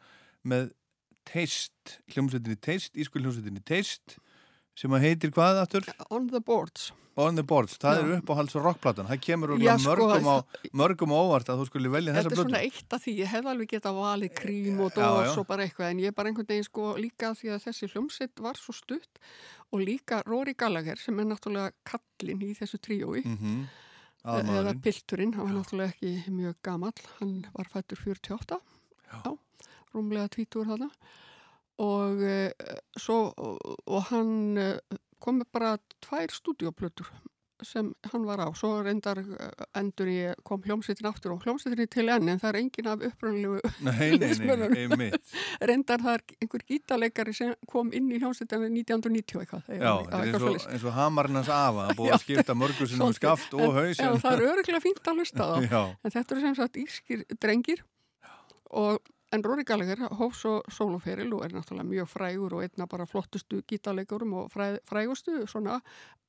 með 0.47 0.69
Taste, 1.27 1.97
hljómsveitinni 2.15 2.55
Taste, 2.63 2.95
ískul 3.03 3.25
hljómsveitinni 3.25 3.65
Taste 3.67 4.21
sem 4.77 4.93
að 4.97 5.05
heitir 5.09 5.31
hvað 5.35 5.63
aftur? 5.65 5.89
On 6.11 6.29
the 6.29 6.41
Boards. 6.41 6.93
On 7.17 7.33
the 7.35 7.43
Boards, 7.49 7.79
það 7.81 7.97
Já. 7.97 8.01
er 8.05 8.11
uppáhalds 8.21 8.55
rockplatan, 8.61 9.07
það 9.09 9.21
kemur 9.25 9.49
Já, 9.57 9.73
örugglega 9.73 9.77
sko, 9.81 9.93
mörgum, 9.97 10.27
á, 10.29 10.37
mörgum 10.77 11.13
á 11.17 11.19
óvart 11.25 11.49
að 11.49 11.63
þú 11.63 11.67
skulle 11.71 11.89
velja 11.95 12.13
þessa 12.13 12.29
Þetta 12.29 12.37
er 12.37 12.43
svona 12.43 12.61
eitt 12.67 12.93
af 12.93 13.01
því, 13.07 13.15
ég 13.23 13.31
hefði 13.33 13.51
alveg 13.55 13.71
getað 13.73 13.97
valið 14.03 14.35
krím 14.37 14.81
og 14.85 14.91
Já, 14.93 15.01
já. 15.01 15.07
dós 15.09 15.39
og 15.41 15.47
bara 15.49 15.65
eitthvað 15.65 15.91
en 15.95 16.03
ég 16.05 16.11
er 16.13 16.17
bara 16.19 16.29
einhvern 16.29 16.51
veginn 16.51 16.69
sko 16.69 16.91
líka 17.01 17.31
því 17.41 17.55
að 17.57 17.65
þessi 17.65 17.89
hljómsitt 17.95 18.43
var 18.45 18.61
svo 18.61 18.75
stutt 18.77 19.23
og 19.73 19.81
líka 19.81 20.21
Rory 20.29 20.53
Gallagher 20.61 21.01
sem 21.01 21.19
er 21.19 21.25
náttúrulega 21.33 21.73
kallinn 21.89 22.45
í 22.45 22.53
þessu 22.61 22.77
tríói 22.85 23.25
Mhm. 23.25 23.65
eða 24.27 24.43
Aðalmaðurinn. 24.43 24.83
pilturinn, 24.85 25.35
hann 25.41 25.47
var 25.49 25.57
náttúrulega 25.63 25.95
ekki 25.97 26.13
mjög 26.37 26.55
gamall, 26.63 27.01
hann 27.21 27.47
var 27.57 27.65
fættur 27.73 27.97
48 27.97 28.61
já, 29.09 29.39
rúmlega 29.95 30.29
20 30.37 30.69
þarna 30.69 30.91
og 31.83 32.21
uh, 32.25 32.51
svo 32.97 33.21
og, 33.37 33.79
hann 34.11 34.59
uh, 34.61 34.99
kom 35.21 35.41
með 35.43 35.51
bara 35.53 35.77
tvær 36.05 36.33
stúdíoplötur 36.33 37.09
sem 37.65 37.87
hann 38.13 38.25
var 38.29 38.37
á, 38.45 38.53
svo 38.53 38.83
reyndar 38.85 39.17
uh, 39.17 39.47
endur 39.81 40.11
ég 40.13 40.37
kom 40.45 40.61
hljómsveitin 40.61 41.07
aftur 41.09 41.33
og 41.33 41.45
hljómsveitin 41.47 41.89
til 41.89 42.11
enn 42.13 42.29
en 42.29 42.41
það 42.43 42.51
er 42.51 42.59
engin 42.61 42.89
af 42.93 43.05
einmitt. 44.77 45.33
reyndar 45.71 46.05
það 46.05 46.19
er 46.19 46.25
einhver 46.45 46.65
gítarleikari 46.69 47.33
sem 47.39 47.55
kom 47.73 47.93
inn 47.97 48.11
í 48.13 48.21
hljómsveitina 48.21 48.69
1990 48.69 49.41
eitthvað, 49.41 49.65
Já, 49.73 49.95
eitthvað 50.05 50.27
eins 50.27 50.47
og, 50.67 50.69
eins 50.75 50.85
og 50.85 50.97
hamarnars 50.99 51.49
afa, 51.49 51.89
það 51.89 51.99
búið 52.03 52.13
Já, 52.13 52.17
að 52.19 52.25
skipta 52.27 52.59
mörgur 52.61 52.93
sinum 52.93 53.07
svolítið. 53.07 53.21
skaft 53.23 53.57
og 53.57 53.65
En- 53.65 53.77
haus. 53.81 53.97
Já, 54.05 54.09
en- 54.11 54.23
það 54.27 54.37
er 54.37 54.47
öruglega 54.53 54.85
fínt 54.85 55.01
að 55.13 55.21
hlusta 55.23 55.49
þá. 55.49 55.81
En 56.05 56.17
þetta 56.19 56.37
eru 56.37 56.45
sem 56.45 56.59
sagt 56.61 56.81
írskir 56.85 57.25
drengir 57.41 57.85
og 58.77 59.01
en 59.33 59.43
Rory 59.45 59.65
Gallagher 59.65 59.99
hóf 60.19 60.35
svo 60.39 60.63
soloferil 60.71 61.33
og 61.35 61.45
er 61.45 61.55
náttúrulega 61.57 61.85
mjög 61.89 62.09
frægur 62.09 62.55
og 62.55 62.63
einna 62.63 62.87
bara 62.87 63.07
flottustu 63.07 63.63
gítarleikurum 63.67 64.33
og 64.35 64.51
fræ, 64.53 64.79
frægustu 64.87 65.47
svona 65.47 65.81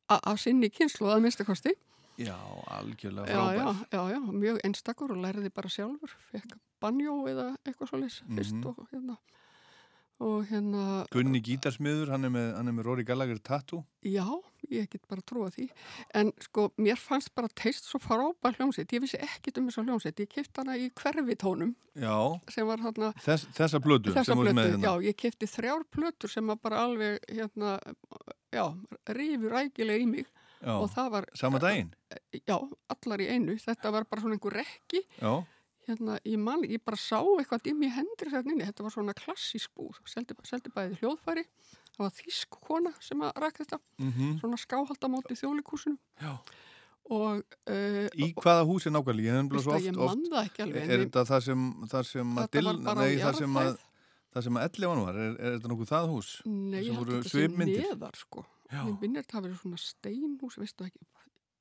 að 0.10 0.38
sinni 0.38 0.70
kynslu 0.70 1.08
að 1.12 1.22
minnstakosti. 1.22 1.74
Já, 2.18 2.34
algjörlega 2.74 3.28
Já, 3.30 3.54
já, 3.54 3.66
frábær. 3.68 3.88
já, 3.92 4.04
já, 4.16 4.20
mjög 4.34 4.60
einstakur 4.66 5.12
og 5.12 5.18
lærði 5.22 5.50
bara 5.54 5.70
sjálfur, 5.70 6.10
fekk 6.32 6.56
banjó 6.82 7.28
eða 7.30 7.56
eitthvað 7.66 7.90
svoleiðis 7.92 8.22
fyrst 8.26 8.56
Mhm. 8.56 8.66
og 8.68 8.88
hérna 8.92 9.18
og 10.24 10.48
hérna 10.50 11.04
Gunni 11.14 11.40
Gítarsmiður, 11.46 12.10
hann 12.14 12.26
er 12.26 12.32
með, 12.34 12.48
hann 12.58 12.70
er 12.72 12.76
með 12.78 12.88
Rory 12.88 13.04
Gallagher 13.06 13.38
tattoo. 13.46 13.84
Já, 14.06 14.26
ég 14.74 14.88
get 14.90 15.04
bara 15.10 15.22
trúa 15.22 15.50
því. 15.54 15.68
En 16.18 16.32
sko, 16.42 16.70
mér 16.82 16.98
fannst 16.98 17.34
bara 17.38 17.52
teist 17.54 17.86
svo 17.90 18.00
frábær 18.02 18.58
hljómsveit. 18.58 18.96
Ég 18.98 19.04
vissi 19.04 19.20
ekkit 19.22 19.60
um 19.62 19.68
þessa 19.70 19.84
hljómsveit. 19.86 20.24
Ég 20.24 20.32
kipti 20.32 20.64
hana 20.64 20.78
í 20.80 20.88
hverfitónum 20.98 21.76
Já, 21.98 22.16
sem 22.54 22.66
var 22.70 22.82
þarna... 22.82 23.12
Þess, 23.26 23.48
þessa 23.58 23.82
plötu 23.82 24.14
Þessa 24.16 24.36
með 24.38 24.52
hérna. 24.64 24.82
já, 24.86 25.06
ég 25.10 25.18
kipti 25.18 25.50
þrjár 25.50 25.86
plötur 25.94 26.30
sem 26.34 26.50
var 26.50 26.60
bara 26.62 26.82
alveg, 26.86 27.22
hérna, 27.30 27.78
já, 28.54 28.66
rífur 29.18 29.54
rækilega 29.58 30.04
í 30.04 30.10
mig. 30.10 30.34
Já, 30.58 30.74
Og 30.74 30.88
það 30.90 31.10
var... 31.14 31.26
sama 31.38 31.60
daginn? 31.62 31.92
Já, 32.34 32.58
allar 32.94 33.22
í 33.22 33.28
einu. 33.30 33.58
Þetta 33.62 33.92
var 33.94 34.08
bara 34.10 34.24
svona 34.24 34.38
einhver 34.38 34.56
rekki. 34.58 35.04
Já, 35.22 35.34
Hérna, 35.88 36.18
ég 36.28 36.40
man, 36.42 36.64
ég 36.68 36.84
bara 36.84 37.00
sá 37.00 37.20
eitthvað 37.22 37.64
Dimi 37.64 37.90
Hendrix 37.96 38.34
hérna 38.36 38.54
inni. 38.54 38.68
Þetta 38.68 38.86
var 38.86 38.96
svona 38.96 39.16
klassísk 39.16 39.72
búð. 39.78 40.00
Seldi, 40.12 40.36
seldi 40.48 40.72
bæði 40.76 40.98
hljóðfæri. 41.02 41.46
Það 41.96 42.04
var 42.04 42.16
þýsk 42.18 42.58
kona 42.68 42.94
sem 43.02 43.24
að 43.24 43.44
ræk 43.44 43.62
þetta. 43.64 43.80
Mhm. 44.04 44.34
Svona 44.42 44.60
skáhaldamóti 44.62 45.38
þjólikúsinu. 45.40 45.98
Já. 46.22 46.34
Og... 47.08 47.44
Uh, 47.64 48.08
Í 48.20 48.34
hvaða 48.36 48.66
húsi 48.68 48.92
nákvæmlega? 48.92 49.40
Ég 49.40 49.54
oft, 49.56 49.70
að 49.72 49.86
ég 49.88 49.96
man 49.96 50.26
það 50.28 50.42
ekki 50.44 50.66
alveg, 50.66 50.90
Er 50.92 51.04
þetta 51.06 51.24
það 51.30 51.46
sem, 51.46 51.68
það 51.94 52.10
sem 52.10 52.34
að 52.44 52.58
á 52.84 52.92
nei, 53.00 53.14
það 53.22 53.40
sem 53.40 53.60
að 53.64 53.72
það 54.34 54.46
sem 54.48 54.60
að 54.60 54.68
Ellefan 54.68 55.04
var, 55.06 55.20
er, 55.24 55.38
er 55.40 55.56
þetta 55.56 55.72
nokkuð 55.72 55.92
það 55.94 56.10
hús? 56.12 56.32
Nei, 56.46 56.82
ég 56.82 56.90
sem 56.90 57.00
að 57.00 57.14
þetta 57.14 57.32
svipmyndir? 57.32 57.86
neðar 57.88 58.20
sko. 58.20 58.44
Mér 58.74 58.98
minnir 59.00 59.24
þetta 59.24 59.38
hafi 59.38 59.48
verið 59.48 59.62
svona 59.64 59.80
steinhús, 59.82 60.58
veistu 60.60 60.88
ekki. 60.88 61.08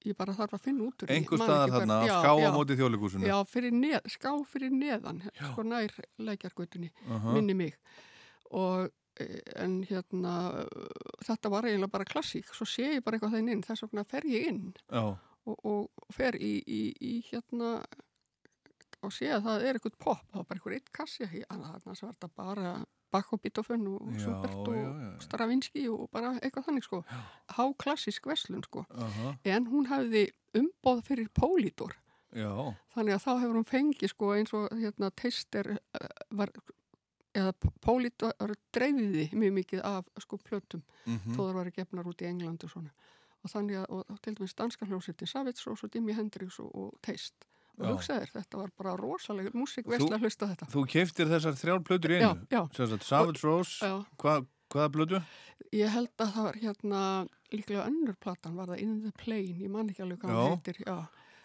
Ég 0.07 0.16
bara 0.19 0.35
þarf 0.37 0.55
að 0.59 0.66
finna 0.69 0.85
út 0.87 1.03
úr. 1.03 1.11
Einhver 1.11 1.41
staðar 1.43 1.73
þarna, 1.74 1.97
Já, 2.07 2.15
ská 2.23 2.31
á 2.31 2.37
já. 2.45 2.51
móti 2.55 2.77
Þjóðleikhúsinu. 2.78 3.27
Já, 3.27 3.37
fyrir 3.51 3.74
neð, 3.74 4.07
ská 4.15 4.31
fyrir 4.47 4.70
neðan, 4.77 5.23
sko 5.41 5.65
nær 5.66 5.97
lækjargötunni, 6.28 6.93
Aha. 7.11 7.35
minni 7.35 7.57
mig. 7.59 7.74
Og 8.55 8.87
eh, 9.19 9.41
en 9.59 9.81
hérna, 9.89 10.35
þetta 11.27 11.51
var 11.51 11.66
eiginlega 11.66 11.91
bara 11.97 12.07
klassík, 12.07 12.53
svo 12.55 12.69
sé 12.69 12.93
ég 12.97 13.05
bara 13.07 13.19
eitthvað 13.19 13.39
þenn 13.39 13.55
inn, 13.57 13.65
þess 13.66 13.87
vegna 13.89 14.05
fer 14.07 14.28
ég 14.31 14.47
inn 14.53 14.62
Já, 14.93 15.03
og, 15.47 15.57
og 15.66 16.12
fer 16.15 16.39
í, 16.39 16.53
í, 16.62 16.83
í 17.01 17.15
hérna 17.31 17.81
og 19.05 19.12
sé 19.15 19.28
að 19.35 19.49
það 19.49 19.65
er 19.66 19.78
eitthvað 19.78 19.99
pop, 20.03 20.23
það 20.31 20.39
var 20.41 20.47
bara 20.47 20.61
eitthvað 20.61 20.77
eitt 20.78 20.93
kassi, 20.95 21.28
annars 21.51 21.85
var 21.87 22.15
þetta 22.15 22.31
bara 22.37 22.70
Bach 23.12 23.33
og 23.33 23.41
Beethoven 23.41 23.87
og 23.87 24.01
Schubert 24.19 24.69
og. 24.69 25.20
Stravinsky 25.23 25.87
og 25.89 26.09
bara 26.12 26.35
eitthvað 26.41 26.66
þannig 26.69 26.85
sko. 26.85 27.03
Há 27.55 27.62
klassísk 27.83 28.27
veslun 28.27 28.62
sko. 28.66 28.85
Aha. 28.91 29.37
en 29.45 29.66
hún 29.66 29.87
hafði 29.87 30.27
umboð 30.55 31.03
fyrir 31.07 31.28
já, 32.37 32.74
þannig 32.95 33.15
að 33.15 33.23
þá 33.24 33.31
hefur 33.41 33.55
hún 33.57 33.65
fengið 33.70 34.09
sko 34.12 34.33
eins 34.35 34.53
og 34.53 34.69
hérna 34.77 35.11
teister 35.16 35.78
var 36.31 36.51
eða 37.37 37.53
Polydor 37.85 38.33
dreifði 38.73 39.28
mjög 39.33 39.53
mikið 39.61 39.83
af 39.85 40.05
sko 40.19 40.37
plötum 40.39 40.83
Mhm. 41.07 41.35
þó 41.37 41.41
þar 41.47 41.55
var 41.55 41.70
gefnar 41.70 42.05
út 42.09 42.23
í 42.23 42.27
England 42.27 42.65
og 42.65 42.70
svona. 42.70 42.91
Og 43.45 43.51
þannig 43.51 43.77
að, 43.78 43.87
og, 43.91 44.20
til 44.23 44.35
dæmis 44.35 44.55
danska 44.55 44.87
hljómsveitin 44.87 45.28
Savits 45.28 45.66
og 45.66 45.78
svo 45.78 45.89
Jimi 45.95 46.12
Hendrix 46.12 46.59
og, 46.59 46.74
og 46.74 46.95
Teist 47.03 47.35
og 47.78 47.85
Já. 47.85 47.90
hugsaðir, 47.93 48.31
þetta 48.32 48.59
var 48.62 48.70
bara 48.78 48.97
rosalegur 48.97 49.53
músík 49.57 49.86
vesla 49.90 50.16
að 50.16 50.23
hlusta 50.27 50.47
þetta 50.53 50.69
Þú 50.73 50.85
keiftir 50.89 51.28
þessar 51.28 51.59
þrjár 51.61 51.82
plötur 51.85 52.15
í 52.16 52.20
Já, 52.20 52.28
einu? 52.32 52.47
já. 52.51 52.62
Sagt, 52.77 53.05
Savage 53.05 53.43
Rose, 53.44 53.85
Já. 53.85 54.05
hva, 54.23 54.36
hvaða 54.73 54.90
plötu? 54.97 55.23
Ég 55.73 55.89
held 55.93 56.12
að 56.19 56.32
það 56.36 56.44
var 56.48 56.59
hérna 56.62 57.01
líklega 57.53 57.86
önnur 57.90 58.16
platan 58.20 58.57
var 58.57 58.66
það 58.73 58.81
In 58.86 58.94
the 59.03 59.12
Plane, 59.12 59.57
ég 59.61 59.70
man 59.70 59.89
ekki 59.90 60.03
alveg 60.07 60.19
hvað 60.23 60.31
Já. 60.31 60.36
það 60.40 60.55
heitir 60.57 60.81
já. 60.86 60.97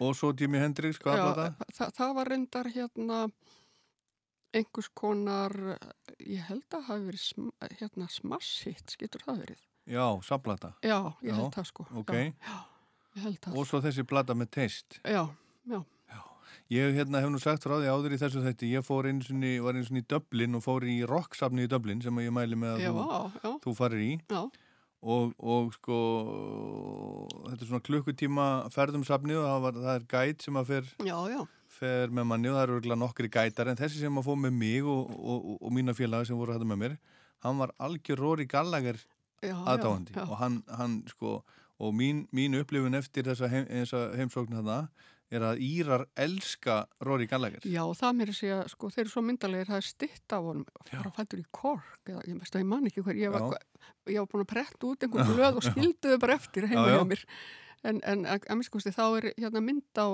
Og 0.02 0.14
svo 0.18 0.32
Jimi 0.34 0.58
Hendrix, 0.58 0.98
hvaða 0.98 1.16
Já, 1.18 1.26
plata? 1.34 1.66
það, 1.76 1.92
það 1.98 2.14
var 2.16 2.26
reyndar 2.32 2.70
hérna 2.74 3.18
einhvers 4.52 4.88
konar 4.98 5.54
ég 6.20 6.42
held 6.48 6.66
að 6.76 6.82
hafi 6.88 7.06
verið 7.08 7.22
sm, 7.24 7.46
hérna 7.78 8.08
smash 8.12 8.66
hit, 8.68 8.96
getur 9.00 9.22
það 9.24 9.44
verið 9.46 9.62
Já, 9.92 10.04
samplata. 10.22 10.72
Já, 10.84 10.98
ég 11.26 11.34
held 11.34 11.54
það 11.56 11.64
sko 11.70 11.86
Ok. 11.98 12.12
já, 12.12 12.32
já, 12.46 12.58
ég 13.16 13.22
held 13.26 13.40
það 13.42 13.56
Og 13.58 13.66
svo 13.66 13.80
þessi 13.82 14.04
plata 14.06 14.34
með 14.38 14.50
teist. 14.54 15.00
Já, 15.04 15.24
já 15.66 15.80
Ég 16.72 16.94
hérna, 16.96 17.20
hef 17.20 17.28
nú 17.28 17.38
sagt 17.42 17.66
frá 17.66 17.74
því 17.76 17.88
áður 17.92 18.14
í 18.16 18.18
þessu 18.20 18.42
þætti, 18.46 18.70
ég 18.72 18.84
fór 18.86 19.08
einu 19.10 19.24
sinni, 19.26 19.56
var 19.60 19.76
einu 19.76 19.84
sinni 19.84 20.00
í 20.00 20.08
Dublin 20.08 20.56
og 20.56 20.62
fór 20.64 20.86
í 20.88 21.02
rocksafni 21.08 21.66
í 21.66 21.70
Dublin 21.70 22.00
sem 22.00 22.20
ég 22.22 22.32
mæli 22.32 22.56
með 22.56 22.78
að 22.78 22.84
Já, 22.84 22.92
þú, 22.96 23.06
já. 23.42 23.50
þú 23.64 23.74
farir 23.76 24.04
í. 24.06 24.12
Já. 24.32 24.42
Og, 25.02 25.32
og 25.42 25.72
sko, 25.74 25.98
þetta 27.48 27.58
er 27.58 27.68
svona 27.68 27.84
klukkutíma 27.88 28.46
ferðum 28.72 29.04
safnið 29.04 29.42
og 29.42 29.48
það, 29.50 29.62
var, 29.66 29.80
það 29.84 29.98
er 29.98 30.06
gæt 30.14 30.46
sem 30.46 30.60
að 30.60 30.68
fer, 30.70 30.92
Já, 31.02 31.16
já, 31.34 31.40
fer 31.76 32.14
með 32.14 32.28
manni 32.30 32.52
og 32.52 32.56
það 32.60 32.68
eru 32.68 33.00
nokkri 33.02 33.32
gætar 33.34 33.72
en 33.72 33.80
þessi 33.82 34.04
sem 34.04 34.20
að 34.22 34.28
fór 34.30 34.38
með 34.44 34.54
mig 34.62 34.86
og, 34.86 35.10
og, 35.18 35.40
og, 35.42 35.56
og 35.58 35.74
mína 35.74 35.96
félaga 35.98 36.30
sem 36.30 36.38
voru 36.38 36.54
hættu 36.54 36.70
með 36.70 36.84
mér, 36.84 37.00
hann 37.42 37.58
var 37.58 37.74
algjör 37.82 38.22
aðdáandi 39.50 40.12
já, 40.14 40.20
já. 40.22 40.28
og 40.30 40.36
hann, 40.38 40.62
hann 40.70 41.02
sko, 41.10 41.42
og 41.82 41.94
mín, 41.94 42.26
mín 42.34 42.54
upplifun 42.60 42.94
eftir 42.94 43.26
þessa, 43.26 43.48
heim, 43.50 43.66
þessa 43.66 44.02
heimsókn 44.18 44.54
þarna 44.60 44.76
er 45.32 45.44
að 45.48 45.60
Írar 45.64 46.04
elska 46.20 46.74
Rory 47.06 47.26
Gallagher. 47.30 47.64
Já, 47.64 47.82
það 47.98 48.16
mér 48.18 48.32
að 48.32 48.38
segja, 48.38 48.58
sko, 48.72 48.90
þeir 48.92 49.04
eru 49.06 49.12
svo 49.14 49.22
myndalegir, 49.26 49.70
það 49.70 49.80
er 49.80 49.86
stitt 49.88 50.34
af 50.36 50.46
honum, 50.48 50.66
bara 50.92 51.12
fættur 51.16 51.40
í 51.42 51.46
kork, 51.50 52.00
eða 52.08 52.22
ég 52.28 52.38
veist 52.42 52.56
að 52.58 52.64
ég 52.64 52.68
man 52.72 52.86
ekki 52.90 53.04
hver, 53.06 53.20
ég 53.22 53.32
var, 53.34 53.56
ég 54.12 54.18
var 54.20 54.28
búin 54.34 54.44
að 54.44 54.50
pretta 54.52 54.90
út 54.90 55.02
einhvern 55.08 55.32
blöð 55.32 55.58
og 55.62 55.66
skilduðu 55.70 56.18
bara 56.22 56.36
eftir 56.40 56.68
heima 56.68 56.84
Já, 56.86 56.92
já. 56.92 56.98
hjá 57.00 57.08
mér. 57.14 57.24
En, 57.82 57.96
en 58.06 58.20
að, 58.30 58.44
að 58.52 58.60
miskusti, 58.60 58.92
þá 58.94 59.02
er 59.18 59.30
hérna 59.42 59.60
mynd 59.64 59.98
á, 59.98 60.06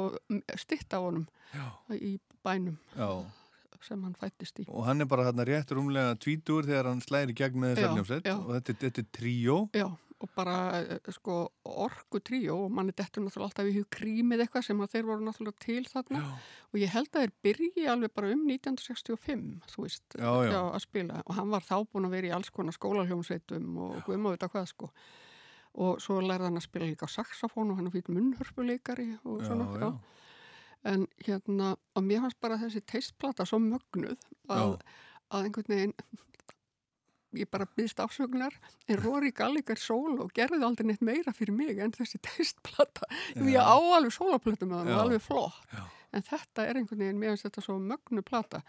stitt 0.57 0.95
af 0.97 1.03
honum 1.05 1.27
Já. 1.53 1.67
í 1.99 2.15
bænum 2.47 2.79
Já. 2.97 3.11
sem 3.85 4.01
hann 4.07 4.15
fættist 4.19 4.63
í. 4.63 4.65
Og 4.73 4.87
hann 4.89 5.05
er 5.05 5.09
bara 5.11 5.27
hérna 5.29 5.45
rétt 5.47 5.75
rúmlega 5.77 6.15
tvítur 6.19 6.65
þegar 6.67 6.89
hann 6.89 7.03
slæðir 7.05 7.35
í 7.35 7.37
gegn 7.43 7.61
með 7.67 7.83
hljómsveit 7.83 8.25
já. 8.31 8.39
og 8.41 8.55
þetta, 8.57 8.73
er- 8.73 8.81
þetta 8.87 9.05
er 9.05 9.11
tríó. 9.19 9.59
Já, 9.77 9.87
og 10.19 10.31
bara, 10.35 10.55
eh, 10.81 11.11
sko, 11.15 11.37
orku 11.63 12.19
tríó 12.19 12.57
og 12.65 12.73
manni 12.75 12.93
dettur 12.97 13.23
náttúrulega 13.23 13.51
alltaf 13.53 13.69
í 13.71 13.77
hug 13.77 13.87
krímið 13.95 14.43
eitthvað 14.43 14.65
sem 14.67 14.81
þeir 14.83 15.07
voru 15.07 15.27
náttúrulega 15.27 15.63
til 15.63 15.85
þarna 15.87 16.23
já. 16.25 16.33
og 16.73 16.81
ég 16.81 16.91
held 16.95 17.09
að 17.13 17.23
þeir 17.23 17.35
byrji 17.47 17.87
alveg 17.93 18.15
bara 18.15 18.33
um 18.35 18.43
1965, 18.49 19.63
þú 19.71 19.85
veist, 19.85 20.05
Já, 20.19 20.33
já. 20.51 20.59
að 20.75 20.83
spila 20.83 21.23
og 21.25 21.35
hann 21.39 21.51
var 21.55 21.63
þá 21.63 21.77
búin 21.87 22.09
að 22.09 22.17
vera 22.17 22.27
í 22.27 22.35
alls 22.35 22.51
konar 22.51 22.75
skólaljómsveitum 22.75 23.79
og 23.79 24.03
guðum 24.07 24.27
að 24.27 24.39
vita 24.39 24.51
hvað, 24.51 24.71
sko 24.75 24.91
og 25.79 26.01
svo 26.03 26.21
lærði 26.25 26.49
hann 26.49 26.59
að 26.59 26.67
spila 26.67 26.89
líka 26.89 27.07
á 27.07 27.15
saxofón 27.15 27.71
og 27.71 27.79
hann 27.79 27.93
fyrir 27.95 28.15
munnhörpuleikari 28.17 29.11
og 29.25 29.45
svona, 29.47 29.69
já. 29.79 29.91
En 30.89 31.07
hérna, 31.27 31.77
og 31.95 32.03
mér 32.07 32.23
fannst 32.23 32.41
bara 32.41 32.59
þessi 32.59 32.81
teistplata 32.87 33.45
svo 33.47 33.59
mögnuð 33.59 34.19
að, 34.49 34.77
að 35.35 35.49
einhvern 35.49 35.75
veginn 35.75 35.95
ég 37.39 37.51
bara 37.51 37.69
byggst 37.79 38.01
afsögnar 38.03 38.55
en 38.89 39.01
Rory 39.03 39.31
Gallagher 39.37 39.79
solo 39.81 40.29
gerði 40.35 40.63
aldrei 40.67 40.91
neitt 40.91 41.05
meira 41.05 41.35
fyrir 41.37 41.55
mig 41.57 41.79
en 41.83 41.95
þessi 41.95 42.21
teistplata 42.29 43.09
Jú, 43.37 43.49
ég 43.53 43.63
á 43.63 43.77
alveg 43.79 44.15
soloplötu 44.15 44.69
með 44.69 44.83
hann 44.83 44.93
og 44.93 44.97
Já. 44.97 45.01
alveg 45.05 45.25
flott 45.25 45.79
en 46.17 46.25
þetta 46.25 46.65
er 46.65 46.79
einhvern 46.81 47.03
veginn, 47.03 47.23
finnst 47.23 47.47
þetta 47.49 47.65
svo 47.65 47.79
mögnu 47.83 48.25
plata. 48.27 48.63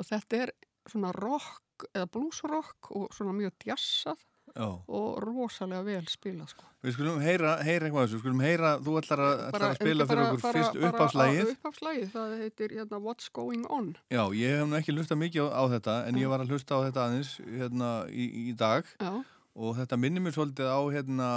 Og 0.00 0.06
þetta 0.08 0.44
er 0.44 0.52
svona 0.88 1.12
rock 1.16 1.86
eða 1.92 2.08
bluesrock 2.12 2.90
og 2.96 3.12
svona 3.16 3.34
mjög 3.36 3.56
djassað 3.64 4.22
Já. 4.56 4.66
og 4.88 5.18
rosalega 5.22 5.82
vel 5.86 6.06
spilað 6.10 6.48
sko. 6.52 6.64
Við 6.82 6.94
skulum 6.96 7.18
heyra, 7.22 7.52
heyra 7.62 7.86
eitthvað 7.86 8.06
þessu, 8.06 8.16
við 8.16 8.22
skulum 8.24 8.40
heyra, 8.44 8.70
þú 8.80 8.94
ætlar 9.00 9.20
að, 9.24 9.40
ætlar 9.50 9.64
að 9.66 9.74
spila 9.78 10.06
fyrir 10.10 10.22
okkur 10.24 10.40
fyrst 10.56 10.76
bara 10.78 10.90
uppáfslægið. 10.90 11.50
uppáfslægið, 11.54 12.06
það 12.14 12.32
heitir 12.40 12.74
hérna, 12.78 13.00
What's 13.04 13.28
Going 13.36 13.66
On 13.70 13.90
Já, 14.10 14.22
ég 14.40 14.56
hef 14.58 14.70
nú 14.70 14.78
ekki 14.80 14.94
hlustað 14.96 15.20
mikið 15.20 15.44
á, 15.44 15.48
á 15.54 15.62
þetta, 15.74 15.96
en 16.08 16.20
ég 16.22 16.32
var 16.32 16.40
að 16.44 16.54
hlusta 16.54 16.80
á 16.80 16.80
þetta 16.88 17.04
aðeins 17.06 17.34
hérna 17.44 17.90
í, 18.08 18.26
í 18.50 18.56
dag 18.56 18.88
Já. 18.96 19.12
og 19.60 19.76
þetta 19.76 20.00
minnir 20.00 20.24
mér 20.24 20.34
svolítið 20.38 20.72
á 20.72 20.80
hérna 20.96 21.28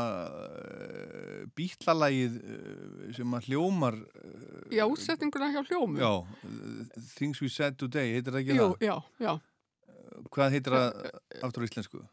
bítlalægið 1.60 2.40
sem 3.18 3.36
að 3.38 3.48
hljómar, 3.52 4.00
Já, 4.74 4.86
útsetninguna 4.88 5.52
hjá 5.54 5.62
hljómum 5.68 6.00
já, 6.00 6.12
Things 7.18 7.42
We 7.44 7.50
Said 7.52 7.78
Today, 7.78 8.16
heitir 8.16 8.34
það 8.34 8.42
ekki 8.46 8.60
það? 8.60 8.78
já, 8.88 8.96
já 9.28 9.34
Hvað 10.34 10.54
heitir 10.56 10.74
það 10.78 10.90
aftur 11.44 11.66
á 11.66 11.68
íslensku? 11.68 12.04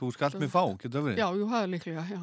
Þú 0.00 0.08
skalt 0.16 0.36
mig 0.40 0.48
fá, 0.50 0.62
getur 0.80 0.94
það 0.96 1.06
verið? 1.10 1.18
Já, 1.20 1.26
jú, 1.36 1.46
það 1.50 1.62
er 1.66 1.70
líklega, 1.74 2.04
já. 2.08 2.20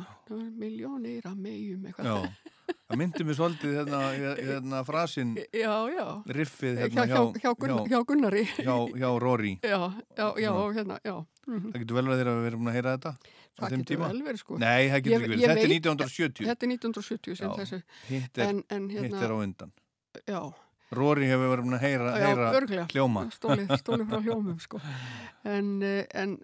Miljónir 0.57 1.27
að 1.29 1.35
megjum 1.45 1.83
eitthvað. 1.85 2.07
Já, 2.09 2.73
það 2.89 2.97
myndi 3.01 3.25
mér 3.27 3.37
svolítið 3.37 3.75
hérna, 3.77 3.99
hérna 4.41 4.79
frasin 4.87 5.35
Já, 5.63 5.73
já. 5.93 6.05
riffið 6.39 6.79
hjá, 6.79 6.83
hérna 6.87 7.05
hjá, 7.11 7.21
hjá, 7.43 7.51
Gunn, 7.61 7.83
hjá 7.91 7.99
Gunnari. 8.09 8.43
hjá, 8.57 8.75
hjá 8.97 9.09
Rory. 9.21 9.53
Já, 9.63 9.77
já, 10.17 10.27
já, 10.41 10.51
Svona. 10.51 10.73
hérna, 10.79 10.99
já. 11.05 11.15
Mhm. 11.47 11.69
Það 11.71 11.79
getur 11.83 11.95
vel 12.01 12.09
verið 12.11 12.31
að 12.33 12.39
við 12.41 12.47
erum 12.51 12.63
búin 12.65 12.71
að 12.73 12.77
heyra 12.79 12.95
þetta 12.97 13.13
Það 13.57 13.71
getur 13.73 13.85
tíma? 13.93 14.07
vel 14.11 14.21
verið, 14.27 14.39
sko. 14.43 14.57
Nei, 14.61 14.89
það 14.91 15.01
getur 15.05 15.17
ekki 15.17 15.27
verið, 15.27 15.41
þetta 15.41 15.51
er 15.53 15.61
veit- 15.61 15.75
1970 15.77 16.47
Þetta 16.49 16.65
er 16.67 16.71
1970 16.73 17.37
sem 17.39 17.47
Já, 17.47 17.55
þessu. 17.61 17.79
Hitt 18.09 18.37
er, 18.37 18.49
En- 18.49 18.63
en 18.69 18.89
hérna- 18.89 19.05
hitt 19.07 19.21
er 19.27 19.31
á 19.31 19.37
undan. 19.45 19.71
Já, 20.27 20.41
Rory 20.97 21.25
hefur 21.27 21.49
verið 21.51 21.73
að 21.77 21.81
heyra, 21.83 22.11
já, 22.15 22.25
heyra 22.27 22.51
örugglega. 22.55 22.85
hljóma. 22.93 23.23
Stólið, 23.35 23.71
stólið 23.81 24.05
frá 24.11 24.19
hljómum, 24.27 24.59
sko. 24.63 24.79
En, 25.43 25.71
eh, 25.83 26.05
en 26.15 26.37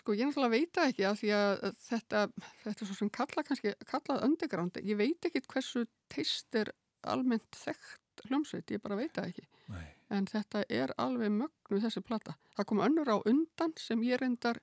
sko, 0.00 0.14
ég 0.16 0.28
náttúrulega 0.28 0.54
veit 0.54 0.74
það 0.76 0.90
ekki 0.92 1.06
að 1.08 1.18
því 1.20 1.32
að 1.36 1.64
þetta, 1.86 2.22
þetta 2.62 2.84
er 2.84 2.90
svo 2.90 2.98
sem 2.98 3.10
kalla 3.18 3.44
kannski, 3.48 3.74
kallað 3.88 4.24
underground, 4.28 4.80
ég 4.82 5.00
veit 5.00 5.28
ekki 5.28 5.42
hversu 5.52 5.84
teist 6.12 6.58
er 6.58 6.72
almennt 7.08 7.58
þekkt 7.58 8.26
hljómsveit, 8.28 8.70
ég 8.74 8.82
bara 8.82 8.98
veit 8.98 9.14
það 9.16 9.32
ekki 9.32 9.46
Nei. 9.72 9.86
en 10.12 10.28
þetta 10.30 10.64
er 10.72 10.92
alveg 11.00 11.32
mögnu 11.32 11.80
þessi 11.82 12.02
plata. 12.04 12.36
Það 12.56 12.68
kom 12.70 12.82
önnur 12.84 13.10
á 13.10 13.16
undan 13.28 13.74
sem 13.80 14.02
ég 14.06 14.20
reyndar 14.20 14.60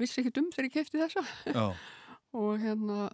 vissi 0.00 0.22
ekki 0.22 0.40
um 0.40 0.48
þegar 0.54 0.68
ég 0.68 0.76
kefti 0.78 1.02
þessa 1.02 1.24
Já. 1.50 1.66
og 2.38 2.62
hérna 2.62 3.10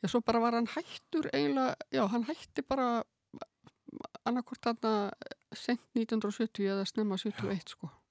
já, 0.00 0.08
svo 0.08 0.22
bara 0.26 0.42
var 0.42 0.56
hann 0.58 0.70
hættur 0.70 1.28
eiginlega, 1.32 1.76
já, 1.94 2.02
hann 2.10 2.26
hætti 2.26 2.64
bara 2.66 3.04
annarkvort 4.26 4.66
þarna 4.66 4.94
sent 5.54 5.82
1970 5.94 6.72
eða 6.72 6.88
snemma 6.88 7.18
71 7.20 7.76
sko 7.76 7.90
Og 7.90 8.05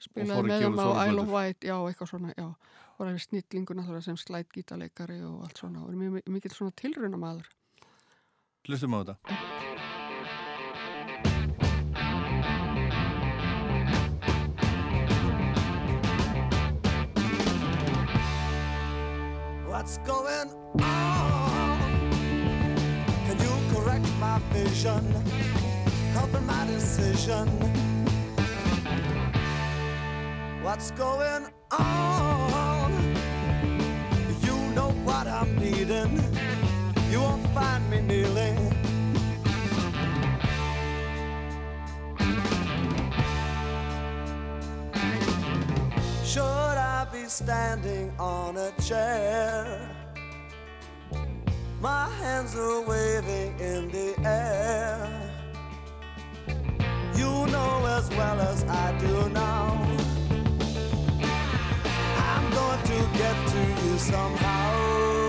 spilaði 0.00 0.48
með 0.48 0.66
úr 0.70 0.80
á 0.80 1.04
Isle 1.06 1.24
of 1.24 1.32
Wight 1.34 1.66
já, 1.66 1.76
eitthvað 1.76 2.12
svona, 2.14 2.34
já 2.36 2.48
og 3.00 3.06
alveg 3.06 3.22
snillingur 3.24 3.78
náttúrulega 3.78 4.04
sem 4.04 4.16
slæt 4.20 4.50
gítarleikari 4.52 5.22
og 5.24 5.46
allt 5.46 5.62
svona, 5.62 5.84
og 5.84 5.92
er 5.92 5.96
mjög 5.96 6.28
mikill 6.28 6.52
svona 6.52 6.76
tilrauna 6.76 7.20
maður 7.20 7.48
Hlustum 8.68 8.96
á 8.96 9.00
þetta 9.00 9.16
What's 19.70 19.96
going 20.04 20.50
on? 20.82 21.78
Can 23.24 23.38
you 23.40 23.54
correct 23.72 24.06
my 24.20 24.38
vision? 24.52 25.04
Helping 26.12 26.44
my 26.44 26.66
decision. 26.66 27.89
What's 30.62 30.90
going 30.90 31.46
on? 31.70 32.92
You 34.42 34.56
know 34.74 34.90
what 35.04 35.26
I'm 35.26 35.56
needing. 35.56 36.22
You 37.10 37.20
won't 37.22 37.46
find 37.54 37.90
me 37.90 38.02
kneeling. 38.02 38.58
Should 46.24 46.42
I 46.42 47.06
be 47.10 47.24
standing 47.24 48.12
on 48.18 48.58
a 48.58 48.70
chair? 48.82 49.88
My 51.80 52.10
hands 52.20 52.54
are 52.54 52.82
waving 52.82 53.58
in 53.58 53.90
the 53.90 54.14
air. 54.28 55.08
You 57.16 57.46
know 57.46 57.86
as 57.86 58.10
well 58.10 58.40
as 58.40 58.62
I 58.64 58.98
do 58.98 59.30
now. 59.30 59.99
To 62.90 62.96
get 63.16 63.48
to 63.50 63.84
you 63.84 63.98
somehow. 63.98 65.19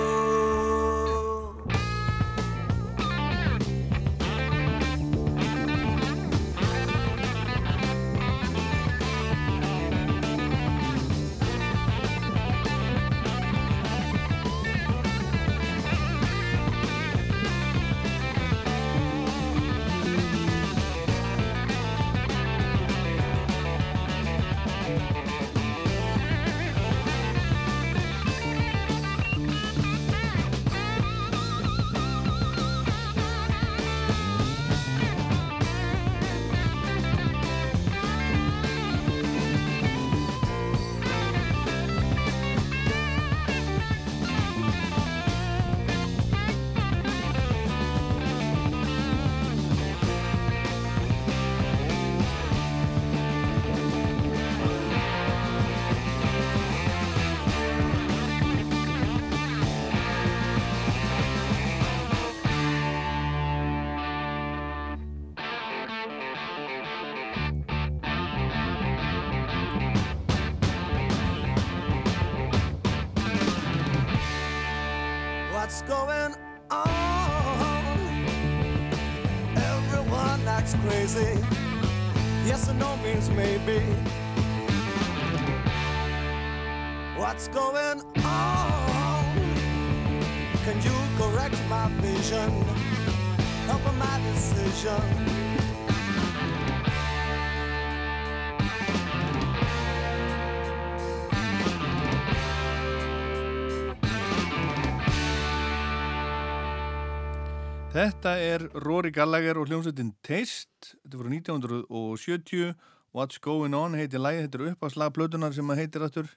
Þetta 108.02 108.32
er 108.42 108.64
Rory 108.82 109.12
Gallagher 109.14 109.60
og 109.62 109.68
hljómsveitin 109.70 110.08
Taste, 110.26 110.96
þetta 111.04 111.20
voru 111.20 111.30
1970 111.36 112.72
What's 113.14 113.38
Going 113.44 113.76
On 113.78 113.94
heitir 113.94 114.24
lægi, 114.24 114.48
þetta 114.48 114.58
er 114.58 114.72
upp 114.72 114.88
að 114.88 114.94
slag 114.96 115.12
plötunar 115.14 115.54
sem 115.54 115.70
að 115.70 115.82
heitir 115.84 116.06
aftur. 116.08 116.32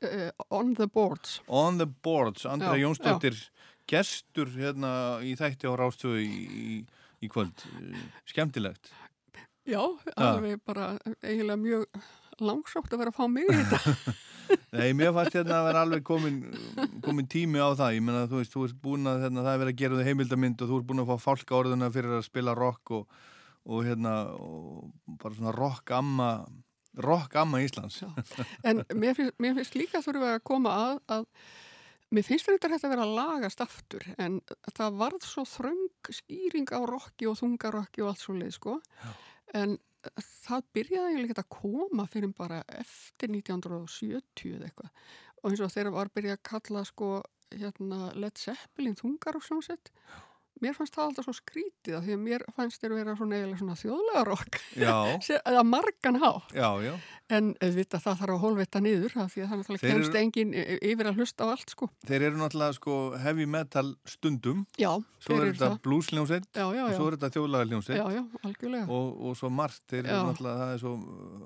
Uh, 0.00 0.30
On 0.48 0.70
the 0.78 0.86
Boards. 0.88 1.34
On 1.52 1.76
the 1.76 1.84
Boards, 1.84 2.46
Andra 2.48 2.78
Jónsdóttir 2.80 3.36
gestur 3.92 4.54
hérna 4.56 4.94
í 5.20 5.34
þætti 5.36 5.68
á 5.68 5.76
Rástöðu 5.82 6.24
í, 6.24 6.32
í, 6.48 6.80
í 7.20 7.32
kvöld. 7.34 7.60
Skemmtilegt. 8.32 8.94
Já, 9.68 9.82
alveg 10.16 10.64
bara 10.64 10.94
eiginlega 11.20 11.60
mjög 11.60 12.02
langsótt 12.48 12.92
að 12.92 13.02
vera 13.02 13.12
að 13.12 13.18
fá 13.18 13.26
mig 13.30 13.48
í 13.48 13.56
þetta. 13.60 14.14
Nei, 14.76 14.90
mér 14.96 15.14
fannst 15.16 15.36
hérna 15.38 15.60
að 15.60 15.66
vera 15.70 15.84
alveg 15.86 16.02
komin, 16.04 16.40
komin 17.04 17.28
tími 17.30 17.62
á 17.62 17.72
það, 17.78 17.94
ég 17.96 18.04
menna 18.04 18.26
þú 18.28 18.40
veist, 18.40 18.52
þú 18.52 18.64
ert 18.66 18.80
búin 18.84 19.08
að 19.08 19.22
hérna, 19.24 19.44
það 19.46 19.52
er 19.52 19.62
verið 19.62 19.72
að 19.72 19.80
gera 19.82 19.98
þau 19.98 20.08
heimildamind 20.10 20.64
og 20.64 20.72
þú 20.72 20.80
ert 20.80 20.88
búin 20.90 21.02
að 21.04 21.12
fá 21.12 21.26
fálka 21.28 21.56
orðuna 21.56 21.88
fyrir 21.94 22.18
að 22.18 22.26
spila 22.26 22.56
rock 22.58 22.94
og, 22.98 23.16
og 23.70 23.86
hérna 23.86 24.14
og 24.36 24.92
bara 25.22 25.38
svona 25.38 25.56
rock 25.56 25.94
amma 25.96 26.30
rock 27.00 27.36
amma 27.40 27.62
Íslands. 27.64 28.02
En 28.68 28.82
mér 28.92 29.16
finnst, 29.16 29.36
mér 29.40 29.56
finnst 29.56 29.76
líka 29.78 30.02
við 30.04 30.26
að 30.28 30.42
koma 30.44 30.74
að, 30.76 30.98
að 31.16 31.28
mér 32.12 32.26
finnst 32.26 32.48
þetta 32.50 32.68
að 32.76 32.90
vera 32.92 33.06
að 33.06 33.14
lagast 33.16 33.62
aftur 33.64 34.04
en 34.20 34.40
það 34.76 34.98
varð 35.00 35.24
svo 35.26 35.46
þröng 35.48 36.12
skýring 36.12 36.68
á 36.76 36.80
rocki 36.88 37.28
og 37.30 37.38
þungarocki 37.40 38.04
og 38.04 38.12
allt 38.12 38.24
svo 38.24 38.36
leið 38.36 38.52
sko 38.58 38.76
en 39.56 39.78
það 40.44 40.64
byrjaði 40.76 41.22
ekki 41.22 41.38
að 41.38 41.52
koma 41.58 42.06
fyrir 42.10 42.32
bara 42.38 42.62
eftir 42.80 43.32
1970 43.32 44.56
eða 44.56 44.68
eitthvað. 44.68 44.90
Og 45.42 45.50
eins 45.50 45.62
og 45.62 45.72
þeirra 45.74 45.94
var 45.94 46.10
byrjað 46.14 46.38
að 46.38 46.44
kalla 46.50 46.84
sko 46.88 47.12
hérna 47.52 48.12
Led 48.16 48.38
Zeppelin 48.40 48.98
þungar 48.98 49.38
og 49.38 49.44
svona 49.46 49.66
sett 49.66 49.92
mér 50.62 50.76
fannst 50.76 50.94
það 50.96 51.08
alltaf 51.08 51.26
svo 51.26 51.34
skrítið 51.36 51.96
að 51.98 52.04
því 52.06 52.12
að 52.16 52.22
mér 52.26 52.44
fannst 52.56 52.82
þeir 52.84 52.94
vera 52.98 53.14
svona 53.18 53.38
eiginlega 53.38 53.60
svona 53.62 53.76
þjóðlega 53.80 54.22
rock 54.28 54.60
Já. 54.78 54.94
eða 55.52 55.64
margan 55.66 56.18
hátt. 56.22 56.54
Já, 56.56 56.68
já. 56.86 56.94
En 57.32 57.52
auðvitað 57.64 58.02
það 58.04 58.18
þarf 58.20 58.34
að 58.36 58.42
hólvita 58.42 58.80
niður 58.84 59.14
af 59.22 59.30
því 59.32 59.42
að 59.42 59.48
það 59.52 59.60
náttúrulega 59.62 59.92
kemst 59.92 60.16
engin 60.20 60.50
yfir 60.84 61.08
að 61.08 61.20
hlusta 61.22 61.46
á 61.48 61.52
allt 61.54 61.72
sko. 61.72 61.88
Þeir 62.08 62.26
eru 62.28 62.40
náttúrulega 62.42 62.76
sko 62.76 62.96
heavy 63.22 63.46
metal 63.48 63.94
stundum. 64.04 64.66
Já, 64.76 64.90
Svo 65.22 65.38
er 65.38 65.52
þetta 65.52 65.70
það. 65.70 65.78
bluesljónsett 65.86 66.60
og 66.60 66.76
svo 66.98 67.06
er 67.08 67.16
þetta 67.16 67.32
algjörlega. 68.42 68.86
og, 68.90 69.08
og 69.28 69.36
svo 69.38 69.50
margt, 69.54 69.82
þeir 69.88 70.04
eru 70.10 70.22
náttúrulega 70.28 70.58
það 70.62 70.72
er 70.74 70.82
svo, 70.82 70.94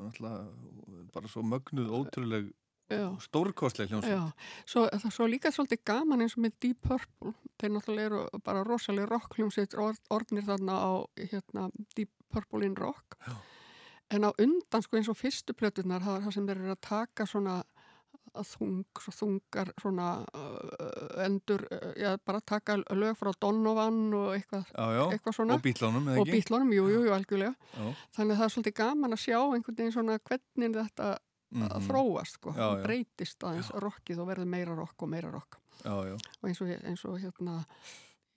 náttúrulega, 0.06 0.44
bara 1.14 1.30
svo 1.32 1.44
mögnuð 1.46 1.92
ótrúleg 2.00 2.48
Já. 2.86 3.08
stórkostleg 3.20 3.90
hljónsett 3.90 4.12
Já, 4.12 4.22
svo, 4.68 4.84
er 4.86 5.10
svo 5.10 5.26
líka 5.26 5.50
svolítið 5.50 5.80
gaman 5.88 6.22
eins 6.22 6.36
og 6.38 6.44
með 6.44 6.52
Deep 6.62 6.86
Purple. 6.86 7.32
Þeir 7.58 7.72
náttúrulega 7.74 8.06
eru 8.10 8.42
bara 8.46 8.62
rosalega 8.66 9.10
rockljómsveit 9.10 9.74
or, 9.80 9.98
orðnir 10.12 10.46
þarna 10.46 10.76
á 10.78 10.92
hérna, 11.18 11.70
Deep 11.96 12.12
Purple 12.30 12.66
in 12.66 12.76
Rock. 12.78 13.18
Já. 13.26 13.34
en 14.10 14.22
á 14.22 14.30
undan 14.38 14.82
sko 14.84 14.96
eins 14.96 15.08
og 15.10 15.18
fyrstu 15.18 15.50
plötunar 15.58 16.04
það 16.04 16.20
það 16.28 16.34
sem 16.36 16.44
þeir 16.46 16.60
eru 16.60 16.74
að 16.76 16.84
taka 16.86 17.26
svona 17.26 17.56
þung, 18.44 18.84
svo 19.00 19.12
þungar 19.14 19.70
svona 19.80 20.08
uh, 20.36 21.24
endur, 21.24 21.64
uh, 21.72 21.92
já, 21.98 22.16
bara 22.26 22.40
taka 22.44 22.76
lög 22.94 23.16
frá 23.18 23.32
Donovan 23.40 24.02
og 24.14 24.34
eitthvað, 24.36 24.66
Já, 24.72 24.84
já, 24.96 25.04
eitthvað 25.14 25.38
svona. 25.38 25.56
Og 25.56 25.64
Beatlunum, 25.64 26.10
eða 26.10 26.20
og? 26.22 26.32
Beatlunum, 26.32 26.74
jú, 26.76 26.88
jú, 26.92 27.00
jú, 27.06 27.14
algjörlega. 27.16 27.54
Þannig 28.16 28.34
að 28.34 28.40
það 28.40 28.46
er 28.46 28.54
svolítið 28.54 28.76
gaman 28.82 29.16
að 29.16 29.22
sjá 29.24 29.38
einhvern 29.40 29.78
veginn 29.80 29.96
svona 29.96 30.18
hvernig 30.20 30.76
þetta 30.76 31.08
mm 31.52 31.62
Mhm. 31.68 31.86
þróast 31.88 32.38
sko, 32.40 32.50
Já, 32.56 32.66
já. 32.76 32.82
breytist 32.82 33.38
aðeins 33.44 33.70
rockið 33.70 34.18
og 34.18 34.28
verður 34.28 34.46
meira 34.46 34.74
rock 34.74 35.02
og 35.02 35.08
meira 35.08 35.30
rock 35.30 35.58
Já, 35.84 35.94
já 36.08 36.14
og 36.16 36.48
eins 36.48 36.60
og, 36.60 36.68
eins 36.68 37.04
og 37.04 37.20
hérna 37.20 37.64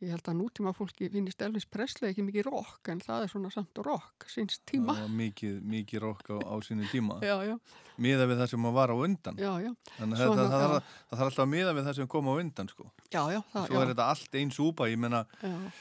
ég 0.02 0.12
held 0.14 0.24
að 0.32 0.38
nútíma 0.40 0.72
fólki 0.74 1.10
finnist 1.12 1.42
Elvis 1.42 1.66
Presley 1.66 2.14
ekki 2.14 2.24
mikið 2.24 2.46
rock 2.46 2.88
en 2.88 3.00
það 3.04 3.24
er 3.24 3.28
svona 3.34 3.52
samt 3.52 3.76
rock 3.84 4.26
síns 4.32 4.60
tíma 4.66 4.94
var 4.96 5.10
mikið, 5.10 5.58
mikið 5.62 6.00
rock 6.06 6.30
á, 6.32 6.38
á 6.40 6.56
sínu 6.64 6.88
tíma 6.92 7.20
Já, 7.22 7.36
já. 7.44 7.58
Miða 8.00 8.28
við 8.30 8.38
það 8.40 8.48
sem 8.54 8.60
maður 8.64 8.74
var 8.80 8.90
á 8.90 8.96
undan 8.96 9.36
Já, 9.38 9.52
já. 9.60 9.74
Þannig 9.98 10.16
að 10.16 10.36
það, 10.38 10.40
já. 10.40 10.80
þarf, 11.12 11.20
alltaf 11.20 11.44
að 11.44 11.50
miða 11.52 11.74
við 11.76 11.84
það 11.90 11.96
sem 11.96 12.08
kom 12.08 12.26
á 12.32 12.34
undan 12.40 12.68
sko. 12.70 12.92
Já, 13.12 13.24
já, 13.34 13.42
það- 13.52 13.68
Svo 13.68 13.76
er 13.82 13.88
já. 13.88 13.94
þetta 13.94 14.06
allt 14.08 14.32
eins 14.40 14.60
úpa 14.60 14.88
Ég 14.88 14.98
menna, 14.98 15.26
Já. 15.44 15.72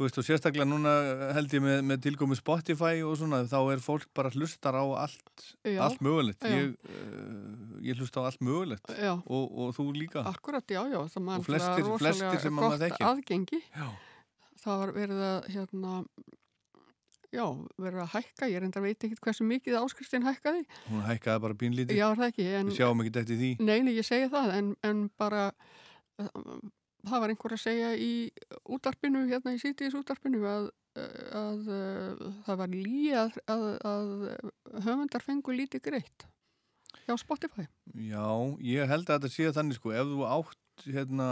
Þú 0.00 0.06
veist 0.06 0.18
og 0.22 0.24
sérstaklega 0.24 0.64
núna 0.64 0.92
held 1.36 1.52
ég 1.52 1.60
með, 1.60 1.80
með 1.84 1.98
tilkomi 2.06 2.36
Spotify 2.38 3.02
og 3.04 3.18
svona 3.20 3.42
þá 3.44 3.58
er 3.74 3.82
fólk 3.84 4.06
bara 4.16 4.30
hlustar 4.32 4.72
á 4.80 4.84
allt 4.96 5.42
Já. 5.68 5.76
allt 5.84 6.00
mögulegt. 6.00 6.40
Ég, 6.48 6.70
uh, 6.88 7.74
ég 7.84 8.00
hlusta 8.00 8.24
á 8.24 8.32
allt 8.32 8.40
mögulegt. 8.40 8.88
Og, 9.28 9.44
og 9.60 9.74
þú 9.76 9.90
líka. 9.98 10.22
Akkurat, 10.24 10.64
já, 10.64 10.80
já, 10.88 10.96
Og 11.04 11.44
flestir- 11.44 11.90
flestir 12.00 12.40
sem 12.40 12.56
að 12.56 12.62
maður 12.64 12.78
gott 12.78 12.84
þekkir. 12.86 13.06
aðgengi. 13.10 13.60
Já. 13.76 13.88
það 14.64 14.80
var 14.86 14.90
verið 14.96 15.20
að 15.26 15.50
hérna 15.52 15.92
já, 17.32 17.44
verið 17.80 18.00
að 18.06 18.10
hækka. 18.16 18.48
Ég 18.50 18.60
reyndar 18.64 18.82
veit 18.88 19.04
ekki 19.06 19.20
hversu 19.20 19.44
mikið 19.44 19.76
áskriftin 19.84 20.24
hækkaði. 20.26 20.64
Hún 20.88 21.04
hækkaði 21.06 21.44
bara 21.44 21.54
pínlítið. 21.60 21.96
Já, 22.00 22.08
það 22.16 22.26
ekki 22.32 22.48
en, 22.56 22.72
Við 22.72 22.80
sjáum 22.80 23.04
ekki 23.04 23.20
eftir 23.20 23.36
því. 23.44 23.52
Nei, 23.60 23.78
nei, 23.84 23.94
ég 24.00 24.08
segi 24.08 24.32
það 24.32 24.56
en, 24.56 24.72
en 24.82 25.04
bara 25.20 25.50
það 27.06 27.22
var 27.22 27.32
einhver 27.32 27.54
að 27.56 27.62
segja 27.62 27.90
í 27.96 28.12
útarpinu, 28.68 29.24
hérna 29.30 29.54
í 29.56 29.60
sítiðis 29.62 29.96
útarpinu 29.98 30.42
að, 30.48 30.70
að, 31.36 31.70
að 31.70 32.24
það 32.46 32.60
var 32.62 32.74
lí 32.74 33.04
að, 33.16 33.38
að, 33.46 34.10
höfundar 34.86 35.24
fengu 35.24 35.56
lítið 35.56 35.84
greitt 35.88 36.26
hjá 37.06 37.14
Spotify 37.20 37.66
Já, 37.94 38.26
ég 38.64 38.90
held 38.90 39.06
að 39.08 39.16
þetta 39.16 39.32
sé 39.32 39.54
þannig 39.54 39.78
sko 39.78 39.94
ef 39.94 40.10
þú 40.10 40.26
átt 40.28 40.84
hérna 40.88 41.30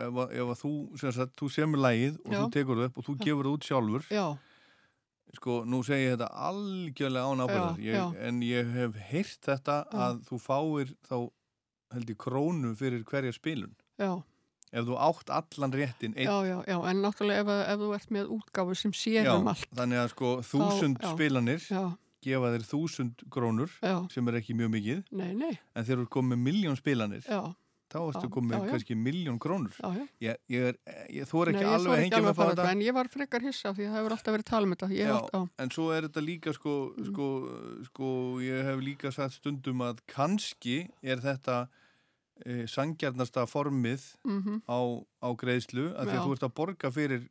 ef, 0.00 0.20
ef 0.32 0.52
þú, 0.62 0.72
sem 1.00 1.14
sagt, 1.14 1.34
þú 1.38 1.48
semur 1.52 1.82
lægið 1.84 2.20
og 2.24 2.34
Já. 2.34 2.38
þú 2.38 2.50
tekur 2.56 2.80
það 2.80 2.90
upp 2.90 3.00
og 3.00 3.08
þú 3.08 3.16
gefur 3.22 3.48
það 3.48 3.56
út 3.56 3.68
sjálfur 3.70 4.06
Já. 4.12 4.26
sko, 5.38 5.56
nú 5.68 5.82
segi 5.86 6.06
ég 6.06 6.14
þetta 6.16 6.30
algjörlega 6.50 7.32
án 7.32 7.44
ábyrðar 7.44 8.20
en 8.28 8.44
ég 8.46 8.72
hef 8.76 9.02
heyrt 9.10 9.50
þetta 9.50 9.80
Já. 9.84 9.98
að 10.06 10.22
þú 10.30 10.40
fáir 10.42 10.94
þá 11.08 11.16
held 11.94 12.10
ég 12.10 12.18
krónu 12.20 12.72
fyrir 12.78 13.04
hverja 13.06 13.36
spilun 13.36 13.76
Já. 14.00 14.16
Ef 14.72 14.84
þú 14.88 14.96
átt 14.98 15.30
allan 15.30 15.72
réttin 15.76 16.14
einn 16.16 16.26
Já, 16.26 16.36
já, 16.48 16.56
já, 16.66 16.78
en 16.90 17.02
náttúrulega 17.04 17.44
ef, 17.44 17.52
ef 17.74 17.78
þú 17.84 17.90
ert 17.98 18.10
með 18.16 18.32
útgáfu 18.38 18.74
sem 18.76 18.92
sér 18.96 19.30
um 19.34 19.46
allt 19.52 19.68
þannig 19.78 20.02
að 20.02 20.08
sko 20.14 20.32
þúsund 20.42 20.98
já. 21.02 21.12
spilanir 21.14 21.62
Já. 21.70 21.84
gefa 22.26 22.50
þér 22.56 22.64
þúsund 22.72 23.26
krónur 23.30 23.70
Já. 23.82 23.94
sem 24.10 24.28
er 24.28 24.40
ekki 24.40 24.56
mjög 24.58 24.72
mikið 24.74 25.04
Nei, 25.12 25.30
nei. 25.34 25.54
en 25.74 25.84
þegar 25.86 26.02
þú 26.02 26.08
er 26.08 26.12
komið 26.18 26.34
með 26.34 26.42
miljón 26.50 26.76
spilanir 26.80 27.22
Já. 27.30 27.42
þá 27.86 27.98
ertu 28.10 28.26
Já, 28.26 28.32
komið 28.34 28.56
já, 28.56 28.58
já. 28.66 28.70
kannski 28.74 28.96
miljón 28.98 29.38
krónur 29.38 29.76
Já, 29.78 29.88
já. 29.94 30.04
ég, 30.26 30.36
ég, 30.50 30.66
er, 30.72 30.78
ég 31.14 31.30
þú 31.30 31.42
er 31.44 31.52
ekki 31.52 31.62
Nei, 31.62 31.74
alveg 31.76 31.92
að 31.94 32.02
hengja 32.02 32.20
mig 32.26 32.32
að 32.32 32.40
fara 32.40 32.56
þetta 32.56 32.72
En 32.74 32.82
ég 32.82 32.96
var 32.98 33.08
frekar 33.14 33.46
hissa 33.46 33.70
því 33.76 33.86
það 33.86 33.96
hefur 34.00 34.16
alltaf 34.16 34.34
verið 34.34 34.48
tala 34.50 34.66
um 34.66 34.74
þetta 34.74 34.88
Ég 34.90 35.06
Já, 35.06 35.16
já. 35.30 35.40
en 35.62 35.70
svo 35.78 35.86
er 35.94 36.08
þetta 36.08 36.24
líka 36.26 36.52
sko, 36.58 36.74
Mm. 36.96 37.06
sko, 37.12 37.26
sko 37.86 38.10
ég 38.42 38.64
hef 38.66 38.82
líka 38.82 39.12
sagt 39.14 39.38
stundum 39.38 39.86
að 39.86 40.02
kannski 40.10 40.88
er 41.06 41.22
þetta 41.22 41.68
sangjarnasta 42.68 43.46
formið 43.48 44.02
Mhm. 44.24 44.62
á, 44.68 44.78
á 45.24 45.28
greiðslu 45.36 45.94
að 45.96 46.06
því 46.06 46.12
Já. 46.14 46.20
að 46.20 46.26
þú 46.26 46.32
ert 46.36 46.42
að 46.48 46.54
borga 46.54 46.90
fyrir 46.92 47.28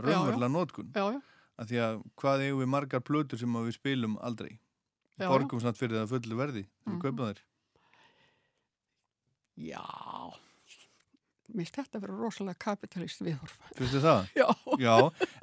já. 0.00 0.04
raunverulega 0.04 0.52
nótkun 0.52 0.92
Já, 0.94 1.12
já. 1.12 1.20
að 1.58 1.66
því 1.68 1.76
að 1.86 2.02
hvað 2.16 2.40
eigum 2.46 2.60
við 2.64 2.68
margar 2.68 3.00
plötur 3.00 3.38
sem 3.38 3.52
við 3.52 3.72
spilum 3.78 4.16
aldrei 4.20 4.58
Já, 5.18 5.28
borgum 5.28 5.60
samt 5.60 5.76
fyrir 5.78 6.00
það 6.02 6.08
fullu 6.14 6.36
verði 6.36 6.64
við 6.86 6.94
Mhm. 6.94 7.00
kaupum 7.00 7.26
þær 7.34 7.38
Já, 9.56 9.84
minnst 11.52 11.76
þetta 11.76 12.00
verið 12.00 12.20
rosalega 12.24 12.56
kapitalist 12.64 13.20
viðhorf. 13.20 13.58
Fyrstu 13.76 14.00
það? 14.00 14.30
Já. 14.84 14.94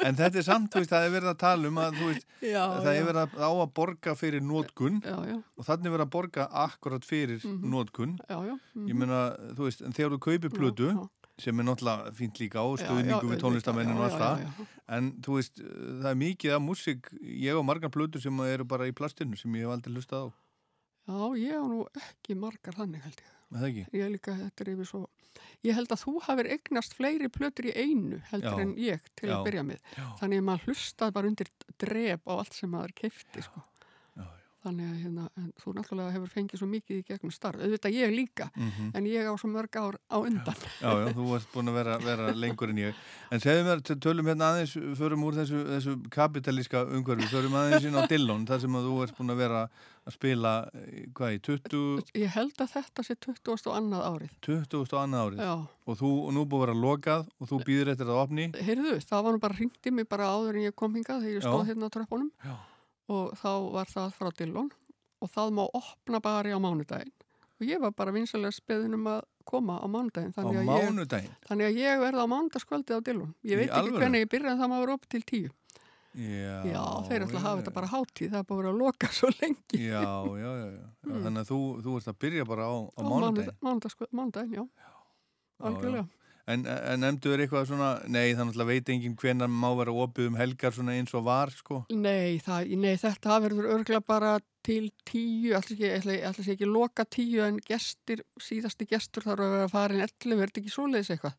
en 0.07 0.15
þetta 0.17 0.41
er 0.41 0.45
samt, 0.47 0.71
þú 0.73 0.81
veist, 0.81 0.89
það 0.95 1.05
er 1.05 1.13
verið 1.13 1.29
að 1.33 1.39
tala 1.43 1.67
um 1.69 1.77
að, 1.83 1.99
þú 1.99 2.09
veist, 2.09 2.25
Já, 2.41 2.63
það 2.81 2.89
já. 2.89 2.97
er 3.01 3.07
verið 3.11 3.21
að, 3.21 3.35
á 3.37 3.49
að 3.53 3.71
borga 3.77 4.15
fyrir 4.17 4.41
nótkun 4.41 4.99
Já, 5.05 5.15
já. 5.29 5.37
og 5.57 5.67
þannig 5.69 5.85
er 5.91 5.95
verið 5.97 6.07
að 6.07 6.13
borga 6.17 6.47
akkurat 6.65 7.05
fyrir 7.07 7.39
mm 7.45 7.57
Mhm. 7.61 7.71
nótkun. 7.75 8.17
Já, 8.29 8.37
já. 8.49 8.55
Ég 8.89 8.95
meina, 8.97 9.21
þú 9.57 9.67
veist, 9.69 9.81
en 9.85 9.93
þegar 9.93 10.15
þú 10.17 10.19
kaupir 10.25 10.49
plötu, 10.57 10.89
sem 11.41 11.59
er 11.59 11.65
náttúrulega 11.65 12.11
fínt 12.13 12.37
líka 12.41 12.61
á 12.61 12.65
Já, 12.69 12.83
stuðningu 12.85 13.21
já, 13.25 13.29
við 13.31 13.39
tónlistamennin 13.41 13.97
og 13.97 14.03
já, 14.03 14.05
allt 14.09 14.13
já, 14.13 14.21
það, 14.21 14.41
já, 14.41 14.49
já. 14.57 14.65
en 14.97 15.11
þú 15.25 15.37
veist, 15.37 15.61
það 16.01 16.09
er 16.11 16.19
mikið 16.21 16.53
af 16.57 16.61
músík, 16.61 17.09
ég 17.21 17.57
á 17.57 17.61
margar 17.65 17.89
plötur 17.93 18.21
sem 18.21 18.39
eru 18.45 18.65
bara 18.65 18.85
í 18.89 18.93
plastinu 18.93 19.37
sem 19.39 19.53
ég 19.57 19.65
hef 19.65 19.73
aldrei 19.73 19.95
hlustað 19.95 20.25
á. 20.25 20.27
Já, 21.09 21.17
ég 21.41 21.55
á 21.57 21.63
nú 21.65 21.79
ekki 21.97 22.35
margar 22.37 22.77
þannig 22.77 23.01
held 23.07 23.21
ég. 23.23 23.31
Það 23.51 23.65
ekki? 23.71 23.85
Ég 23.97 24.11
líka, 24.13 24.35
þetta 24.37 24.63
er 24.63 24.69
yfir 24.75 24.87
svo... 24.91 25.01
Ég 25.63 25.77
held 25.77 25.91
að 25.93 26.03
þú 26.03 26.13
hafir 26.25 26.49
eignast 26.55 26.95
fleiri 26.97 27.29
plötur 27.29 27.69
í 27.69 27.73
einu 27.77 28.21
heldur 28.31 28.57
Já. 28.57 28.61
en 28.65 28.71
ég 28.81 29.09
til 29.15 29.29
Já. 29.29 29.35
að 29.37 29.43
byrja 29.47 29.63
með. 29.67 29.81
Já. 29.97 30.05
Þannig 30.21 30.41
að 30.41 30.47
maður 30.49 30.65
hlustaði 30.71 31.15
bara 31.17 31.31
undir 31.31 31.51
drep 31.83 32.25
á 32.27 32.33
allt 32.37 32.57
sem 32.57 32.71
maður 32.73 32.95
kefti, 33.03 33.45
sko. 33.45 33.63
Þannig 34.61 34.89
að 34.91 34.97
hérna, 35.01 35.23
þú 35.57 35.71
náttúrulega 35.73 36.11
hefur 36.13 36.29
fengið 36.29 36.59
svo 36.61 36.67
mikið 36.69 36.97
í 36.99 37.03
gegnum 37.07 37.31
starf. 37.33 37.57
Auðvitað 37.65 37.95
ég 37.97 38.11
líka, 38.13 38.49
Mhm. 38.55 38.91
en 38.93 39.05
ég 39.09 39.25
á 39.25 39.33
svo 39.33 39.49
mörg 39.49 39.73
ár 39.73 39.95
á 40.05 40.17
undan. 40.21 40.53
Já, 40.77 40.91
já, 41.01 41.13
þú 41.17 41.25
varst 41.31 41.47
búin 41.51 41.65
að 41.71 41.73
vera, 41.73 41.97
vera 41.97 42.31
lengur 42.33 42.69
en 42.69 42.77
ég. 42.77 42.93
En 43.31 43.39
segðu 43.39 43.63
mér, 43.65 43.81
t- 43.81 43.95
tölum 43.95 44.25
hérna 44.29 44.51
aðeins, 44.53 44.75
förum 44.97 45.23
úr 45.25 45.33
þessu, 45.33 45.65
þessu 45.65 45.95
kapitalíska 46.09 46.85
umhverfi, 46.93 47.25
förum 47.33 47.57
aðeins 47.57 47.85
inn 47.89 47.95
á 47.97 48.05
Dillon, 48.07 48.45
þar 48.45 48.59
sem 48.61 48.69
að 48.77 48.85
þú 48.85 49.03
ert 49.03 49.17
búin 49.17 49.31
að 49.33 49.37
vera 49.37 49.69
að 50.05 50.13
spila, 50.13 50.69
eh, 50.75 51.05
hvað, 51.13 51.33
í 51.33 51.41
20, 51.41 52.03
Ég 52.13 52.27
held 52.29 52.53
að 52.57 52.69
þetta 52.77 53.03
sé 53.03 53.15
20. 53.17 53.65
og 53.67 53.75
annað 53.81 54.05
árið. 54.13 54.29
20 54.41 54.93
og 54.93 55.01
annað 55.01 55.25
árið. 55.25 55.37
Já. 55.41 55.67
Og 55.87 55.97
þú, 55.97 56.27
og 56.27 56.33
nú 56.33 56.45
búið 56.45 56.61
að 56.61 56.65
vera 56.67 56.77
lokað 56.85 57.27
og 57.41 57.49
þú 57.49 57.63
býður 57.65 57.87
eftir 57.95 58.05
það 58.05 58.21
opni. 58.29 58.51
Heyrðu, 58.53 58.93
það 59.01 59.23
var 59.23 59.33
nú 59.33 59.39
bara 59.39 59.53
hringt 59.55 59.81
í 59.85 59.91
mig 59.91 60.07
bara 60.07 60.25
áður 60.29 60.55
en 60.55 60.69
ég 60.69 60.75
kom 60.75 60.93
hingað 60.93 61.21
þegar 61.25 61.37
ég 61.37 61.41
stóð 61.41 61.65
hérna 61.65 61.89
á 61.89 61.93
tröppunum 61.97 62.29
Já. 62.45 62.55
Og 63.11 63.33
þá 63.41 63.49
var 63.75 63.91
það 63.91 64.13
frá 64.17 64.31
Dillon 64.41 64.69
og 65.21 65.29
það 65.35 65.51
má 65.57 65.63
opna 65.77 66.21
bara 66.23 66.55
á 66.55 66.59
mánudaginn 66.63 67.13
og 67.61 67.67
ég 67.69 67.81
var 67.83 67.91
bara 67.93 68.13
vinsalega 68.15 68.55
speðin 68.55 68.95
um 68.97 69.07
að 69.11 69.21
koma 69.45 69.77
á 69.81 69.85
mánudaginn 69.91 70.33
þannig 70.33 70.61
að, 70.63 70.69
mánudaginn? 70.71 71.31
ég, 71.33 71.47
þannig 71.49 71.67
að 71.71 71.79
ég 71.81 71.99
verði 72.05 72.21
á 72.23 72.27
mánudaskvöldið 72.33 72.97
á 72.97 73.01
Dillon 73.09 73.33
ég 73.45 73.59
veit 73.61 73.69
ekki 73.71 73.97
hvernig 73.99 74.23
ég 74.25 74.31
byrja 74.33 74.53
en 74.55 74.61
það 74.63 74.71
má 74.73 74.79
vera 74.85 74.95
upp 74.99 75.09
til 75.11 75.21
tíu 75.33 75.49
Já, 76.11 76.57
Já, 76.67 76.81
þeir 77.07 77.23
ætla 77.23 77.39
að 77.39 77.43
hafa 77.45 77.59
þetta 77.61 77.71
bara 77.77 77.87
hátíð, 77.87 78.31
það 78.33 78.41
er 78.41 78.47
bara 78.49 78.57
vera 78.59 78.71
að 78.73 78.79
loka 78.81 79.07
svo 79.15 79.29
lengi. 79.31 79.77
Já, 79.79 80.01
já, 80.27 80.49
já, 80.59 80.65
já. 80.75 80.87
Mm. 81.07 81.21
Þannig 81.23 81.39
að 81.39 81.51
þú, 81.53 81.59
þú 81.85 81.93
ert 82.01 82.09
að 82.11 82.17
byrja 82.25 82.45
bara 82.49 82.65
á, 82.67 82.73
á 82.75 82.99
Á 82.99 83.03
mánudaginn. 83.07 83.31
mánudag- 83.31 83.61
mánudag- 83.63 84.11
Mánudaginn, 84.19 84.57
já. 84.57 84.63
Já, 84.81 84.89
Algjörlega. 85.69 86.03
En, 86.51 86.63
en 86.67 87.03
nefndu 87.03 87.31
þér 87.31 87.43
eitthvað 87.45 87.67
svona, 87.69 87.89
nei 88.11 88.33
þannig 88.37 88.59
að 88.61 88.71
veit 88.71 88.91
enginn 88.93 89.17
hvenar 89.19 89.51
má 89.51 89.69
vera 89.79 89.93
opið 90.05 90.31
um 90.31 90.39
helgar 90.39 90.75
svona 90.75 90.95
eins 90.97 91.13
og 91.17 91.25
var, 91.27 91.53
sko. 91.55 91.83
Nei, 91.93 92.39
það, 92.43 92.73
nei, 92.81 92.95
þetta 93.01 93.37
verður 93.45 93.69
örgla 93.77 94.01
bara 94.05 94.37
til 94.65 94.91
tíu, 95.07 95.53
alltaf 95.57 95.77
ekki, 95.77 96.43
sé 96.45 96.55
ekki 96.55 96.69
loka 96.69 97.05
tíu 97.09 97.45
en 97.45 97.59
gestir, 97.65 98.25
síðasti 98.41 98.87
gestur 98.89 99.25
þarf 99.25 99.45
að 99.45 99.55
vera 99.55 99.69
að 99.69 99.75
fara 99.75 99.97
inn 99.97 100.05
11, 100.05 100.35
er 100.37 100.51
þetta 100.51 100.61
ekki 100.63 100.75
svoleiðis 100.75 101.13
eitthvað? 101.15 101.37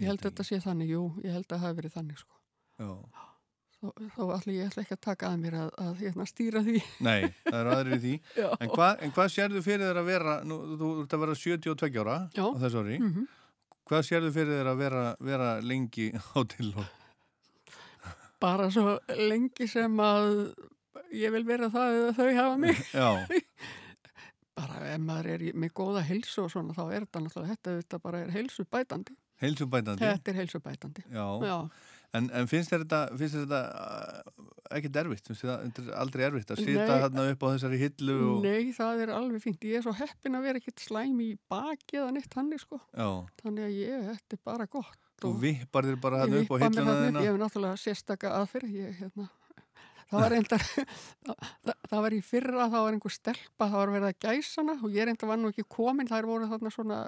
Ég 0.00 0.08
held 0.08 0.22
að 0.22 0.30
þetta 0.30 0.48
sé 0.48 0.62
þannig, 0.64 0.94
jú, 0.94 1.02
ég 1.22 1.36
held 1.36 1.46
að 1.46 1.52
það 1.52 1.66
hafi 1.66 1.78
verið 1.82 1.98
þannig, 1.98 2.22
sko. 2.24 2.40
Já. 2.82 3.28
Þó 3.82 4.28
ætla 4.30 4.52
ég 4.54 4.68
ætla 4.70 4.82
ekki 4.84 4.94
að 4.94 5.02
taka 5.02 5.28
að 5.32 5.38
mér 5.42 5.54
að, 5.58 5.70
að 5.82 6.02
hérna, 6.04 6.24
stýra 6.30 6.60
því. 6.62 6.80
Nei, 7.02 7.32
það 7.48 7.56
er 7.58 7.70
aðrið 7.72 8.04
því. 8.04 8.12
En, 8.62 8.68
hva, 8.70 8.90
en 9.02 9.14
hvað 9.16 9.30
sérðu 9.34 9.62
fyrir 9.66 9.88
þér 9.88 9.98
að 10.02 10.10
vera, 10.12 10.34
nú, 10.46 10.58
þú 10.78 10.90
ert 11.02 11.16
að 11.16 11.24
vera 11.24 11.38
72 11.40 12.04
ára 12.04 12.18
á 12.30 12.46
þessu 12.62 12.82
ári. 12.84 12.98
Mhm. 13.02 13.24
Hvað 13.88 14.04
sérðu 14.08 14.32
fyrir 14.34 14.60
þér 14.60 14.70
að 14.72 14.82
vera, 14.82 15.04
vera 15.20 15.48
lengi 15.64 16.10
á 16.14 16.38
tilhóð? 16.54 16.90
Bara 18.42 18.68
svo 18.74 18.96
lengi 19.18 19.68
sem 19.70 20.00
að 20.02 20.32
ég 21.14 21.34
vil 21.34 21.44
vera 21.46 21.70
það 21.72 21.98
eða 21.98 22.12
þau 22.18 22.30
hafa 22.38 22.60
mig. 22.62 22.84
Já. 23.02 23.08
bara 24.58 24.92
ef 24.92 25.02
maður 25.02 25.32
er 25.34 25.44
með 25.58 25.74
góða 25.78 26.04
heilsu 26.06 26.44
og 26.44 26.52
svona 26.52 26.76
þá 26.76 26.84
er 26.88 27.06
þetta 27.06 27.24
náttúrulega, 27.24 27.56
þetta, 27.56 27.76
þetta 27.82 28.02
bara 28.06 28.22
er 28.22 28.32
heilsu 28.34 28.66
bætandi. 28.70 29.16
Heilsubætandi? 29.42 30.06
Þetta 30.06 30.30
er 30.30 30.38
heilsubætandi. 30.38 31.04
Já. 31.10 31.26
Já. 31.42 31.56
En, 32.12 32.26
en 32.36 32.48
finnst 32.48 32.68
þér 32.68 32.82
þetta, 32.84 32.98
þetta 33.16 33.58
uh, 33.72 34.48
ekkert 34.76 34.96
erfitt? 35.00 35.28
Finnst 35.30 35.44
þér 35.46 35.62
þetta 35.64 36.00
aldrei 36.02 36.24
erfitt 36.26 36.50
að 36.52 36.60
sita 36.60 36.88
þarna 36.90 37.24
upp 37.32 37.44
á 37.44 37.48
þessari 37.54 37.78
hillu 37.80 38.16
og... 38.26 38.42
Nei, 38.44 38.72
það 38.76 39.04
er 39.06 39.12
alveg 39.16 39.44
fínt. 39.46 39.64
Ég 39.64 39.80
er 39.80 39.86
svo 39.86 39.94
heppin 39.96 40.36
að 40.36 40.44
vera 40.48 40.60
ekkert 40.60 40.84
slæm 40.84 41.22
í 41.24 41.30
baki 41.48 42.02
eða 42.02 42.10
neitt 42.18 42.36
hannig, 42.36 42.60
sko. 42.60 42.82
Já. 42.92 43.08
Þannig 43.40 43.68
að 43.68 43.78
ég, 43.78 44.02
þetta 44.10 44.36
er 44.36 44.42
bara 44.50 44.66
gott. 44.76 44.98
Þú 45.22 45.30
vippar 45.40 45.88
þér 45.88 46.02
bara 46.02 46.20
þarna 46.24 46.42
upp 46.42 46.52
á 46.52 46.56
hilluna 46.66 46.98
þína? 46.98 47.22
Ég 47.24 47.32
hef 47.32 47.40
náttúrulega 47.40 47.80
sérstaka 47.80 48.34
aðferð. 48.42 48.76
Ég, 48.76 49.00
hérna, 49.00 49.28
það 50.10 50.18
var 50.18 50.36
reyndar, 50.36 50.68
það, 51.30 51.74
það, 51.78 51.96
var 51.96 52.18
í 52.18 52.20
fyrra, 52.28 52.66
það 52.66 52.86
var 52.90 52.98
einhver 52.98 53.16
stelpa, 53.16 53.62
það 53.62 53.78
var 53.78 53.94
verið 53.96 54.10
að 54.10 54.28
gæsana 54.28 54.76
og 54.82 54.98
ég 54.98 55.08
reyndar 55.08 55.32
var 55.32 55.40
nú 55.40 55.54
ekki 55.54 55.64
komin, 55.78 56.12
þær 56.12 56.28
voru 56.28 56.52
þarna 56.52 56.76
svona, 56.76 57.00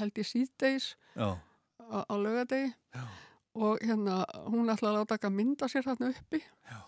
held 0.00 0.18
ég 0.18 0.30
síðdeis 0.32 0.90
Já. 1.14 1.36
á, 1.38 1.98
á 2.02 2.14
laugadegi 2.18 2.72
og 3.58 3.82
hérna, 3.82 4.20
hún 4.48 4.70
ætlaði 4.72 5.02
að 5.02 5.12
að 5.28 5.36
mynda 5.38 5.68
sér 5.70 5.86
þarna 5.88 6.10
uppi 6.14 6.40
Já. 6.70 6.78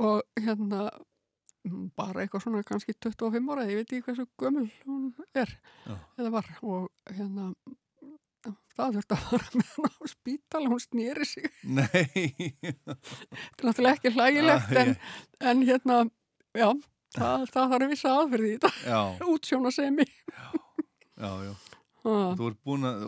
og 0.00 0.22
hérna 0.40 0.84
bara 1.98 2.22
eitthvað 2.24 2.44
svona 2.46 2.62
kannski 2.64 2.94
25 2.96 3.50
ára, 3.52 3.66
ég 3.68 3.80
veit 3.82 3.90
ekki 3.92 4.06
hversu 4.06 4.24
gömul 4.40 4.68
hún 4.86 5.10
er 5.36 5.50
Já. 5.84 5.96
eða 6.18 6.30
var 6.38 6.48
og 6.62 6.86
hérna 7.10 7.50
það 8.80 8.94
þurfti 8.96 9.16
að 9.16 9.24
fara 9.26 9.58
með 9.60 9.72
hann 9.74 9.90
á 10.00 10.04
spítala 10.08 10.70
hún 10.72 10.80
snýri 10.80 11.26
sig 11.28 11.50
þetta 11.60 12.94
er 13.58 13.66
náttúrulega 13.68 13.96
ekki 13.98 14.14
hlægilegt 14.16 14.70
Ah, 14.72 14.80
en, 14.84 14.94
en 15.52 15.66
hérna 15.68 15.98
já, 16.56 16.70
það, 17.18 17.44
það 17.52 17.74
þarf 17.74 17.90
vissa 17.92 18.14
aðferði 18.16 18.54
í 18.54 18.60
Já. 18.86 19.00
þetta 19.18 19.28
útsjóna 19.34 19.74
semi 19.74 20.06
Já, 21.20 21.30
já. 21.44 21.52
Ah. 22.00 22.30
Þú 22.38 22.46
ert 22.48 22.60
búin 22.64 22.86
að, 22.88 23.02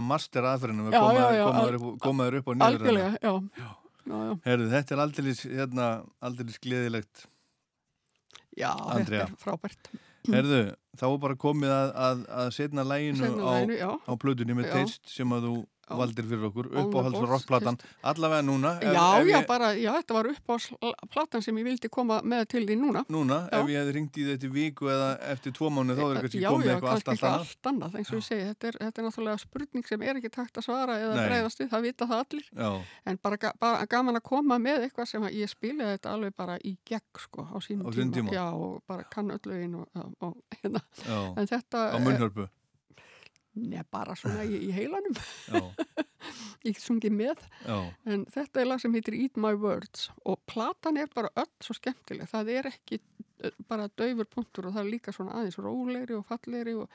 að 0.00 0.04
master 0.04 0.48
aðferðinu 0.50 0.88
að 0.90 0.96
Já, 0.96 1.00
koma, 1.00 2.26
þér 2.26 2.38
upp, 2.40 2.50
og 2.52 2.58
niður. 2.58 2.66
algjörlega, 2.66 3.12
já, 3.22 3.32
já, 3.62 4.16
já. 4.16 4.34
Herðu, 4.44 4.66
þetta 4.74 4.96
er 4.96 5.02
aldeilis, 5.06 5.40
hérna, 5.46 5.86
gleðilegt. 6.66 7.22
Já, 8.56 8.70
Andrea. 8.72 9.24
þetta 9.24 9.32
er 9.32 9.40
frábært. 9.40 9.90
Herðu, 10.26 10.60
þá 10.98 11.06
er 11.08 11.18
bara 11.22 11.38
komið 11.46 11.72
að, 11.76 11.90
að, 12.08 12.22
að 12.40 12.50
setna 12.56 12.84
læginu 12.86 13.30
á, 13.40 13.54
á 13.94 14.12
plötunni 14.20 14.56
með 14.58 14.70
teist 14.74 15.08
sem 15.12 15.32
að 15.36 15.48
þú 15.48 15.56
valdir 15.88 16.24
fyrir 16.26 16.44
okkur, 16.50 16.66
On 16.66 16.72
the 16.72 16.82
uppáhalds 16.82 17.20
Box, 17.20 17.30
rockplatan, 17.30 17.76
allavega 18.02 18.42
núna. 18.42 18.72
ef- 18.82 18.94
Já, 18.96 19.20
ef 19.20 19.26
já, 19.26 19.38
ég- 19.40 19.46
bara, 19.46 19.68
já, 19.74 19.92
þetta 20.00 20.14
var 20.14 20.26
upp 20.26 20.48
á 20.50 20.56
platan 21.12 21.42
sem 21.42 21.56
ég 21.56 21.64
vildi 21.64 21.88
koma 21.88 22.20
með 22.22 22.46
til 22.48 22.66
því 22.66 22.76
núna. 22.80 23.04
Núna, 23.08 23.48
Já. 23.50 23.60
ef 23.60 23.66
ég 23.70 23.76
hefði 23.80 23.92
ringt 23.94 24.16
í 24.18 24.24
þetta 24.26 24.50
viku 24.52 24.86
eða 24.90 25.18
eftir 25.30 25.52
tvo 25.52 25.70
mánu 25.70 25.94
þá 25.94 26.02
er 26.16 26.20
kannski 26.22 26.40
já, 26.42 26.50
komið 26.50 26.66
já, 26.66 26.74
eitthvað 26.74 26.90
allt, 26.90 27.04
kannski 27.04 27.26
allt 27.26 27.32
annað. 27.32 27.38
allt 27.38 27.66
annað, 27.70 27.94
eins 28.00 28.10
og 28.12 28.18
ég 28.18 28.26
segi, 28.26 28.44
þetta 28.50 28.68
er, 28.68 28.72
þetta 28.82 28.98
er 28.98 29.04
náttúrulega 29.06 29.38
spurning 29.40 29.86
sem 29.86 30.02
er 30.02 30.14
ekki 30.16 30.30
takt 30.32 30.54
að 30.58 30.62
svara 30.66 30.98
eða 30.98 31.14
breyðast 31.28 31.58
við, 31.60 31.68
það 31.70 31.82
vita 31.82 32.06
það 32.06 32.24
allir. 32.26 32.46
Já. 32.56 32.82
En 33.06 33.18
bara, 33.22 33.52
bara 33.60 33.86
gaman 33.86 34.16
að 34.16 34.22
koma 34.22 34.58
með 34.58 34.88
eitthvað 34.88 35.06
sem 35.08 35.22
ég 35.22 35.48
spilaði 35.48 35.98
þetta 35.98 36.10
alveg 36.16 36.34
bara 36.36 36.58
í 36.64 36.76
gegn, 36.84 37.00
sko, 37.18 37.46
á 37.46 37.56
sínum 37.62 37.92
sínum 37.94 38.12
tíma. 38.12 38.30
Já, 38.32 38.50
og 38.52 38.82
bara 38.88 39.04
kann 39.04 39.30
öll 39.30 39.38
lögin 39.46 39.74
og, 39.76 39.88
og, 40.20 40.36
hérna. 40.62 40.80
Já. 41.06 41.34
En 41.38 41.46
þetta... 41.46 41.92
Á 41.94 41.98
munnhörpu. 42.02 42.48
Nei, 43.56 43.82
bara 43.90 44.14
svona 44.18 44.44
í, 44.44 44.58
í 44.68 44.72
heilanum. 44.76 45.16
Ég 46.66 46.74
get 46.74 46.82
sungið 46.82 47.14
með. 47.14 47.44
Já. 47.64 47.76
En 48.10 48.24
þetta 48.34 48.60
er 48.60 48.68
lag 48.68 48.80
sem 48.82 48.94
heitir 48.96 49.16
Eat 49.16 49.38
My 49.40 49.54
Words 49.56 50.08
og 50.26 50.40
platan 50.50 50.98
er 51.00 51.08
bara 51.14 51.30
öll 51.38 51.52
svo 51.64 51.76
skemmtileg. 51.78 52.28
Það 52.32 52.50
er 52.56 52.68
ekki 52.72 53.00
bara 53.68 53.88
döfur 53.96 54.28
punktur 54.28 54.68
og 54.68 54.74
það 54.76 54.82
er 54.84 54.92
líka 54.96 55.14
svona 55.14 55.36
aðeins 55.38 55.58
rólegri 55.62 56.16
og 56.18 56.26
fallegri 56.28 56.74
og 56.80 56.90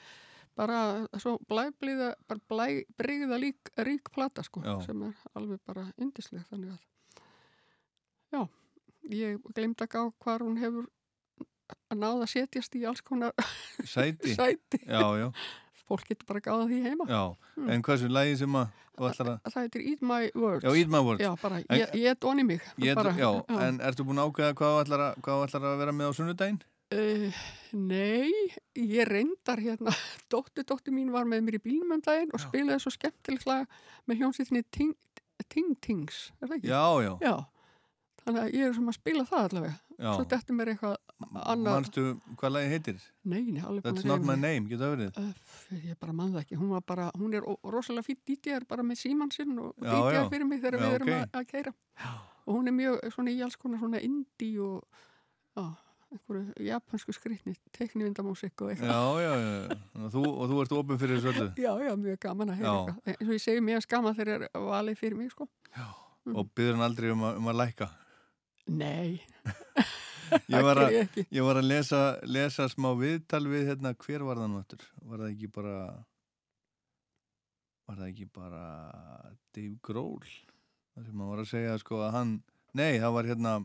bara 0.57 0.79
svo 1.21 1.37
blæbliða, 1.47 2.11
bara 2.27 2.41
blæ, 2.51 2.65
breyða 2.99 3.37
lík, 3.39 3.71
rík 3.87 4.09
plata 4.13 4.43
sko 4.43 4.63
Já. 4.65 4.73
sem 4.85 5.03
er 5.07 5.13
alveg 5.39 5.61
bara 5.65 5.85
yndisleg 6.01 6.43
þannig 6.49 6.73
að 6.73 6.81
já, 8.35 8.41
ég 9.15 9.45
glemt 9.55 9.83
að 9.85 9.93
gá 9.95 10.01
hvar 10.25 10.43
hún 10.43 10.59
hefur 10.59 10.89
að 11.91 12.01
náða 12.01 12.25
að 12.25 12.31
setjast 12.33 12.75
í 12.75 12.83
alls 12.89 13.03
konar 13.05 13.31
Sæti. 13.87 14.33
sæti. 14.39 14.81
Já, 14.83 15.05
já. 15.21 15.29
Fólk 15.91 16.07
getur 16.07 16.27
bara 16.31 16.39
gáða 16.47 16.69
því 16.71 16.81
heima. 16.87 17.05
Já, 17.11 17.23
Mm. 17.59 17.69
en 17.75 17.81
hvað 17.83 17.97
sem 17.99 18.11
lægi 18.15 18.37
sem 18.39 18.53
að. 18.55 18.69
Það 19.01 19.55
heitir 19.57 19.81
Eat 19.89 20.01
My 20.05 20.29
Words. 20.35 20.63
Já, 20.63 20.71
Eat 20.77 20.89
My 20.93 20.99
Words. 21.03 21.21
Já, 21.23 21.31
bara, 21.41 21.59
ég, 21.73 21.93
ég 21.99 22.19
doni 22.21 22.43
mig. 22.47 22.61
Ég, 22.79 22.95
bara, 22.95 23.11
já, 23.17 23.31
en 23.67 23.79
ertu 23.79 24.05
búin 24.07 24.19
að 24.21 24.29
ákveða 24.31 24.53
hvað 24.59 24.77
ætlar 24.85 25.03
að, 25.07 25.21
hvað 25.25 25.43
ætlar 25.47 25.65
að 25.71 25.77
vera 25.81 25.95
með 25.97 26.07
á 26.07 26.13
sunnudaginn? 26.19 26.61
Uh, 26.91 27.31
nei, 27.73 28.31
ég 28.75 29.07
reyndar 29.07 29.61
hérna, 29.63 29.93
dóttu, 30.31 30.63
dóttu 30.67 30.91
mín 30.91 31.11
var 31.13 31.23
með 31.23 31.45
mér 31.47 31.55
í 31.59 31.61
bílnum 31.63 31.93
um 31.95 32.01
daginn 32.03 32.33
og 32.35 32.41
spilaði 32.43 32.81
svo 32.83 32.91
skemmtileg 32.91 33.45
lag 33.47 33.67
með 34.11 34.19
hljómsýttinni 34.21 34.63
Ting 34.75 35.75
Tings, 35.81 36.31
er 36.41 36.47
það 36.51 36.57
ekki? 36.59 36.67
Já, 36.69 36.83
já. 37.01 37.13
Já, 37.25 37.35
þannig 38.25 38.41
að 38.41 38.55
ég 38.57 38.67
er 38.69 38.73
sem 38.77 38.89
að 38.91 38.95
spila 38.97 39.23
það 39.29 39.45
allavega. 39.47 39.75
Já. 40.01 40.09
Svo 40.17 40.25
dettur 40.31 40.57
mér 40.57 40.71
eitthvað 40.71 40.95
annað. 41.41 41.67
Manstu 41.75 42.03
hvað 42.39 42.53
lagi 42.55 42.71
heitir? 42.71 43.03
Nei, 43.29 43.41
nei, 43.53 43.61
alveg 43.61 43.83
That's 43.85 44.07
not 44.09 44.23
my 44.25 44.35
name, 44.39 44.65
getur 44.71 44.87
það 44.87 44.95
verið? 44.95 45.19
Ég 45.91 45.99
bara 46.01 46.15
mann 46.17 46.31
það 46.33 46.41
ekki, 46.45 46.57
hún 46.61 46.71
var 46.73 46.81
bara, 46.89 47.11
hún 47.19 47.35
er 47.37 47.45
rosalega 47.75 48.07
fýtt 48.07 48.23
DJ-ar 48.31 48.65
bara 48.69 48.85
með 48.87 49.03
símann 49.03 49.31
sinn 49.35 49.53
og 49.61 49.75
Já, 49.77 49.91
DJ-ar 49.93 50.17
já. 50.17 50.25
fyrir 50.33 50.49
mig 50.49 50.63
þegar 50.63 50.79
Já, 50.79 50.83
við 50.87 50.97
erum 50.99 51.13
ok. 51.13 51.21
að, 51.21 51.39
að 51.41 51.47
keira. 51.53 51.73
Og 52.41 52.51
hún 52.57 52.71
er 52.71 52.77
mjög 52.79 52.99
svona 53.13 53.31
í 53.35 53.39
alls 53.45 53.57
konar 53.61 53.81
svona 53.83 54.01
indie 54.01 54.57
og, 54.65 55.05
já, 55.59 55.65
einhverju 56.11 56.65
japansku 56.65 57.13
skrýtni, 57.15 57.53
teknivindamúsik 57.77 58.65
og 58.65 58.73
eitthvað. 58.73 58.89
Já, 58.89 59.21
já, 59.21 59.33
já. 59.45 59.77
Þú, 60.11 60.23
og 60.33 60.49
þú 60.49 60.57
ert 60.65 60.73
opinn 60.81 60.99
fyrir 60.99 61.21
þessu 61.21 61.31
öllu? 61.35 61.49
Já, 61.67 61.71
já, 61.85 61.93
mjög 62.01 62.17
gaman 62.25 62.51
að 62.51 62.57
heyra 62.59 62.71
Já. 62.73 62.81
eitthvað. 62.81 63.13
Eins 63.13 63.29
og 63.29 63.35
ég 63.37 63.43
segi, 63.45 63.63
mjög 63.69 63.87
gaman 63.93 64.17
þegar 64.17 64.33
er 64.49 64.65
valið 64.65 64.97
fyrir 65.05 65.19
mig, 65.21 65.29
sko. 65.31 65.47
Og 66.31 66.49
byður 66.57 66.75
hann 66.79 66.85
aldrei 66.89 67.13
um 67.13 67.23
að, 67.29 67.37
um 67.39 67.47
að 67.53 67.59
lækka? 67.61 67.87
Nei. 68.71 69.19
Ég 70.47 70.63
var, 70.63 70.79
að, 70.79 70.93
ég 71.27 71.43
var 71.43 71.57
að 71.59 71.65
lesa, 71.67 71.99
lesa 72.23 72.69
smá 72.71 72.93
viðtal 72.95 73.43
við 73.51 73.65
hérna, 73.67 73.91
hver 73.99 74.23
var 74.23 74.39
það 74.39 74.53
eftir? 74.61 74.85
Var 75.03 75.19
það 75.25 75.33
ekki 75.33 75.49
bara 75.57 75.73
var 77.89 77.97
það 77.99 78.07
ekki 78.13 78.27
bara 78.31 78.61
Dave 79.51 79.75
Grohl 79.83 80.23
það 80.23 81.03
sem 81.09 81.19
hann 81.19 81.31
var 81.33 81.41
að 81.43 81.49
segja 81.51 81.73
sko 81.81 81.99
að 82.05 82.13
hann 82.15 82.31
nei, 82.79 82.93
það 83.03 83.15
var 83.17 83.27
hérna 83.33 83.55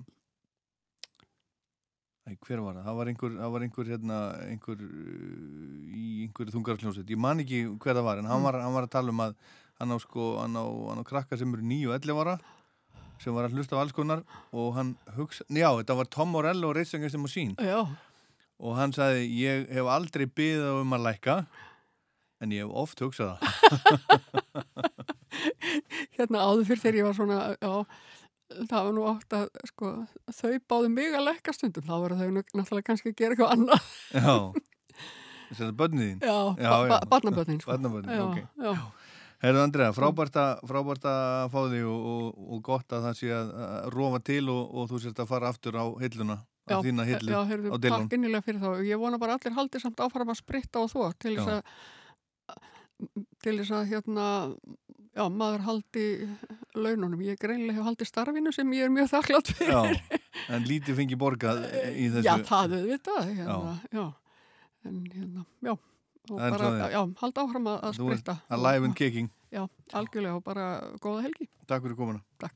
Æ, 2.27 2.33
hver 2.43 2.59
var 2.65 2.75
það? 2.75 2.87
Það 2.89 2.97
var 2.99 3.09
einhver, 3.13 3.35
það 3.39 3.53
var 3.55 3.65
einhver 3.69 3.91
hérna, 3.93 4.17
einhver 4.51 4.81
í 5.95 6.07
einhverju 6.25 6.55
þungarfljónsett, 6.57 7.13
ég 7.15 7.21
man 7.23 7.43
ekki 7.45 7.61
hver 7.85 7.95
það 8.01 8.07
var 8.09 8.19
en 8.25 8.27
hann 8.33 8.41
Mm. 8.43 8.49
var, 8.49 8.59
hann 8.65 8.75
var 8.75 8.89
að 8.89 8.95
tala 8.97 9.15
um 9.15 9.23
að 9.29 9.37
hann 9.79 9.95
á 9.95 9.99
sko, 10.03 10.25
hann 10.43 10.59
á, 10.59 10.65
hann 10.91 10.99
á 10.99 11.07
krakka 11.07 11.39
sem 11.39 11.55
eru 11.55 11.63
9 11.63 11.87
og 11.87 11.95
11 12.01 12.19
ára 12.25 12.35
sem 13.23 13.35
var 13.37 13.47
að 13.49 13.55
hlusta 13.57 13.77
á 13.77 13.83
alls 13.83 13.95
konar 13.97 14.23
og 14.53 14.75
hann 14.77 14.95
hugsa, 15.17 15.45
já, 15.49 15.69
þetta 15.81 15.97
var 15.99 16.11
Tom 16.13 16.29
Morello 16.35 16.71
og 16.73 16.77
Against 16.81 17.15
the 17.17 17.21
Machine 17.23 17.55
Já. 17.63 17.87
og 18.61 18.77
hann 18.79 18.93
sagði, 18.97 19.25
ég 19.41 19.69
hef 19.73 19.87
aldrei 19.91 20.27
byggðið 20.27 20.83
um 20.83 20.93
að 20.99 21.07
lækka 21.11 21.39
en 22.45 22.53
ég 22.53 22.67
hef 22.67 22.75
oft 22.85 23.01
hugsað 23.01 23.39
það 23.41 24.77
Hérna 26.17 26.45
áður 26.49 26.65
fyrir 26.69 26.81
þegar 26.83 26.99
ég 27.01 27.07
var 27.07 27.17
svona, 27.17 27.39
já, 27.61 27.73
það 28.71 28.87
var 28.87 28.95
nú 28.97 29.03
oft 29.11 29.35
að, 29.37 29.49
sko, 29.69 29.91
þau 30.33 30.53
báðu 30.71 30.91
mig 30.93 31.17
að 31.17 31.27
lekka 31.29 31.53
stundum, 31.57 31.85
þá 31.89 31.95
voru 32.05 32.19
þau 32.21 32.31
náttúrulega 32.37 32.87
kannski 32.87 33.13
að 33.13 33.19
gera 33.21 33.37
eitthvað 33.37 33.53
annað. 33.57 33.91
Já, 34.17 34.37
þess 35.51 35.65
að 35.67 35.75
börnið 35.83 36.07
þín 36.07 36.23
Já, 36.25 36.37
ba- 36.57 36.87
ba- 36.95 37.01
barnabörnin, 37.13 37.61
sko. 37.63 37.73
Barnabörnin, 37.75 38.17
Já, 38.17 38.23
ok 38.25 38.39
já. 38.65 38.73
Herðu 39.47 39.89
frábært 39.97 40.39
að, 40.43 40.53
frábært 40.71 41.09
að 41.11 41.49
fá 41.53 41.59
því 41.71 41.83
og, 41.87 42.07
og, 42.13 42.45
og 42.57 42.63
gott 42.67 42.97
að 42.97 43.09
það 43.09 43.19
sé 43.21 43.33
að, 43.37 43.53
rofa 43.95 44.23
til 44.27 44.43
og, 44.53 44.63
og 44.75 44.89
þú 44.91 45.03
sért 45.05 45.23
að 45.23 45.31
fara 45.31 45.51
aftur 45.53 45.79
á 45.79 45.85
hilluna, 46.03 46.39
á 46.67 46.77
þína 46.83 47.07
hillu 47.07 47.35
já, 47.35 47.39
á 47.39 47.45
heyrðu, 47.51 47.77
dillun. 47.79 48.07
takk 48.07 48.17
innilega 48.19 48.47
fyrir 48.47 48.65
þá. 48.65 48.71
Ég 48.89 49.03
vona 49.03 49.21
bara 49.23 49.39
allir 49.39 49.55
haldi 49.57 49.83
samt 49.83 50.03
áfram 50.03 50.35
að 50.35 50.41
spritta 50.43 50.83
og 50.83 50.91
þó 50.91 51.13
til 51.23 51.37
þess 51.37 51.53
Já. 51.53 51.61
að 51.61 51.63
til 53.45 53.57
þess 53.61 53.75
að 53.77 53.89
hérna 53.93 54.27
já, 55.17 55.25
maður 55.33 55.65
haldi 55.67 56.05
laununum. 56.77 57.25
Ég 57.25 57.41
greinlega 57.41 57.79
hef 57.79 57.89
haldið 57.91 58.11
starfinu 58.11 58.53
sem 58.55 58.73
ég 58.77 58.89
er 58.89 58.95
mjög 58.95 59.11
þakklátt 59.15 59.53
fyrir. 59.57 59.75
Já, 59.75 60.21
en 60.57 60.69
lítið 60.69 61.01
fengi 61.01 61.19
borgað 61.21 61.65
í 61.93 62.09
þessu. 62.13 62.27
Já, 62.27 62.35
það 62.49 62.79
auðvitað, 62.81 63.29
hérna, 63.41 63.77
já. 63.93 64.07
En 64.87 64.99
hérna, 65.11 65.47
já, 65.67 65.75
og 66.31 66.41
En 66.41 66.51
bara, 66.57 66.91
já, 66.93 67.01
halda 67.23 67.43
áfram 67.47 67.67
að, 67.73 67.81
að 67.89 67.99
spritta. 68.01 68.37
alive 68.51 68.85
and 68.91 68.97
kicking. 68.99 69.31
Já, 69.53 69.67
algjörlega 69.93 70.37
og 70.37 70.45
bara 70.45 70.67
góða 71.01 71.23
helgi. 71.29 71.49
Takk 71.67 71.83
fyrir 71.87 71.97
komuna. 71.97 72.21
Takk. 72.39 72.55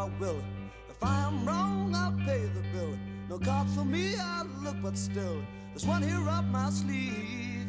I 0.00 0.08
swear 0.08 0.30
I 0.30 0.32
will. 0.32 0.42
If 0.88 1.02
I 1.02 1.26
am 1.26 1.46
wrong, 1.46 1.94
I'll 1.94 2.16
pay 2.26 2.46
the 2.54 2.62
bill. 2.72 2.96
No 3.28 3.38
cards 3.38 3.74
for 3.74 3.84
me, 3.84 4.14
I 4.16 4.44
look, 4.62 4.76
but 4.82 4.96
still, 4.96 5.42
there's 5.70 5.86
one 5.86 6.02
here 6.02 6.26
up 6.28 6.44
my 6.46 6.70
sleeve. 6.70 7.68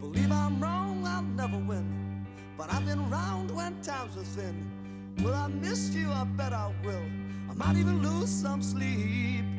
Believe 0.00 0.30
I'm 0.30 0.60
wrong, 0.60 1.04
I'll 1.06 1.22
never 1.22 1.58
win. 1.58 2.26
But 2.58 2.72
I've 2.72 2.84
been 2.84 3.10
round 3.10 3.50
when 3.50 3.80
times 3.80 4.16
were 4.16 4.22
thin. 4.22 4.70
Will 5.22 5.34
I 5.34 5.48
miss 5.48 5.94
you? 5.94 6.10
I 6.10 6.24
bet 6.24 6.52
I 6.52 6.72
will. 6.84 7.06
I 7.50 7.54
might 7.54 7.76
even 7.76 8.02
lose 8.02 8.28
some 8.28 8.62
sleep. 8.62 9.53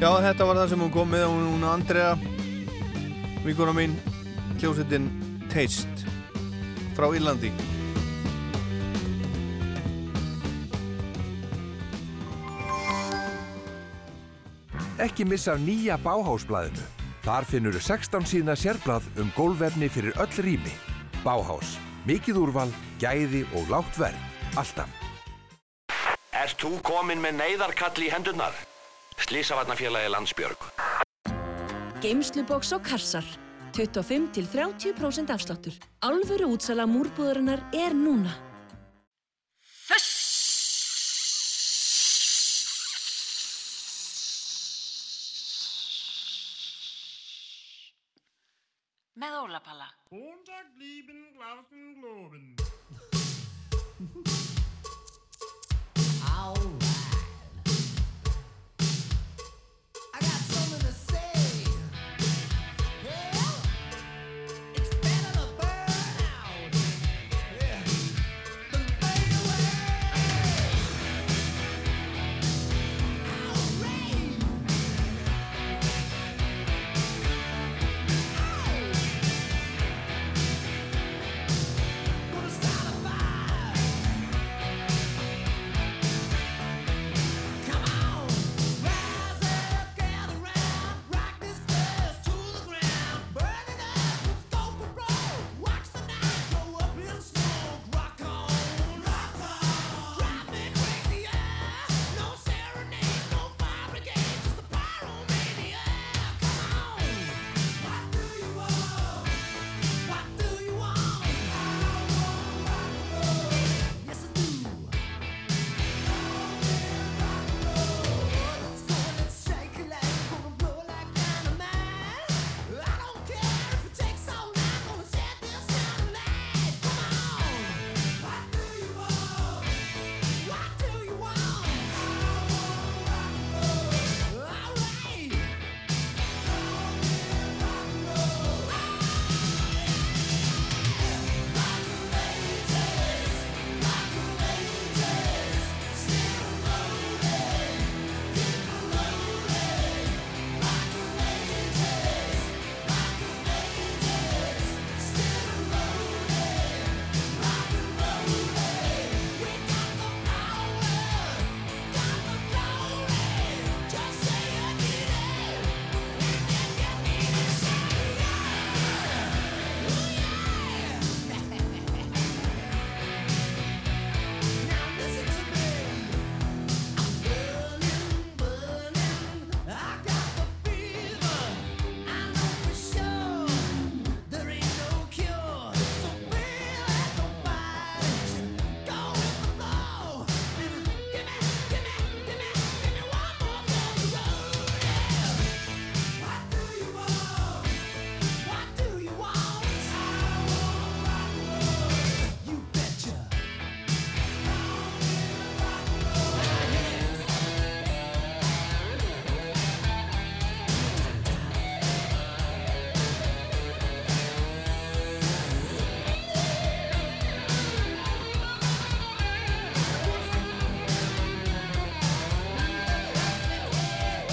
Já, 0.00 0.08
þetta 0.24 0.44
var 0.48 0.56
það 0.56 0.70
sem 0.70 0.80
hún 0.80 0.92
kom 0.94 1.10
með 1.12 1.26
hún, 1.28 1.42
hún 1.44 1.64
Andrea 1.68 2.14
vikuna 3.44 3.74
mín 3.76 3.98
hljómsveitin 4.56 5.10
Taste 5.52 6.06
frá 6.96 7.04
Írlandi 7.12 7.50
Ekki 15.04 15.24
missa 15.28 15.52
af 15.52 15.60
nýja 15.64 16.00
Bauhaus-blaðinu. 16.00 16.82
Þar 17.24 17.46
finnur 17.48 17.76
16 17.76 18.26
síðna 18.28 18.56
sérblað 18.56 19.04
um 19.20 19.30
gólvefni 19.36 19.88
fyrir 19.92 20.16
öll 20.20 20.42
rými. 20.44 20.72
Bauhaus. 21.24 21.76
Mikið 22.08 22.40
úrval, 22.42 22.68
gæði 23.00 23.46
og 23.56 23.72
lágt 23.72 23.96
verð. 24.00 24.20
Alltaf. 24.60 24.92
Ert 26.36 26.60
þú 26.60 26.76
komin 26.84 27.24
með 27.24 27.40
neyðarkall 27.40 27.96
í 28.04 28.12
hendunar? 28.12 28.52
Slísavarnafélagi 29.20 30.08
Landsbjörg. 30.08 30.58
Geimsluboks 32.00 32.72
og 32.72 32.82
kassar. 32.82 33.24
25-30% 33.72 35.30
afsláttur. 35.30 35.72
Alvöru 36.00 36.48
útsala 36.56 36.86
múrbúðarinnar 36.86 37.60
er 37.72 37.94
núna. 37.94 38.32
Með 49.20 49.36
ólapalla. 49.44 49.92
Montag 50.10 50.72
blieben 50.80 51.28
Glauben 51.36 51.94
globen. 52.00 52.54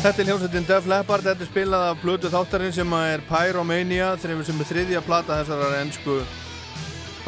Þetta 0.08 0.22
er 0.24 0.28
hljómsveitin 0.30 0.64
Def 0.70 0.86
Leppard, 0.88 1.26
þetta 1.28 1.44
er 1.44 1.48
spilað 1.50 1.82
af 1.84 1.98
blötu 2.00 2.30
þáttarinn 2.32 2.72
sem 2.72 2.94
er 2.96 3.20
Pyromania, 3.28 4.14
sem 4.24 4.40
er 4.40 4.68
þriðja 4.70 5.02
plata 5.04 5.42
þessarar 5.42 5.74
ennsku 5.82 6.14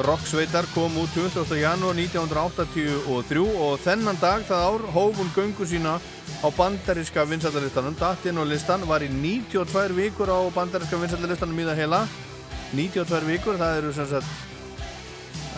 rocksveitar 0.07 0.69
kom 0.71 0.95
út 1.01 1.11
20. 1.11 1.57
janúar 1.59 1.99
1983 1.99 3.43
og 3.65 3.83
þennan 3.83 4.21
dag 4.21 4.47
það 4.47 4.63
ár 4.69 4.85
hóf 4.95 5.19
hún 5.19 5.33
göngu 5.35 5.67
sína 5.67 5.97
á 6.39 6.47
bandariska 6.55 7.27
vinsættarlistanum 7.27 7.99
dattinn 7.99 8.39
og 8.39 8.47
listan 8.47 8.87
var 8.87 9.03
í 9.03 9.11
92 9.11 9.99
vikur 9.99 10.31
á 10.31 10.39
bandariska 10.55 11.01
vinsættarlistanum 11.03 11.59
í 11.59 11.67
það 11.67 11.81
heila. 11.83 12.05
92 12.71 13.27
vikur, 13.33 13.59
það 13.59 13.81
eru 13.81 13.91
sem 13.99 14.07
sagt 14.13 14.31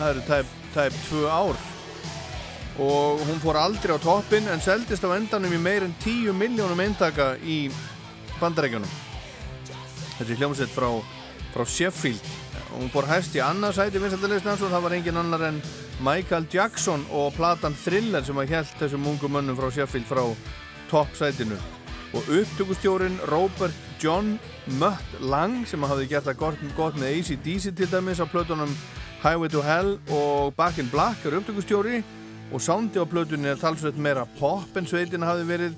það 0.00 0.10
eru 0.10 0.26
tæp 0.74 0.98
2 1.06 1.28
ár 1.30 1.61
og 2.80 3.20
hún 3.28 3.40
fór 3.42 3.60
aldrei 3.60 3.96
á 3.96 4.00
toppin 4.00 4.48
en 4.48 4.64
seldist 4.64 5.04
á 5.04 5.12
endanum 5.16 5.52
í 5.52 5.60
meir 5.60 5.84
en 5.84 5.96
10 6.00 6.32
miljónum 6.32 6.80
eintaka 6.80 7.34
í 7.44 7.66
bandarækjunum 8.40 9.12
þessi 10.22 10.38
hljómsveit 10.38 10.72
frá, 10.72 10.88
frá 11.52 11.66
Sheffield. 11.66 12.30
Hún 12.72 12.90
fór 12.92 13.08
hæst 13.10 13.34
í 13.36 13.42
annarsæti 13.44 14.00
og 14.00 14.70
það 14.70 14.82
var 14.82 14.94
engin 14.96 15.18
annar 15.20 15.42
en 15.48 15.60
Michael 16.00 16.46
Jackson 16.50 17.04
og 17.10 17.34
platan 17.36 17.74
Thriller 17.84 18.24
sem 18.24 18.38
að 18.38 18.54
hjælt 18.54 18.78
þessum 18.80 19.06
ungum 19.06 19.32
mönnum 19.36 19.58
frá 19.58 19.70
Sheffield 19.70 20.06
frá 20.06 20.22
toppsætinu. 20.90 21.58
Og 22.12 22.22
upptökustjórin 22.28 23.18
Robert 23.28 23.74
John 24.00 24.38
Mutt 24.78 25.20
Lang 25.20 25.66
sem 25.66 25.82
hafði 25.82 26.08
gert 26.10 26.28
það 26.28 26.40
gott, 26.40 26.64
gott 26.76 26.98
með 27.00 27.18
ACDC 27.18 27.72
til 27.76 27.88
dæmis 27.88 28.20
á 28.20 28.26
plötunum 28.28 28.72
Highway 29.22 29.48
to 29.48 29.62
Hell 29.62 29.98
og 30.10 30.52
Back 30.54 30.78
in 30.78 30.90
Black 30.92 31.24
er 31.24 31.38
upptökustjóri 31.40 32.02
og 32.52 32.60
sándi 32.60 33.00
á 33.00 33.08
plötunni 33.08 33.48
er 33.48 33.56
talsveit 33.56 33.96
meira 33.96 34.26
pop 34.36 34.76
en 34.76 34.84
sveitin 34.84 35.24
hafi 35.24 35.46
verið 35.48 35.76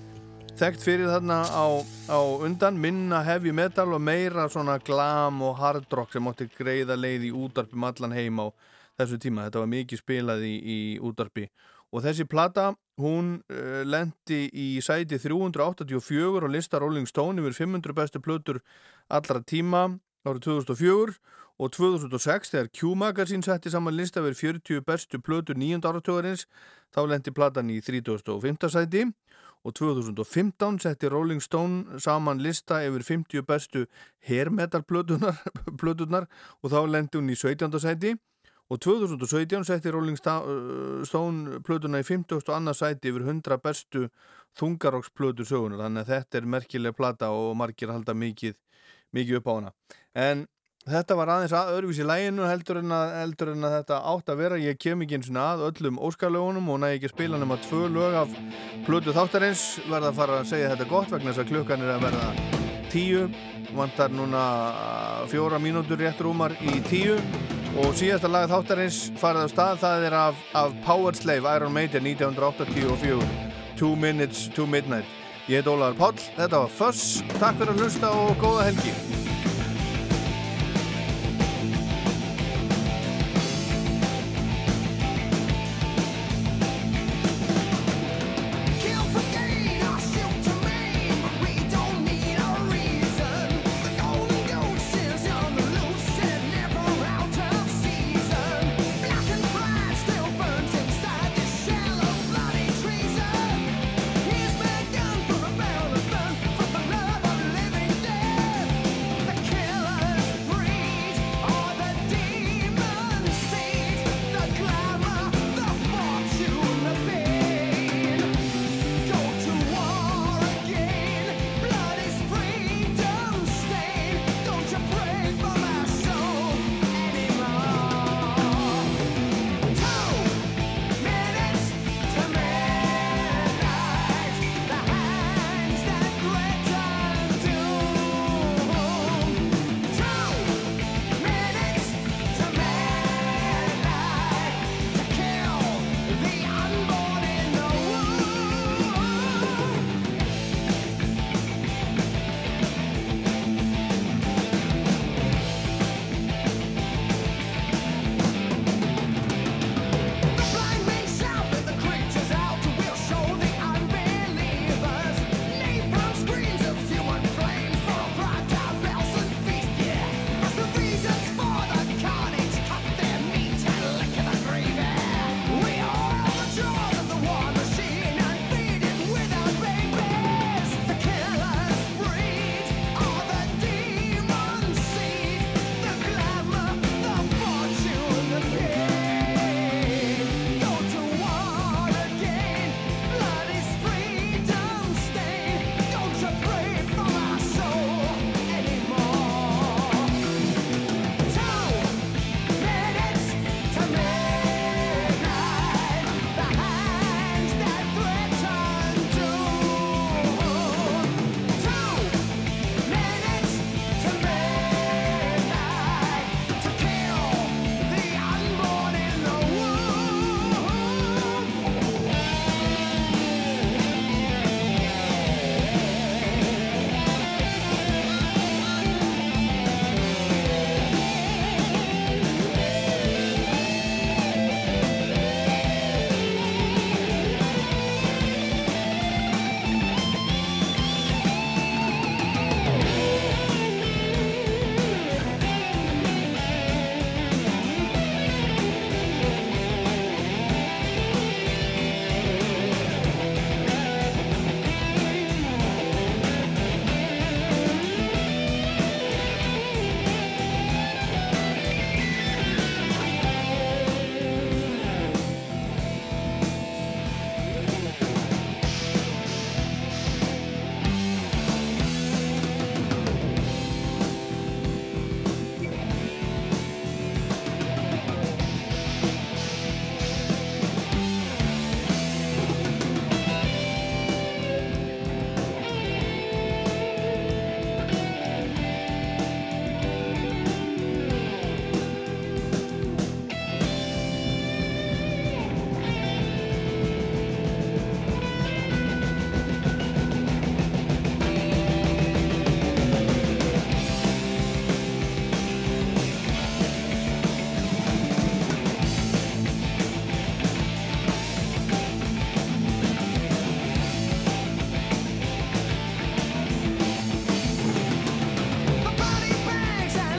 þekkt 0.59 0.83
fyrir 0.83 1.07
þarna 1.07 1.37
á, 1.47 1.67
á 2.11 2.19
undan. 2.43 2.81
Minna 2.83 3.21
heavy 3.23 3.53
metal 3.55 3.93
og 3.95 4.03
meira 4.03 4.49
svona 4.51 4.81
glam 4.83 5.39
og 5.47 5.55
hard 5.61 5.87
rock 5.95 6.11
sem 6.13 6.27
átti 6.27 6.49
greiða 6.51 6.97
leið 6.99 7.29
í 7.29 7.31
útarpi 7.31 7.79
allan 7.79 8.17
heim 8.19 8.43
á 8.43 8.51
þessu 8.99 9.21
tíma, 9.23 9.47
þetta 9.47 9.63
var 9.63 9.71
mikið 9.71 10.03
spilað 10.03 10.43
í, 10.47 10.55
í 10.59 10.79
útarpi 10.99 11.47
og 11.95 12.03
þessi 12.03 12.27
plata 12.27 12.73
hún 12.99 13.37
uh, 13.51 13.83
lendi 13.87 14.49
í 14.51 14.69
sæti 14.83 15.21
384 15.23 16.43
og 16.43 16.51
lista 16.51 16.83
Rolling 16.83 17.07
Stone 17.07 17.39
yfir 17.43 17.55
500 17.55 17.95
bestu 17.95 18.23
plötur 18.23 18.59
allra 19.07 19.43
tíma 19.47 19.87
árið 20.27 20.47
2004 20.51 21.19
og 21.59 21.71
2006 21.73 22.51
þegar 22.51 22.71
Q-Magazine 22.75 23.47
setti 23.47 23.71
saman 23.71 23.95
lista 23.95 24.23
yfir 24.23 24.59
40 24.59 24.83
bestu 24.87 25.21
plötur 25.23 25.59
nýjönda 25.59 25.93
áratögarins 25.93 26.49
þá 26.95 27.07
lendi 27.07 27.31
platan 27.31 27.71
í 27.71 27.81
3005. 27.81 28.69
sæti 28.75 29.05
og 29.65 29.75
2015 29.79 30.81
setti 30.83 31.09
Rolling 31.09 31.43
Stone 31.43 32.01
saman 32.01 32.43
lista 32.43 32.83
yfir 32.85 33.07
50 33.07 33.47
bestu 33.47 33.87
hair 34.27 34.51
metal 34.51 34.83
plötunar, 34.83 35.39
plötunar 35.81 36.27
og 36.63 36.71
þá 36.71 36.81
lendi 36.91 37.19
hún 37.19 37.31
í 37.31 37.39
17. 37.39 37.71
sæti 37.81 38.17
og 38.73 38.81
2017 38.81 39.65
setti 39.65 39.93
Rolling 39.93 40.19
Stone 40.19 41.61
plötuna 41.63 42.01
í 42.03 42.09
50. 42.09 42.35
og 42.35 42.55
annað 42.57 42.81
sæti 42.81 43.13
yfir 43.13 43.29
100 43.29 43.61
bestu 43.63 44.09
þungaroksplötur 44.59 45.47
sögunar 45.47 45.87
þannig 45.87 46.03
að 46.03 46.13
þetta 46.17 46.39
er 46.39 46.51
merkileg 46.57 46.97
plata 46.97 47.31
og 47.31 47.55
margir 47.57 47.93
halda 47.95 48.15
mikið, 48.15 48.59
mikið 49.15 49.41
upp 49.41 49.49
á 49.49 49.53
hana 49.55 49.73
en 50.15 50.47
Þetta 50.85 51.15
var 51.17 51.31
aðeins 51.33 51.53
að 51.57 51.69
öðruvís 51.79 51.99
í 52.03 52.05
læginu 52.05 52.45
heldur 52.45 52.77
en 52.83 52.91
að, 52.93 53.13
heldur 53.17 53.51
en 53.55 53.65
að 53.65 53.75
þetta 53.79 54.01
átt 54.11 54.27
að 54.29 54.41
vera. 54.43 54.59
Ég 54.61 54.77
kem 54.77 55.01
ekki 55.01 55.17
eins 55.17 55.31
og 55.31 55.39
að 55.41 55.63
öllum 55.71 56.01
óskarlögunum 56.05 56.69
og 56.75 56.83
næði 56.83 56.99
ekki 56.99 57.11
spila 57.15 57.41
nema 57.41 57.57
tvö 57.65 57.87
lög 57.95 58.17
af 58.21 58.35
Plutu 58.85 59.15
þáttarins. 59.17 59.63
Verða 59.89 60.11
að 60.11 60.19
fara 60.19 60.37
að 60.43 60.51
segja 60.53 60.75
þetta 60.75 60.89
gott 60.91 61.09
vegna 61.15 61.33
þess 61.33 61.41
að 61.41 61.55
klukkan 61.55 61.87
er 61.87 61.95
að 61.95 62.05
verða 62.05 62.29
tíu. 62.93 63.25
Vantar 63.73 64.13
núna 64.13 64.45
fjóra 65.33 65.57
mínútur 65.57 66.05
rétt 66.05 66.21
rúmar 66.21 66.53
í 66.61 66.77
tíu. 66.91 67.17
Og 67.81 67.97
síðasta 67.97 68.29
lag 68.29 68.53
þáttarins 68.53 69.07
farið 69.17 69.49
á 69.49 69.53
stað. 69.55 69.83
Það 69.87 70.09
er 70.11 70.21
af, 70.21 70.47
af 70.53 70.79
Power 70.85 71.17
Slave, 71.17 71.49
Iron 71.57 71.73
Maiden 71.73 72.05
1984. 72.13 73.25
Two 73.81 73.97
Minutes 73.97 74.51
to 74.53 74.69
Midnight. 74.69 75.09
Ég 75.49 75.65
heit 75.65 75.73
Ólaður 75.73 75.97
Páll. 76.05 76.27
Þetta 76.37 76.67
var 76.67 76.77
Fuss. 76.77 77.23
Takk 77.39 77.57
fyrir 77.57 77.73
að 77.73 77.87
hlusta 77.87 78.13
og 78.21 78.37
góða 78.45 78.69
helgi. 78.69 79.33